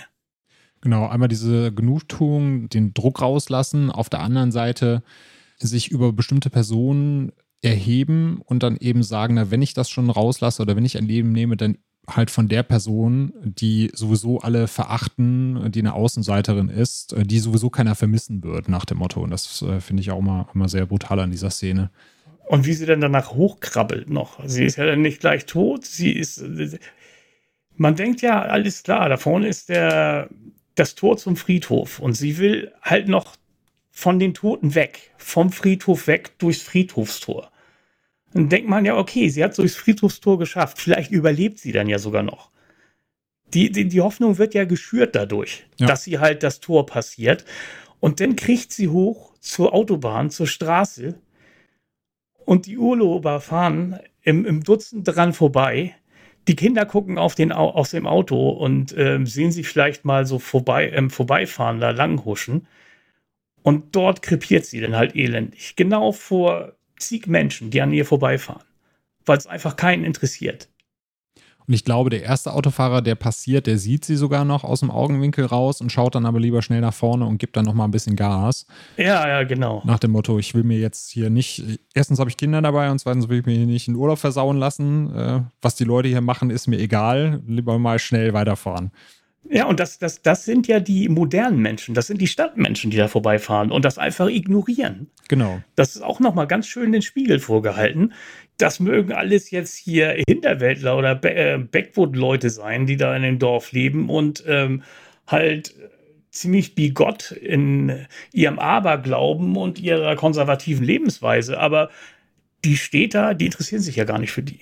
Genau, 0.79 1.07
einmal 1.07 1.27
diese 1.27 1.73
Genugtuung, 1.73 2.69
den 2.69 2.93
Druck 2.93 3.19
rauslassen, 3.19 3.89
auf 3.89 4.09
der 4.09 4.19
anderen 4.19 4.51
Seite 4.51 5.01
sich 5.57 5.89
über 5.89 6.13
bestimmte 6.13 6.51
Personen 6.51 7.31
erheben 7.63 8.41
und 8.45 8.61
dann 8.61 8.77
eben 8.77 9.01
sagen, 9.01 9.34
na, 9.34 9.49
wenn 9.49 9.63
ich 9.63 9.73
das 9.73 9.89
schon 9.89 10.11
rauslasse 10.11 10.61
oder 10.61 10.75
wenn 10.75 10.86
ich 10.86 10.99
ein 10.99 11.07
Leben 11.07 11.31
nehme, 11.31 11.57
dann 11.57 11.79
halt 12.07 12.29
von 12.29 12.47
der 12.47 12.61
Person, 12.61 13.34
die 13.43 13.89
sowieso 13.95 14.38
alle 14.41 14.67
verachten, 14.67 15.71
die 15.71 15.79
eine 15.79 15.95
Außenseiterin 15.95 16.69
ist, 16.69 17.15
die 17.17 17.39
sowieso 17.39 17.71
keiner 17.71 17.95
vermissen 17.95 18.43
wird, 18.43 18.69
nach 18.69 18.86
dem 18.86 18.99
Motto. 18.99 19.19
Und 19.23 19.31
das 19.31 19.63
äh, 19.63 19.81
finde 19.81 20.01
ich 20.01 20.11
auch 20.11 20.19
immer, 20.19 20.47
immer 20.53 20.69
sehr 20.69 20.86
brutal 20.86 21.21
an 21.21 21.31
dieser 21.31 21.49
Szene. 21.49 21.89
Und 22.45 22.65
wie 22.65 22.73
sie 22.73 22.85
dann 22.85 23.01
danach 23.01 23.33
hochkrabbelt 23.33 24.09
noch. 24.09 24.39
Sie 24.45 24.65
ist 24.65 24.77
ja 24.77 24.85
dann 24.85 25.01
nicht 25.01 25.21
gleich 25.21 25.45
tot. 25.45 25.85
Sie 25.85 26.11
ist. 26.11 26.43
Man 27.75 27.95
denkt 27.95 28.21
ja, 28.21 28.41
alles 28.41 28.83
klar, 28.83 29.09
da 29.09 29.17
vorne 29.17 29.47
ist 29.47 29.69
der, 29.69 30.29
das 30.75 30.95
Tor 30.95 31.17
zum 31.17 31.35
Friedhof 31.35 31.99
und 31.99 32.13
sie 32.13 32.37
will 32.37 32.71
halt 32.81 33.07
noch 33.07 33.35
von 33.91 34.19
den 34.19 34.33
Toten 34.33 34.75
weg, 34.75 35.11
vom 35.17 35.51
Friedhof 35.51 36.07
weg 36.07 36.37
durchs 36.39 36.61
Friedhofstor. 36.61 37.51
Dann 38.33 38.49
denkt 38.49 38.67
man 38.67 38.85
ja, 38.85 38.97
okay, 38.97 39.29
sie 39.29 39.43
hat 39.43 39.51
es 39.51 39.57
durchs 39.57 39.75
Friedhofstor 39.75 40.39
geschafft, 40.39 40.79
vielleicht 40.79 41.11
überlebt 41.11 41.59
sie 41.59 41.71
dann 41.71 41.87
ja 41.87 41.99
sogar 41.99 42.23
noch. 42.23 42.49
Die, 43.53 43.71
die, 43.71 43.87
die 43.87 44.01
Hoffnung 44.01 44.39
wird 44.39 44.55
ja 44.55 44.65
geschürt 44.65 45.15
dadurch, 45.15 45.65
ja. 45.77 45.85
dass 45.85 46.03
sie 46.03 46.17
halt 46.17 46.41
das 46.41 46.59
Tor 46.59 46.87
passiert. 46.87 47.45
Und 47.99 48.19
dann 48.19 48.35
kriegt 48.35 48.71
sie 48.73 48.87
hoch 48.87 49.33
zur 49.39 49.73
Autobahn, 49.73 50.31
zur 50.31 50.47
Straße. 50.47 51.15
Und 52.45 52.65
die 52.65 52.77
Urlauber 52.77 53.39
fahren 53.41 53.99
im, 54.21 54.45
im 54.45 54.63
Dutzend 54.63 55.07
dran 55.07 55.33
vorbei 55.33 55.95
die 56.47 56.55
Kinder 56.55 56.85
gucken 56.85 57.17
auf 57.17 57.35
den, 57.35 57.51
aus 57.51 57.91
dem 57.91 58.05
Auto 58.05 58.49
und 58.49 58.93
ähm, 58.97 59.25
sehen 59.25 59.51
sie 59.51 59.63
vielleicht 59.63 60.05
mal 60.05 60.25
so 60.25 60.39
vorbei, 60.39 60.91
ähm, 60.91 61.09
vorbeifahren, 61.09 61.79
da 61.79 61.91
langhuschen. 61.91 62.67
Und 63.61 63.95
dort 63.95 64.21
krepiert 64.21 64.65
sie 64.65 64.81
dann 64.81 64.95
halt 64.95 65.15
elendig. 65.15 65.75
Genau 65.77 66.11
vor 66.11 66.73
zig 66.97 67.27
Menschen, 67.27 67.69
die 67.69 67.81
an 67.81 67.93
ihr 67.93 68.05
vorbeifahren. 68.05 68.63
Weil 69.25 69.37
es 69.37 69.47
einfach 69.47 69.77
keinen 69.77 70.03
interessiert. 70.03 70.67
Und 71.68 71.74
ich 71.74 71.86
glaube, 71.86 72.09
der 72.09 72.24
erste 72.24 72.53
Autofahrer, 72.53 73.01
der 73.01 73.16
passiert, 73.16 73.68
der 73.68 73.78
sieht 73.78 74.05
sie 74.05 74.16
sogar 74.16 74.45
noch 74.45 74.64
aus 74.64 74.82
dem 74.82 74.91
Augenwinkel 74.91 75.45
raus 75.45 75.82
und 75.82 75.91
schaut 75.91 76.16
dann 76.16 76.26
aber 76.26 76.39
lieber 76.39 76.61
schnell 76.61 76.82
nach 76.82 76.93
vorne 76.93 77.26
und 77.26 77.38
gibt 77.38 77.55
dann 77.55 77.66
noch 77.66 77.74
mal 77.74 77.86
ein 77.86 77.91
bisschen 77.91 78.16
Gas. 78.16 78.66
Ja, 78.97 79.28
ja, 79.28 79.43
genau. 79.43 79.82
Nach 79.86 79.99
dem 79.99 80.11
Motto, 80.11 80.39
ich 80.39 80.53
will 80.53 80.64
mir 80.64 80.80
jetzt 80.80 81.09
hier 81.09 81.30
nicht, 81.30 81.64
erstens 81.93 82.20
habe 82.20 82.30
ich 82.30 82.38
Kinder 82.38 82.61
dabei 82.61 82.91
und 82.91 82.99
zweitens 82.99 83.30
will 83.30 83.39
ich 83.39 83.45
mir 83.45 83.55
hier 83.55 83.66
nicht 83.66 83.88
in 83.88 83.95
Urlaub 83.95 84.20
versauen 84.20 84.57
lassen. 84.57 85.16
Äh, 85.16 85.41
was 85.61 85.76
die 85.76 85.86
Leute 85.86 86.09
hier 86.09 86.22
machen, 86.22 86.49
ist 86.49 86.68
mir 86.68 86.80
egal. 86.80 87.41
Lieber 87.47 87.80
mal 87.80 87.99
schnell 87.99 88.34
weiterfahren. 88.34 88.91
Ja, 89.49 89.65
und 89.65 89.79
das, 89.79 89.99
das, 89.99 90.21
das 90.21 90.45
sind 90.45 90.67
ja 90.67 90.79
die 90.79 91.09
modernen 91.09 91.59
Menschen, 91.59 91.93
das 91.93 92.07
sind 92.07 92.21
die 92.21 92.27
Stadtmenschen, 92.27 92.91
die 92.91 92.97
da 92.97 93.07
vorbeifahren 93.07 93.71
und 93.71 93.83
das 93.83 93.97
einfach 93.97 94.27
ignorieren. 94.27 95.07
Genau. 95.27 95.61
Das 95.75 95.95
ist 95.95 96.01
auch 96.01 96.19
nochmal 96.19 96.47
ganz 96.47 96.67
schön 96.67 96.91
den 96.91 97.01
Spiegel 97.01 97.39
vorgehalten. 97.39 98.13
Das 98.57 98.79
mögen 98.79 99.11
alles 99.11 99.51
jetzt 99.51 99.75
hier 99.75 100.15
Hinterwäldler 100.27 100.97
oder 100.97 101.15
Be 101.15 101.33
äh, 101.33 101.57
Backwood-Leute 101.57 102.49
sein, 102.49 102.85
die 102.85 102.95
da 102.95 103.15
in 103.15 103.23
dem 103.23 103.39
Dorf 103.39 103.73
leben 103.73 104.09
und 104.09 104.43
ähm, 104.47 104.83
halt 105.27 105.75
ziemlich 106.31 106.73
bigott 106.73 107.31
in 107.31 108.07
ihrem 108.31 108.59
Aberglauben 108.59 109.57
und 109.57 109.79
ihrer 109.79 110.15
konservativen 110.15 110.85
Lebensweise. 110.85 111.59
Aber 111.59 111.89
die 112.63 112.77
Städter, 112.77 113.33
die 113.33 113.45
interessieren 113.45 113.81
sich 113.81 113.97
ja 113.97 114.05
gar 114.05 114.19
nicht 114.19 114.31
für 114.31 114.41
die. 114.41 114.59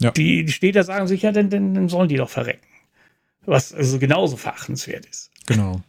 Ja. 0.00 0.10
Die, 0.12 0.44
die 0.44 0.52
Städter 0.52 0.82
sagen 0.82 1.06
sich 1.06 1.22
ja, 1.22 1.30
dann, 1.30 1.50
dann, 1.50 1.74
dann 1.74 1.88
sollen 1.88 2.08
die 2.08 2.16
doch 2.16 2.30
verrecken 2.30 2.71
was 3.46 3.72
also 3.72 3.98
genauso 3.98 4.36
verachtenswert 4.36 5.06
ist. 5.06 5.30
Genau. 5.46 5.82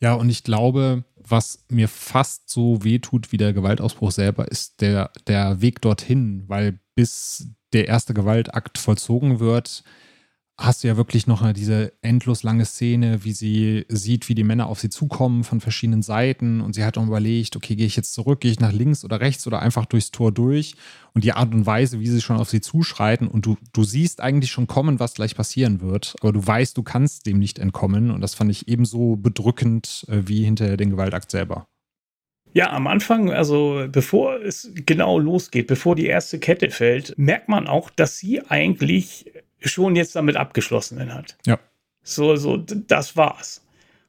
Ja, 0.00 0.14
und 0.14 0.28
ich 0.28 0.42
glaube, 0.42 1.04
was 1.16 1.64
mir 1.68 1.88
fast 1.88 2.50
so 2.50 2.84
wehtut 2.84 3.32
wie 3.32 3.36
der 3.36 3.52
Gewaltausbruch 3.52 4.10
selber, 4.10 4.48
ist 4.48 4.80
der, 4.80 5.10
der 5.26 5.60
Weg 5.60 5.80
dorthin, 5.80 6.44
weil 6.46 6.78
bis 6.94 7.48
der 7.72 7.88
erste 7.88 8.14
Gewaltakt 8.14 8.78
vollzogen 8.78 9.40
wird, 9.40 9.82
hast 10.56 10.84
du 10.84 10.88
ja 10.88 10.96
wirklich 10.96 11.26
noch 11.26 11.52
diese 11.52 11.92
endlos 12.00 12.44
lange 12.44 12.64
Szene, 12.64 13.24
wie 13.24 13.32
sie 13.32 13.84
sieht, 13.88 14.28
wie 14.28 14.36
die 14.36 14.44
Männer 14.44 14.68
auf 14.68 14.78
sie 14.78 14.88
zukommen 14.88 15.42
von 15.42 15.60
verschiedenen 15.60 16.02
Seiten. 16.02 16.60
Und 16.60 16.74
sie 16.74 16.84
hat 16.84 16.96
auch 16.96 17.06
überlegt, 17.06 17.56
okay, 17.56 17.74
gehe 17.74 17.86
ich 17.86 17.96
jetzt 17.96 18.14
zurück, 18.14 18.40
gehe 18.40 18.52
ich 18.52 18.60
nach 18.60 18.72
links 18.72 19.04
oder 19.04 19.20
rechts 19.20 19.46
oder 19.46 19.60
einfach 19.60 19.84
durchs 19.86 20.12
Tor 20.12 20.30
durch? 20.30 20.74
Und 21.12 21.24
die 21.24 21.32
Art 21.32 21.52
und 21.52 21.66
Weise, 21.66 21.98
wie 21.98 22.06
sie 22.06 22.20
schon 22.20 22.36
auf 22.36 22.50
sie 22.50 22.60
zuschreiten. 22.60 23.26
Und 23.26 23.46
du, 23.46 23.56
du 23.72 23.82
siehst 23.82 24.20
eigentlich 24.20 24.52
schon 24.52 24.68
kommen, 24.68 25.00
was 25.00 25.14
gleich 25.14 25.34
passieren 25.34 25.80
wird, 25.80 26.14
aber 26.20 26.32
du 26.32 26.46
weißt, 26.46 26.76
du 26.76 26.82
kannst 26.82 27.26
dem 27.26 27.38
nicht 27.38 27.58
entkommen. 27.58 28.12
Und 28.12 28.20
das 28.20 28.34
fand 28.34 28.50
ich 28.50 28.68
ebenso 28.68 29.16
bedrückend 29.16 30.06
äh, 30.08 30.22
wie 30.26 30.44
hinter 30.44 30.76
den 30.76 30.90
Gewaltakt 30.90 31.30
selber. 31.32 31.66
Ja, 32.52 32.70
am 32.70 32.86
Anfang, 32.86 33.32
also 33.32 33.86
bevor 33.90 34.40
es 34.40 34.70
genau 34.86 35.18
losgeht, 35.18 35.66
bevor 35.66 35.96
die 35.96 36.06
erste 36.06 36.38
Kette 36.38 36.70
fällt, 36.70 37.18
merkt 37.18 37.48
man 37.48 37.66
auch, 37.66 37.90
dass 37.90 38.18
sie 38.18 38.42
eigentlich 38.42 39.32
schon 39.64 39.96
jetzt 39.96 40.16
damit 40.16 40.36
abgeschlossen 40.36 41.12
hat. 41.12 41.36
Ja. 41.46 41.58
So, 42.02 42.36
so, 42.36 42.56
das 42.56 43.16
war's. 43.16 43.64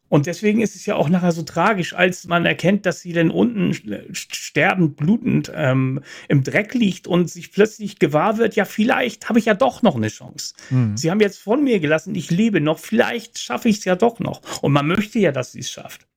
Und 0.08 0.28
deswegen 0.28 0.62
ist 0.62 0.76
es 0.76 0.86
ja 0.86 0.96
auch 0.96 1.10
nachher 1.10 1.32
so 1.32 1.42
tragisch, 1.42 1.94
als 1.94 2.26
man 2.26 2.46
erkennt, 2.46 2.86
dass 2.86 3.02
sie 3.02 3.12
dann 3.12 3.32
unten 3.32 3.74
sterbend, 4.14 4.98
blutend 4.98 5.52
ähm, 5.54 6.02
im 6.28 6.44
Dreck 6.44 6.74
liegt 6.76 7.08
und 7.08 7.30
sich 7.30 7.52
plötzlich 7.52 7.98
gewahr 7.98 8.38
wird, 8.38 8.56
ja, 8.56 8.66
vielleicht 8.66 9.30
habe 9.30 9.40
ich 9.40 9.46
ja 9.46 9.56
doch 9.56 9.82
noch 9.82 9.96
eine 9.96 10.10
Chance. 10.10 10.54
Mhm. 10.70 10.96
Sie 10.96 11.10
haben 11.10 11.20
jetzt 11.22 11.40
von 11.40 11.64
mir 11.64 11.80
gelassen, 11.80 12.14
ich 12.14 12.30
lebe 12.30 12.62
noch, 12.62 12.78
vielleicht 12.78 13.40
schaffe 13.40 13.68
ich 13.68 13.80
es 13.80 13.86
ja 13.86 13.96
doch 13.96 14.20
noch. 14.20 14.62
Und 14.62 14.74
man 14.74 14.88
möchte 14.88 15.18
ja, 15.18 15.32
dass 15.32 15.54
sie 15.54 15.62
es 15.62 15.72
schafft. 15.72 16.08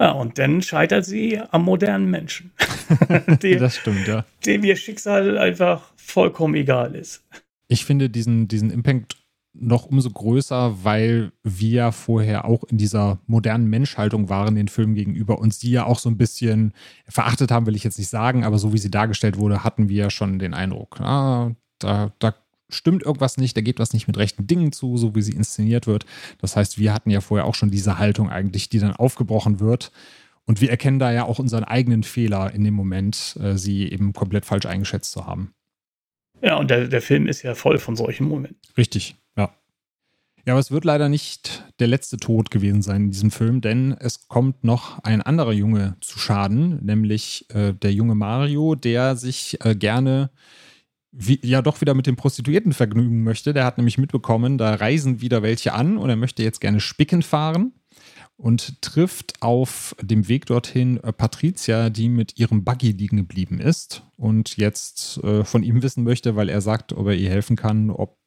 Ja, 0.00 0.12
und 0.12 0.38
dann 0.38 0.60
scheitert 0.62 1.04
sie 1.04 1.40
am 1.50 1.64
modernen 1.64 2.10
Menschen. 2.10 2.52
dem, 3.42 3.60
das 3.60 3.76
stimmt, 3.76 4.08
ja. 4.08 4.24
Dem 4.44 4.64
ihr 4.64 4.76
Schicksal 4.76 5.38
einfach 5.38 5.92
vollkommen 5.96 6.54
egal 6.54 6.96
ist. 6.96 7.24
Ich 7.70 7.84
finde 7.84 8.10
diesen, 8.10 8.48
diesen 8.48 8.70
Impact 8.70 9.16
noch 9.52 9.86
umso 9.86 10.10
größer, 10.10 10.84
weil 10.84 11.32
wir 11.44 11.92
vorher 11.92 12.44
auch 12.44 12.64
in 12.64 12.78
dieser 12.78 13.20
modernen 13.26 13.68
Menschhaltung 13.68 14.28
waren 14.28 14.56
den 14.56 14.66
Filmen 14.66 14.94
gegenüber 14.94 15.38
und 15.38 15.54
sie 15.54 15.70
ja 15.70 15.86
auch 15.86 16.00
so 16.00 16.08
ein 16.08 16.16
bisschen 16.16 16.72
verachtet 17.06 17.52
haben, 17.52 17.66
will 17.66 17.76
ich 17.76 17.84
jetzt 17.84 17.98
nicht 17.98 18.08
sagen, 18.08 18.44
aber 18.44 18.58
so 18.58 18.72
wie 18.72 18.78
sie 18.78 18.90
dargestellt 18.90 19.38
wurde, 19.38 19.62
hatten 19.62 19.88
wir 19.88 19.96
ja 19.96 20.10
schon 20.10 20.40
den 20.40 20.52
Eindruck, 20.52 21.00
ah, 21.00 21.52
da, 21.78 22.12
da 22.18 22.34
stimmt 22.70 23.04
irgendwas 23.04 23.36
nicht, 23.36 23.56
da 23.56 23.60
geht 23.60 23.78
was 23.78 23.92
nicht 23.92 24.08
mit 24.08 24.18
rechten 24.18 24.48
Dingen 24.48 24.72
zu, 24.72 24.96
so 24.96 25.14
wie 25.14 25.22
sie 25.22 25.32
inszeniert 25.32 25.86
wird. 25.86 26.06
Das 26.38 26.56
heißt, 26.56 26.78
wir 26.78 26.92
hatten 26.92 27.10
ja 27.10 27.20
vorher 27.20 27.46
auch 27.46 27.54
schon 27.54 27.70
diese 27.70 27.98
Haltung 27.98 28.30
eigentlich, 28.30 28.68
die 28.68 28.80
dann 28.80 28.96
aufgebrochen 28.96 29.60
wird. 29.60 29.92
Und 30.44 30.60
wir 30.60 30.70
erkennen 30.70 30.98
da 30.98 31.12
ja 31.12 31.24
auch 31.24 31.38
unseren 31.38 31.64
eigenen 31.64 32.02
Fehler 32.02 32.52
in 32.52 32.64
dem 32.64 32.74
Moment, 32.74 33.38
äh, 33.40 33.56
sie 33.56 33.88
eben 33.90 34.12
komplett 34.12 34.44
falsch 34.44 34.66
eingeschätzt 34.66 35.12
zu 35.12 35.26
haben. 35.26 35.54
Ja, 36.42 36.56
und 36.56 36.70
der, 36.70 36.88
der 36.88 37.02
Film 37.02 37.26
ist 37.26 37.42
ja 37.42 37.54
voll 37.54 37.78
von 37.78 37.96
solchen 37.96 38.28
Momenten. 38.28 38.60
Richtig, 38.76 39.16
ja. 39.36 39.54
Ja, 40.46 40.54
aber 40.54 40.60
es 40.60 40.70
wird 40.70 40.84
leider 40.84 41.08
nicht 41.08 41.64
der 41.80 41.86
letzte 41.86 42.16
Tod 42.16 42.50
gewesen 42.50 42.82
sein 42.82 43.04
in 43.04 43.10
diesem 43.10 43.30
Film, 43.30 43.60
denn 43.60 43.94
es 43.98 44.28
kommt 44.28 44.64
noch 44.64 44.98
ein 45.04 45.20
anderer 45.20 45.52
Junge 45.52 45.96
zu 46.00 46.18
Schaden, 46.18 46.84
nämlich 46.84 47.46
äh, 47.50 47.74
der 47.74 47.92
junge 47.92 48.14
Mario, 48.14 48.74
der 48.74 49.16
sich 49.16 49.58
äh, 49.64 49.74
gerne 49.74 50.30
wie, 51.12 51.40
ja 51.42 51.60
doch 51.60 51.80
wieder 51.80 51.94
mit 51.94 52.06
den 52.06 52.16
Prostituierten 52.16 52.72
vergnügen 52.72 53.22
möchte. 53.22 53.52
Der 53.52 53.64
hat 53.64 53.76
nämlich 53.78 53.98
mitbekommen, 53.98 54.58
da 54.58 54.74
reisen 54.74 55.20
wieder 55.20 55.42
welche 55.42 55.74
an 55.74 55.98
und 55.98 56.08
er 56.08 56.16
möchte 56.16 56.42
jetzt 56.42 56.60
gerne 56.60 56.80
spicken 56.80 57.22
fahren 57.22 57.72
und 58.40 58.80
trifft 58.80 59.42
auf 59.42 59.94
dem 60.00 60.26
Weg 60.28 60.46
dorthin 60.46 60.96
äh, 61.02 61.12
Patricia, 61.12 61.90
die 61.90 62.08
mit 62.08 62.38
ihrem 62.38 62.64
Buggy 62.64 62.92
liegen 62.92 63.18
geblieben 63.18 63.60
ist 63.60 64.02
und 64.16 64.56
jetzt 64.56 65.18
äh, 65.22 65.44
von 65.44 65.62
ihm 65.62 65.82
wissen 65.82 66.04
möchte, 66.04 66.36
weil 66.36 66.48
er 66.48 66.62
sagt, 66.62 66.94
ob 66.94 67.06
er 67.06 67.14
ihr 67.14 67.28
helfen 67.28 67.56
kann, 67.56 67.90
ob 67.90 68.18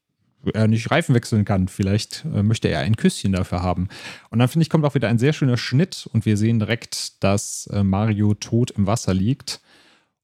er 0.53 0.67
nicht 0.67 0.91
Reifen 0.91 1.15
wechseln 1.15 1.45
kann. 1.45 1.67
Vielleicht 1.67 2.25
äh, 2.25 2.43
möchte 2.43 2.67
er 2.67 2.81
ein 2.81 2.95
Küsschen 2.95 3.31
dafür 3.31 3.63
haben. 3.63 3.87
Und 4.29 4.39
dann 4.39 4.47
finde 4.47 4.63
ich, 4.63 4.69
kommt 4.69 4.85
auch 4.85 4.93
wieder 4.93 5.07
ein 5.07 5.17
sehr 5.17 5.33
schöner 5.33 5.57
Schnitt 5.57 6.07
und 6.11 6.25
wir 6.25 6.37
sehen 6.37 6.59
direkt, 6.59 7.23
dass 7.23 7.67
äh, 7.67 7.83
Mario 7.83 8.35
tot 8.35 8.71
im 8.71 8.85
Wasser 8.85 9.13
liegt. 9.13 9.61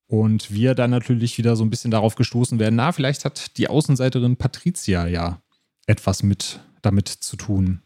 Und 0.06 0.52
wir 0.52 0.74
dann 0.74 0.90
natürlich 0.90 1.38
wieder 1.38 1.56
so 1.56 1.64
ein 1.64 1.70
bisschen 1.70 1.91
darauf 1.91 2.16
gestoßen 2.16 2.57
werden, 2.57 2.76
na, 2.76 2.91
vielleicht 2.91 3.26
hat 3.26 3.57
die 3.57 3.68
Außenseiterin 3.68 4.38
Patricia 4.38 5.07
ja 5.07 5.41
etwas 5.86 6.24
mit 6.24 6.60
damit 6.82 7.07
zu 7.07 7.38
tun. 7.38 7.82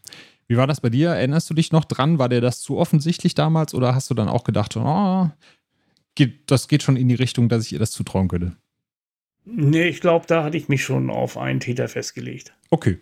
Wie 0.54 0.58
war 0.58 0.68
das 0.68 0.80
bei 0.80 0.88
dir? 0.88 1.08
Erinnerst 1.08 1.50
du 1.50 1.54
dich 1.54 1.72
noch 1.72 1.84
dran? 1.84 2.20
War 2.20 2.28
dir 2.28 2.40
das 2.40 2.60
zu 2.60 2.78
offensichtlich 2.78 3.34
damals 3.34 3.74
oder 3.74 3.92
hast 3.92 4.08
du 4.08 4.14
dann 4.14 4.28
auch 4.28 4.44
gedacht, 4.44 4.76
oh, 4.76 5.28
geht, 6.14 6.48
das 6.48 6.68
geht 6.68 6.84
schon 6.84 6.94
in 6.94 7.08
die 7.08 7.16
Richtung, 7.16 7.48
dass 7.48 7.66
ich 7.66 7.72
ihr 7.72 7.80
das 7.80 7.90
zutrauen 7.90 8.28
könnte? 8.28 8.56
Nee, 9.44 9.88
ich 9.88 10.00
glaube, 10.00 10.26
da 10.28 10.44
hatte 10.44 10.56
ich 10.56 10.68
mich 10.68 10.84
schon 10.84 11.10
auf 11.10 11.36
einen 11.36 11.58
Täter 11.58 11.88
festgelegt. 11.88 12.54
Okay. 12.70 13.00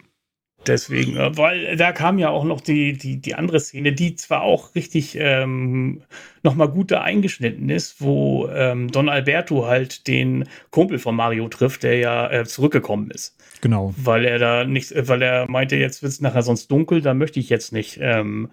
Deswegen, 0.66 1.16
äh, 1.16 1.36
weil 1.36 1.76
da 1.76 1.93
kam 1.93 2.18
ja 2.18 2.30
auch 2.30 2.44
noch 2.44 2.60
die, 2.60 2.93
die, 2.93 3.20
die 3.20 3.34
andere 3.34 3.60
Szene, 3.60 3.93
die 3.93 4.14
zwar 4.14 4.43
auch 4.43 4.74
richtig 4.74 5.16
ähm, 5.18 6.02
nochmal 6.43 6.68
gut 6.68 6.90
da 6.90 7.02
eingeschnitten 7.02 7.68
ist, 7.68 8.01
wo 8.01 8.48
ähm, 8.48 8.90
Don 8.90 9.09
Alberto 9.09 9.66
halt 9.66 10.06
den 10.06 10.48
Kumpel 10.70 10.98
von 10.98 11.16
Mario 11.16 11.48
trifft, 11.48 11.82
der 11.82 11.98
ja 11.98 12.30
äh, 12.30 12.44
zurückgekommen 12.44 13.10
ist. 13.10 13.36
Genau. 13.60 13.94
Weil 13.97 14.24
er 14.24 14.39
da 14.39 14.64
nicht, 14.64 14.93
weil 15.09 15.22
er 15.22 15.51
meinte, 15.51 15.76
jetzt 15.76 16.02
wird 16.02 16.12
es 16.12 16.20
nachher 16.20 16.43
sonst 16.43 16.70
dunkel, 16.70 17.01
da 17.01 17.14
möchte 17.14 17.40
ich 17.40 17.48
jetzt 17.48 17.72
nicht 17.72 17.98
ähm, 18.01 18.51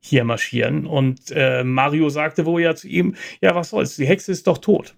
hier 0.00 0.24
marschieren. 0.24 0.86
Und 0.86 1.30
äh, 1.30 1.64
Mario 1.64 2.08
sagte 2.08 2.46
wohl 2.46 2.62
ja 2.62 2.74
zu 2.74 2.88
ihm, 2.88 3.16
ja, 3.40 3.54
was 3.54 3.70
soll's, 3.70 3.96
die 3.96 4.06
Hexe 4.06 4.32
ist 4.32 4.46
doch 4.46 4.58
tot 4.58 4.94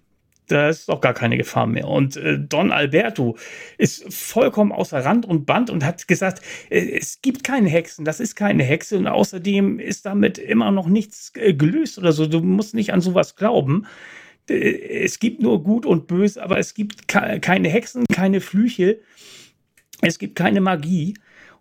da 0.47 0.69
ist 0.69 0.89
doch 0.89 1.01
gar 1.01 1.13
keine 1.13 1.37
Gefahr 1.37 1.67
mehr. 1.67 1.87
Und 1.87 2.17
äh, 2.17 2.37
Don 2.39 2.71
Alberto 2.71 3.37
ist 3.77 4.13
vollkommen 4.13 4.71
außer 4.71 5.03
Rand 5.03 5.25
und 5.25 5.45
Band 5.45 5.69
und 5.69 5.85
hat 5.85 6.07
gesagt, 6.07 6.41
äh, 6.69 6.97
es 6.99 7.21
gibt 7.21 7.43
keine 7.43 7.69
Hexen, 7.69 8.05
das 8.05 8.19
ist 8.19 8.35
keine 8.35 8.63
Hexe 8.63 8.97
und 8.97 9.07
außerdem 9.07 9.79
ist 9.79 10.05
damit 10.05 10.37
immer 10.37 10.71
noch 10.71 10.87
nichts 10.87 11.31
äh, 11.35 11.53
gelöst 11.53 11.97
oder 11.97 12.11
so. 12.11 12.25
Du 12.25 12.41
musst 12.41 12.73
nicht 12.73 12.93
an 12.93 13.01
sowas 13.01 13.35
glauben. 13.35 13.87
Äh, 14.49 15.03
es 15.03 15.19
gibt 15.19 15.41
nur 15.41 15.63
Gut 15.63 15.85
und 15.85 16.07
Böse, 16.07 16.43
aber 16.43 16.57
es 16.57 16.73
gibt 16.73 17.07
keine 17.07 17.69
Hexen, 17.69 18.05
keine 18.11 18.41
Flüche, 18.41 18.99
es 20.01 20.19
gibt 20.19 20.35
keine 20.35 20.61
Magie. 20.61 21.13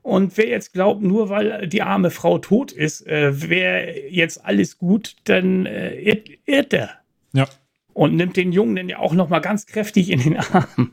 Und 0.03 0.39
wer 0.39 0.49
jetzt 0.49 0.73
glaubt, 0.73 1.03
nur 1.03 1.29
weil 1.29 1.69
die 1.69 1.83
arme 1.83 2.11
Frau 2.11 2.39
tot 2.39 2.73
ist, 2.73 3.07
äh, 3.07 3.51
wäre 3.51 4.09
jetzt 4.09 4.43
alles 4.45 4.79
gut, 4.79 5.17
dann 5.25 5.67
äh, 5.67 6.23
irrt 6.47 6.73
er. 6.73 6.91
Ja 7.35 7.47
und 7.93 8.17
nimmt 8.17 8.37
den 8.37 8.53
Jungen 8.53 8.77
dann 8.77 8.89
ja 8.89 8.99
auch 8.99 9.15
noch 9.15 9.29
mal 9.29 9.41
ganz 9.41 9.67
kräftig 9.67 10.11
in 10.11 10.21
den 10.21 10.37
Arm 10.53 10.93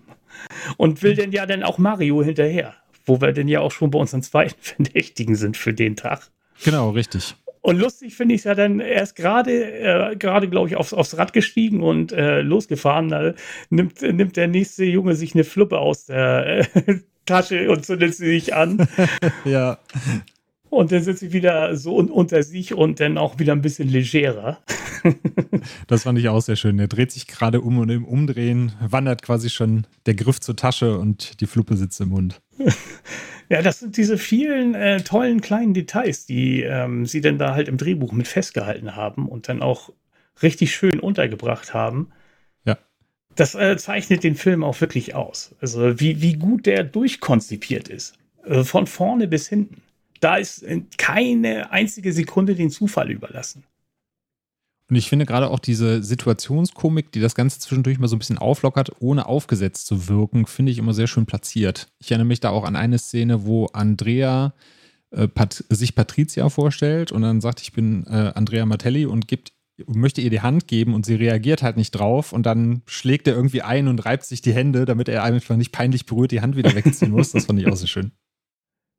und 0.78 1.04
will 1.04 1.16
denn 1.16 1.32
ja 1.32 1.46
dann 1.46 1.64
auch 1.64 1.78
Mario 1.78 2.24
hinterher, 2.24 2.76
wo 3.06 3.22
wir 3.22 3.32
denn 3.32 3.48
ja 3.48 3.62
auch 3.62 3.72
schon 3.72 3.92
bei 3.92 4.00
unseren 4.00 4.24
zweiten 4.24 4.56
Verdächtigen 4.62 5.36
sind 5.36 5.58
für 5.58 5.74
den 5.74 5.96
Tag. 5.96 6.30
Genau, 6.64 6.90
richtig. 6.92 7.36
Und 7.62 7.80
lustig 7.80 8.16
finde 8.16 8.36
ich 8.36 8.42
es 8.42 8.46
ja 8.46 8.56
dann, 8.56 8.80
er 8.80 9.04
ist 9.04 9.16
gerade, 9.16 9.52
äh, 9.52 10.16
gerade 10.16 10.48
glaube 10.48 10.70
ich, 10.70 10.78
aufs, 10.78 10.94
aufs 10.94 11.18
Rad 11.18 11.34
gestiegen 11.34 11.84
und 11.84 12.14
äh, 12.14 12.42
losgefahren. 12.42 13.10
Da 13.10 13.34
nimmt, 13.70 14.02
nimmt 14.02 14.38
der 14.38 14.48
nächste 14.48 14.86
Junge 14.86 15.16
sich 15.16 15.34
eine 15.34 15.44
Fluppe 15.44 15.80
aus 15.80 16.06
der 16.06 16.60
äh, 16.60 17.00
Tasche 17.26 17.70
und 17.70 17.86
zündet 17.86 18.16
sie 18.16 18.28
sich 18.28 18.56
an. 18.56 18.88
ja. 19.44 19.80
Und 20.70 20.92
dann 20.92 21.02
sind 21.02 21.18
sie 21.18 21.34
wieder 21.34 21.76
so 21.76 21.96
unter 21.96 22.44
sich 22.44 22.74
und 22.74 23.00
dann 23.00 23.18
auch 23.18 23.40
wieder 23.40 23.54
ein 23.54 23.62
bisschen 23.62 23.90
legerer. 23.90 24.60
das 25.88 26.04
fand 26.04 26.20
ich 26.20 26.30
auch 26.30 26.42
sehr 26.42 26.56
schön. 26.56 26.80
Er 26.80 26.88
dreht 26.88 27.12
sich 27.12 27.28
gerade 27.28 27.62
um 27.62 27.78
und 27.80 27.90
im 27.90 28.06
Umdrehen 28.06 28.74
wandert 28.82 29.22
quasi 29.22 29.50
schon 29.50 29.88
der 30.06 30.16
Griff 30.16 30.40
zur 30.40 30.56
Tasche 30.56 30.98
und 30.98 31.40
die 31.40 31.48
Fluppe 31.48 31.78
sitzt 31.78 32.02
im 32.02 32.10
Mund. 32.10 32.42
Ja, 33.50 33.62
das 33.62 33.80
sind 33.80 33.96
diese 33.96 34.18
vielen 34.18 34.76
äh, 34.76 35.02
tollen 35.02 35.40
kleinen 35.40 35.74
Details, 35.74 36.26
die 36.26 36.64
ähm, 36.64 37.06
sie 37.06 37.22
denn 37.22 37.38
da 37.38 37.54
halt 37.54 37.70
im 37.70 37.78
Drehbuch 37.78 38.12
mit 38.12 38.28
festgehalten 38.28 38.96
haben 38.96 39.28
und 39.28 39.48
dann 39.48 39.62
auch 39.62 39.94
richtig 40.42 40.76
schön 40.76 41.00
untergebracht 41.00 41.74
haben. 41.74 42.10
Ja. 42.66 42.78
Das 43.36 43.56
äh, 43.56 43.78
zeichnet 43.78 44.24
den 44.24 44.36
Film 44.36 44.66
auch 44.66 44.82
wirklich 44.82 45.16
aus. 45.16 45.56
Also 45.62 45.98
wie, 46.00 46.22
wie 46.22 46.34
gut 46.34 46.66
der 46.66 46.84
durchkonzipiert 46.84 47.88
ist. 47.88 48.16
Äh, 48.44 48.66
von 48.66 48.86
vorne 48.86 49.30
bis 49.30 49.48
hinten 49.48 49.82
da 50.20 50.38
ist 50.38 50.66
keine 50.98 51.72
einzige 51.72 52.14
Sekunde 52.14 52.56
den 52.56 52.70
Zufall 52.70 53.12
überlassen. 53.12 53.64
Und 54.90 54.96
ich 54.96 55.10
finde 55.10 55.26
gerade 55.26 55.50
auch 55.50 55.60
diese 55.60 56.02
Situationskomik, 56.02 57.12
die 57.12 57.20
das 57.20 57.36
Ganze 57.36 57.60
zwischendurch 57.60 58.00
mal 58.00 58.08
so 58.08 58.16
ein 58.16 58.20
bisschen 58.20 58.38
auflockert, 58.38 58.92
ohne 59.00 59.26
aufgesetzt 59.26 59.86
zu 59.86 60.08
wirken, 60.08 60.46
finde 60.46 60.72
ich 60.72 60.78
immer 60.78 60.94
sehr 60.94 61.08
schön 61.08 61.26
platziert. 61.26 61.90
Ich 62.00 62.12
erinnere 62.12 62.28
mich 62.28 62.40
da 62.40 62.52
auch 62.52 62.64
an 62.64 62.78
eine 62.78 62.98
Szene, 62.98 63.46
wo 63.46 63.66
Andrea 63.74 64.54
äh, 65.12 65.28
Pat 65.28 65.66
sich 65.70 65.94
Patricia 65.94 66.48
vorstellt 66.50 67.12
und 67.12 67.22
dann 67.22 67.42
sagt, 67.42 67.62
ich 67.62 67.74
bin 67.74 68.06
äh, 68.08 68.32
Andrea 68.34 68.66
Martelli 68.66 69.06
und 69.06 69.28
gibt 69.28 69.52
möchte 69.86 70.22
ihr 70.22 70.32
die 70.32 70.42
Hand 70.42 70.68
geben 70.68 70.96
und 70.96 71.06
sie 71.06 71.16
reagiert 71.16 71.62
halt 71.62 71.78
nicht 71.78 71.92
drauf 71.92 72.34
und 72.34 72.48
dann 72.48 72.82
schlägt 72.88 73.28
er 73.28 73.36
irgendwie 73.36 73.62
ein 73.62 73.88
und 73.88 74.06
reibt 74.06 74.26
sich 74.26 74.42
die 74.42 74.54
Hände, 74.54 74.86
damit 74.86 75.08
er 75.08 75.24
einfach 75.24 75.56
nicht 75.56 75.72
peinlich 75.72 76.08
berührt 76.08 76.32
die 76.32 76.42
Hand 76.42 76.56
wieder 76.56 76.74
wegziehen 76.74 77.12
muss. 77.12 77.32
Das 77.32 77.46
fand 77.46 77.60
ich 77.60 77.68
auch 77.68 77.76
so 77.76 77.86
schön. 77.86 78.12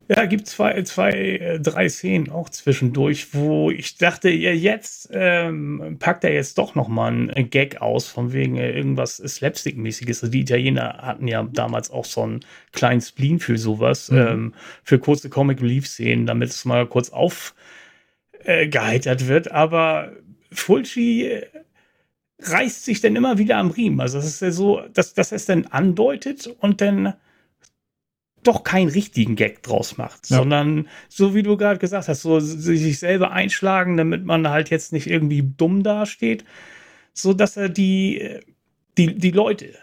Ja, 0.17 0.25
gibt 0.25 0.47
zwei, 0.47 0.83
zwei, 0.85 1.11
äh, 1.13 1.61
drei 1.61 1.87
Szenen 1.89 2.31
auch 2.31 2.49
zwischendurch, 2.49 3.35
wo 3.35 3.71
ich 3.71 3.99
dachte, 3.99 4.31
ja, 4.31 4.53
jetzt 4.53 5.11
ähm, 5.13 5.97
packt 5.99 6.25
er 6.25 6.33
jetzt 6.33 6.57
doch 6.57 6.75
noch 6.75 6.89
mal 6.89 7.09
einen 7.09 7.51
Gag 7.51 7.83
aus, 7.83 8.09
von 8.09 8.33
wegen 8.33 8.57
äh, 8.57 8.73
irgendwas 8.73 9.19
Slapstick-mäßiges. 9.19 10.23
Also 10.23 10.33
die 10.33 10.41
Italiener 10.41 11.01
hatten 11.03 11.29
ja 11.29 11.43
damals 11.43 11.91
auch 11.91 12.07
so 12.07 12.23
einen 12.23 12.41
kleinen 12.73 13.03
Spleen 13.03 13.39
für 13.39 13.59
sowas, 13.59 14.11
mhm. 14.11 14.19
ähm, 14.19 14.55
für 14.83 14.99
kurze 14.99 15.29
Comic-Relief-Szenen, 15.29 16.25
damit 16.25 16.49
es 16.51 16.65
mal 16.65 16.87
kurz 16.87 17.11
aufgeheitert 17.11 19.23
äh, 19.23 19.29
wird. 19.29 19.53
Aber 19.53 20.13
Fulci 20.51 21.27
äh, 21.27 21.47
reißt 22.41 22.85
sich 22.85 23.03
dann 23.03 23.15
immer 23.15 23.37
wieder 23.37 23.59
am 23.59 23.71
Riemen. 23.71 24.01
Also 24.01 24.17
es 24.19 24.25
ist 24.25 24.41
ja 24.41 24.53
so, 24.53 24.81
dass, 24.95 25.13
dass 25.13 25.33
er 25.33 25.37
es 25.37 25.45
dann 25.45 25.67
andeutet 25.67 26.47
und 26.47 26.81
dann 26.81 27.13
doch 28.49 28.65
keinen 28.65 28.89
richtigen 28.89 29.37
Gag 29.37 29.63
draus 29.63 29.99
macht, 29.99 30.31
ja. 30.31 30.39
sondern 30.39 30.89
so 31.09 31.35
wie 31.35 31.43
du 31.43 31.57
gerade 31.57 31.79
gesagt 31.79 32.09
hast, 32.09 32.23
so 32.23 32.41
sich 32.41 32.99
selber 32.99 33.31
einschlagen, 33.31 33.97
damit 33.99 34.25
man 34.25 34.49
halt 34.49 34.71
jetzt 34.71 34.93
nicht 34.93 35.07
irgendwie 35.07 35.43
dumm 35.57 35.83
dasteht, 35.83 36.45
so 37.13 37.35
dass 37.35 37.57
er 37.59 37.69
die, 37.69 38.41
die, 38.97 39.15
die 39.15 39.31
Leute 39.31 39.75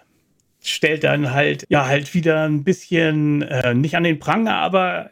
stellt 0.62 1.04
dann 1.04 1.32
halt, 1.32 1.66
ja, 1.70 1.86
halt 1.86 2.14
wieder 2.16 2.44
ein 2.46 2.64
bisschen, 2.64 3.44
äh, 3.44 3.76
nicht 3.76 3.96
an 3.96 4.04
den 4.04 4.18
Pranger, 4.18 4.56
aber 4.56 5.12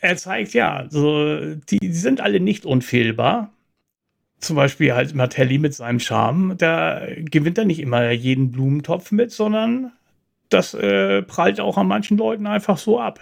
er 0.00 0.16
zeigt, 0.16 0.52
ja, 0.52 0.86
so, 0.90 1.54
die, 1.54 1.78
die 1.78 1.92
sind 1.92 2.20
alle 2.20 2.38
nicht 2.38 2.66
unfehlbar. 2.66 3.50
Zum 4.40 4.56
Beispiel 4.56 4.94
halt 4.94 5.14
Martelli 5.14 5.58
mit 5.58 5.74
seinem 5.74 6.00
Charme, 6.00 6.54
da 6.56 7.02
gewinnt 7.16 7.56
er 7.56 7.64
nicht 7.64 7.80
immer 7.80 8.10
jeden 8.10 8.50
Blumentopf 8.50 9.10
mit, 9.10 9.32
sondern 9.32 9.92
das 10.50 10.74
äh, 10.74 11.22
prallt 11.22 11.60
auch 11.60 11.78
an 11.78 11.88
manchen 11.88 12.18
Leuten 12.18 12.46
einfach 12.46 12.76
so 12.76 13.00
ab. 13.00 13.20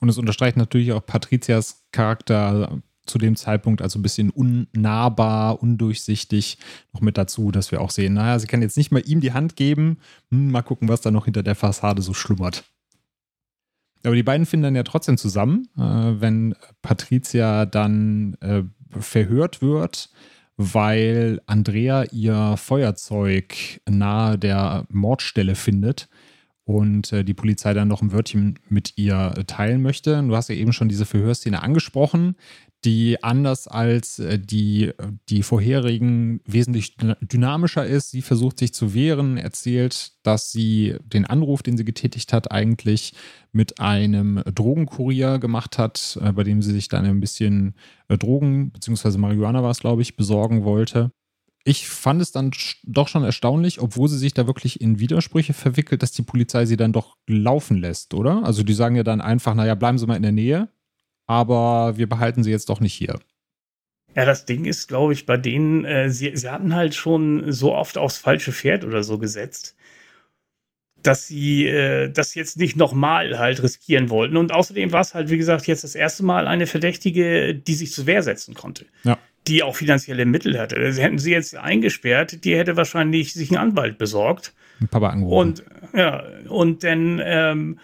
Und 0.00 0.08
es 0.08 0.18
unterstreicht 0.18 0.56
natürlich 0.56 0.92
auch 0.92 1.04
Patrizias 1.04 1.86
Charakter 1.92 2.80
zu 3.04 3.18
dem 3.18 3.36
Zeitpunkt, 3.36 3.82
also 3.82 3.98
ein 3.98 4.02
bisschen 4.02 4.30
unnahbar, 4.30 5.62
undurchsichtig 5.62 6.58
noch 6.92 7.00
mit 7.00 7.18
dazu, 7.18 7.50
dass 7.50 7.72
wir 7.72 7.80
auch 7.80 7.90
sehen, 7.90 8.14
naja, 8.14 8.38
sie 8.38 8.46
kann 8.46 8.62
jetzt 8.62 8.76
nicht 8.76 8.92
mal 8.92 9.02
ihm 9.04 9.20
die 9.20 9.32
Hand 9.32 9.56
geben. 9.56 9.98
Hm, 10.30 10.50
mal 10.50 10.62
gucken, 10.62 10.88
was 10.88 11.00
da 11.00 11.10
noch 11.10 11.24
hinter 11.24 11.42
der 11.42 11.54
Fassade 11.54 12.02
so 12.02 12.14
schlummert. 12.14 12.64
Aber 14.04 14.14
die 14.14 14.22
beiden 14.22 14.46
finden 14.46 14.64
dann 14.64 14.76
ja 14.76 14.84
trotzdem 14.84 15.16
zusammen, 15.16 15.68
äh, 15.76 15.80
wenn 16.20 16.54
Patricia 16.82 17.66
dann 17.66 18.34
äh, 18.40 18.62
verhört 19.00 19.60
wird, 19.60 20.10
weil 20.58 21.40
Andrea 21.46 22.04
ihr 22.12 22.56
Feuerzeug 22.56 23.80
nahe 23.88 24.36
der 24.36 24.84
Mordstelle 24.90 25.54
findet 25.54 26.08
und 26.68 27.12
äh, 27.12 27.24
die 27.24 27.34
Polizei 27.34 27.72
dann 27.72 27.88
noch 27.88 28.02
ein 28.02 28.12
Wörtchen 28.12 28.58
mit 28.68 28.92
ihr 28.96 29.32
teilen 29.46 29.80
möchte. 29.80 30.22
Du 30.22 30.36
hast 30.36 30.48
ja 30.48 30.54
eben 30.54 30.74
schon 30.74 30.88
diese 30.88 31.06
Verhörszene 31.06 31.62
angesprochen 31.62 32.36
die 32.84 33.22
anders 33.24 33.66
als 33.66 34.18
äh, 34.18 34.38
die, 34.38 34.92
die 35.28 35.42
vorherigen 35.42 36.40
wesentlich 36.46 36.96
dynamischer 37.20 37.84
ist. 37.84 38.10
Sie 38.10 38.22
versucht 38.22 38.58
sich 38.58 38.72
zu 38.72 38.94
wehren, 38.94 39.36
erzählt, 39.36 40.12
dass 40.22 40.52
sie 40.52 40.96
den 41.04 41.24
Anruf, 41.24 41.62
den 41.62 41.76
sie 41.76 41.84
getätigt 41.84 42.32
hat, 42.32 42.52
eigentlich 42.52 43.14
mit 43.50 43.80
einem 43.80 44.42
Drogenkurier 44.54 45.38
gemacht 45.38 45.78
hat, 45.78 46.18
äh, 46.22 46.32
bei 46.32 46.44
dem 46.44 46.62
sie 46.62 46.72
sich 46.72 46.88
dann 46.88 47.04
ein 47.04 47.20
bisschen 47.20 47.74
äh, 48.08 48.16
Drogen, 48.16 48.70
beziehungsweise 48.70 49.18
Marihuana 49.18 49.62
war 49.62 49.70
es, 49.70 49.80
glaube 49.80 50.02
ich, 50.02 50.16
besorgen 50.16 50.62
wollte. 50.62 51.10
Ich 51.68 51.88
fand 51.88 52.22
es 52.22 52.32
dann 52.32 52.50
doch 52.84 53.08
schon 53.08 53.24
erstaunlich, 53.24 53.80
obwohl 53.80 54.08
sie 54.08 54.18
sich 54.18 54.32
da 54.32 54.46
wirklich 54.46 54.80
in 54.80 55.00
Widersprüche 55.00 55.52
verwickelt, 55.52 56.02
dass 56.02 56.12
die 56.12 56.22
Polizei 56.22 56.64
sie 56.64 56.76
dann 56.76 56.92
doch 56.92 57.16
laufen 57.26 57.76
lässt, 57.76 58.14
oder? 58.14 58.42
Also 58.44 58.62
die 58.62 58.74
sagen 58.74 58.96
ja 58.96 59.02
dann 59.02 59.20
einfach, 59.20 59.54
naja, 59.54 59.74
bleiben 59.74 59.98
Sie 59.98 60.06
mal 60.06 60.16
in 60.16 60.22
der 60.22 60.32
Nähe 60.32 60.68
aber 61.28 61.96
wir 61.96 62.08
behalten 62.08 62.42
sie 62.42 62.50
jetzt 62.50 62.68
doch 62.68 62.80
nicht 62.80 62.94
hier. 62.94 63.20
Ja, 64.16 64.24
das 64.24 64.46
Ding 64.46 64.64
ist, 64.64 64.88
glaube 64.88 65.12
ich, 65.12 65.26
bei 65.26 65.36
denen, 65.36 65.84
äh, 65.84 66.10
sie, 66.10 66.34
sie 66.34 66.50
hatten 66.50 66.74
halt 66.74 66.94
schon 66.94 67.52
so 67.52 67.74
oft 67.74 67.98
aufs 67.98 68.18
falsche 68.18 68.52
Pferd 68.52 68.84
oder 68.84 69.04
so 69.04 69.18
gesetzt, 69.18 69.76
dass 71.00 71.28
sie 71.28 71.66
äh, 71.66 72.10
das 72.10 72.34
jetzt 72.34 72.56
nicht 72.56 72.76
nochmal 72.76 73.38
halt 73.38 73.62
riskieren 73.62 74.10
wollten. 74.10 74.36
Und 74.36 74.52
außerdem 74.52 74.90
war 74.90 75.02
es 75.02 75.14
halt, 75.14 75.28
wie 75.28 75.36
gesagt, 75.36 75.66
jetzt 75.66 75.84
das 75.84 75.94
erste 75.94 76.24
Mal 76.24 76.48
eine 76.48 76.66
Verdächtige, 76.66 77.54
die 77.54 77.74
sich 77.74 77.92
zur 77.92 78.06
Wehr 78.06 78.22
setzen 78.22 78.54
konnte. 78.54 78.86
Ja. 79.04 79.18
Die 79.46 79.62
auch 79.62 79.76
finanzielle 79.76 80.26
Mittel 80.26 80.58
hatte. 80.58 80.76
Also 80.76 81.00
hätten 81.00 81.18
sie 81.18 81.32
jetzt 81.32 81.56
eingesperrt, 81.56 82.44
die 82.44 82.56
hätte 82.56 82.76
wahrscheinlich 82.76 83.32
sich 83.32 83.50
einen 83.50 83.70
Anwalt 83.70 83.96
besorgt. 83.96 84.52
Papa 84.90 85.10
angerufen. 85.10 85.36
Und 85.36 85.64
ja, 85.94 86.22
und 86.48 86.84
dann 86.84 87.20
ähm, 87.24 87.78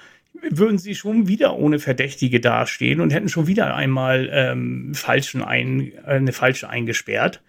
würden 0.51 0.79
sie 0.79 0.95
schon 0.95 1.29
wieder 1.29 1.57
ohne 1.57 1.79
Verdächtige 1.79 2.41
dastehen 2.41 3.01
und 3.01 3.13
hätten 3.13 3.29
schon 3.29 3.47
wieder 3.47 3.75
einmal 3.75 4.29
ähm, 4.33 4.95
falschen 4.95 5.43
ein, 5.43 5.93
eine 6.05 6.33
falsche 6.33 6.69
eingesperrt. 6.69 7.43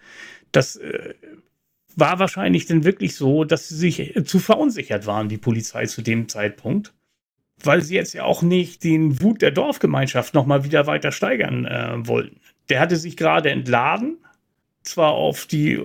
Das 0.52 0.76
äh, 0.76 1.14
war 1.96 2.18
wahrscheinlich 2.18 2.66
dann 2.66 2.84
wirklich 2.84 3.14
so, 3.16 3.44
dass 3.44 3.68
sie 3.68 3.76
sich 3.76 4.26
zu 4.26 4.38
verunsichert 4.38 5.06
waren, 5.06 5.28
die 5.28 5.38
Polizei 5.38 5.86
zu 5.86 6.02
dem 6.02 6.28
Zeitpunkt. 6.28 6.92
Weil 7.62 7.80
sie 7.80 7.94
jetzt 7.94 8.12
ja 8.12 8.24
auch 8.24 8.42
nicht 8.42 8.84
den 8.84 9.22
Wut 9.22 9.40
der 9.40 9.50
Dorfgemeinschaft 9.50 10.34
nochmal 10.34 10.64
wieder 10.64 10.86
weiter 10.86 11.10
steigern 11.10 11.64
äh, 11.64 12.06
wollten. 12.06 12.38
Der 12.68 12.80
hatte 12.80 12.96
sich 12.96 13.16
gerade 13.16 13.50
entladen, 13.50 14.18
zwar 14.82 15.12
auf 15.12 15.46
die 15.46 15.82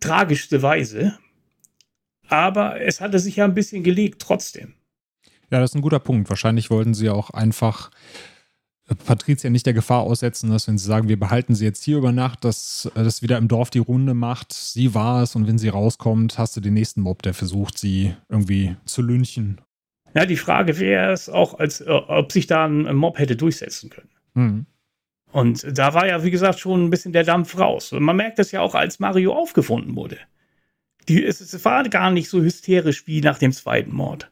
tragischste 0.00 0.62
Weise, 0.62 1.18
aber 2.28 2.80
es 2.80 3.00
hatte 3.00 3.18
sich 3.18 3.36
ja 3.36 3.44
ein 3.44 3.54
bisschen 3.54 3.82
gelegt 3.82 4.20
trotzdem. 4.20 4.74
Ja, 5.50 5.60
das 5.60 5.70
ist 5.70 5.76
ein 5.76 5.82
guter 5.82 6.00
Punkt. 6.00 6.28
Wahrscheinlich 6.28 6.70
wollten 6.70 6.94
sie 6.94 7.08
auch 7.08 7.30
einfach 7.30 7.90
äh, 8.88 8.94
Patricia 8.94 9.50
nicht 9.50 9.66
der 9.66 9.74
Gefahr 9.74 10.00
aussetzen, 10.00 10.50
dass 10.50 10.66
wenn 10.66 10.78
sie 10.78 10.86
sagen, 10.86 11.08
wir 11.08 11.18
behalten 11.18 11.54
sie 11.54 11.64
jetzt 11.64 11.84
hier 11.84 11.98
über 11.98 12.12
Nacht, 12.12 12.44
dass 12.44 12.90
äh, 12.94 13.04
das 13.04 13.22
wieder 13.22 13.38
im 13.38 13.48
Dorf 13.48 13.70
die 13.70 13.78
Runde 13.78 14.14
macht. 14.14 14.52
Sie 14.52 14.94
war 14.94 15.22
es 15.22 15.36
und 15.36 15.46
wenn 15.46 15.58
sie 15.58 15.68
rauskommt, 15.68 16.38
hast 16.38 16.56
du 16.56 16.60
den 16.60 16.74
nächsten 16.74 17.00
Mob, 17.00 17.22
der 17.22 17.34
versucht, 17.34 17.78
sie 17.78 18.14
irgendwie 18.28 18.76
zu 18.84 19.02
lynchen. 19.02 19.60
Ja, 20.14 20.24
die 20.26 20.36
Frage 20.36 20.78
wäre 20.78 21.12
es 21.12 21.28
auch, 21.28 21.58
als, 21.58 21.80
äh, 21.80 21.90
ob 21.90 22.32
sich 22.32 22.46
da 22.46 22.64
ein 22.64 22.96
Mob 22.96 23.18
hätte 23.18 23.36
durchsetzen 23.36 23.90
können. 23.90 24.10
Mhm. 24.34 24.66
Und 25.32 25.66
da 25.78 25.92
war 25.92 26.06
ja, 26.06 26.22
wie 26.24 26.30
gesagt, 26.30 26.60
schon 26.60 26.84
ein 26.84 26.90
bisschen 26.90 27.12
der 27.12 27.24
Dampf 27.24 27.58
raus. 27.58 27.92
Und 27.92 28.02
man 28.02 28.16
merkt 28.16 28.38
das 28.38 28.52
ja 28.52 28.60
auch, 28.60 28.74
als 28.74 28.98
Mario 28.98 29.34
aufgefunden 29.34 29.96
wurde. 29.96 30.18
Die, 31.08 31.24
es, 31.24 31.40
es 31.40 31.64
war 31.64 31.88
gar 31.88 32.10
nicht 32.10 32.28
so 32.28 32.40
hysterisch 32.40 33.06
wie 33.06 33.20
nach 33.20 33.38
dem 33.38 33.52
zweiten 33.52 33.94
Mord. 33.94 34.30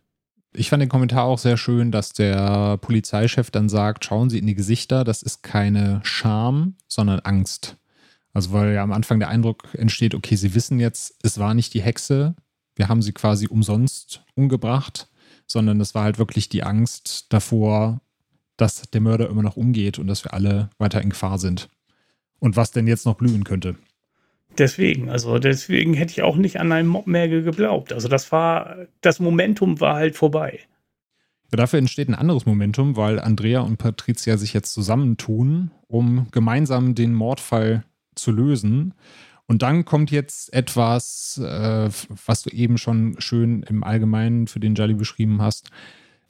Ich 0.53 0.71
fand 0.71 0.81
den 0.81 0.89
Kommentar 0.89 1.25
auch 1.25 1.39
sehr 1.39 1.57
schön, 1.57 1.91
dass 1.91 2.13
der 2.13 2.79
Polizeichef 2.79 3.51
dann 3.51 3.69
sagt, 3.69 4.05
schauen 4.05 4.31
Sie 4.31 4.39
in 4.39 4.47
die 4.47 4.55
Gesichter, 4.55 5.03
das 5.03 5.23
ist 5.23 5.43
keine 5.43 6.01
Scham, 6.05 6.77
sondern 6.87 7.21
Angst. 7.21 7.77
Also 8.33 8.53
weil 8.53 8.75
ja 8.75 8.83
am 8.83 8.93
Anfang 8.93 9.19
der 9.19 9.29
Eindruck 9.29 9.69
entsteht, 9.75 10.15
okay, 10.15 10.37
Sie 10.37 10.55
wissen 10.55 10.79
jetzt, 10.79 11.17
es 11.23 11.39
war 11.39 11.55
nicht 11.55 11.75
die 11.75 11.83
Hexe, 11.83 12.37
wir 12.77 12.89
haben 12.89 13.03
sie 13.03 13.13
quasi 13.13 13.47
umsonst 13.47 14.25
umgebracht, 14.35 15.09
sondern 15.47 15.81
es 15.81 15.95
war 15.95 16.05
halt 16.05 16.19
wirklich 16.19 16.49
die 16.49 16.63
Angst 16.63 17.27
davor, 17.29 18.01
dass 18.57 18.83
der 18.83 19.01
Mörder 19.01 19.29
immer 19.29 19.43
noch 19.43 19.57
umgeht 19.57 19.99
und 19.99 20.07
dass 20.07 20.25
wir 20.25 20.35
alle 20.35 20.71
weiter 20.79 21.03
in 21.03 21.11
Gefahr 21.11 21.39
sind. 21.39 21.69
Und 22.39 22.57
was 22.57 22.71
denn 22.71 22.87
jetzt 22.87 23.07
noch 23.07 23.17
blühen 23.17 23.45
könnte. 23.45 23.77
Deswegen, 24.59 25.11
also 25.11 25.39
deswegen 25.39 25.95
hätte 25.95 26.13
ich 26.13 26.23
auch 26.23 26.37
nicht 26.37 26.61
an 26.61 26.71
einen 26.71 26.89
Mob 26.89 27.07
mehr 27.07 27.29
geglaubt. 27.29 27.93
Also 27.93 28.09
das 28.09 28.31
war, 28.31 28.77
das 29.01 29.19
Momentum 29.19 29.81
war 29.81 29.97
halt 29.97 30.17
vorbei. 30.17 30.61
Ja, 31.51 31.57
dafür 31.57 31.79
entsteht 31.79 32.09
ein 32.09 32.15
anderes 32.15 32.47
Momentum, 32.47 32.97
weil 32.97 33.19
Andrea 33.19 33.61
und 33.61 33.79
Patricia 33.79 34.37
sich 34.37 34.53
jetzt 34.53 34.73
zusammentun, 34.73 35.71
um 35.89 36.29
gemeinsam 36.31 36.95
den 36.95 37.15
Mordfall 37.15 37.85
zu 38.15 38.31
lösen. 38.31 38.95
Und 39.47 39.63
dann 39.63 39.85
kommt 39.85 40.11
jetzt 40.11 40.53
etwas, 40.53 41.39
äh, 41.39 41.91
was 42.27 42.43
du 42.43 42.51
eben 42.51 42.79
schon 42.79 43.17
schön 43.19 43.63
im 43.65 43.85
Allgemeinen 43.85 44.47
für 44.47 44.61
den 44.61 44.75
Jolly 44.75 44.95
beschrieben 44.95 45.43
hast. 45.43 45.71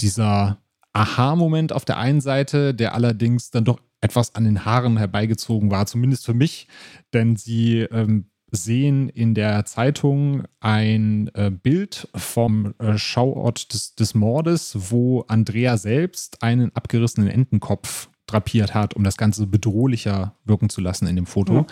Dieser 0.00 0.58
Aha-Moment 0.94 1.72
auf 1.72 1.84
der 1.84 1.98
einen 1.98 2.20
Seite, 2.20 2.72
der 2.72 2.94
allerdings 2.94 3.50
dann 3.50 3.64
doch 3.64 3.80
etwas 4.00 4.34
an 4.34 4.44
den 4.44 4.64
Haaren 4.64 4.96
herbeigezogen 4.96 5.70
war, 5.70 5.86
zumindest 5.86 6.24
für 6.24 6.34
mich, 6.34 6.68
denn 7.12 7.36
sie 7.36 7.80
ähm, 7.80 8.26
sehen 8.50 9.08
in 9.08 9.34
der 9.34 9.64
Zeitung 9.64 10.44
ein 10.60 11.30
äh, 11.34 11.50
Bild 11.50 12.08
vom 12.14 12.74
äh, 12.78 12.96
Schauort 12.96 13.72
des, 13.72 13.96
des 13.96 14.14
Mordes, 14.14 14.76
wo 14.90 15.22
Andrea 15.22 15.76
selbst 15.76 16.42
einen 16.42 16.74
abgerissenen 16.76 17.28
Entenkopf 17.28 18.08
drapiert 18.26 18.74
hat, 18.74 18.94
um 18.94 19.02
das 19.02 19.16
Ganze 19.16 19.46
bedrohlicher 19.46 20.36
wirken 20.44 20.68
zu 20.68 20.80
lassen 20.80 21.08
in 21.08 21.16
dem 21.16 21.26
Foto. 21.26 21.62
Mhm. 21.62 21.66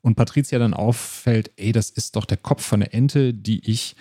Und 0.00 0.14
Patricia 0.14 0.58
dann 0.60 0.74
auffällt, 0.74 1.50
ey, 1.56 1.72
das 1.72 1.90
ist 1.90 2.14
doch 2.14 2.24
der 2.24 2.36
Kopf 2.36 2.64
von 2.64 2.80
der 2.80 2.94
Ente, 2.94 3.34
die 3.34 3.68
ich 3.68 3.96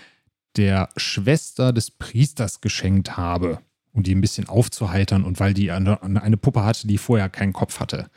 der 0.55 0.89
Schwester 0.95 1.73
des 1.73 1.89
Priesters 1.89 2.61
geschenkt 2.61 3.17
habe 3.17 3.59
um 3.93 4.03
die 4.03 4.13
ein 4.13 4.21
bisschen 4.21 4.47
aufzuheitern 4.47 5.23
und 5.23 5.39
weil 5.39 5.53
die 5.53 5.71
eine, 5.71 6.01
eine 6.03 6.37
Puppe 6.37 6.63
hatte, 6.63 6.87
die 6.87 6.97
vorher 6.97 7.29
keinen 7.29 7.53
Kopf 7.53 7.79
hatte. 7.79 8.09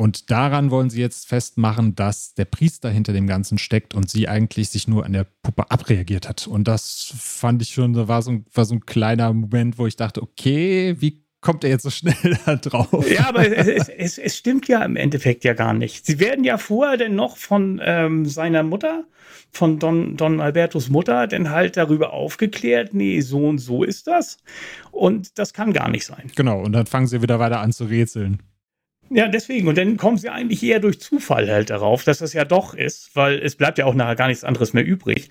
Und 0.00 0.30
daran 0.30 0.70
wollen 0.70 0.88
sie 0.88 1.00
jetzt 1.00 1.28
festmachen, 1.28 1.94
dass 1.94 2.32
der 2.32 2.46
Priester 2.46 2.88
hinter 2.88 3.12
dem 3.12 3.26
Ganzen 3.26 3.58
steckt 3.58 3.92
und 3.92 4.08
sie 4.08 4.28
eigentlich 4.28 4.70
sich 4.70 4.88
nur 4.88 5.04
an 5.04 5.12
der 5.12 5.24
Puppe 5.24 5.70
abreagiert 5.70 6.26
hat. 6.26 6.46
Und 6.46 6.66
das 6.68 7.12
fand 7.18 7.60
ich 7.60 7.74
schon, 7.74 8.08
war 8.08 8.22
so, 8.22 8.40
war 8.54 8.64
so 8.64 8.76
ein 8.76 8.86
kleiner 8.86 9.30
Moment, 9.34 9.76
wo 9.76 9.86
ich 9.86 9.96
dachte, 9.96 10.22
okay, 10.22 10.96
wie 11.00 11.22
kommt 11.40 11.64
er 11.64 11.70
jetzt 11.70 11.82
so 11.82 11.90
schnell 11.90 12.38
da 12.46 12.56
drauf? 12.56 13.10
Ja, 13.10 13.28
aber 13.28 13.46
es, 13.46 13.88
es, 13.88 14.18
es, 14.18 14.36
stimmt 14.36 14.68
ja 14.68 14.84
im 14.84 14.96
Endeffekt 14.96 15.44
ja 15.44 15.54
gar 15.54 15.72
nicht. 15.72 16.06
Sie 16.06 16.20
werden 16.20 16.44
ja 16.44 16.58
vorher 16.58 16.96
denn 16.96 17.14
noch 17.14 17.36
von 17.36 17.80
ähm, 17.82 18.26
seiner 18.26 18.62
Mutter, 18.62 19.04
von 19.50 19.78
Don, 19.78 20.16
Don 20.16 20.40
Albertos 20.40 20.88
Mutter, 20.88 21.26
denn 21.26 21.50
halt 21.50 21.76
darüber 21.76 22.12
aufgeklärt, 22.12 22.94
nee, 22.94 23.20
so 23.20 23.48
und 23.48 23.58
so 23.58 23.82
ist 23.82 24.06
das. 24.06 24.38
Und 24.90 25.38
das 25.38 25.52
kann 25.54 25.72
gar 25.72 25.90
nicht 25.90 26.06
sein. 26.06 26.30
Genau, 26.36 26.60
und 26.62 26.72
dann 26.72 26.86
fangen 26.86 27.06
sie 27.06 27.22
wieder 27.22 27.38
weiter 27.38 27.60
an 27.60 27.72
zu 27.72 27.84
rätseln. 27.84 28.42
Ja, 29.12 29.26
deswegen. 29.26 29.66
Und 29.66 29.76
dann 29.76 29.96
kommen 29.96 30.18
sie 30.18 30.28
eigentlich 30.28 30.62
eher 30.62 30.78
durch 30.78 31.00
Zufall 31.00 31.50
halt 31.50 31.70
darauf, 31.70 32.04
dass 32.04 32.18
das 32.18 32.32
ja 32.32 32.44
doch 32.44 32.74
ist, 32.74 33.10
weil 33.14 33.40
es 33.40 33.56
bleibt 33.56 33.78
ja 33.78 33.86
auch 33.86 33.94
nachher 33.94 34.14
gar 34.14 34.28
nichts 34.28 34.44
anderes 34.44 34.72
mehr 34.72 34.86
übrig. 34.86 35.30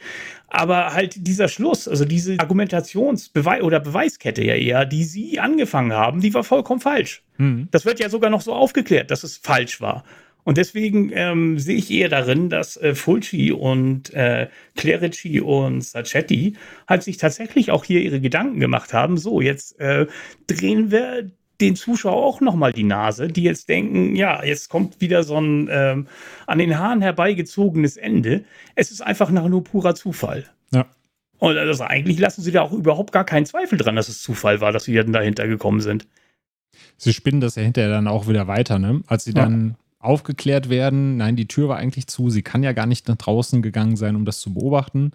Aber 0.50 0.94
halt 0.94 1.26
dieser 1.26 1.48
Schluss, 1.48 1.88
also 1.88 2.04
diese 2.04 2.38
Argumentationsbeweis 2.40 3.64
oder 3.64 3.80
Beweiskette 3.80 4.44
ja 4.44 4.56
eher, 4.56 4.86
die 4.86 5.06
sie 5.06 5.40
angefangen 5.40 5.94
haben, 5.94 6.20
die 6.20 6.34
war 6.34 6.44
vollkommen 6.44 6.82
falsch. 6.82 7.24
Mhm. 7.38 7.70
Das 7.72 7.86
wird 7.86 8.02
ja 8.02 8.10
sogar 8.10 8.30
noch 8.30 8.42
so 8.42 8.54
aufgeklärt, 8.54 9.12
dass 9.12 9.24
es 9.24 9.38
falsch 9.38 9.80
war. 9.80 10.04
Und 10.44 10.58
deswegen 10.58 11.12
ähm, 11.14 11.60
sehe 11.60 11.78
ich 11.78 11.92
eher 11.92 12.10
darin, 12.10 12.50
dass 12.50 12.76
äh, 12.76 12.96
Fulci 12.96 13.52
und 13.52 14.14
äh, 14.14 14.48
Clerici 14.76 15.40
und 15.40 15.84
Sacchetti 15.84 16.56
halt 16.88 17.04
sich 17.04 17.18
tatsächlich 17.18 17.72
auch 17.72 17.86
hier 17.86 18.02
ihre 18.02 18.20
Gedanken 18.20 18.60
gemacht 18.60 18.94
haben. 18.94 19.18
So, 19.18 19.42
jetzt 19.42 19.80
äh, 19.80 20.08
drehen 20.48 20.92
wir 20.92 21.30
den 21.62 21.76
Zuschauer 21.76 22.24
auch 22.24 22.42
nochmal 22.42 22.74
die 22.74 22.84
Nase, 22.84 23.28
die 23.28 23.44
jetzt 23.44 23.70
denken, 23.70 24.16
ja, 24.16 24.44
jetzt 24.44 24.70
kommt 24.70 25.02
wieder 25.02 25.24
so 25.24 25.40
ein 25.40 25.68
ähm, 25.72 26.08
an 26.48 26.60
den 26.60 26.78
Haaren 26.78 27.02
herbeigezogenes 27.02 27.98
Ende. 27.98 28.46
Es 28.76 28.92
ist 28.92 29.02
einfach 29.02 29.30
nach 29.32 29.48
nur 29.48 29.64
purer 29.64 29.96
Zufall. 29.96 30.46
Ja. 30.72 30.86
Und 31.38 31.58
also 31.58 31.84
eigentlich 31.84 32.20
lassen 32.20 32.42
sie 32.42 32.52
da 32.52 32.62
auch 32.62 32.72
überhaupt 32.72 33.12
gar 33.12 33.26
keinen 33.26 33.46
Zweifel 33.46 33.78
dran, 33.78 33.96
dass 33.96 34.10
es 34.10 34.22
Zufall 34.22 34.62
war, 34.62 34.72
dass 34.72 34.86
sie 34.86 34.96
dann 34.96 35.14
dahinter 35.14 35.48
gekommen 35.48 35.82
sind. 35.82 36.08
Sie 36.98 37.14
spinnen 37.14 37.42
das 37.42 37.56
ja 37.56 37.64
hinterher 37.64 37.90
dann 37.90 38.08
auch 38.08 38.28
wieder 38.28 38.48
weiter, 38.48 38.80
ne? 38.80 39.02
Als 39.08 39.24
sie 39.24 39.34
dann 39.34 39.76
aufgeklärt 40.00 40.70
werden, 40.70 41.18
nein, 41.18 41.36
die 41.36 41.48
Tür 41.48 41.70
war 41.70 41.78
eigentlich 41.78 42.08
zu, 42.08 42.30
sie 42.30 42.42
kann 42.42 42.64
ja 42.64 42.72
gar 42.72 42.86
nicht 42.86 43.08
nach 43.10 43.18
draußen 43.18 43.62
gegangen 43.62 43.98
sein, 43.98 44.16
um 44.16 44.24
das 44.24 44.40
zu 44.40 44.54
beobachten. 44.54 45.12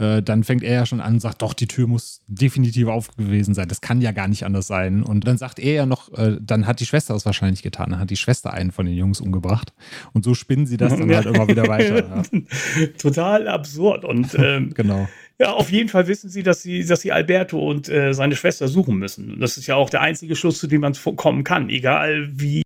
Äh, 0.00 0.22
dann 0.22 0.44
fängt 0.44 0.62
er 0.62 0.72
ja 0.72 0.86
schon 0.86 1.00
an 1.02 1.14
und 1.14 1.20
sagt, 1.20 1.42
doch, 1.42 1.52
die 1.52 1.66
Tür 1.68 1.86
muss 1.86 2.22
definitiv 2.26 2.88
auf 2.88 3.14
gewesen 3.16 3.52
sein. 3.52 3.68
Das 3.68 3.82
kann 3.82 4.00
ja 4.00 4.12
gar 4.12 4.28
nicht 4.28 4.46
anders 4.46 4.66
sein. 4.66 5.02
Und 5.02 5.26
dann 5.26 5.36
sagt 5.36 5.58
er 5.58 5.74
ja 5.74 5.86
noch, 5.86 6.10
äh, 6.16 6.38
dann 6.40 6.66
hat 6.66 6.80
die 6.80 6.86
Schwester 6.86 7.14
es 7.14 7.26
wahrscheinlich 7.26 7.62
getan. 7.62 7.90
Dann 7.90 8.00
hat 8.00 8.08
die 8.08 8.16
Schwester 8.16 8.54
einen 8.54 8.72
von 8.72 8.86
den 8.86 8.94
Jungs 8.94 9.20
umgebracht. 9.20 9.74
Und 10.14 10.24
so 10.24 10.32
spinnen 10.32 10.64
sie 10.64 10.78
das 10.78 10.96
dann 10.96 11.14
halt 11.14 11.26
immer 11.26 11.46
wieder 11.46 11.68
weiter. 11.68 11.98
Ja. 12.32 12.86
Total 12.98 13.46
absurd. 13.46 14.06
Und 14.06 14.34
ähm, 14.38 14.72
genau. 14.74 15.06
Ja, 15.38 15.52
auf 15.52 15.70
jeden 15.70 15.90
Fall 15.90 16.06
wissen 16.06 16.30
sie, 16.30 16.42
dass 16.42 16.62
sie, 16.62 16.82
dass 16.82 17.02
sie 17.02 17.12
Alberto 17.12 17.58
und 17.58 17.90
äh, 17.90 18.14
seine 18.14 18.36
Schwester 18.36 18.68
suchen 18.68 18.96
müssen. 18.96 19.38
Das 19.38 19.58
ist 19.58 19.66
ja 19.66 19.74
auch 19.74 19.90
der 19.90 20.00
einzige 20.00 20.34
Schluss, 20.34 20.58
zu 20.58 20.66
dem 20.66 20.80
man 20.80 20.94
kommen 21.16 21.44
kann, 21.44 21.68
egal 21.68 22.30
wie 22.32 22.62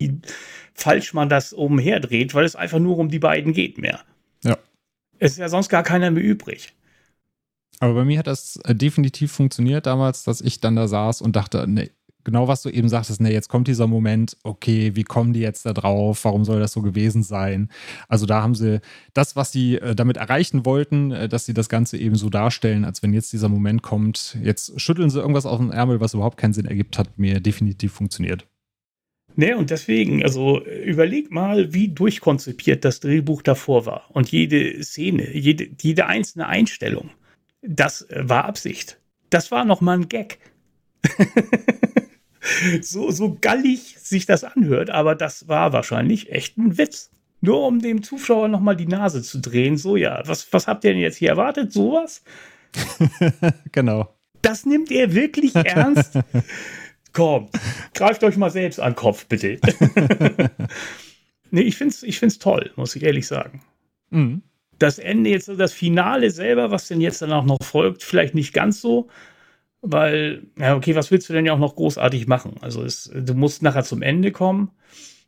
falsch 0.73 1.15
man 1.15 1.28
das 1.28 1.52
umherdreht, 1.52 2.35
weil 2.35 2.44
es 2.44 2.55
einfach 2.55 2.78
nur 2.78 2.98
um 2.98 3.09
die 3.09 3.19
beiden 3.19 3.52
geht 3.52 3.78
mehr. 3.78 4.01
Ja. 4.44 4.56
Es 5.19 5.32
ist 5.32 5.39
ja 5.39 5.48
sonst 5.48 5.69
gar 5.69 5.82
keiner 5.82 6.11
mehr 6.12 6.23
übrig. 6.23 6.74
Aber 7.81 7.95
bei 7.95 8.05
mir 8.05 8.19
hat 8.19 8.27
das 8.27 8.57
äh, 8.65 8.75
definitiv 8.75 9.33
funktioniert 9.33 9.87
damals, 9.87 10.25
dass 10.25 10.41
ich 10.41 10.61
dann 10.61 10.77
da 10.77 10.89
saß 10.89 11.21
und 11.23 11.37
dachte, 11.37 11.67
nee, 11.69 11.91
genau 12.25 12.49
was 12.49 12.63
du 12.63 12.71
eben 12.71 12.89
sagtest, 12.89 13.21
ne, 13.21 13.33
jetzt 13.33 13.49
kommt 13.49 13.69
dieser 13.69 13.87
Moment, 13.87 14.37
okay, 14.43 14.97
wie 14.97 15.05
kommen 15.05 15.33
die 15.33 15.41
jetzt 15.41 15.67
da 15.67 15.73
drauf? 15.73 16.25
Warum 16.25 16.45
soll 16.45 16.61
das 16.61 16.73
so 16.73 16.83
gewesen 16.83 17.23
sein? 17.23 17.69
Also 18.09 18.27
da 18.27 18.43
haben 18.43 18.55
sie 18.55 18.81
das, 19.13 19.37
was 19.37 19.53
sie 19.53 19.77
äh, 19.77 19.95
damit 19.95 20.17
erreichen 20.17 20.65
wollten, 20.65 21.13
äh, 21.13 21.29
dass 21.29 21.47
sie 21.47 21.55
das 21.55 21.69
Ganze 21.69 21.99
eben 21.99 22.17
so 22.17 22.31
darstellen, 22.31 22.85
als 22.85 23.03
wenn 23.03 23.13
jetzt 23.13 23.33
dieser 23.33 23.49
Moment 23.49 23.83
kommt, 23.83 24.37
jetzt 24.43 24.81
schütteln 24.81 25.11
sie 25.11 25.21
irgendwas 25.21 25.47
aus 25.47 25.59
dem 25.59 25.71
Ärmel, 25.71 26.01
was 26.01 26.15
überhaupt 26.15 26.39
keinen 26.39 26.55
Sinn 26.55 26.67
ergibt, 26.67 26.99
hat 26.99 27.19
mir 27.19 27.41
definitiv 27.41 27.93
funktioniert. 27.93 28.47
Ne, 29.37 29.57
und 29.57 29.71
deswegen, 29.71 30.23
also 30.23 30.65
überleg 30.65 31.33
mal, 31.33 31.75
wie 31.75 31.89
durchkonzipiert 31.89 32.85
das 32.85 33.01
Drehbuch 33.01 33.43
davor 33.43 33.85
war. 33.85 34.05
Und 34.13 34.31
jede 34.31 34.83
Szene, 34.85 35.37
jede, 35.37 35.67
jede 35.81 36.07
einzelne 36.07 36.47
Einstellung, 36.47 37.11
das 37.66 38.07
war 38.11 38.45
Absicht. 38.45 39.01
Das 39.31 39.51
war 39.51 39.65
nochmal 39.65 39.99
ein 39.99 40.09
Gag. 40.09 40.39
so, 42.81 43.11
so 43.11 43.36
gallig 43.41 43.97
sich 43.99 44.27
das 44.27 44.45
anhört, 44.45 44.91
aber 44.91 45.15
das 45.15 45.49
war 45.49 45.73
wahrscheinlich 45.73 46.31
echt 46.31 46.59
ein 46.59 46.78
Witz. 46.78 47.11
Nur 47.41 47.66
um 47.66 47.81
dem 47.81 48.03
Zuschauer 48.03 48.49
nochmal 48.49 48.77
die 48.77 48.86
Nase 48.86 49.23
zu 49.23 49.39
drehen. 49.39 49.77
So, 49.77 49.97
ja, 49.97 50.23
was, 50.24 50.51
was 50.53 50.66
habt 50.66 50.85
ihr 50.85 50.93
denn 50.93 51.01
jetzt 51.01 51.16
hier 51.16 51.28
erwartet? 51.31 51.73
Sowas? 51.73 52.23
genau. 53.73 54.15
Das 54.41 54.65
nimmt 54.65 54.91
er 54.91 55.15
wirklich 55.15 55.55
ernst? 55.55 56.19
Komm, 57.12 57.51
greift 57.93 58.24
euch 58.24 58.36
mal 58.36 58.51
selbst 58.51 58.81
an 58.81 58.93
den 58.93 58.97
Kopf, 58.97 59.27
bitte. 59.27 59.61
nee, 61.51 61.62
ich 61.62 61.77
find's, 61.77 62.03
ich 62.03 62.19
find's 62.19 62.39
toll, 62.39 62.73
muss 62.77 62.97
ich 62.97 63.03
ehrlich 63.03 63.27
sagen. 63.27 63.62
Mhm. 64.11 64.43
Das 64.85 64.98
Ende 64.98 65.31
jetzt, 65.31 65.48
das 65.48 65.73
Finale 65.73 66.31
selber, 66.31 66.70
was 66.70 66.89
denn 66.89 67.01
jetzt 67.01 67.23
danach 67.23 67.43
noch 67.43 67.56
folgt, 67.62 68.02
vielleicht 68.02 68.35
nicht 68.35 68.52
ganz 68.52 68.82
so, 68.82 69.09
weil, 69.81 70.43
ja, 70.59 70.77
okay, 70.77 70.94
was 70.94 71.11
willst 71.11 71.27
du 71.27 71.32
denn 71.32 71.47
ja 71.47 71.55
auch 71.55 71.59
noch 71.59 71.74
großartig 71.74 72.27
machen? 72.27 72.56
Also 72.61 72.82
es, 72.82 73.11
du 73.15 73.32
musst 73.32 73.62
nachher 73.62 73.85
zum 73.85 74.02
Ende 74.02 74.31
kommen. 74.31 74.73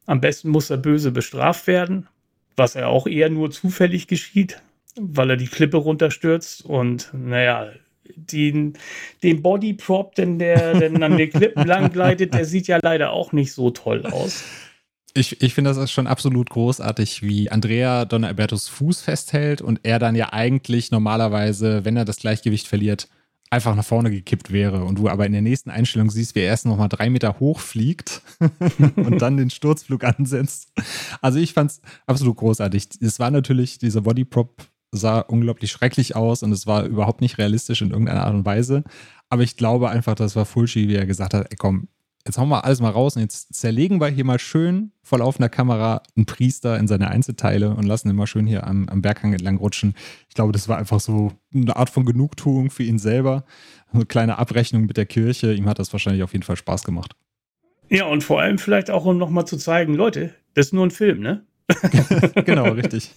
Am 0.04 0.20
besten 0.20 0.50
muss 0.50 0.68
der 0.68 0.76
Böse 0.76 1.10
bestraft 1.10 1.66
werden, 1.68 2.06
was 2.54 2.74
ja 2.74 2.88
auch 2.88 3.06
eher 3.06 3.30
nur 3.30 3.50
zufällig 3.50 4.08
geschieht, 4.08 4.60
weil 4.94 5.30
er 5.30 5.36
die 5.38 5.48
Klippe 5.48 5.78
runterstürzt 5.78 6.62
und 6.62 7.10
naja, 7.14 7.70
den, 8.14 8.74
den 9.22 9.40
Bodyprop, 9.40 10.16
denn 10.16 10.38
der 10.38 10.78
denn 10.78 11.02
an 11.02 11.16
den 11.16 11.30
Klippen 11.32 11.66
lang 11.66 11.92
gleitet, 11.92 12.34
der 12.34 12.44
sieht 12.44 12.66
ja 12.66 12.78
leider 12.82 13.10
auch 13.10 13.32
nicht 13.32 13.54
so 13.54 13.70
toll 13.70 14.04
aus. 14.04 14.44
Ich, 15.16 15.40
ich 15.40 15.54
finde 15.54 15.72
das 15.72 15.90
schon 15.90 16.06
absolut 16.06 16.50
großartig, 16.50 17.22
wie 17.22 17.50
Andrea 17.50 18.04
Don 18.04 18.22
Albertos 18.22 18.68
Fuß 18.68 19.00
festhält 19.00 19.62
und 19.62 19.80
er 19.82 19.98
dann 19.98 20.14
ja 20.14 20.34
eigentlich 20.34 20.90
normalerweise, 20.90 21.86
wenn 21.86 21.96
er 21.96 22.04
das 22.04 22.18
Gleichgewicht 22.18 22.68
verliert, 22.68 23.08
einfach 23.48 23.74
nach 23.74 23.84
vorne 23.84 24.10
gekippt 24.10 24.52
wäre 24.52 24.84
und 24.84 24.98
du 24.98 25.08
aber 25.08 25.24
in 25.24 25.32
der 25.32 25.40
nächsten 25.40 25.70
Einstellung 25.70 26.10
siehst, 26.10 26.34
wie 26.34 26.40
er 26.40 26.48
erst 26.48 26.66
noch 26.66 26.76
mal 26.76 26.88
drei 26.88 27.08
Meter 27.08 27.40
hoch 27.40 27.60
fliegt 27.60 28.20
und 28.96 29.22
dann 29.22 29.38
den 29.38 29.48
Sturzflug 29.48 30.04
ansetzt. 30.04 30.72
Also 31.22 31.38
ich 31.38 31.54
fand 31.54 31.70
es 31.70 31.80
absolut 32.06 32.36
großartig. 32.36 32.88
Es 33.00 33.18
war 33.18 33.30
natürlich, 33.30 33.78
dieser 33.78 34.02
Bodyprop 34.02 34.68
sah 34.92 35.20
unglaublich 35.20 35.70
schrecklich 35.70 36.14
aus 36.14 36.42
und 36.42 36.52
es 36.52 36.66
war 36.66 36.84
überhaupt 36.84 37.22
nicht 37.22 37.38
realistisch 37.38 37.80
in 37.80 37.90
irgendeiner 37.90 38.24
Art 38.26 38.34
und 38.34 38.44
Weise. 38.44 38.84
Aber 39.30 39.42
ich 39.42 39.56
glaube 39.56 39.88
einfach, 39.88 40.14
das 40.14 40.36
war 40.36 40.44
Fulci, 40.44 40.88
wie 40.88 40.96
er 40.96 41.06
gesagt 41.06 41.32
hat, 41.32 41.46
ey 41.50 41.56
komm, 41.56 41.88
jetzt 42.26 42.38
hauen 42.38 42.48
wir 42.48 42.64
alles 42.64 42.80
mal 42.80 42.90
raus 42.90 43.16
und 43.16 43.22
jetzt 43.22 43.54
zerlegen 43.54 44.00
wir 44.00 44.08
hier 44.08 44.24
mal 44.24 44.38
schön 44.38 44.92
vor 45.02 45.18
laufender 45.18 45.48
Kamera 45.48 46.02
einen 46.16 46.26
Priester 46.26 46.78
in 46.78 46.88
seine 46.88 47.08
Einzelteile 47.08 47.70
und 47.70 47.84
lassen 47.84 48.10
ihn 48.10 48.16
mal 48.16 48.26
schön 48.26 48.46
hier 48.46 48.66
am, 48.66 48.88
am 48.88 49.00
Berghang 49.00 49.32
entlang 49.32 49.56
rutschen. 49.56 49.94
Ich 50.28 50.34
glaube, 50.34 50.52
das 50.52 50.68
war 50.68 50.78
einfach 50.78 51.00
so 51.00 51.32
eine 51.54 51.76
Art 51.76 51.90
von 51.90 52.04
Genugtuung 52.04 52.70
für 52.70 52.82
ihn 52.82 52.98
selber. 52.98 53.44
Eine 53.92 54.06
kleine 54.06 54.38
Abrechnung 54.38 54.86
mit 54.86 54.96
der 54.96 55.06
Kirche. 55.06 55.54
Ihm 55.54 55.68
hat 55.68 55.78
das 55.78 55.92
wahrscheinlich 55.92 56.22
auf 56.22 56.32
jeden 56.32 56.42
Fall 56.42 56.56
Spaß 56.56 56.84
gemacht. 56.84 57.14
Ja, 57.88 58.06
und 58.06 58.24
vor 58.24 58.40
allem 58.40 58.58
vielleicht 58.58 58.90
auch, 58.90 59.04
um 59.04 59.16
nochmal 59.16 59.46
zu 59.46 59.56
zeigen, 59.56 59.94
Leute, 59.94 60.34
das 60.54 60.66
ist 60.66 60.72
nur 60.72 60.84
ein 60.84 60.90
Film, 60.90 61.20
ne? 61.20 61.46
genau, 62.44 62.72
richtig. 62.72 63.12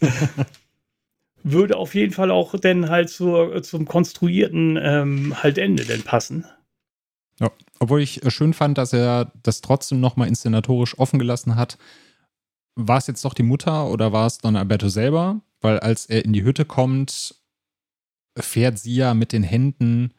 Würde 1.43 1.77
auf 1.77 1.95
jeden 1.95 2.13
Fall 2.13 2.29
auch 2.29 2.53
dann 2.59 2.89
halt 2.89 3.09
zur, 3.09 3.63
zum 3.63 3.85
konstruierten 3.85 4.77
ähm, 4.79 5.41
halt 5.41 5.57
Ende 5.57 5.85
denn 5.85 6.03
passen. 6.03 6.45
Ja, 7.39 7.49
obwohl 7.79 8.01
ich 8.01 8.23
äh, 8.23 8.31
schön 8.31 8.53
fand, 8.53 8.77
dass 8.77 8.93
er 8.93 9.31
das 9.41 9.61
trotzdem 9.61 9.99
nochmal 9.99 10.27
inszenatorisch 10.27 10.97
offen 10.99 11.19
gelassen 11.19 11.55
hat. 11.55 11.77
War 12.75 12.97
es 12.97 13.07
jetzt 13.07 13.25
doch 13.25 13.33
die 13.33 13.43
Mutter 13.43 13.87
oder 13.87 14.13
war 14.13 14.27
es 14.27 14.37
Don 14.37 14.55
Alberto 14.55 14.89
selber? 14.89 15.41
Weil 15.61 15.79
als 15.79 16.05
er 16.05 16.23
in 16.23 16.33
die 16.33 16.43
Hütte 16.43 16.65
kommt, 16.65 17.35
fährt 18.37 18.79
sie 18.79 18.95
ja 18.95 19.13
mit 19.13 19.33
den 19.33 19.43
Händen 19.43 20.13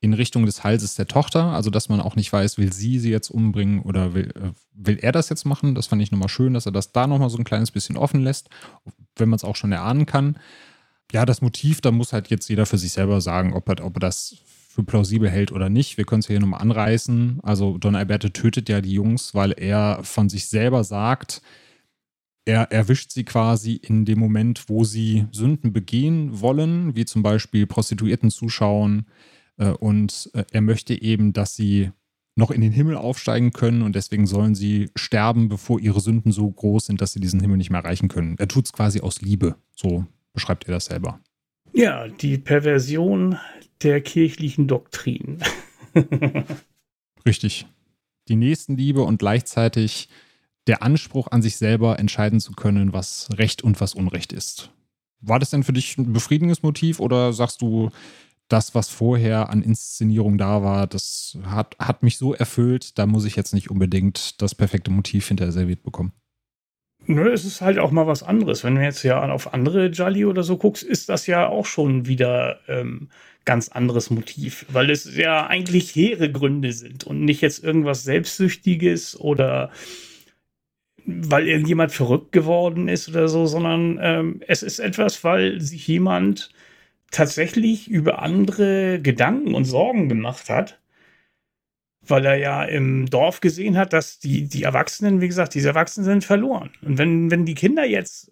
in 0.00 0.14
Richtung 0.14 0.46
des 0.46 0.62
Halses 0.62 0.94
der 0.94 1.06
Tochter, 1.06 1.52
also 1.52 1.70
dass 1.70 1.88
man 1.88 2.00
auch 2.00 2.16
nicht 2.16 2.32
weiß, 2.32 2.58
will 2.58 2.72
sie 2.72 2.98
sie 2.98 3.10
jetzt 3.10 3.30
umbringen 3.30 3.80
oder 3.80 4.14
will, 4.14 4.30
äh, 4.36 4.52
will 4.72 4.98
er 4.98 5.12
das 5.12 5.28
jetzt 5.28 5.44
machen. 5.44 5.74
Das 5.74 5.86
fand 5.86 6.02
ich 6.02 6.12
nochmal 6.12 6.28
schön, 6.28 6.54
dass 6.54 6.66
er 6.66 6.72
das 6.72 6.92
da 6.92 7.06
nochmal 7.06 7.30
so 7.30 7.38
ein 7.38 7.44
kleines 7.44 7.70
bisschen 7.70 7.96
offen 7.96 8.22
lässt, 8.22 8.50
wenn 9.16 9.28
man 9.28 9.36
es 9.36 9.44
auch 9.44 9.56
schon 9.56 9.72
erahnen 9.72 10.06
kann. 10.06 10.38
Ja, 11.12 11.24
das 11.24 11.40
Motiv, 11.40 11.80
da 11.80 11.90
muss 11.92 12.12
halt 12.12 12.28
jetzt 12.28 12.48
jeder 12.48 12.66
für 12.66 12.78
sich 12.78 12.92
selber 12.92 13.20
sagen, 13.20 13.54
ob 13.54 13.68
er, 13.68 13.84
ob 13.84 13.96
er 13.96 14.00
das 14.00 14.36
für 14.76 14.84
plausibel 14.84 15.30
hält 15.30 15.52
oder 15.52 15.70
nicht. 15.70 15.96
Wir 15.96 16.04
können 16.04 16.20
es 16.20 16.26
hier 16.26 16.38
nochmal 16.38 16.60
anreißen. 16.60 17.40
Also 17.42 17.78
Don 17.78 17.96
Alberto 17.96 18.28
tötet 18.28 18.68
ja 18.68 18.82
die 18.82 18.92
Jungs, 18.92 19.34
weil 19.34 19.52
er 19.52 20.04
von 20.04 20.28
sich 20.28 20.48
selber 20.48 20.84
sagt, 20.84 21.40
er 22.44 22.70
erwischt 22.70 23.10
sie 23.10 23.24
quasi 23.24 23.72
in 23.72 24.04
dem 24.04 24.18
Moment, 24.18 24.68
wo 24.68 24.84
sie 24.84 25.26
Sünden 25.32 25.72
begehen 25.72 26.42
wollen, 26.42 26.94
wie 26.94 27.06
zum 27.06 27.22
Beispiel 27.22 27.66
Prostituierten 27.66 28.30
zuschauen. 28.30 29.06
Äh, 29.56 29.70
und 29.70 30.30
äh, 30.34 30.44
er 30.52 30.60
möchte 30.60 31.00
eben, 31.00 31.32
dass 31.32 31.56
sie 31.56 31.90
noch 32.36 32.50
in 32.50 32.60
den 32.60 32.70
Himmel 32.70 32.96
aufsteigen 32.96 33.52
können 33.52 33.80
und 33.80 33.96
deswegen 33.96 34.26
sollen 34.26 34.54
sie 34.54 34.90
sterben, 34.94 35.48
bevor 35.48 35.80
ihre 35.80 36.00
Sünden 36.00 36.32
so 36.32 36.50
groß 36.50 36.84
sind, 36.84 37.00
dass 37.00 37.12
sie 37.12 37.20
diesen 37.20 37.40
Himmel 37.40 37.56
nicht 37.56 37.70
mehr 37.70 37.80
erreichen 37.80 38.08
können. 38.08 38.36
Er 38.38 38.46
tut 38.46 38.66
es 38.66 38.74
quasi 38.74 39.00
aus 39.00 39.22
Liebe. 39.22 39.56
So 39.74 40.04
beschreibt 40.34 40.68
er 40.68 40.74
das 40.74 40.84
selber. 40.84 41.18
Ja, 41.72 42.08
die 42.08 42.36
Perversion 42.36 43.38
der 43.82 44.00
kirchlichen 44.00 44.66
Doktrin. 44.66 45.42
Richtig. 47.26 47.66
Die 48.28 48.36
Nächstenliebe 48.36 49.02
und 49.02 49.18
gleichzeitig 49.18 50.08
der 50.66 50.82
Anspruch 50.82 51.28
an 51.30 51.42
sich 51.42 51.56
selber 51.56 51.98
entscheiden 51.98 52.40
zu 52.40 52.52
können, 52.52 52.92
was 52.92 53.28
Recht 53.34 53.62
und 53.62 53.80
was 53.80 53.94
Unrecht 53.94 54.32
ist. 54.32 54.70
War 55.20 55.38
das 55.38 55.50
denn 55.50 55.64
für 55.64 55.72
dich 55.72 55.96
ein 55.96 56.12
befriedigendes 56.12 56.62
Motiv 56.62 57.00
oder 57.00 57.32
sagst 57.32 57.62
du, 57.62 57.90
das, 58.48 58.74
was 58.74 58.88
vorher 58.88 59.50
an 59.50 59.62
Inszenierung 59.62 60.38
da 60.38 60.62
war, 60.62 60.86
das 60.86 61.36
hat, 61.44 61.76
hat 61.78 62.02
mich 62.02 62.16
so 62.16 62.32
erfüllt, 62.32 62.96
da 62.98 63.06
muss 63.06 63.24
ich 63.24 63.34
jetzt 63.34 63.54
nicht 63.54 63.70
unbedingt 63.70 64.40
das 64.40 64.54
perfekte 64.54 64.90
Motiv 64.90 65.26
hinterher 65.26 65.52
serviert 65.52 65.82
bekommen? 65.82 66.12
Nö, 67.08 67.32
es 67.32 67.44
ist 67.44 67.60
halt 67.60 67.78
auch 67.78 67.92
mal 67.92 68.06
was 68.06 68.22
anderes. 68.22 68.64
Wenn 68.64 68.74
du 68.74 68.82
jetzt 68.82 69.02
ja 69.04 69.22
auf 69.30 69.54
andere 69.54 69.86
Jolly 69.86 70.24
oder 70.24 70.42
so 70.42 70.56
guckst, 70.56 70.82
ist 70.82 71.08
das 71.08 71.26
ja 71.26 71.46
auch 71.48 71.66
schon 71.66 72.06
wieder 72.06 72.60
ähm, 72.68 73.08
ganz 73.44 73.68
anderes 73.68 74.10
Motiv, 74.10 74.66
weil 74.70 74.90
es 74.90 75.16
ja 75.16 75.46
eigentlich 75.46 75.94
hehre 75.94 76.30
Gründe 76.30 76.72
sind 76.72 77.04
und 77.04 77.24
nicht 77.24 77.42
jetzt 77.42 77.62
irgendwas 77.62 78.02
Selbstsüchtiges 78.02 79.18
oder 79.20 79.70
weil 81.06 81.46
irgendjemand 81.46 81.92
verrückt 81.92 82.32
geworden 82.32 82.88
ist 82.88 83.08
oder 83.08 83.28
so, 83.28 83.46
sondern 83.46 83.98
ähm, 84.02 84.42
es 84.48 84.64
ist 84.64 84.80
etwas, 84.80 85.22
weil 85.22 85.60
sich 85.60 85.86
jemand 85.86 86.50
tatsächlich 87.12 87.88
über 87.88 88.20
andere 88.20 89.00
Gedanken 89.00 89.54
und 89.54 89.64
Sorgen 89.64 90.08
gemacht 90.08 90.50
hat 90.50 90.80
weil 92.08 92.24
er 92.24 92.36
ja 92.36 92.64
im 92.64 93.06
Dorf 93.06 93.40
gesehen 93.40 93.76
hat, 93.76 93.92
dass 93.92 94.18
die, 94.18 94.48
die 94.48 94.62
Erwachsenen, 94.62 95.20
wie 95.20 95.28
gesagt, 95.28 95.54
diese 95.54 95.68
Erwachsenen 95.68 96.04
sind 96.04 96.24
verloren. 96.24 96.70
Und 96.82 96.98
wenn, 96.98 97.30
wenn 97.30 97.44
die 97.44 97.54
Kinder 97.54 97.84
jetzt 97.84 98.30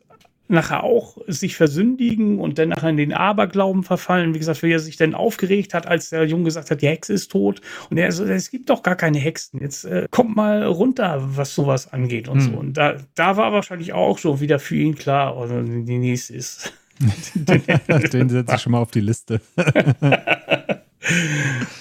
nachher 0.49 0.85
auch 0.85 1.17
sich 1.27 1.57
versündigen 1.57 2.39
und 2.39 2.59
dann 2.59 2.69
nachher 2.71 2.91
in 2.91 2.97
den 2.97 3.13
Aberglauben 3.13 3.83
verfallen. 3.83 4.35
Wie 4.35 4.39
gesagt, 4.39 4.63
wie 4.63 4.73
er 4.73 4.79
sich 4.79 4.97
dann 4.97 5.15
aufgeregt 5.15 5.73
hat, 5.73 5.87
als 5.87 6.11
der 6.11 6.27
Junge 6.27 6.45
gesagt 6.45 6.71
hat, 6.71 6.83
die 6.83 6.89
Hexe 6.89 7.15
ist 7.15 7.31
tot. 7.31 7.61
Und 7.91 7.97
er 7.97 8.13
so, 8.13 8.25
es 8.25 8.51
gibt 8.51 8.69
doch 8.69 8.83
gar 8.83 8.97
keine 8.97 9.19
Hexen. 9.19 9.61
Jetzt 9.61 9.85
äh, 9.85 10.07
kommt 10.11 10.37
mal 10.37 10.65
runter, 10.65 11.23
was 11.23 11.55
sowas 11.55 11.93
angeht 11.93 12.29
und 12.29 12.41
hm. 12.41 12.53
so. 12.53 12.59
Und 12.59 12.75
da, 12.75 12.97
da 13.15 13.37
war 13.37 13.53
wahrscheinlich 13.53 13.95
auch 13.95 14.19
schon 14.19 14.41
wieder 14.41 14.59
für 14.59 14.77
ihn 14.77 14.95
klar, 14.95 15.37
oh, 15.37 15.47
die 15.47 15.99
nächste 15.99 16.35
ist. 16.35 16.73
den 17.35 18.29
setze 18.29 18.55
ich 18.55 18.61
schon 18.61 18.73
mal 18.73 18.79
auf 18.79 18.91
die 18.91 19.01
Liste. 19.01 19.41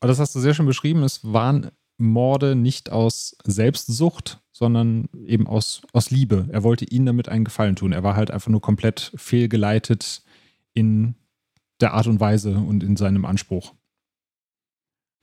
aber 0.00 0.08
das 0.08 0.18
hast 0.18 0.34
du 0.34 0.40
sehr 0.40 0.54
schön 0.54 0.66
beschrieben. 0.66 1.02
Es 1.02 1.20
waren 1.22 1.70
Morde 1.98 2.56
nicht 2.56 2.90
aus 2.90 3.36
Selbstsucht, 3.44 4.40
sondern 4.50 5.08
eben 5.26 5.46
aus, 5.46 5.82
aus 5.92 6.10
Liebe. 6.10 6.48
Er 6.50 6.62
wollte 6.62 6.86
ihnen 6.86 7.06
damit 7.06 7.28
einen 7.28 7.44
Gefallen 7.44 7.76
tun. 7.76 7.92
Er 7.92 8.02
war 8.02 8.16
halt 8.16 8.30
einfach 8.30 8.50
nur 8.50 8.62
komplett 8.62 9.12
fehlgeleitet 9.14 10.22
in 10.72 11.14
der 11.80 11.94
Art 11.94 12.06
und 12.06 12.20
Weise 12.20 12.56
und 12.56 12.82
in 12.82 12.96
seinem 12.96 13.24
Anspruch. 13.24 13.74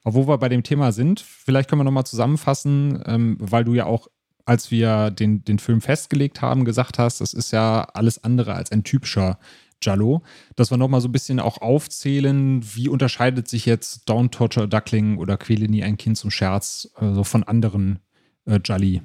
Obwohl 0.03 0.27
wir 0.27 0.37
bei 0.37 0.49
dem 0.49 0.63
Thema 0.63 0.91
sind, 0.91 1.19
vielleicht 1.19 1.69
können 1.69 1.81
wir 1.81 1.83
nochmal 1.83 2.05
zusammenfassen, 2.05 3.01
ähm, 3.05 3.37
weil 3.39 3.65
du 3.65 3.73
ja 3.73 3.85
auch, 3.85 4.07
als 4.45 4.71
wir 4.71 5.11
den, 5.11 5.43
den 5.43 5.59
Film 5.59 5.81
festgelegt 5.81 6.41
haben, 6.41 6.63
gesagt 6.63 6.97
hast, 6.97 7.19
das 7.19 7.33
ist 7.33 7.51
ja 7.51 7.81
alles 7.93 8.23
andere 8.23 8.53
als 8.53 8.71
ein 8.71 8.83
typischer 8.83 9.37
Jallo, 9.81 10.21
dass 10.55 10.71
wir 10.71 10.77
nochmal 10.77 11.01
so 11.01 11.07
ein 11.07 11.11
bisschen 11.11 11.39
auch 11.39 11.61
aufzählen, 11.61 12.61
wie 12.75 12.89
unterscheidet 12.89 13.47
sich 13.47 13.65
jetzt 13.65 14.09
Don't 14.09 14.31
Torture 14.31 14.67
Duckling 14.67 15.17
oder 15.17 15.37
Quäle 15.37 15.67
nie 15.67 15.83
ein 15.83 15.97
Kind 15.97 16.17
zum 16.17 16.31
Scherz 16.31 16.91
äh, 16.99 17.23
von 17.23 17.43
anderen 17.43 17.99
äh, 18.45 18.59
Jalli. 18.63 19.01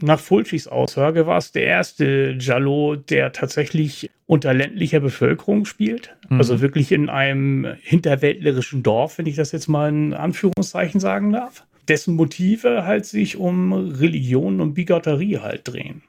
Nach 0.00 0.18
Fulcis 0.18 0.66
Aussage 0.66 1.26
war 1.26 1.38
es 1.38 1.52
der 1.52 1.64
erste 1.64 2.36
Jallo, 2.40 2.96
der 2.96 3.32
tatsächlich 3.32 4.10
unter 4.26 4.52
ländlicher 4.52 5.00
Bevölkerung 5.00 5.64
spielt. 5.64 6.16
Mhm. 6.28 6.38
Also 6.38 6.60
wirklich 6.60 6.90
in 6.90 7.08
einem 7.08 7.74
hinterwäldlerischen 7.80 8.82
Dorf, 8.82 9.18
wenn 9.18 9.26
ich 9.26 9.36
das 9.36 9.52
jetzt 9.52 9.68
mal 9.68 9.88
in 9.88 10.12
Anführungszeichen 10.12 11.00
sagen 11.00 11.32
darf. 11.32 11.64
Dessen 11.86 12.14
Motive 12.14 12.84
halt 12.84 13.06
sich 13.06 13.36
um 13.36 13.72
Religion 13.72 14.60
und 14.60 14.74
Bigotterie 14.74 15.38
halt 15.38 15.68
drehen 15.68 16.02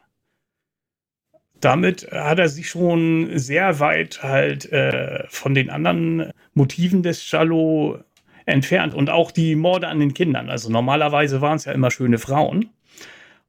damit 1.66 2.12
hat 2.12 2.38
er 2.38 2.48
sich 2.48 2.70
schon 2.70 3.40
sehr 3.40 3.80
weit 3.80 4.22
halt 4.22 4.72
äh, 4.72 5.24
von 5.30 5.56
den 5.56 5.72
anderen 5.72 6.32
Motiven 6.54 7.02
des 7.02 7.32
Jallo 7.32 7.98
entfernt 8.46 8.94
und 8.94 9.10
auch 9.10 9.32
die 9.32 9.56
Morde 9.56 9.88
an 9.88 10.00
den 10.00 10.14
Kindern. 10.14 10.52
Also 10.52 10.70
normalerweise 10.70 11.42
waren 11.42 11.56
es 11.56 11.66
ja 11.66 11.72
immer 11.72 11.90
schöne 11.90 12.20
Frauen 12.20 12.70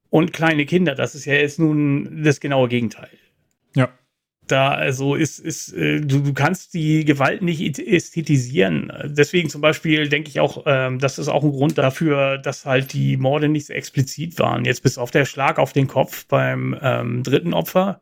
und 0.08 0.32
kleine 0.32 0.64
Kinder. 0.64 0.94
Das 0.94 1.14
ist 1.14 1.26
ja 1.26 1.34
jetzt 1.34 1.58
nun 1.58 2.22
das 2.24 2.40
genaue 2.40 2.68
Gegenteil. 2.68 3.10
Ja. 3.74 3.90
Da 4.46 4.70
also 4.70 5.14
ist, 5.14 5.38
ist 5.38 5.74
äh, 5.74 6.00
du, 6.00 6.20
du 6.20 6.32
kannst 6.32 6.72
die 6.72 7.04
Gewalt 7.04 7.42
nicht 7.42 7.78
ästhetisieren. 7.78 8.90
Deswegen 9.04 9.50
zum 9.50 9.60
Beispiel 9.60 10.08
denke 10.08 10.30
ich 10.30 10.40
auch, 10.40 10.62
ähm, 10.64 11.00
das 11.00 11.18
ist 11.18 11.28
auch 11.28 11.44
ein 11.44 11.50
Grund 11.50 11.76
dafür, 11.76 12.38
dass 12.38 12.64
halt 12.64 12.94
die 12.94 13.18
Morde 13.18 13.50
nicht 13.50 13.66
so 13.66 13.74
explizit 13.74 14.38
waren. 14.38 14.64
Jetzt 14.64 14.82
bis 14.82 14.96
auf 14.96 15.10
der 15.10 15.26
Schlag 15.26 15.58
auf 15.58 15.74
den 15.74 15.86
Kopf 15.86 16.24
beim 16.28 16.74
ähm, 16.80 17.22
dritten 17.22 17.52
Opfer. 17.52 18.00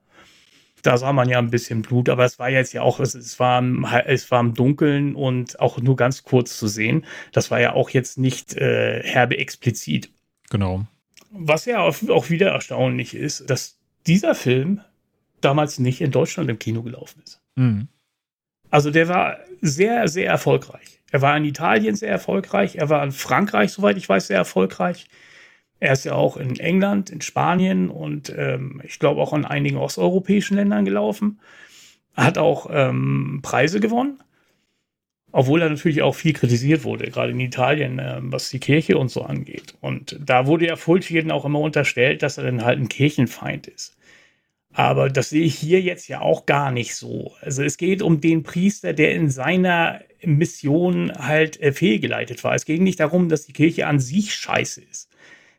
Da 0.85 0.99
sah 0.99 1.13
man 1.13 1.29
ja 1.29 1.39
ein 1.39 1.51
bisschen 1.51 1.83
Blut, 1.83 2.11
aber 2.11 2.25
es 2.25 2.39
war 2.39 2.51
jetzt 2.51 2.75
ja 2.75 2.83
auch, 2.83 3.01
es, 3.01 3.15
es, 3.15 3.41
war, 3.41 3.63
es 4.07 4.31
war 4.31 4.41
im 4.41 4.55
Dunkeln 4.55 5.15
und 5.15 5.59
auch 5.59 5.79
nur 5.79 5.97
ganz 5.97 6.25
kurz 6.25 6.59
zu 6.59 6.69
sehen. 6.69 7.07
Das 7.33 7.51
war 7.51 7.59
ja 7.59 7.73
auch 7.73 7.89
jetzt 7.91 8.19
nicht 8.19 8.55
äh, 8.55 9.03
herbe 9.03 9.39
explizit. 9.39 10.11
Genau. 10.51 10.85
Was 11.31 11.65
ja 11.65 11.81
auch 11.81 12.29
wieder 12.29 12.51
erstaunlich 12.51 13.15
ist, 13.15 13.49
dass 13.49 13.79
dieser 14.07 14.35
Film 14.35 14.83
damals 15.41 15.79
nicht 15.79 16.03
in 16.03 16.11
Deutschland 16.11 16.51
im 16.51 16.59
Kino 16.59 16.83
gelaufen 16.83 17.23
ist. 17.25 17.41
Mhm. 17.57 17.89
Also 18.71 18.91
der 18.91 19.09
war 19.09 19.39
sehr, 19.63 20.07
sehr 20.09 20.29
erfolgreich. 20.29 21.01
Er 21.11 21.23
war 21.23 21.37
in 21.37 21.45
Italien 21.45 21.95
sehr 21.95 22.11
erfolgreich, 22.11 22.77
er 22.77 22.91
war 22.91 23.03
in 23.05 23.13
Frankreich, 23.13 23.73
soweit 23.73 23.97
ich 23.97 24.09
weiß, 24.09 24.27
sehr 24.27 24.37
erfolgreich. 24.37 25.07
Er 25.81 25.93
ist 25.93 26.05
ja 26.05 26.15
auch 26.15 26.37
in 26.37 26.59
England, 26.59 27.11
in 27.11 27.21
Spanien 27.21 27.91
und 27.91 28.33
ähm, 28.37 28.81
ich 28.85 28.99
glaube 28.99 29.21
auch 29.21 29.33
in 29.33 29.45
einigen 29.45 29.77
osteuropäischen 29.77 30.57
Ländern 30.57 30.85
gelaufen. 30.85 31.41
Hat 32.15 32.39
auch 32.39 32.69
ähm, 32.71 33.41
Preise 33.43 33.81
gewonnen, 33.81 34.23
obwohl 35.33 35.63
er 35.63 35.69
natürlich 35.69 36.03
auch 36.03 36.15
viel 36.15 36.33
kritisiert 36.33 36.85
wurde, 36.85 37.11
gerade 37.11 37.33
in 37.33 37.41
Italien, 37.41 37.99
äh, 37.99 38.19
was 38.21 38.51
die 38.51 38.61
Kirche 38.61 38.97
und 38.99 39.11
so 39.11 39.23
angeht. 39.23 39.75
Und 39.81 40.19
da 40.25 40.47
wurde 40.47 40.67
ja 40.69 40.77
Fulci 40.77 41.31
auch 41.31 41.45
immer 41.45 41.61
unterstellt, 41.61 42.23
dass 42.23 42.39
er 42.39 42.45
dann 42.45 42.65
halt 42.65 42.79
ein 42.79 42.89
Kirchenfeind 42.89 43.67
ist. 43.67 43.97
Aber 44.75 45.09
das 45.09 45.31
sehe 45.31 45.45
ich 45.45 45.55
hier 45.57 45.81
jetzt 45.81 46.09
ja 46.09 46.21
auch 46.21 46.47
gar 46.47 46.73
nicht 46.73 46.97
so. 46.97 47.33
Also 47.41 47.63
es 47.63 47.77
geht 47.77 48.03
um 48.03 48.21
den 48.21 48.43
Priester, 48.43 48.93
der 48.93 49.15
in 49.15 49.31
seiner 49.31 50.01
Mission 50.23 51.13
halt 51.17 51.61
äh, 51.61 51.73
fehlgeleitet 51.73 52.43
war. 52.43 52.55
Es 52.55 52.65
ging 52.65 52.83
nicht 52.83 52.99
darum, 53.01 53.29
dass 53.29 53.47
die 53.47 53.53
Kirche 53.53 53.87
an 53.87 54.01
sich 54.01 54.35
scheiße 54.35 54.83
ist. 54.83 55.14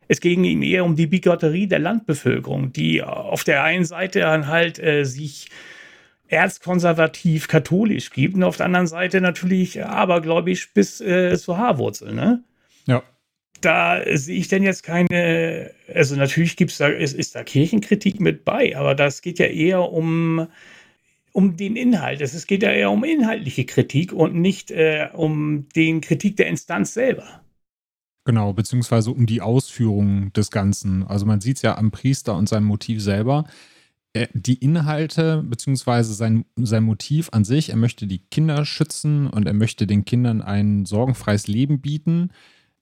Es 0.07 0.21
ging 0.21 0.43
ihm 0.43 0.61
eher 0.61 0.85
um 0.85 0.95
die 0.95 1.07
Bigotterie 1.07 1.67
der 1.67 1.79
Landbevölkerung, 1.79 2.71
die 2.71 3.03
auf 3.03 3.43
der 3.43 3.63
einen 3.63 3.85
Seite 3.85 4.19
dann 4.19 4.47
halt 4.47 4.79
äh, 4.79 5.03
sich 5.03 5.49
erzkonservativ 6.27 7.47
katholisch 7.47 8.09
gibt 8.09 8.35
und 8.35 8.43
auf 8.43 8.57
der 8.57 8.65
anderen 8.65 8.87
Seite 8.87 9.21
natürlich 9.21 9.83
abergläubisch 9.83 10.73
bis 10.73 11.01
äh, 11.01 11.37
zur 11.37 11.57
Haarwurzel. 11.57 12.13
Ne? 12.13 12.43
Ja 12.87 13.03
da 13.65 14.01
sehe 14.17 14.37
ich 14.37 14.47
denn 14.47 14.63
jetzt 14.63 14.83
keine, 14.83 15.71
also 15.93 16.15
natürlich 16.15 16.55
gibt's 16.55 16.77
da, 16.77 16.87
ist, 16.87 17.13
ist 17.13 17.35
da 17.35 17.43
Kirchenkritik 17.43 18.19
mit 18.19 18.45
bei, 18.45 18.77
aber 18.77 18.93
das 18.93 19.21
geht 19.21 19.39
ja 19.39 19.47
eher 19.47 19.91
um, 19.91 20.47
um 21.31 21.57
den 21.57 21.75
Inhalt. 21.75 22.21
Es 22.21 22.45
geht 22.45 22.61
ja 22.61 22.71
eher 22.71 22.91
um 22.91 23.03
inhaltliche 23.03 23.65
Kritik 23.65 24.13
und 24.13 24.35
nicht 24.35 24.71
äh, 24.71 25.09
um 25.13 25.67
den 25.75 26.01
Kritik 26.01 26.37
der 26.37 26.47
Instanz 26.47 26.93
selber. 26.93 27.41
Genau, 28.25 28.53
beziehungsweise 28.53 29.11
um 29.11 29.25
die 29.25 29.41
Ausführung 29.41 30.33
des 30.33 30.51
Ganzen. 30.51 31.03
Also 31.03 31.25
man 31.25 31.41
sieht 31.41 31.57
es 31.57 31.61
ja 31.61 31.77
am 31.77 31.91
Priester 31.91 32.35
und 32.35 32.49
seinem 32.49 32.65
Motiv 32.65 33.01
selber. 33.01 33.45
Die 34.33 34.55
Inhalte, 34.55 35.43
beziehungsweise 35.47 36.13
sein, 36.13 36.45
sein 36.55 36.83
Motiv 36.83 37.29
an 37.33 37.43
sich, 37.43 37.69
er 37.69 37.75
möchte 37.75 38.07
die 38.07 38.19
Kinder 38.19 38.65
schützen 38.65 39.27
und 39.27 39.45
er 39.45 39.53
möchte 39.53 39.85
den 39.87 40.05
Kindern 40.05 40.41
ein 40.41 40.85
sorgenfreies 40.85 41.47
Leben 41.47 41.81
bieten 41.81 42.31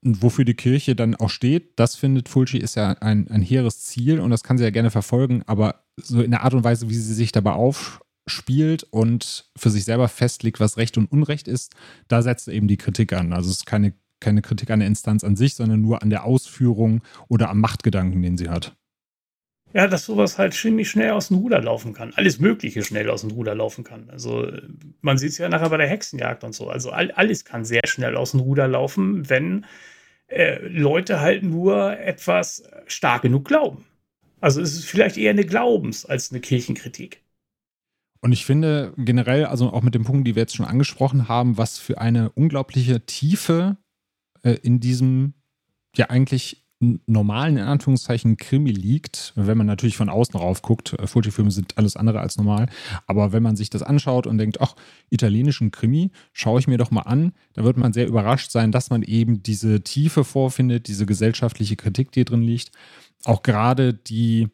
wofür 0.03 0.45
die 0.45 0.53
Kirche 0.53 0.95
dann 0.95 1.15
auch 1.15 1.29
steht, 1.29 1.79
das 1.79 1.95
findet 1.95 2.29
Fulci 2.29 2.57
ist 2.57 2.75
ja 2.75 2.91
ein, 2.99 3.27
ein 3.29 3.41
hehres 3.41 3.81
Ziel 3.83 4.19
und 4.19 4.29
das 4.29 4.43
kann 4.43 4.57
sie 4.57 4.63
ja 4.63 4.69
gerne 4.69 4.91
verfolgen, 4.91 5.43
aber 5.45 5.85
so 5.97 6.21
in 6.21 6.31
der 6.31 6.43
Art 6.43 6.53
und 6.53 6.63
Weise, 6.63 6.89
wie 6.89 6.95
sie 6.95 7.13
sich 7.13 7.31
dabei 7.31 7.53
aufspielt 7.53 8.83
und 8.83 9.45
für 9.55 9.69
sich 9.69 9.85
selber 9.85 10.07
festlegt, 10.09 10.59
was 10.59 10.77
Recht 10.77 10.97
und 10.97 11.11
Unrecht 11.11 11.47
ist, 11.47 11.73
da 12.07 12.21
setzt 12.21 12.47
eben 12.47 12.67
die 12.67 12.77
Kritik 12.77 13.13
an. 13.13 13.33
Also 13.33 13.49
es 13.49 13.57
ist 13.57 13.65
keine, 13.65 13.93
keine 14.23 14.41
Kritik 14.41 14.71
an 14.71 14.79
der 14.79 14.87
Instanz 14.87 15.23
an 15.23 15.35
sich, 15.35 15.55
sondern 15.55 15.81
nur 15.81 16.01
an 16.01 16.09
der 16.09 16.23
Ausführung 16.23 17.01
oder 17.27 17.49
am 17.49 17.59
Machtgedanken, 17.59 18.21
den 18.21 18.37
sie 18.37 18.49
hat. 18.49 18.75
Ja, 19.73 19.87
dass 19.87 20.05
sowas 20.05 20.37
halt 20.37 20.53
ziemlich 20.53 20.89
schnell 20.89 21.11
aus 21.11 21.29
dem 21.29 21.37
Ruder 21.37 21.59
laufen 21.59 21.93
kann. 21.93 22.13
Alles 22.15 22.39
Mögliche 22.39 22.83
schnell 22.83 23.09
aus 23.09 23.21
dem 23.21 23.31
Ruder 23.31 23.55
laufen 23.55 23.83
kann. 23.83 24.09
Also 24.11 24.47
man 25.01 25.17
sieht 25.17 25.31
es 25.31 25.39
ja 25.39 25.49
nachher 25.49 25.69
bei 25.69 25.77
der 25.77 25.87
Hexenjagd 25.87 26.43
und 26.43 26.53
so. 26.53 26.69
Also 26.69 26.91
all, 26.91 27.11
alles 27.11 27.43
kann 27.43 27.65
sehr 27.65 27.81
schnell 27.87 28.15
aus 28.15 28.31
dem 28.31 28.41
Ruder 28.41 28.67
laufen, 28.67 29.29
wenn 29.29 29.65
äh, 30.27 30.59
Leute 30.67 31.21
halt 31.21 31.43
nur 31.43 31.97
etwas 31.99 32.63
stark 32.85 33.23
genug 33.23 33.45
glauben. 33.45 33.85
Also 34.41 34.61
es 34.61 34.73
ist 34.73 34.85
vielleicht 34.85 35.17
eher 35.17 35.31
eine 35.31 35.45
Glaubens- 35.45 36.05
als 36.05 36.31
eine 36.31 36.39
Kirchenkritik. 36.39 37.23
Und 38.21 38.31
ich 38.31 38.45
finde 38.45 38.93
generell, 38.95 39.45
also 39.45 39.73
auch 39.73 39.81
mit 39.81 39.95
dem 39.95 40.05
Punkt, 40.05 40.27
die 40.27 40.35
wir 40.35 40.43
jetzt 40.43 40.55
schon 40.55 40.65
angesprochen 40.65 41.27
haben, 41.27 41.57
was 41.57 41.79
für 41.79 41.99
eine 41.99 42.29
unglaubliche 42.31 43.05
Tiefe 43.05 43.77
äh, 44.43 44.53
in 44.61 44.79
diesem 44.79 45.33
ja 45.95 46.09
eigentlich 46.09 46.63
normalen, 47.05 47.57
in 47.57 47.63
Anführungszeichen, 47.63 48.37
Krimi 48.37 48.71
liegt, 48.71 49.33
wenn 49.35 49.57
man 49.57 49.67
natürlich 49.67 49.97
von 49.97 50.09
außen 50.09 50.37
rauf 50.39 50.61
guckt, 50.61 50.93
äh, 50.93 51.07
Fulci-Filme 51.07 51.51
sind 51.51 51.77
alles 51.77 51.95
andere 51.95 52.19
als 52.19 52.37
normal, 52.37 52.67
aber 53.07 53.31
wenn 53.31 53.43
man 53.43 53.55
sich 53.55 53.69
das 53.69 53.83
anschaut 53.83 54.27
und 54.27 54.37
denkt, 54.37 54.61
ach, 54.61 54.75
italienischen 55.09 55.71
Krimi, 55.71 56.11
schaue 56.33 56.59
ich 56.59 56.67
mir 56.67 56.77
doch 56.77 56.91
mal 56.91 57.01
an, 57.01 57.33
da 57.53 57.63
wird 57.63 57.77
man 57.77 57.93
sehr 57.93 58.07
überrascht 58.07 58.51
sein, 58.51 58.71
dass 58.71 58.89
man 58.89 59.01
eben 59.03 59.43
diese 59.43 59.81
Tiefe 59.81 60.23
vorfindet, 60.23 60.87
diese 60.87 61.05
gesellschaftliche 61.05 61.75
Kritik, 61.75 62.11
die 62.11 62.25
drin 62.25 62.41
liegt. 62.41 62.71
Auch 63.23 63.43
gerade 63.43 63.93
die 63.93 64.49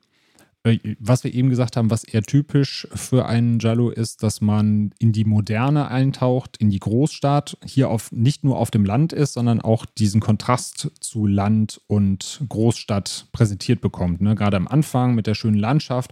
was 1.00 1.24
wir 1.24 1.34
eben 1.34 1.50
gesagt 1.50 1.78
haben, 1.78 1.90
was 1.90 2.04
eher 2.04 2.22
typisch 2.22 2.88
für 2.94 3.26
einen 3.26 3.60
Jallo 3.60 3.90
ist, 3.90 4.24
dass 4.24 4.42
man 4.42 4.94
in 5.00 5.14
die 5.14 5.24
Moderne 5.24 5.90
eintaucht, 5.90 6.58
in 6.58 6.70
die 6.70 6.80
Großstadt, 6.80 7.58
hier 7.66 7.90
auf, 7.90 8.12
nicht 8.12 8.44
nur 8.44 8.58
auf 8.58 8.70
dem 8.70 8.84
Land 8.84 9.14
ist, 9.14 9.34
sondern 9.34 9.62
auch 9.62 9.86
diesen 9.86 10.20
Kontrast 10.20 10.92
zu 11.00 11.26
Land 11.26 11.80
und 11.88 12.42
Großstadt 12.50 13.28
präsentiert 13.32 13.80
bekommt. 13.80 14.20
Ne? 14.20 14.36
Gerade 14.36 14.58
am 14.58 14.68
Anfang 14.68 15.16
mit 15.16 15.28
der 15.28 15.34
schönen 15.34 15.58
Landschaft, 15.58 16.12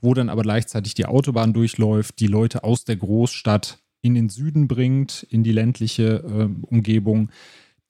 wo 0.00 0.14
dann 0.14 0.28
aber 0.28 0.42
gleichzeitig 0.42 0.94
die 0.94 1.06
Autobahn 1.06 1.52
durchläuft, 1.52 2.20
die 2.20 2.28
Leute 2.28 2.62
aus 2.62 2.84
der 2.84 2.96
Großstadt 2.96 3.78
in 4.02 4.14
den 4.14 4.28
Süden 4.28 4.68
bringt, 4.68 5.26
in 5.30 5.42
die 5.42 5.52
ländliche 5.52 6.24
äh, 6.24 6.66
Umgebung 6.66 7.30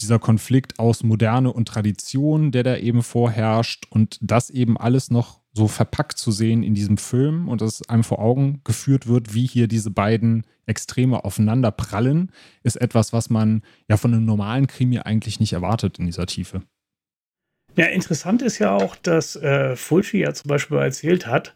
dieser 0.01 0.19
Konflikt 0.19 0.79
aus 0.79 1.03
Moderne 1.03 1.53
und 1.53 1.69
Tradition, 1.69 2.53
der 2.53 2.63
da 2.63 2.77
eben 2.77 3.03
vorherrscht 3.03 3.87
und 3.91 4.19
das 4.23 4.49
eben 4.49 4.79
alles 4.79 5.11
noch 5.11 5.40
so 5.53 5.69
verpackt 5.69 6.19
zu 6.19 6.31
sehen 6.31 6.63
in 6.63 6.75
diesem 6.75 6.97
Film 6.97 7.49
und 7.49 7.61
dass 7.61 7.89
einem 7.89 8.05
vor 8.05 8.21
Augen 8.21 8.61
geführt 8.65 9.07
wird, 9.09 9.35
wie 9.35 9.47
hier 9.47 9.67
diese 9.67 9.91
beiden 9.91 10.47
Extreme 10.67 11.25
aufeinander 11.25 11.71
prallen, 11.73 12.31
ist 12.63 12.77
etwas, 12.77 13.13
was 13.13 13.31
man 13.31 13.63
ja 13.89 13.97
von 13.97 14.15
einem 14.15 14.25
normalen 14.25 14.67
Krimi 14.69 14.99
eigentlich 14.99 15.41
nicht 15.41 15.53
erwartet 15.53 15.99
in 15.99 16.07
dieser 16.07 16.27
Tiefe. 16.27 16.63
Ja, 17.77 17.87
interessant 17.87 18.43
ist 18.43 18.59
ja 18.59 18.75
auch, 18.75 18.97
dass 18.97 19.37
äh, 19.37 19.77
Fulci 19.77 20.19
ja 20.19 20.33
zum 20.33 20.49
Beispiel 20.49 20.79
erzählt 20.79 21.27
hat, 21.27 21.55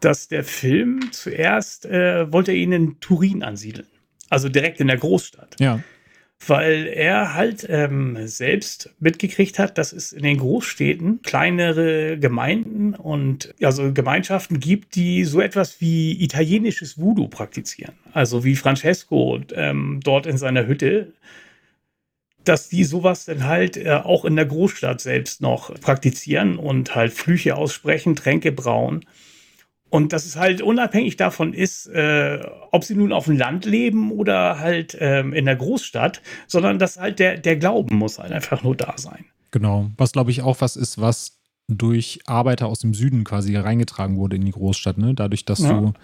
dass 0.00 0.28
der 0.28 0.44
Film 0.44 1.12
zuerst 1.12 1.86
äh, 1.86 2.30
wollte 2.32 2.52
ihn 2.52 2.72
in 2.72 3.00
Turin 3.00 3.42
ansiedeln. 3.42 3.88
Also 4.28 4.48
direkt 4.48 4.80
in 4.80 4.88
der 4.88 4.98
Großstadt. 4.98 5.56
Ja. 5.60 5.80
Weil 6.46 6.86
er 6.86 7.34
halt 7.34 7.66
ähm, 7.68 8.26
selbst 8.26 8.90
mitgekriegt 9.00 9.58
hat, 9.58 9.78
dass 9.78 9.92
es 9.92 10.12
in 10.12 10.22
den 10.22 10.36
Großstädten 10.36 11.22
kleinere 11.22 12.18
Gemeinden 12.18 12.94
und 12.94 13.54
also 13.62 13.92
Gemeinschaften 13.92 14.60
gibt, 14.60 14.96
die 14.96 15.24
so 15.24 15.40
etwas 15.40 15.80
wie 15.80 16.22
italienisches 16.22 16.98
Voodoo 16.98 17.28
praktizieren. 17.28 17.94
Also 18.12 18.44
wie 18.44 18.54
Francesco 18.54 19.40
ähm, 19.54 20.00
dort 20.04 20.26
in 20.26 20.36
seiner 20.36 20.66
Hütte 20.66 21.14
dass 22.48 22.68
die 22.68 22.84
sowas 22.84 23.24
dann 23.24 23.44
halt 23.44 23.76
äh, 23.76 23.90
auch 23.90 24.24
in 24.24 24.36
der 24.36 24.46
Großstadt 24.46 25.00
selbst 25.00 25.40
noch 25.40 25.74
praktizieren 25.80 26.58
und 26.58 26.94
halt 26.94 27.12
Flüche 27.12 27.56
aussprechen, 27.56 28.16
Tränke 28.16 28.52
brauen. 28.52 29.04
Und 29.96 30.12
dass 30.12 30.26
es 30.26 30.36
halt 30.36 30.60
unabhängig 30.60 31.16
davon 31.16 31.54
ist, 31.54 31.86
äh, 31.86 32.46
ob 32.70 32.84
sie 32.84 32.94
nun 32.94 33.14
auf 33.14 33.24
dem 33.24 33.38
Land 33.38 33.64
leben 33.64 34.12
oder 34.12 34.60
halt 34.60 34.94
ähm, 35.00 35.32
in 35.32 35.46
der 35.46 35.56
Großstadt, 35.56 36.20
sondern 36.46 36.78
dass 36.78 36.98
halt 36.98 37.18
der, 37.18 37.38
der 37.38 37.56
Glauben 37.56 37.96
muss 37.96 38.18
halt 38.18 38.30
einfach 38.30 38.62
nur 38.62 38.76
da 38.76 38.92
sein. 38.98 39.24
Genau. 39.52 39.90
Was 39.96 40.12
glaube 40.12 40.30
ich 40.30 40.42
auch 40.42 40.60
was 40.60 40.76
ist, 40.76 41.00
was 41.00 41.38
durch 41.66 42.20
Arbeiter 42.26 42.66
aus 42.66 42.80
dem 42.80 42.92
Süden 42.92 43.24
quasi 43.24 43.56
reingetragen 43.56 44.18
wurde 44.18 44.36
in 44.36 44.44
die 44.44 44.50
Großstadt, 44.50 44.98
ne? 44.98 45.14
Dadurch, 45.14 45.46
dass 45.46 45.60
ja. 45.60 45.72
du 45.72 45.94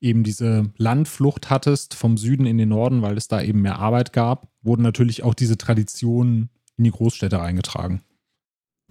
eben 0.00 0.24
diese 0.24 0.70
Landflucht 0.78 1.50
hattest 1.50 1.92
vom 1.92 2.16
Süden 2.16 2.46
in 2.46 2.56
den 2.56 2.70
Norden, 2.70 3.02
weil 3.02 3.18
es 3.18 3.28
da 3.28 3.42
eben 3.42 3.60
mehr 3.60 3.78
Arbeit 3.78 4.14
gab, 4.14 4.48
wurden 4.62 4.82
natürlich 4.82 5.24
auch 5.24 5.34
diese 5.34 5.58
Traditionen 5.58 6.48
in 6.78 6.84
die 6.84 6.90
Großstädte 6.90 7.38
eingetragen. 7.38 8.00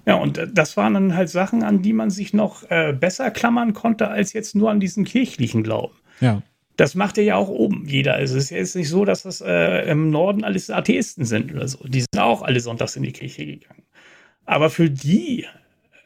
Ja, 0.05 0.15
und 0.15 0.37
äh, 0.37 0.47
das 0.51 0.77
waren 0.77 0.93
dann 0.93 1.15
halt 1.15 1.29
Sachen, 1.29 1.63
an 1.63 1.81
die 1.81 1.93
man 1.93 2.09
sich 2.09 2.33
noch 2.33 2.69
äh, 2.69 2.93
besser 2.93 3.31
klammern 3.31 3.73
konnte, 3.73 4.07
als 4.07 4.33
jetzt 4.33 4.55
nur 4.55 4.69
an 4.71 4.79
diesen 4.79 5.05
kirchlichen 5.05 5.63
Glauben. 5.63 5.95
Ja. 6.19 6.41
Das 6.77 6.95
macht 6.95 7.17
ja 7.17 7.35
auch 7.35 7.49
oben 7.49 7.85
jeder. 7.87 8.15
Also 8.15 8.37
es 8.37 8.45
ist 8.45 8.49
jetzt 8.49 8.75
nicht 8.75 8.89
so, 8.89 9.05
dass 9.05 9.23
das 9.23 9.41
äh, 9.41 9.89
im 9.89 10.09
Norden 10.09 10.43
alles 10.43 10.69
Atheisten 10.69 11.25
sind 11.25 11.53
oder 11.53 11.67
so. 11.67 11.85
Die 11.87 12.01
sind 12.01 12.19
auch 12.19 12.41
alle 12.41 12.59
sonntags 12.59 12.95
in 12.95 13.03
die 13.03 13.11
Kirche 13.11 13.45
gegangen. 13.45 13.83
Aber 14.45 14.69
für 14.69 14.89
die, 14.89 15.45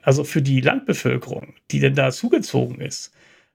also 0.01 0.23
für 0.23 0.41
die 0.41 0.61
Landbevölkerung, 0.61 1.53
die 1.71 1.79
denn 1.79 1.95
da 1.95 2.11
zugezogen 2.11 2.81
ist, 2.81 3.13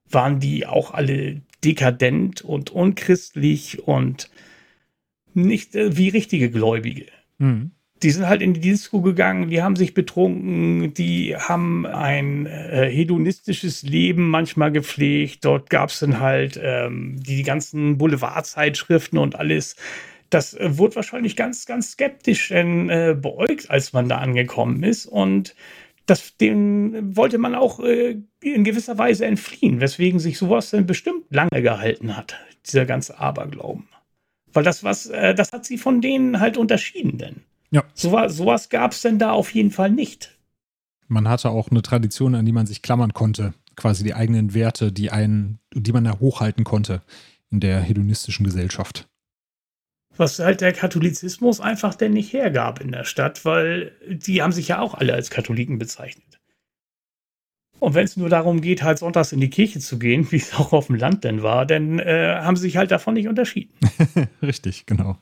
waren 0.09 0.41
die 0.41 0.67
auch 0.67 0.93
alle 0.93 1.43
dekadent 1.65 2.43
und 2.43 2.71
unchristlich 2.71 3.87
und 3.87 4.31
nicht 5.35 5.75
äh, 5.75 5.97
wie 5.97 6.09
richtige 6.09 6.51
Gläubige. 6.51 7.07
Mhm. 7.39 7.73
Die 8.03 8.11
sind 8.11 8.27
halt 8.27 8.41
in 8.41 8.55
die 8.55 8.61
Disco 8.61 9.03
gegangen, 9.03 9.51
die 9.51 9.63
haben 9.63 9.77
sich 9.77 9.93
betrunken, 9.93 10.95
die 10.95 11.37
haben 11.37 11.85
ein 11.85 12.47
äh, 12.47 12.89
hedonistisches 12.91 13.83
Leben 13.83 14.31
manchmal 14.31 14.73
gepflegt. 14.73 15.45
Dort 15.45 15.69
gab 15.69 15.91
es 15.91 15.99
dann 15.99 16.19
halt 16.19 16.59
ähm, 16.63 17.23
die, 17.23 17.37
die 17.37 17.43
ganzen 17.43 17.99
Boulevardzeitschriften 17.99 19.19
und 19.19 19.37
alles. 19.37 19.77
Das 20.31 20.55
äh, 20.55 20.79
wurde 20.79 20.97
wahrscheinlich 20.97 21.37
ganz, 21.37 21.67
ganz 21.67 21.93
skeptisch 21.93 22.51
äh, 22.51 23.15
beäugt, 23.15 23.69
als 23.71 23.93
man 23.93 24.09
da 24.09 24.19
angekommen 24.19 24.83
ist. 24.83 25.05
Und 25.05 25.55
das, 26.07 26.37
dem 26.39 27.17
wollte 27.17 27.39
man 27.39 27.55
auch 27.55 27.81
äh, 27.81 28.17
in 28.41 28.65
gewisser 28.65 28.99
Weise 28.99 29.27
entfliehen, 29.27 29.81
weswegen 29.81 30.19
sich 30.19 30.39
sowas 30.39 30.71
dann 30.71 30.87
bestimmt 30.87 31.25
lange 31.31 31.63
gehalten 31.63 32.17
hat, 32.17 32.37
dieser 32.67 32.87
ganze 32.87 33.19
Aberglauben. 33.19 33.89
Weil 34.53 34.65
das 34.65 34.83
was, 34.83 35.07
äh, 35.07 35.35
das 35.35 35.53
hat 35.53 35.65
sie 35.65 35.79
von 35.79 36.01
denen 36.01 36.41
halt 36.41 36.57
unterschieden 36.57 37.19
denn. 37.19 37.43
Ja. 37.71 37.85
So, 37.95 38.17
sowas 38.29 38.69
gab 38.69 38.93
es 38.93 39.03
denn 39.03 39.19
da 39.19 39.33
auf 39.33 39.55
jeden 39.55 39.71
Fall 39.71 39.91
nicht. 39.91 40.37
Man 41.09 41.29
hatte 41.29 41.51
auch 41.51 41.71
eine 41.71 41.83
Tradition, 41.83 42.35
an 42.35 42.47
die 42.47 42.53
man 42.53 42.67
sich 42.67 42.83
klammern 42.83 43.15
konnte, 43.15 43.55
quasi 43.77 44.05
die 44.05 44.15
eigenen 44.15 44.55
Werte, 44.55 44.93
die 44.93 45.11
einen, 45.11 45.59
die 45.73 45.93
man 45.93 46.05
da 46.05 46.19
hochhalten 46.19 46.65
konnte 46.65 47.03
in 47.51 47.61
der 47.61 47.81
hedonistischen 47.81 48.45
Gesellschaft 48.45 49.09
was 50.21 50.39
halt 50.39 50.61
der 50.61 50.73
Katholizismus 50.73 51.61
einfach 51.61 51.95
denn 51.95 52.13
nicht 52.13 52.33
hergab 52.33 52.81
in 52.81 52.93
der 52.93 53.05
Stadt, 53.05 53.45
weil 53.45 53.93
die 54.07 54.43
haben 54.43 54.53
sich 54.53 54.69
ja 54.69 54.79
auch 54.79 54.95
alle 54.95 55.15
als 55.15 55.31
Katholiken 55.31 55.79
bezeichnet. 55.79 56.39
Und 57.79 57.95
wenn 57.95 58.05
es 58.05 58.19
nur 58.19 58.29
darum 58.29 58.61
geht, 58.61 58.83
halt 58.83 58.99
sonntags 58.99 59.33
in 59.33 59.41
die 59.41 59.49
Kirche 59.49 59.81
zu 59.81 59.99
gehen, 59.99 60.27
wie 60.31 60.37
es 60.37 60.55
auch 60.55 60.73
auf 60.73 60.87
dem 60.87 60.97
Land 60.97 61.25
denn 61.25 61.43
war, 61.43 61.67
dann 61.67 61.99
äh, 61.99 62.39
haben 62.43 62.57
sie 62.57 62.63
sich 62.63 62.77
halt 62.77 62.91
davon 62.91 63.15
nicht 63.15 63.29
unterschieden. 63.29 63.73
Richtig, 64.43 64.85
genau. 64.87 65.17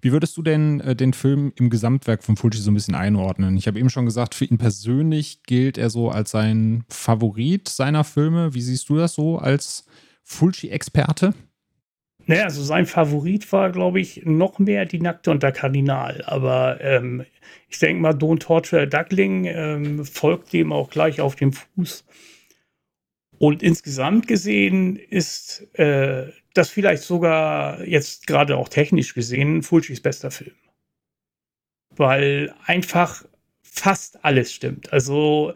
Wie 0.00 0.12
würdest 0.12 0.36
du 0.36 0.42
denn 0.42 0.80
äh, 0.80 0.96
den 0.96 1.12
Film 1.12 1.52
im 1.56 1.70
Gesamtwerk 1.70 2.22
von 2.22 2.36
Fulci 2.36 2.58
so 2.58 2.70
ein 2.70 2.74
bisschen 2.74 2.94
einordnen? 2.94 3.56
Ich 3.56 3.66
habe 3.66 3.78
eben 3.78 3.90
schon 3.90 4.04
gesagt, 4.04 4.34
für 4.34 4.44
ihn 4.44 4.58
persönlich 4.58 5.42
gilt 5.44 5.78
er 5.78 5.90
so 5.90 6.10
als 6.10 6.30
sein 6.30 6.84
Favorit 6.88 7.68
seiner 7.68 8.04
Filme. 8.04 8.54
Wie 8.54 8.60
siehst 8.60 8.88
du 8.88 8.96
das 8.96 9.14
so 9.14 9.38
als 9.38 9.86
Fulci-Experte? 10.24 11.34
Naja, 12.28 12.44
also 12.44 12.62
sein 12.62 12.86
Favorit 12.86 13.52
war, 13.52 13.70
glaube 13.70 14.00
ich, 14.00 14.22
noch 14.24 14.58
mehr 14.58 14.84
die 14.84 15.00
Nackte 15.00 15.30
und 15.30 15.44
der 15.44 15.52
Kardinal. 15.52 16.24
Aber 16.26 16.80
ähm, 16.80 17.24
ich 17.68 17.78
denke 17.78 18.02
mal, 18.02 18.14
Don't 18.14 18.40
Torture 18.40 18.88
Duckling 18.88 19.44
ähm, 19.44 20.04
folgt 20.04 20.52
dem 20.52 20.72
auch 20.72 20.90
gleich 20.90 21.20
auf 21.20 21.36
dem 21.36 21.52
Fuß. 21.52 22.04
Und 23.38 23.62
insgesamt 23.62 24.26
gesehen 24.26 24.96
ist 24.96 25.68
äh, 25.74 26.32
das 26.56 26.70
vielleicht 26.70 27.02
sogar 27.02 27.84
jetzt 27.84 28.26
gerade 28.26 28.56
auch 28.56 28.68
technisch 28.68 29.14
gesehen 29.14 29.62
Fulcis 29.62 30.00
bester 30.00 30.30
Film. 30.30 30.56
Weil 31.96 32.54
einfach 32.64 33.24
fast 33.62 34.24
alles 34.24 34.52
stimmt. 34.52 34.92
Also 34.92 35.54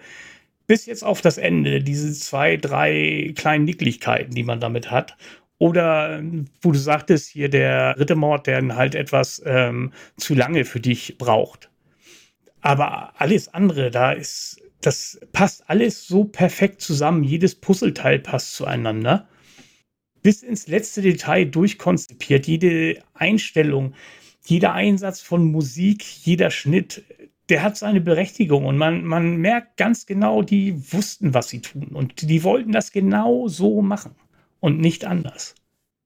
bis 0.67 0.87
jetzt 0.87 1.03
auf 1.03 1.21
das 1.21 1.39
Ende, 1.39 1.83
diese 1.83 2.13
zwei, 2.13 2.57
drei 2.57 3.33
kleinen 3.37 3.65
Nicklichkeiten, 3.65 4.35
die 4.35 4.45
man 4.45 4.61
damit 4.61 4.91
hat. 4.91 5.17
Oder 5.59 6.23
wo 6.63 6.73
du 6.73 6.79
sagtest, 6.79 7.29
hier 7.29 7.49
der 7.49 7.99
Rittermord, 7.99 8.47
der 8.47 8.77
halt 8.77 8.95
etwas 8.95 9.43
ähm, 9.45 9.93
zu 10.17 10.35
lange 10.35 10.65
für 10.65 10.81
dich 10.81 11.19
braucht. 11.19 11.71
Aber 12.61 13.21
alles 13.21 13.53
andere, 13.53 13.91
da 13.91 14.13
ist, 14.13 14.63
das 14.81 15.21
passt 15.33 15.69
alles 15.69 16.07
so 16.07 16.25
perfekt 16.25 16.81
zusammen. 16.81 17.25
Jedes 17.25 17.55
Puzzleteil 17.55 18.19
passt 18.19 18.55
zueinander. 18.55 19.29
Bis 20.23 20.43
ins 20.43 20.67
letzte 20.67 21.03
Detail 21.03 21.47
durchkonzipiert. 21.47 22.47
Jede 22.47 23.03
Einstellung, 23.15 23.95
jeder 24.45 24.73
Einsatz 24.73 25.21
von 25.21 25.45
Musik, 25.45 26.05
jeder 26.25 26.51
Schnitt, 26.51 27.05
der 27.51 27.63
hat 27.63 27.77
seine 27.77 28.01
Berechtigung 28.01 28.65
und 28.65 28.79
man, 28.79 29.05
man 29.05 29.37
merkt 29.37 29.77
ganz 29.77 30.07
genau, 30.07 30.43
die 30.43 30.93
wussten, 30.93 31.35
was 31.35 31.49
sie 31.49 31.61
tun 31.61 31.89
und 31.93 32.29
die 32.29 32.45
wollten 32.45 32.73
das 32.73 32.93
genau 32.93 33.49
so 33.49 33.83
machen 33.83 34.15
und 34.61 34.81
nicht 34.81 35.05
anders. 35.05 35.57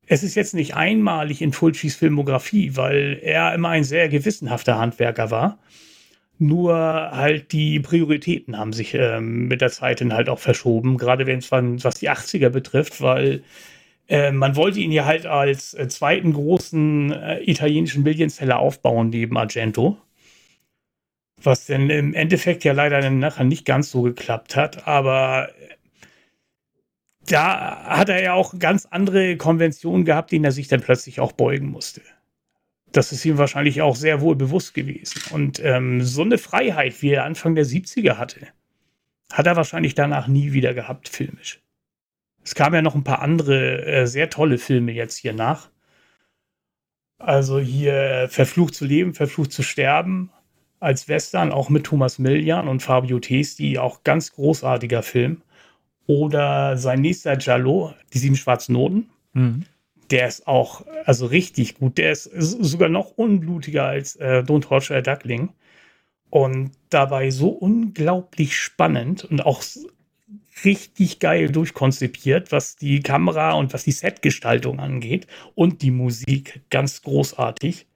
Es 0.07 0.23
ist 0.23 0.35
jetzt 0.35 0.55
nicht 0.55 0.75
einmalig 0.75 1.43
in 1.43 1.53
Fulcis 1.53 1.97
Filmografie, 1.97 2.77
weil 2.77 3.19
er 3.23 3.55
immer 3.55 3.71
ein 3.71 3.85
sehr 3.85 4.09
gewissenhafter 4.09 4.79
Handwerker 4.79 5.31
war. 5.31 5.59
Nur 6.39 6.75
halt 6.75 7.53
die 7.53 7.79
Prioritäten 7.81 8.59
haben 8.59 8.73
sich 8.73 8.95
ähm, 8.95 9.47
mit 9.47 9.61
der 9.61 9.71
Zeit 9.71 10.01
dann 10.01 10.13
halt 10.13 10.29
auch 10.29 10.41
verschoben, 10.41 10.99
gerade 10.99 11.27
wenn 11.27 11.39
es 11.39 11.53
was 11.53 11.95
die 11.95 12.11
80er 12.11 12.49
betrifft, 12.49 13.01
weil 13.01 13.45
äh, 14.09 14.33
man 14.33 14.57
wollte 14.57 14.81
ihn 14.81 14.93
ja 14.93 15.05
halt 15.05 15.27
als 15.27 15.75
äh, 15.75 15.89
zweiten 15.89 16.33
großen 16.33 17.13
äh, 17.13 17.41
italienischen 17.43 18.03
Millionseller 18.03 18.59
aufbauen 18.59 19.11
neben 19.11 19.37
Argento. 19.39 19.97
Was 21.43 21.67
denn 21.67 21.91
im 21.91 22.15
Endeffekt 22.15 22.65
ja 22.65 22.73
leider 22.73 23.01
dann 23.01 23.19
nachher 23.19 23.45
nicht 23.45 23.65
ganz 23.65 23.91
so 23.91 24.03
geklappt 24.03 24.57
hat, 24.57 24.87
aber 24.87 25.51
da 27.27 27.85
hat 27.85 28.09
er 28.09 28.23
ja 28.23 28.35
auch 28.35 28.59
ganz 28.59 28.87
andere 28.87 29.37
Konventionen 29.37 30.05
gehabt, 30.05 30.33
denen 30.33 30.45
er 30.45 30.53
sich 30.53 30.69
dann 30.69 30.81
plötzlich 30.81 31.21
auch 31.21 31.33
beugen 31.33 31.71
musste. 31.71 32.03
Das 32.93 33.13
ist 33.13 33.25
ihm 33.25 33.39
wahrscheinlich 33.39 33.83
auch 33.83 33.97
sehr 33.97 34.21
wohl 34.21 34.37
bewusst 34.37 34.75
gewesen. 34.75 35.21
Und 35.33 35.61
ähm, 35.65 36.03
so 36.03 36.23
eine 36.23 36.39
Freiheit, 36.39 37.03
wie 37.03 37.11
er 37.11 37.25
Anfang 37.25 37.55
der 37.55 37.67
70er 37.67 38.19
hatte, 38.19 38.47
hat 39.33 39.47
er 39.47 39.57
wahrscheinlich 39.57 39.95
danach 39.95 40.29
nie 40.29 40.53
wieder 40.53 40.75
gehabt, 40.75 41.09
filmisch. 41.09 41.64
Es 42.45 42.55
kamen 42.55 42.75
ja 42.75 42.83
noch 42.83 42.95
ein 42.95 43.05
paar 43.05 43.23
andere 43.23 43.85
äh, 43.87 44.07
sehr 44.07 44.31
tolle 44.31 44.59
Filme 44.59 44.93
jetzt 44.93 45.17
hier 45.17 45.33
nach. 45.33 45.71
Also 47.19 47.59
hier 47.59 47.95
äh, 47.95 48.29
Verflucht 48.29 48.75
zu 48.75 48.85
leben, 48.85 49.15
Verflucht 49.15 49.53
zu 49.53 49.63
sterben 49.63 50.31
als 50.79 51.09
Western, 51.09 51.53
auch 51.53 51.71
mit 51.71 51.85
Thomas 51.85 52.19
Millian 52.19 52.69
und 52.69 52.83
Fabio 52.83 53.19
Testi, 53.19 53.79
auch 53.79 54.05
ganz 54.05 54.33
großartiger 54.33 55.03
Film. 55.03 55.41
Oder 56.07 56.77
sein 56.77 57.01
nächster 57.01 57.39
Jallo, 57.39 57.95
die 58.13 58.19
sieben 58.19 58.37
schwarzen 58.37 58.75
Noten. 58.75 59.09
Mhm. 59.33 59.65
Der 60.11 60.29
ist 60.29 60.47
auch, 60.47 60.85
also 61.07 61.25
richtig 61.25 61.77
gut. 61.77 61.97
Der 61.97 62.13
ist 62.13 62.25
sogar 62.25 62.91
noch 62.91 63.13
unblutiger 63.17 63.85
als 63.85 64.17
äh, 64.17 64.43
Don't 64.47 64.63
Torture 64.63 64.99
a 64.99 65.01
Duckling. 65.01 65.49
Und 66.29 66.73
dabei 66.91 67.31
so 67.31 67.49
unglaublich 67.49 68.57
spannend 68.57 69.25
und 69.25 69.47
auch 69.47 69.63
richtig 70.65 71.19
geil 71.19 71.51
durchkonzipiert, 71.51 72.53
was 72.53 72.77
die 72.77 73.01
Kamera 73.01 73.53
und 73.53 73.73
was 73.73 73.85
die 73.85 73.93
Setgestaltung 73.93 74.79
angeht 74.79 75.27
und 75.55 75.83
die 75.83 75.91
Musik 75.91 76.63
ganz 76.71 77.03
großartig. 77.03 77.87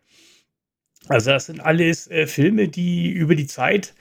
Also 1.09 1.31
das 1.31 1.47
sind 1.47 1.61
alles 1.61 2.09
äh, 2.09 2.27
Filme, 2.27 2.69
die 2.69 3.11
über 3.11 3.35
die 3.35 3.47
Zeit 3.47 3.95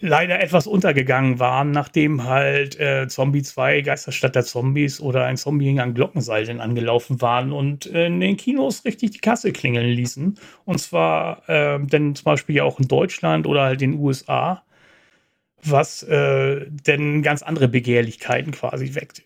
leider 0.00 0.40
etwas 0.40 0.66
untergegangen 0.66 1.38
waren, 1.38 1.70
nachdem 1.70 2.24
halt 2.24 2.78
äh, 2.80 3.06
Zombie 3.08 3.42
2, 3.42 3.82
Geisterstadt 3.82 4.34
der 4.34 4.44
Zombies 4.44 5.00
oder 5.00 5.24
ein 5.24 5.36
Zombie 5.36 5.78
an 5.78 5.94
Glockenseilen 5.94 6.60
angelaufen 6.60 7.20
waren 7.20 7.52
und 7.52 7.86
äh, 7.86 8.06
in 8.06 8.20
den 8.20 8.36
Kinos 8.36 8.84
richtig 8.84 9.10
die 9.12 9.18
Kasse 9.18 9.52
klingeln 9.52 9.90
ließen. 9.90 10.38
Und 10.64 10.78
zwar 10.80 11.48
äh, 11.48 11.78
denn 11.80 12.14
zum 12.14 12.24
Beispiel 12.24 12.56
ja 12.56 12.64
auch 12.64 12.80
in 12.80 12.88
Deutschland 12.88 13.46
oder 13.46 13.62
halt 13.62 13.82
in 13.82 13.92
den 13.92 14.00
USA, 14.00 14.62
was 15.64 16.02
äh, 16.02 16.66
denn 16.68 17.22
ganz 17.22 17.42
andere 17.42 17.68
Begehrlichkeiten 17.68 18.52
quasi 18.52 18.94
weckte. 18.94 19.22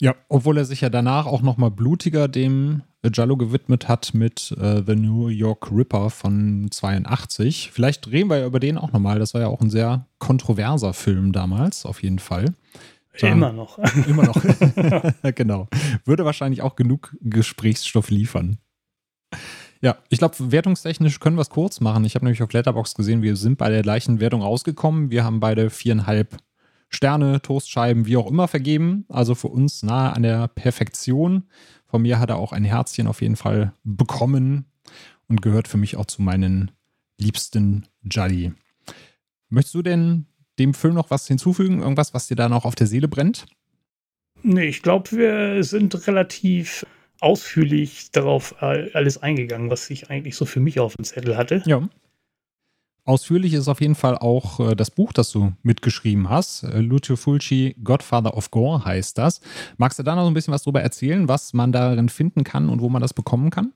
Ja, 0.00 0.14
obwohl 0.28 0.58
er 0.58 0.64
sich 0.64 0.80
ja 0.80 0.90
danach 0.90 1.26
auch 1.26 1.42
noch 1.42 1.56
mal 1.56 1.70
blutiger 1.70 2.28
dem 2.28 2.82
Jallo 3.12 3.36
gewidmet 3.36 3.88
hat 3.88 4.12
mit 4.14 4.54
äh, 4.60 4.82
The 4.84 4.94
New 4.94 5.28
York 5.28 5.70
Ripper 5.72 6.10
von 6.10 6.68
82. 6.70 7.70
Vielleicht 7.72 8.08
reden 8.10 8.30
wir 8.30 8.38
ja 8.38 8.46
über 8.46 8.60
den 8.60 8.78
auch 8.78 8.92
nochmal. 8.92 9.18
Das 9.18 9.34
war 9.34 9.40
ja 9.40 9.48
auch 9.48 9.60
ein 9.60 9.70
sehr 9.70 10.06
kontroverser 10.18 10.92
Film 10.92 11.32
damals, 11.32 11.84
auf 11.86 12.02
jeden 12.02 12.18
Fall. 12.18 12.54
Da, 13.18 13.28
immer 13.28 13.52
noch. 13.52 13.78
Immer 14.06 14.26
noch. 14.26 14.40
genau. 15.34 15.66
Würde 16.04 16.24
wahrscheinlich 16.24 16.62
auch 16.62 16.76
genug 16.76 17.16
Gesprächsstoff 17.20 18.10
liefern. 18.10 18.58
Ja, 19.80 19.96
ich 20.08 20.18
glaube, 20.18 20.34
wertungstechnisch 20.38 21.20
können 21.20 21.36
wir 21.36 21.42
es 21.42 21.50
kurz 21.50 21.80
machen. 21.80 22.04
Ich 22.04 22.14
habe 22.14 22.24
nämlich 22.24 22.42
auf 22.42 22.52
Letterbox 22.52 22.94
gesehen, 22.94 23.22
wir 23.22 23.36
sind 23.36 23.58
bei 23.58 23.68
der 23.68 23.82
gleichen 23.82 24.18
Wertung 24.20 24.42
rausgekommen. 24.42 25.10
Wir 25.10 25.24
haben 25.24 25.40
beide 25.40 25.70
viereinhalb 25.70 26.36
Sterne, 26.88 27.40
Toastscheiben, 27.42 28.06
wie 28.06 28.16
auch 28.16 28.28
immer 28.28 28.48
vergeben. 28.48 29.04
Also 29.08 29.34
für 29.34 29.48
uns 29.48 29.82
nahe 29.82 30.14
an 30.14 30.22
der 30.22 30.48
Perfektion. 30.48 31.44
Von 31.86 32.02
mir 32.02 32.18
hat 32.18 32.30
er 32.30 32.36
auch 32.36 32.52
ein 32.52 32.64
Herzchen 32.64 33.06
auf 33.06 33.22
jeden 33.22 33.36
Fall 33.36 33.72
bekommen 33.84 34.64
und 35.28 35.42
gehört 35.42 35.68
für 35.68 35.76
mich 35.76 35.96
auch 35.96 36.06
zu 36.06 36.22
meinen 36.22 36.70
liebsten 37.18 37.86
Jolly. 38.02 38.52
Möchtest 39.48 39.74
du 39.74 39.82
denn 39.82 40.26
dem 40.58 40.74
Film 40.74 40.94
noch 40.94 41.10
was 41.10 41.26
hinzufügen? 41.26 41.80
Irgendwas, 41.80 42.14
was 42.14 42.26
dir 42.26 42.36
da 42.36 42.48
noch 42.48 42.64
auf 42.64 42.74
der 42.74 42.86
Seele 42.86 43.08
brennt? 43.08 43.46
Nee, 44.42 44.66
ich 44.66 44.82
glaube, 44.82 45.10
wir 45.12 45.64
sind 45.64 46.06
relativ 46.06 46.86
ausführlich 47.20 48.10
darauf 48.10 48.54
äh, 48.60 48.90
alles 48.94 49.22
eingegangen, 49.22 49.70
was 49.70 49.88
ich 49.90 50.10
eigentlich 50.10 50.36
so 50.36 50.44
für 50.44 50.60
mich 50.60 50.80
auf 50.80 50.96
dem 50.96 51.04
Zettel 51.04 51.36
hatte. 51.36 51.62
Ja. 51.66 51.88
Ausführlich 53.04 53.54
ist 53.54 53.68
auf 53.68 53.80
jeden 53.80 53.94
Fall 53.94 54.18
auch 54.18 54.60
äh, 54.60 54.76
das 54.76 54.90
Buch, 54.90 55.12
das 55.12 55.32
du 55.32 55.52
mitgeschrieben 55.62 56.28
hast. 56.28 56.64
Äh, 56.64 56.80
Lucio 56.80 57.16
Fulci, 57.16 57.74
Godfather 57.82 58.36
of 58.36 58.50
Gore 58.50 58.84
heißt 58.84 59.16
das. 59.16 59.40
Magst 59.78 59.98
du 59.98 60.02
da 60.02 60.14
noch 60.14 60.26
ein 60.26 60.34
bisschen 60.34 60.52
was 60.52 60.62
drüber 60.62 60.82
erzählen, 60.82 61.26
was 61.26 61.54
man 61.54 61.72
darin 61.72 62.10
finden 62.10 62.44
kann 62.44 62.68
und 62.68 62.82
wo 62.82 62.90
man 62.90 63.00
das 63.00 63.14
bekommen 63.14 63.50
kann? 63.50 63.72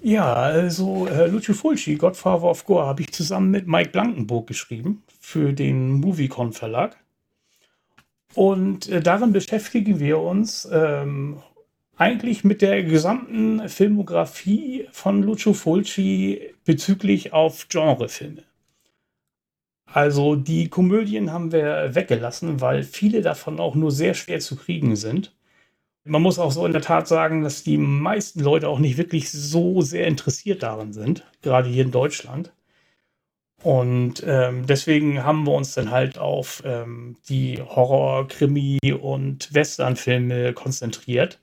Ja, 0.00 0.32
also 0.32 1.06
äh, 1.06 1.28
Lucio 1.28 1.54
Fulci, 1.54 1.94
Godfather 1.94 2.50
of 2.50 2.64
Gore, 2.64 2.86
habe 2.86 3.02
ich 3.02 3.12
zusammen 3.12 3.52
mit 3.52 3.68
Mike 3.68 3.90
Blankenburg 3.90 4.48
geschrieben 4.48 5.04
für 5.20 5.52
den 5.52 5.92
Moviecon 6.00 6.52
Verlag. 6.52 6.96
Und 8.34 8.88
äh, 8.88 9.00
darin 9.00 9.32
beschäftigen 9.32 10.00
wir 10.00 10.18
uns 10.18 10.68
ähm, 10.72 11.36
eigentlich 11.96 12.44
mit 12.44 12.62
der 12.62 12.82
gesamten 12.82 13.68
Filmografie 13.68 14.88
von 14.92 15.22
Lucio 15.22 15.52
Fulci 15.52 16.54
bezüglich 16.64 17.32
auf 17.32 17.68
Genrefilme. 17.68 18.42
Also 19.86 20.36
die 20.36 20.68
Komödien 20.68 21.32
haben 21.32 21.52
wir 21.52 21.94
weggelassen, 21.94 22.60
weil 22.60 22.82
viele 22.82 23.20
davon 23.20 23.60
auch 23.60 23.74
nur 23.74 23.90
sehr 23.90 24.14
schwer 24.14 24.40
zu 24.40 24.56
kriegen 24.56 24.96
sind. 24.96 25.34
Man 26.04 26.22
muss 26.22 26.38
auch 26.38 26.50
so 26.50 26.66
in 26.66 26.72
der 26.72 26.82
Tat 26.82 27.06
sagen, 27.06 27.42
dass 27.42 27.62
die 27.62 27.78
meisten 27.78 28.40
Leute 28.40 28.68
auch 28.68 28.78
nicht 28.78 28.96
wirklich 28.96 29.30
so 29.30 29.82
sehr 29.82 30.06
interessiert 30.06 30.62
daran 30.62 30.92
sind, 30.92 31.24
gerade 31.42 31.68
hier 31.68 31.84
in 31.84 31.92
Deutschland. 31.92 32.52
Und 33.62 34.24
ähm, 34.26 34.66
deswegen 34.66 35.22
haben 35.22 35.46
wir 35.46 35.52
uns 35.52 35.74
dann 35.74 35.90
halt 35.90 36.18
auf 36.18 36.62
ähm, 36.66 37.16
die 37.28 37.62
Horror-, 37.62 38.26
Krimi- 38.26 38.92
und 38.92 39.54
Western-Filme 39.54 40.52
konzentriert. 40.54 41.38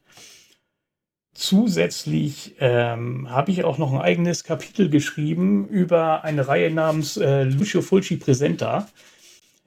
Zusätzlich 1.40 2.56
ähm, 2.60 3.30
habe 3.30 3.52
ich 3.52 3.64
auch 3.64 3.78
noch 3.78 3.94
ein 3.94 4.02
eigenes 4.02 4.44
Kapitel 4.44 4.90
geschrieben 4.90 5.70
über 5.70 6.26
eine 6.26 6.50
Reihe 6.50 6.70
namens 6.70 7.16
äh, 7.16 7.44
Lucio 7.44 7.82
Fulci 7.82 8.18
Presenta. 8.18 8.90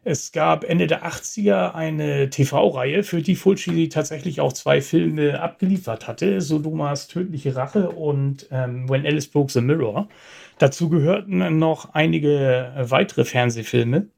Es 0.04 0.32
gab 0.32 0.64
Ende 0.64 0.86
der 0.86 1.06
80er 1.06 1.72
eine 1.72 2.28
TV-Reihe, 2.28 3.02
für 3.04 3.22
die 3.22 3.36
Fulci 3.36 3.88
tatsächlich 3.88 4.42
auch 4.42 4.52
zwei 4.52 4.82
Filme 4.82 5.40
abgeliefert 5.40 6.06
hatte: 6.06 6.42
Sodomas 6.42 7.08
tödliche 7.08 7.56
Rache 7.56 7.88
und 7.88 8.48
ähm, 8.50 8.86
When 8.90 9.06
Alice 9.06 9.28
Broke 9.28 9.50
the 9.50 9.62
Mirror. 9.62 10.10
Dazu 10.58 10.90
gehörten 10.90 11.58
noch 11.58 11.94
einige 11.94 12.74
weitere 12.76 13.24
Fernsehfilme. 13.24 14.08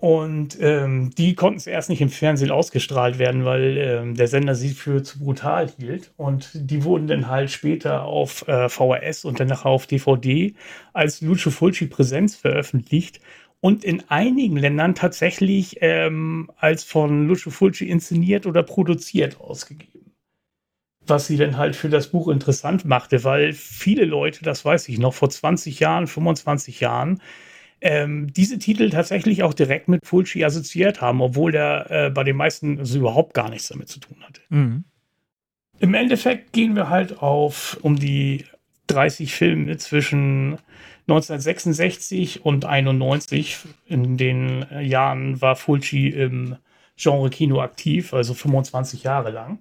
Und 0.00 0.56
ähm, 0.62 1.10
die 1.10 1.34
konnten 1.34 1.60
zuerst 1.60 1.90
nicht 1.90 2.00
im 2.00 2.08
Fernsehen 2.08 2.50
ausgestrahlt 2.50 3.18
werden, 3.18 3.44
weil 3.44 3.76
ähm, 3.76 4.14
der 4.14 4.28
Sender 4.28 4.54
sie 4.54 4.70
für 4.70 5.02
zu 5.02 5.18
brutal 5.18 5.70
hielt. 5.78 6.12
Und 6.16 6.50
die 6.54 6.84
wurden 6.84 7.06
dann 7.06 7.28
halt 7.28 7.50
später 7.50 8.04
auf 8.04 8.48
äh, 8.48 8.70
VHS 8.70 9.26
und 9.26 9.40
dann 9.40 9.48
nachher 9.48 9.68
auf 9.68 9.86
DVD 9.86 10.54
als 10.94 11.20
Lucio 11.20 11.50
Fulci 11.50 11.86
Präsenz 11.86 12.34
veröffentlicht 12.34 13.20
und 13.60 13.84
in 13.84 14.02
einigen 14.08 14.56
Ländern 14.56 14.94
tatsächlich 14.94 15.76
ähm, 15.82 16.50
als 16.56 16.82
von 16.82 17.28
Lucio 17.28 17.50
Fulci 17.50 17.88
inszeniert 17.88 18.46
oder 18.46 18.62
produziert 18.62 19.38
ausgegeben. 19.38 20.14
Was 21.06 21.26
sie 21.26 21.36
dann 21.36 21.58
halt 21.58 21.76
für 21.76 21.90
das 21.90 22.08
Buch 22.08 22.28
interessant 22.28 22.86
machte, 22.86 23.22
weil 23.24 23.52
viele 23.52 24.06
Leute, 24.06 24.44
das 24.44 24.64
weiß 24.64 24.88
ich 24.88 24.98
noch, 24.98 25.12
vor 25.12 25.28
20 25.28 25.78
Jahren, 25.80 26.06
25 26.06 26.80
Jahren, 26.80 27.20
ähm, 27.80 28.32
diese 28.32 28.58
Titel 28.58 28.90
tatsächlich 28.90 29.42
auch 29.42 29.54
direkt 29.54 29.88
mit 29.88 30.06
Fulci 30.06 30.44
assoziiert 30.44 31.00
haben, 31.00 31.20
obwohl 31.20 31.52
der 31.52 31.90
äh, 31.90 32.10
bei 32.10 32.24
den 32.24 32.36
meisten 32.36 32.78
also 32.78 32.98
überhaupt 32.98 33.34
gar 33.34 33.48
nichts 33.48 33.68
damit 33.68 33.88
zu 33.88 34.00
tun 34.00 34.16
hatte. 34.26 34.40
Mhm. 34.48 34.84
Im 35.78 35.94
Endeffekt 35.94 36.52
gehen 36.52 36.76
wir 36.76 36.90
halt 36.90 37.22
auf 37.22 37.78
um 37.80 37.96
die 37.98 38.44
30 38.88 39.32
Filme 39.34 39.76
zwischen 39.78 40.58
1966 41.08 42.44
und 42.44 42.64
91. 42.64 43.58
In 43.86 44.16
den 44.16 44.66
Jahren 44.80 45.40
war 45.40 45.56
Fulci 45.56 46.08
im 46.08 46.56
Genre 46.96 47.30
Kino 47.30 47.60
aktiv, 47.60 48.12
also 48.12 48.34
25 48.34 49.04
Jahre 49.04 49.30
lang. 49.30 49.58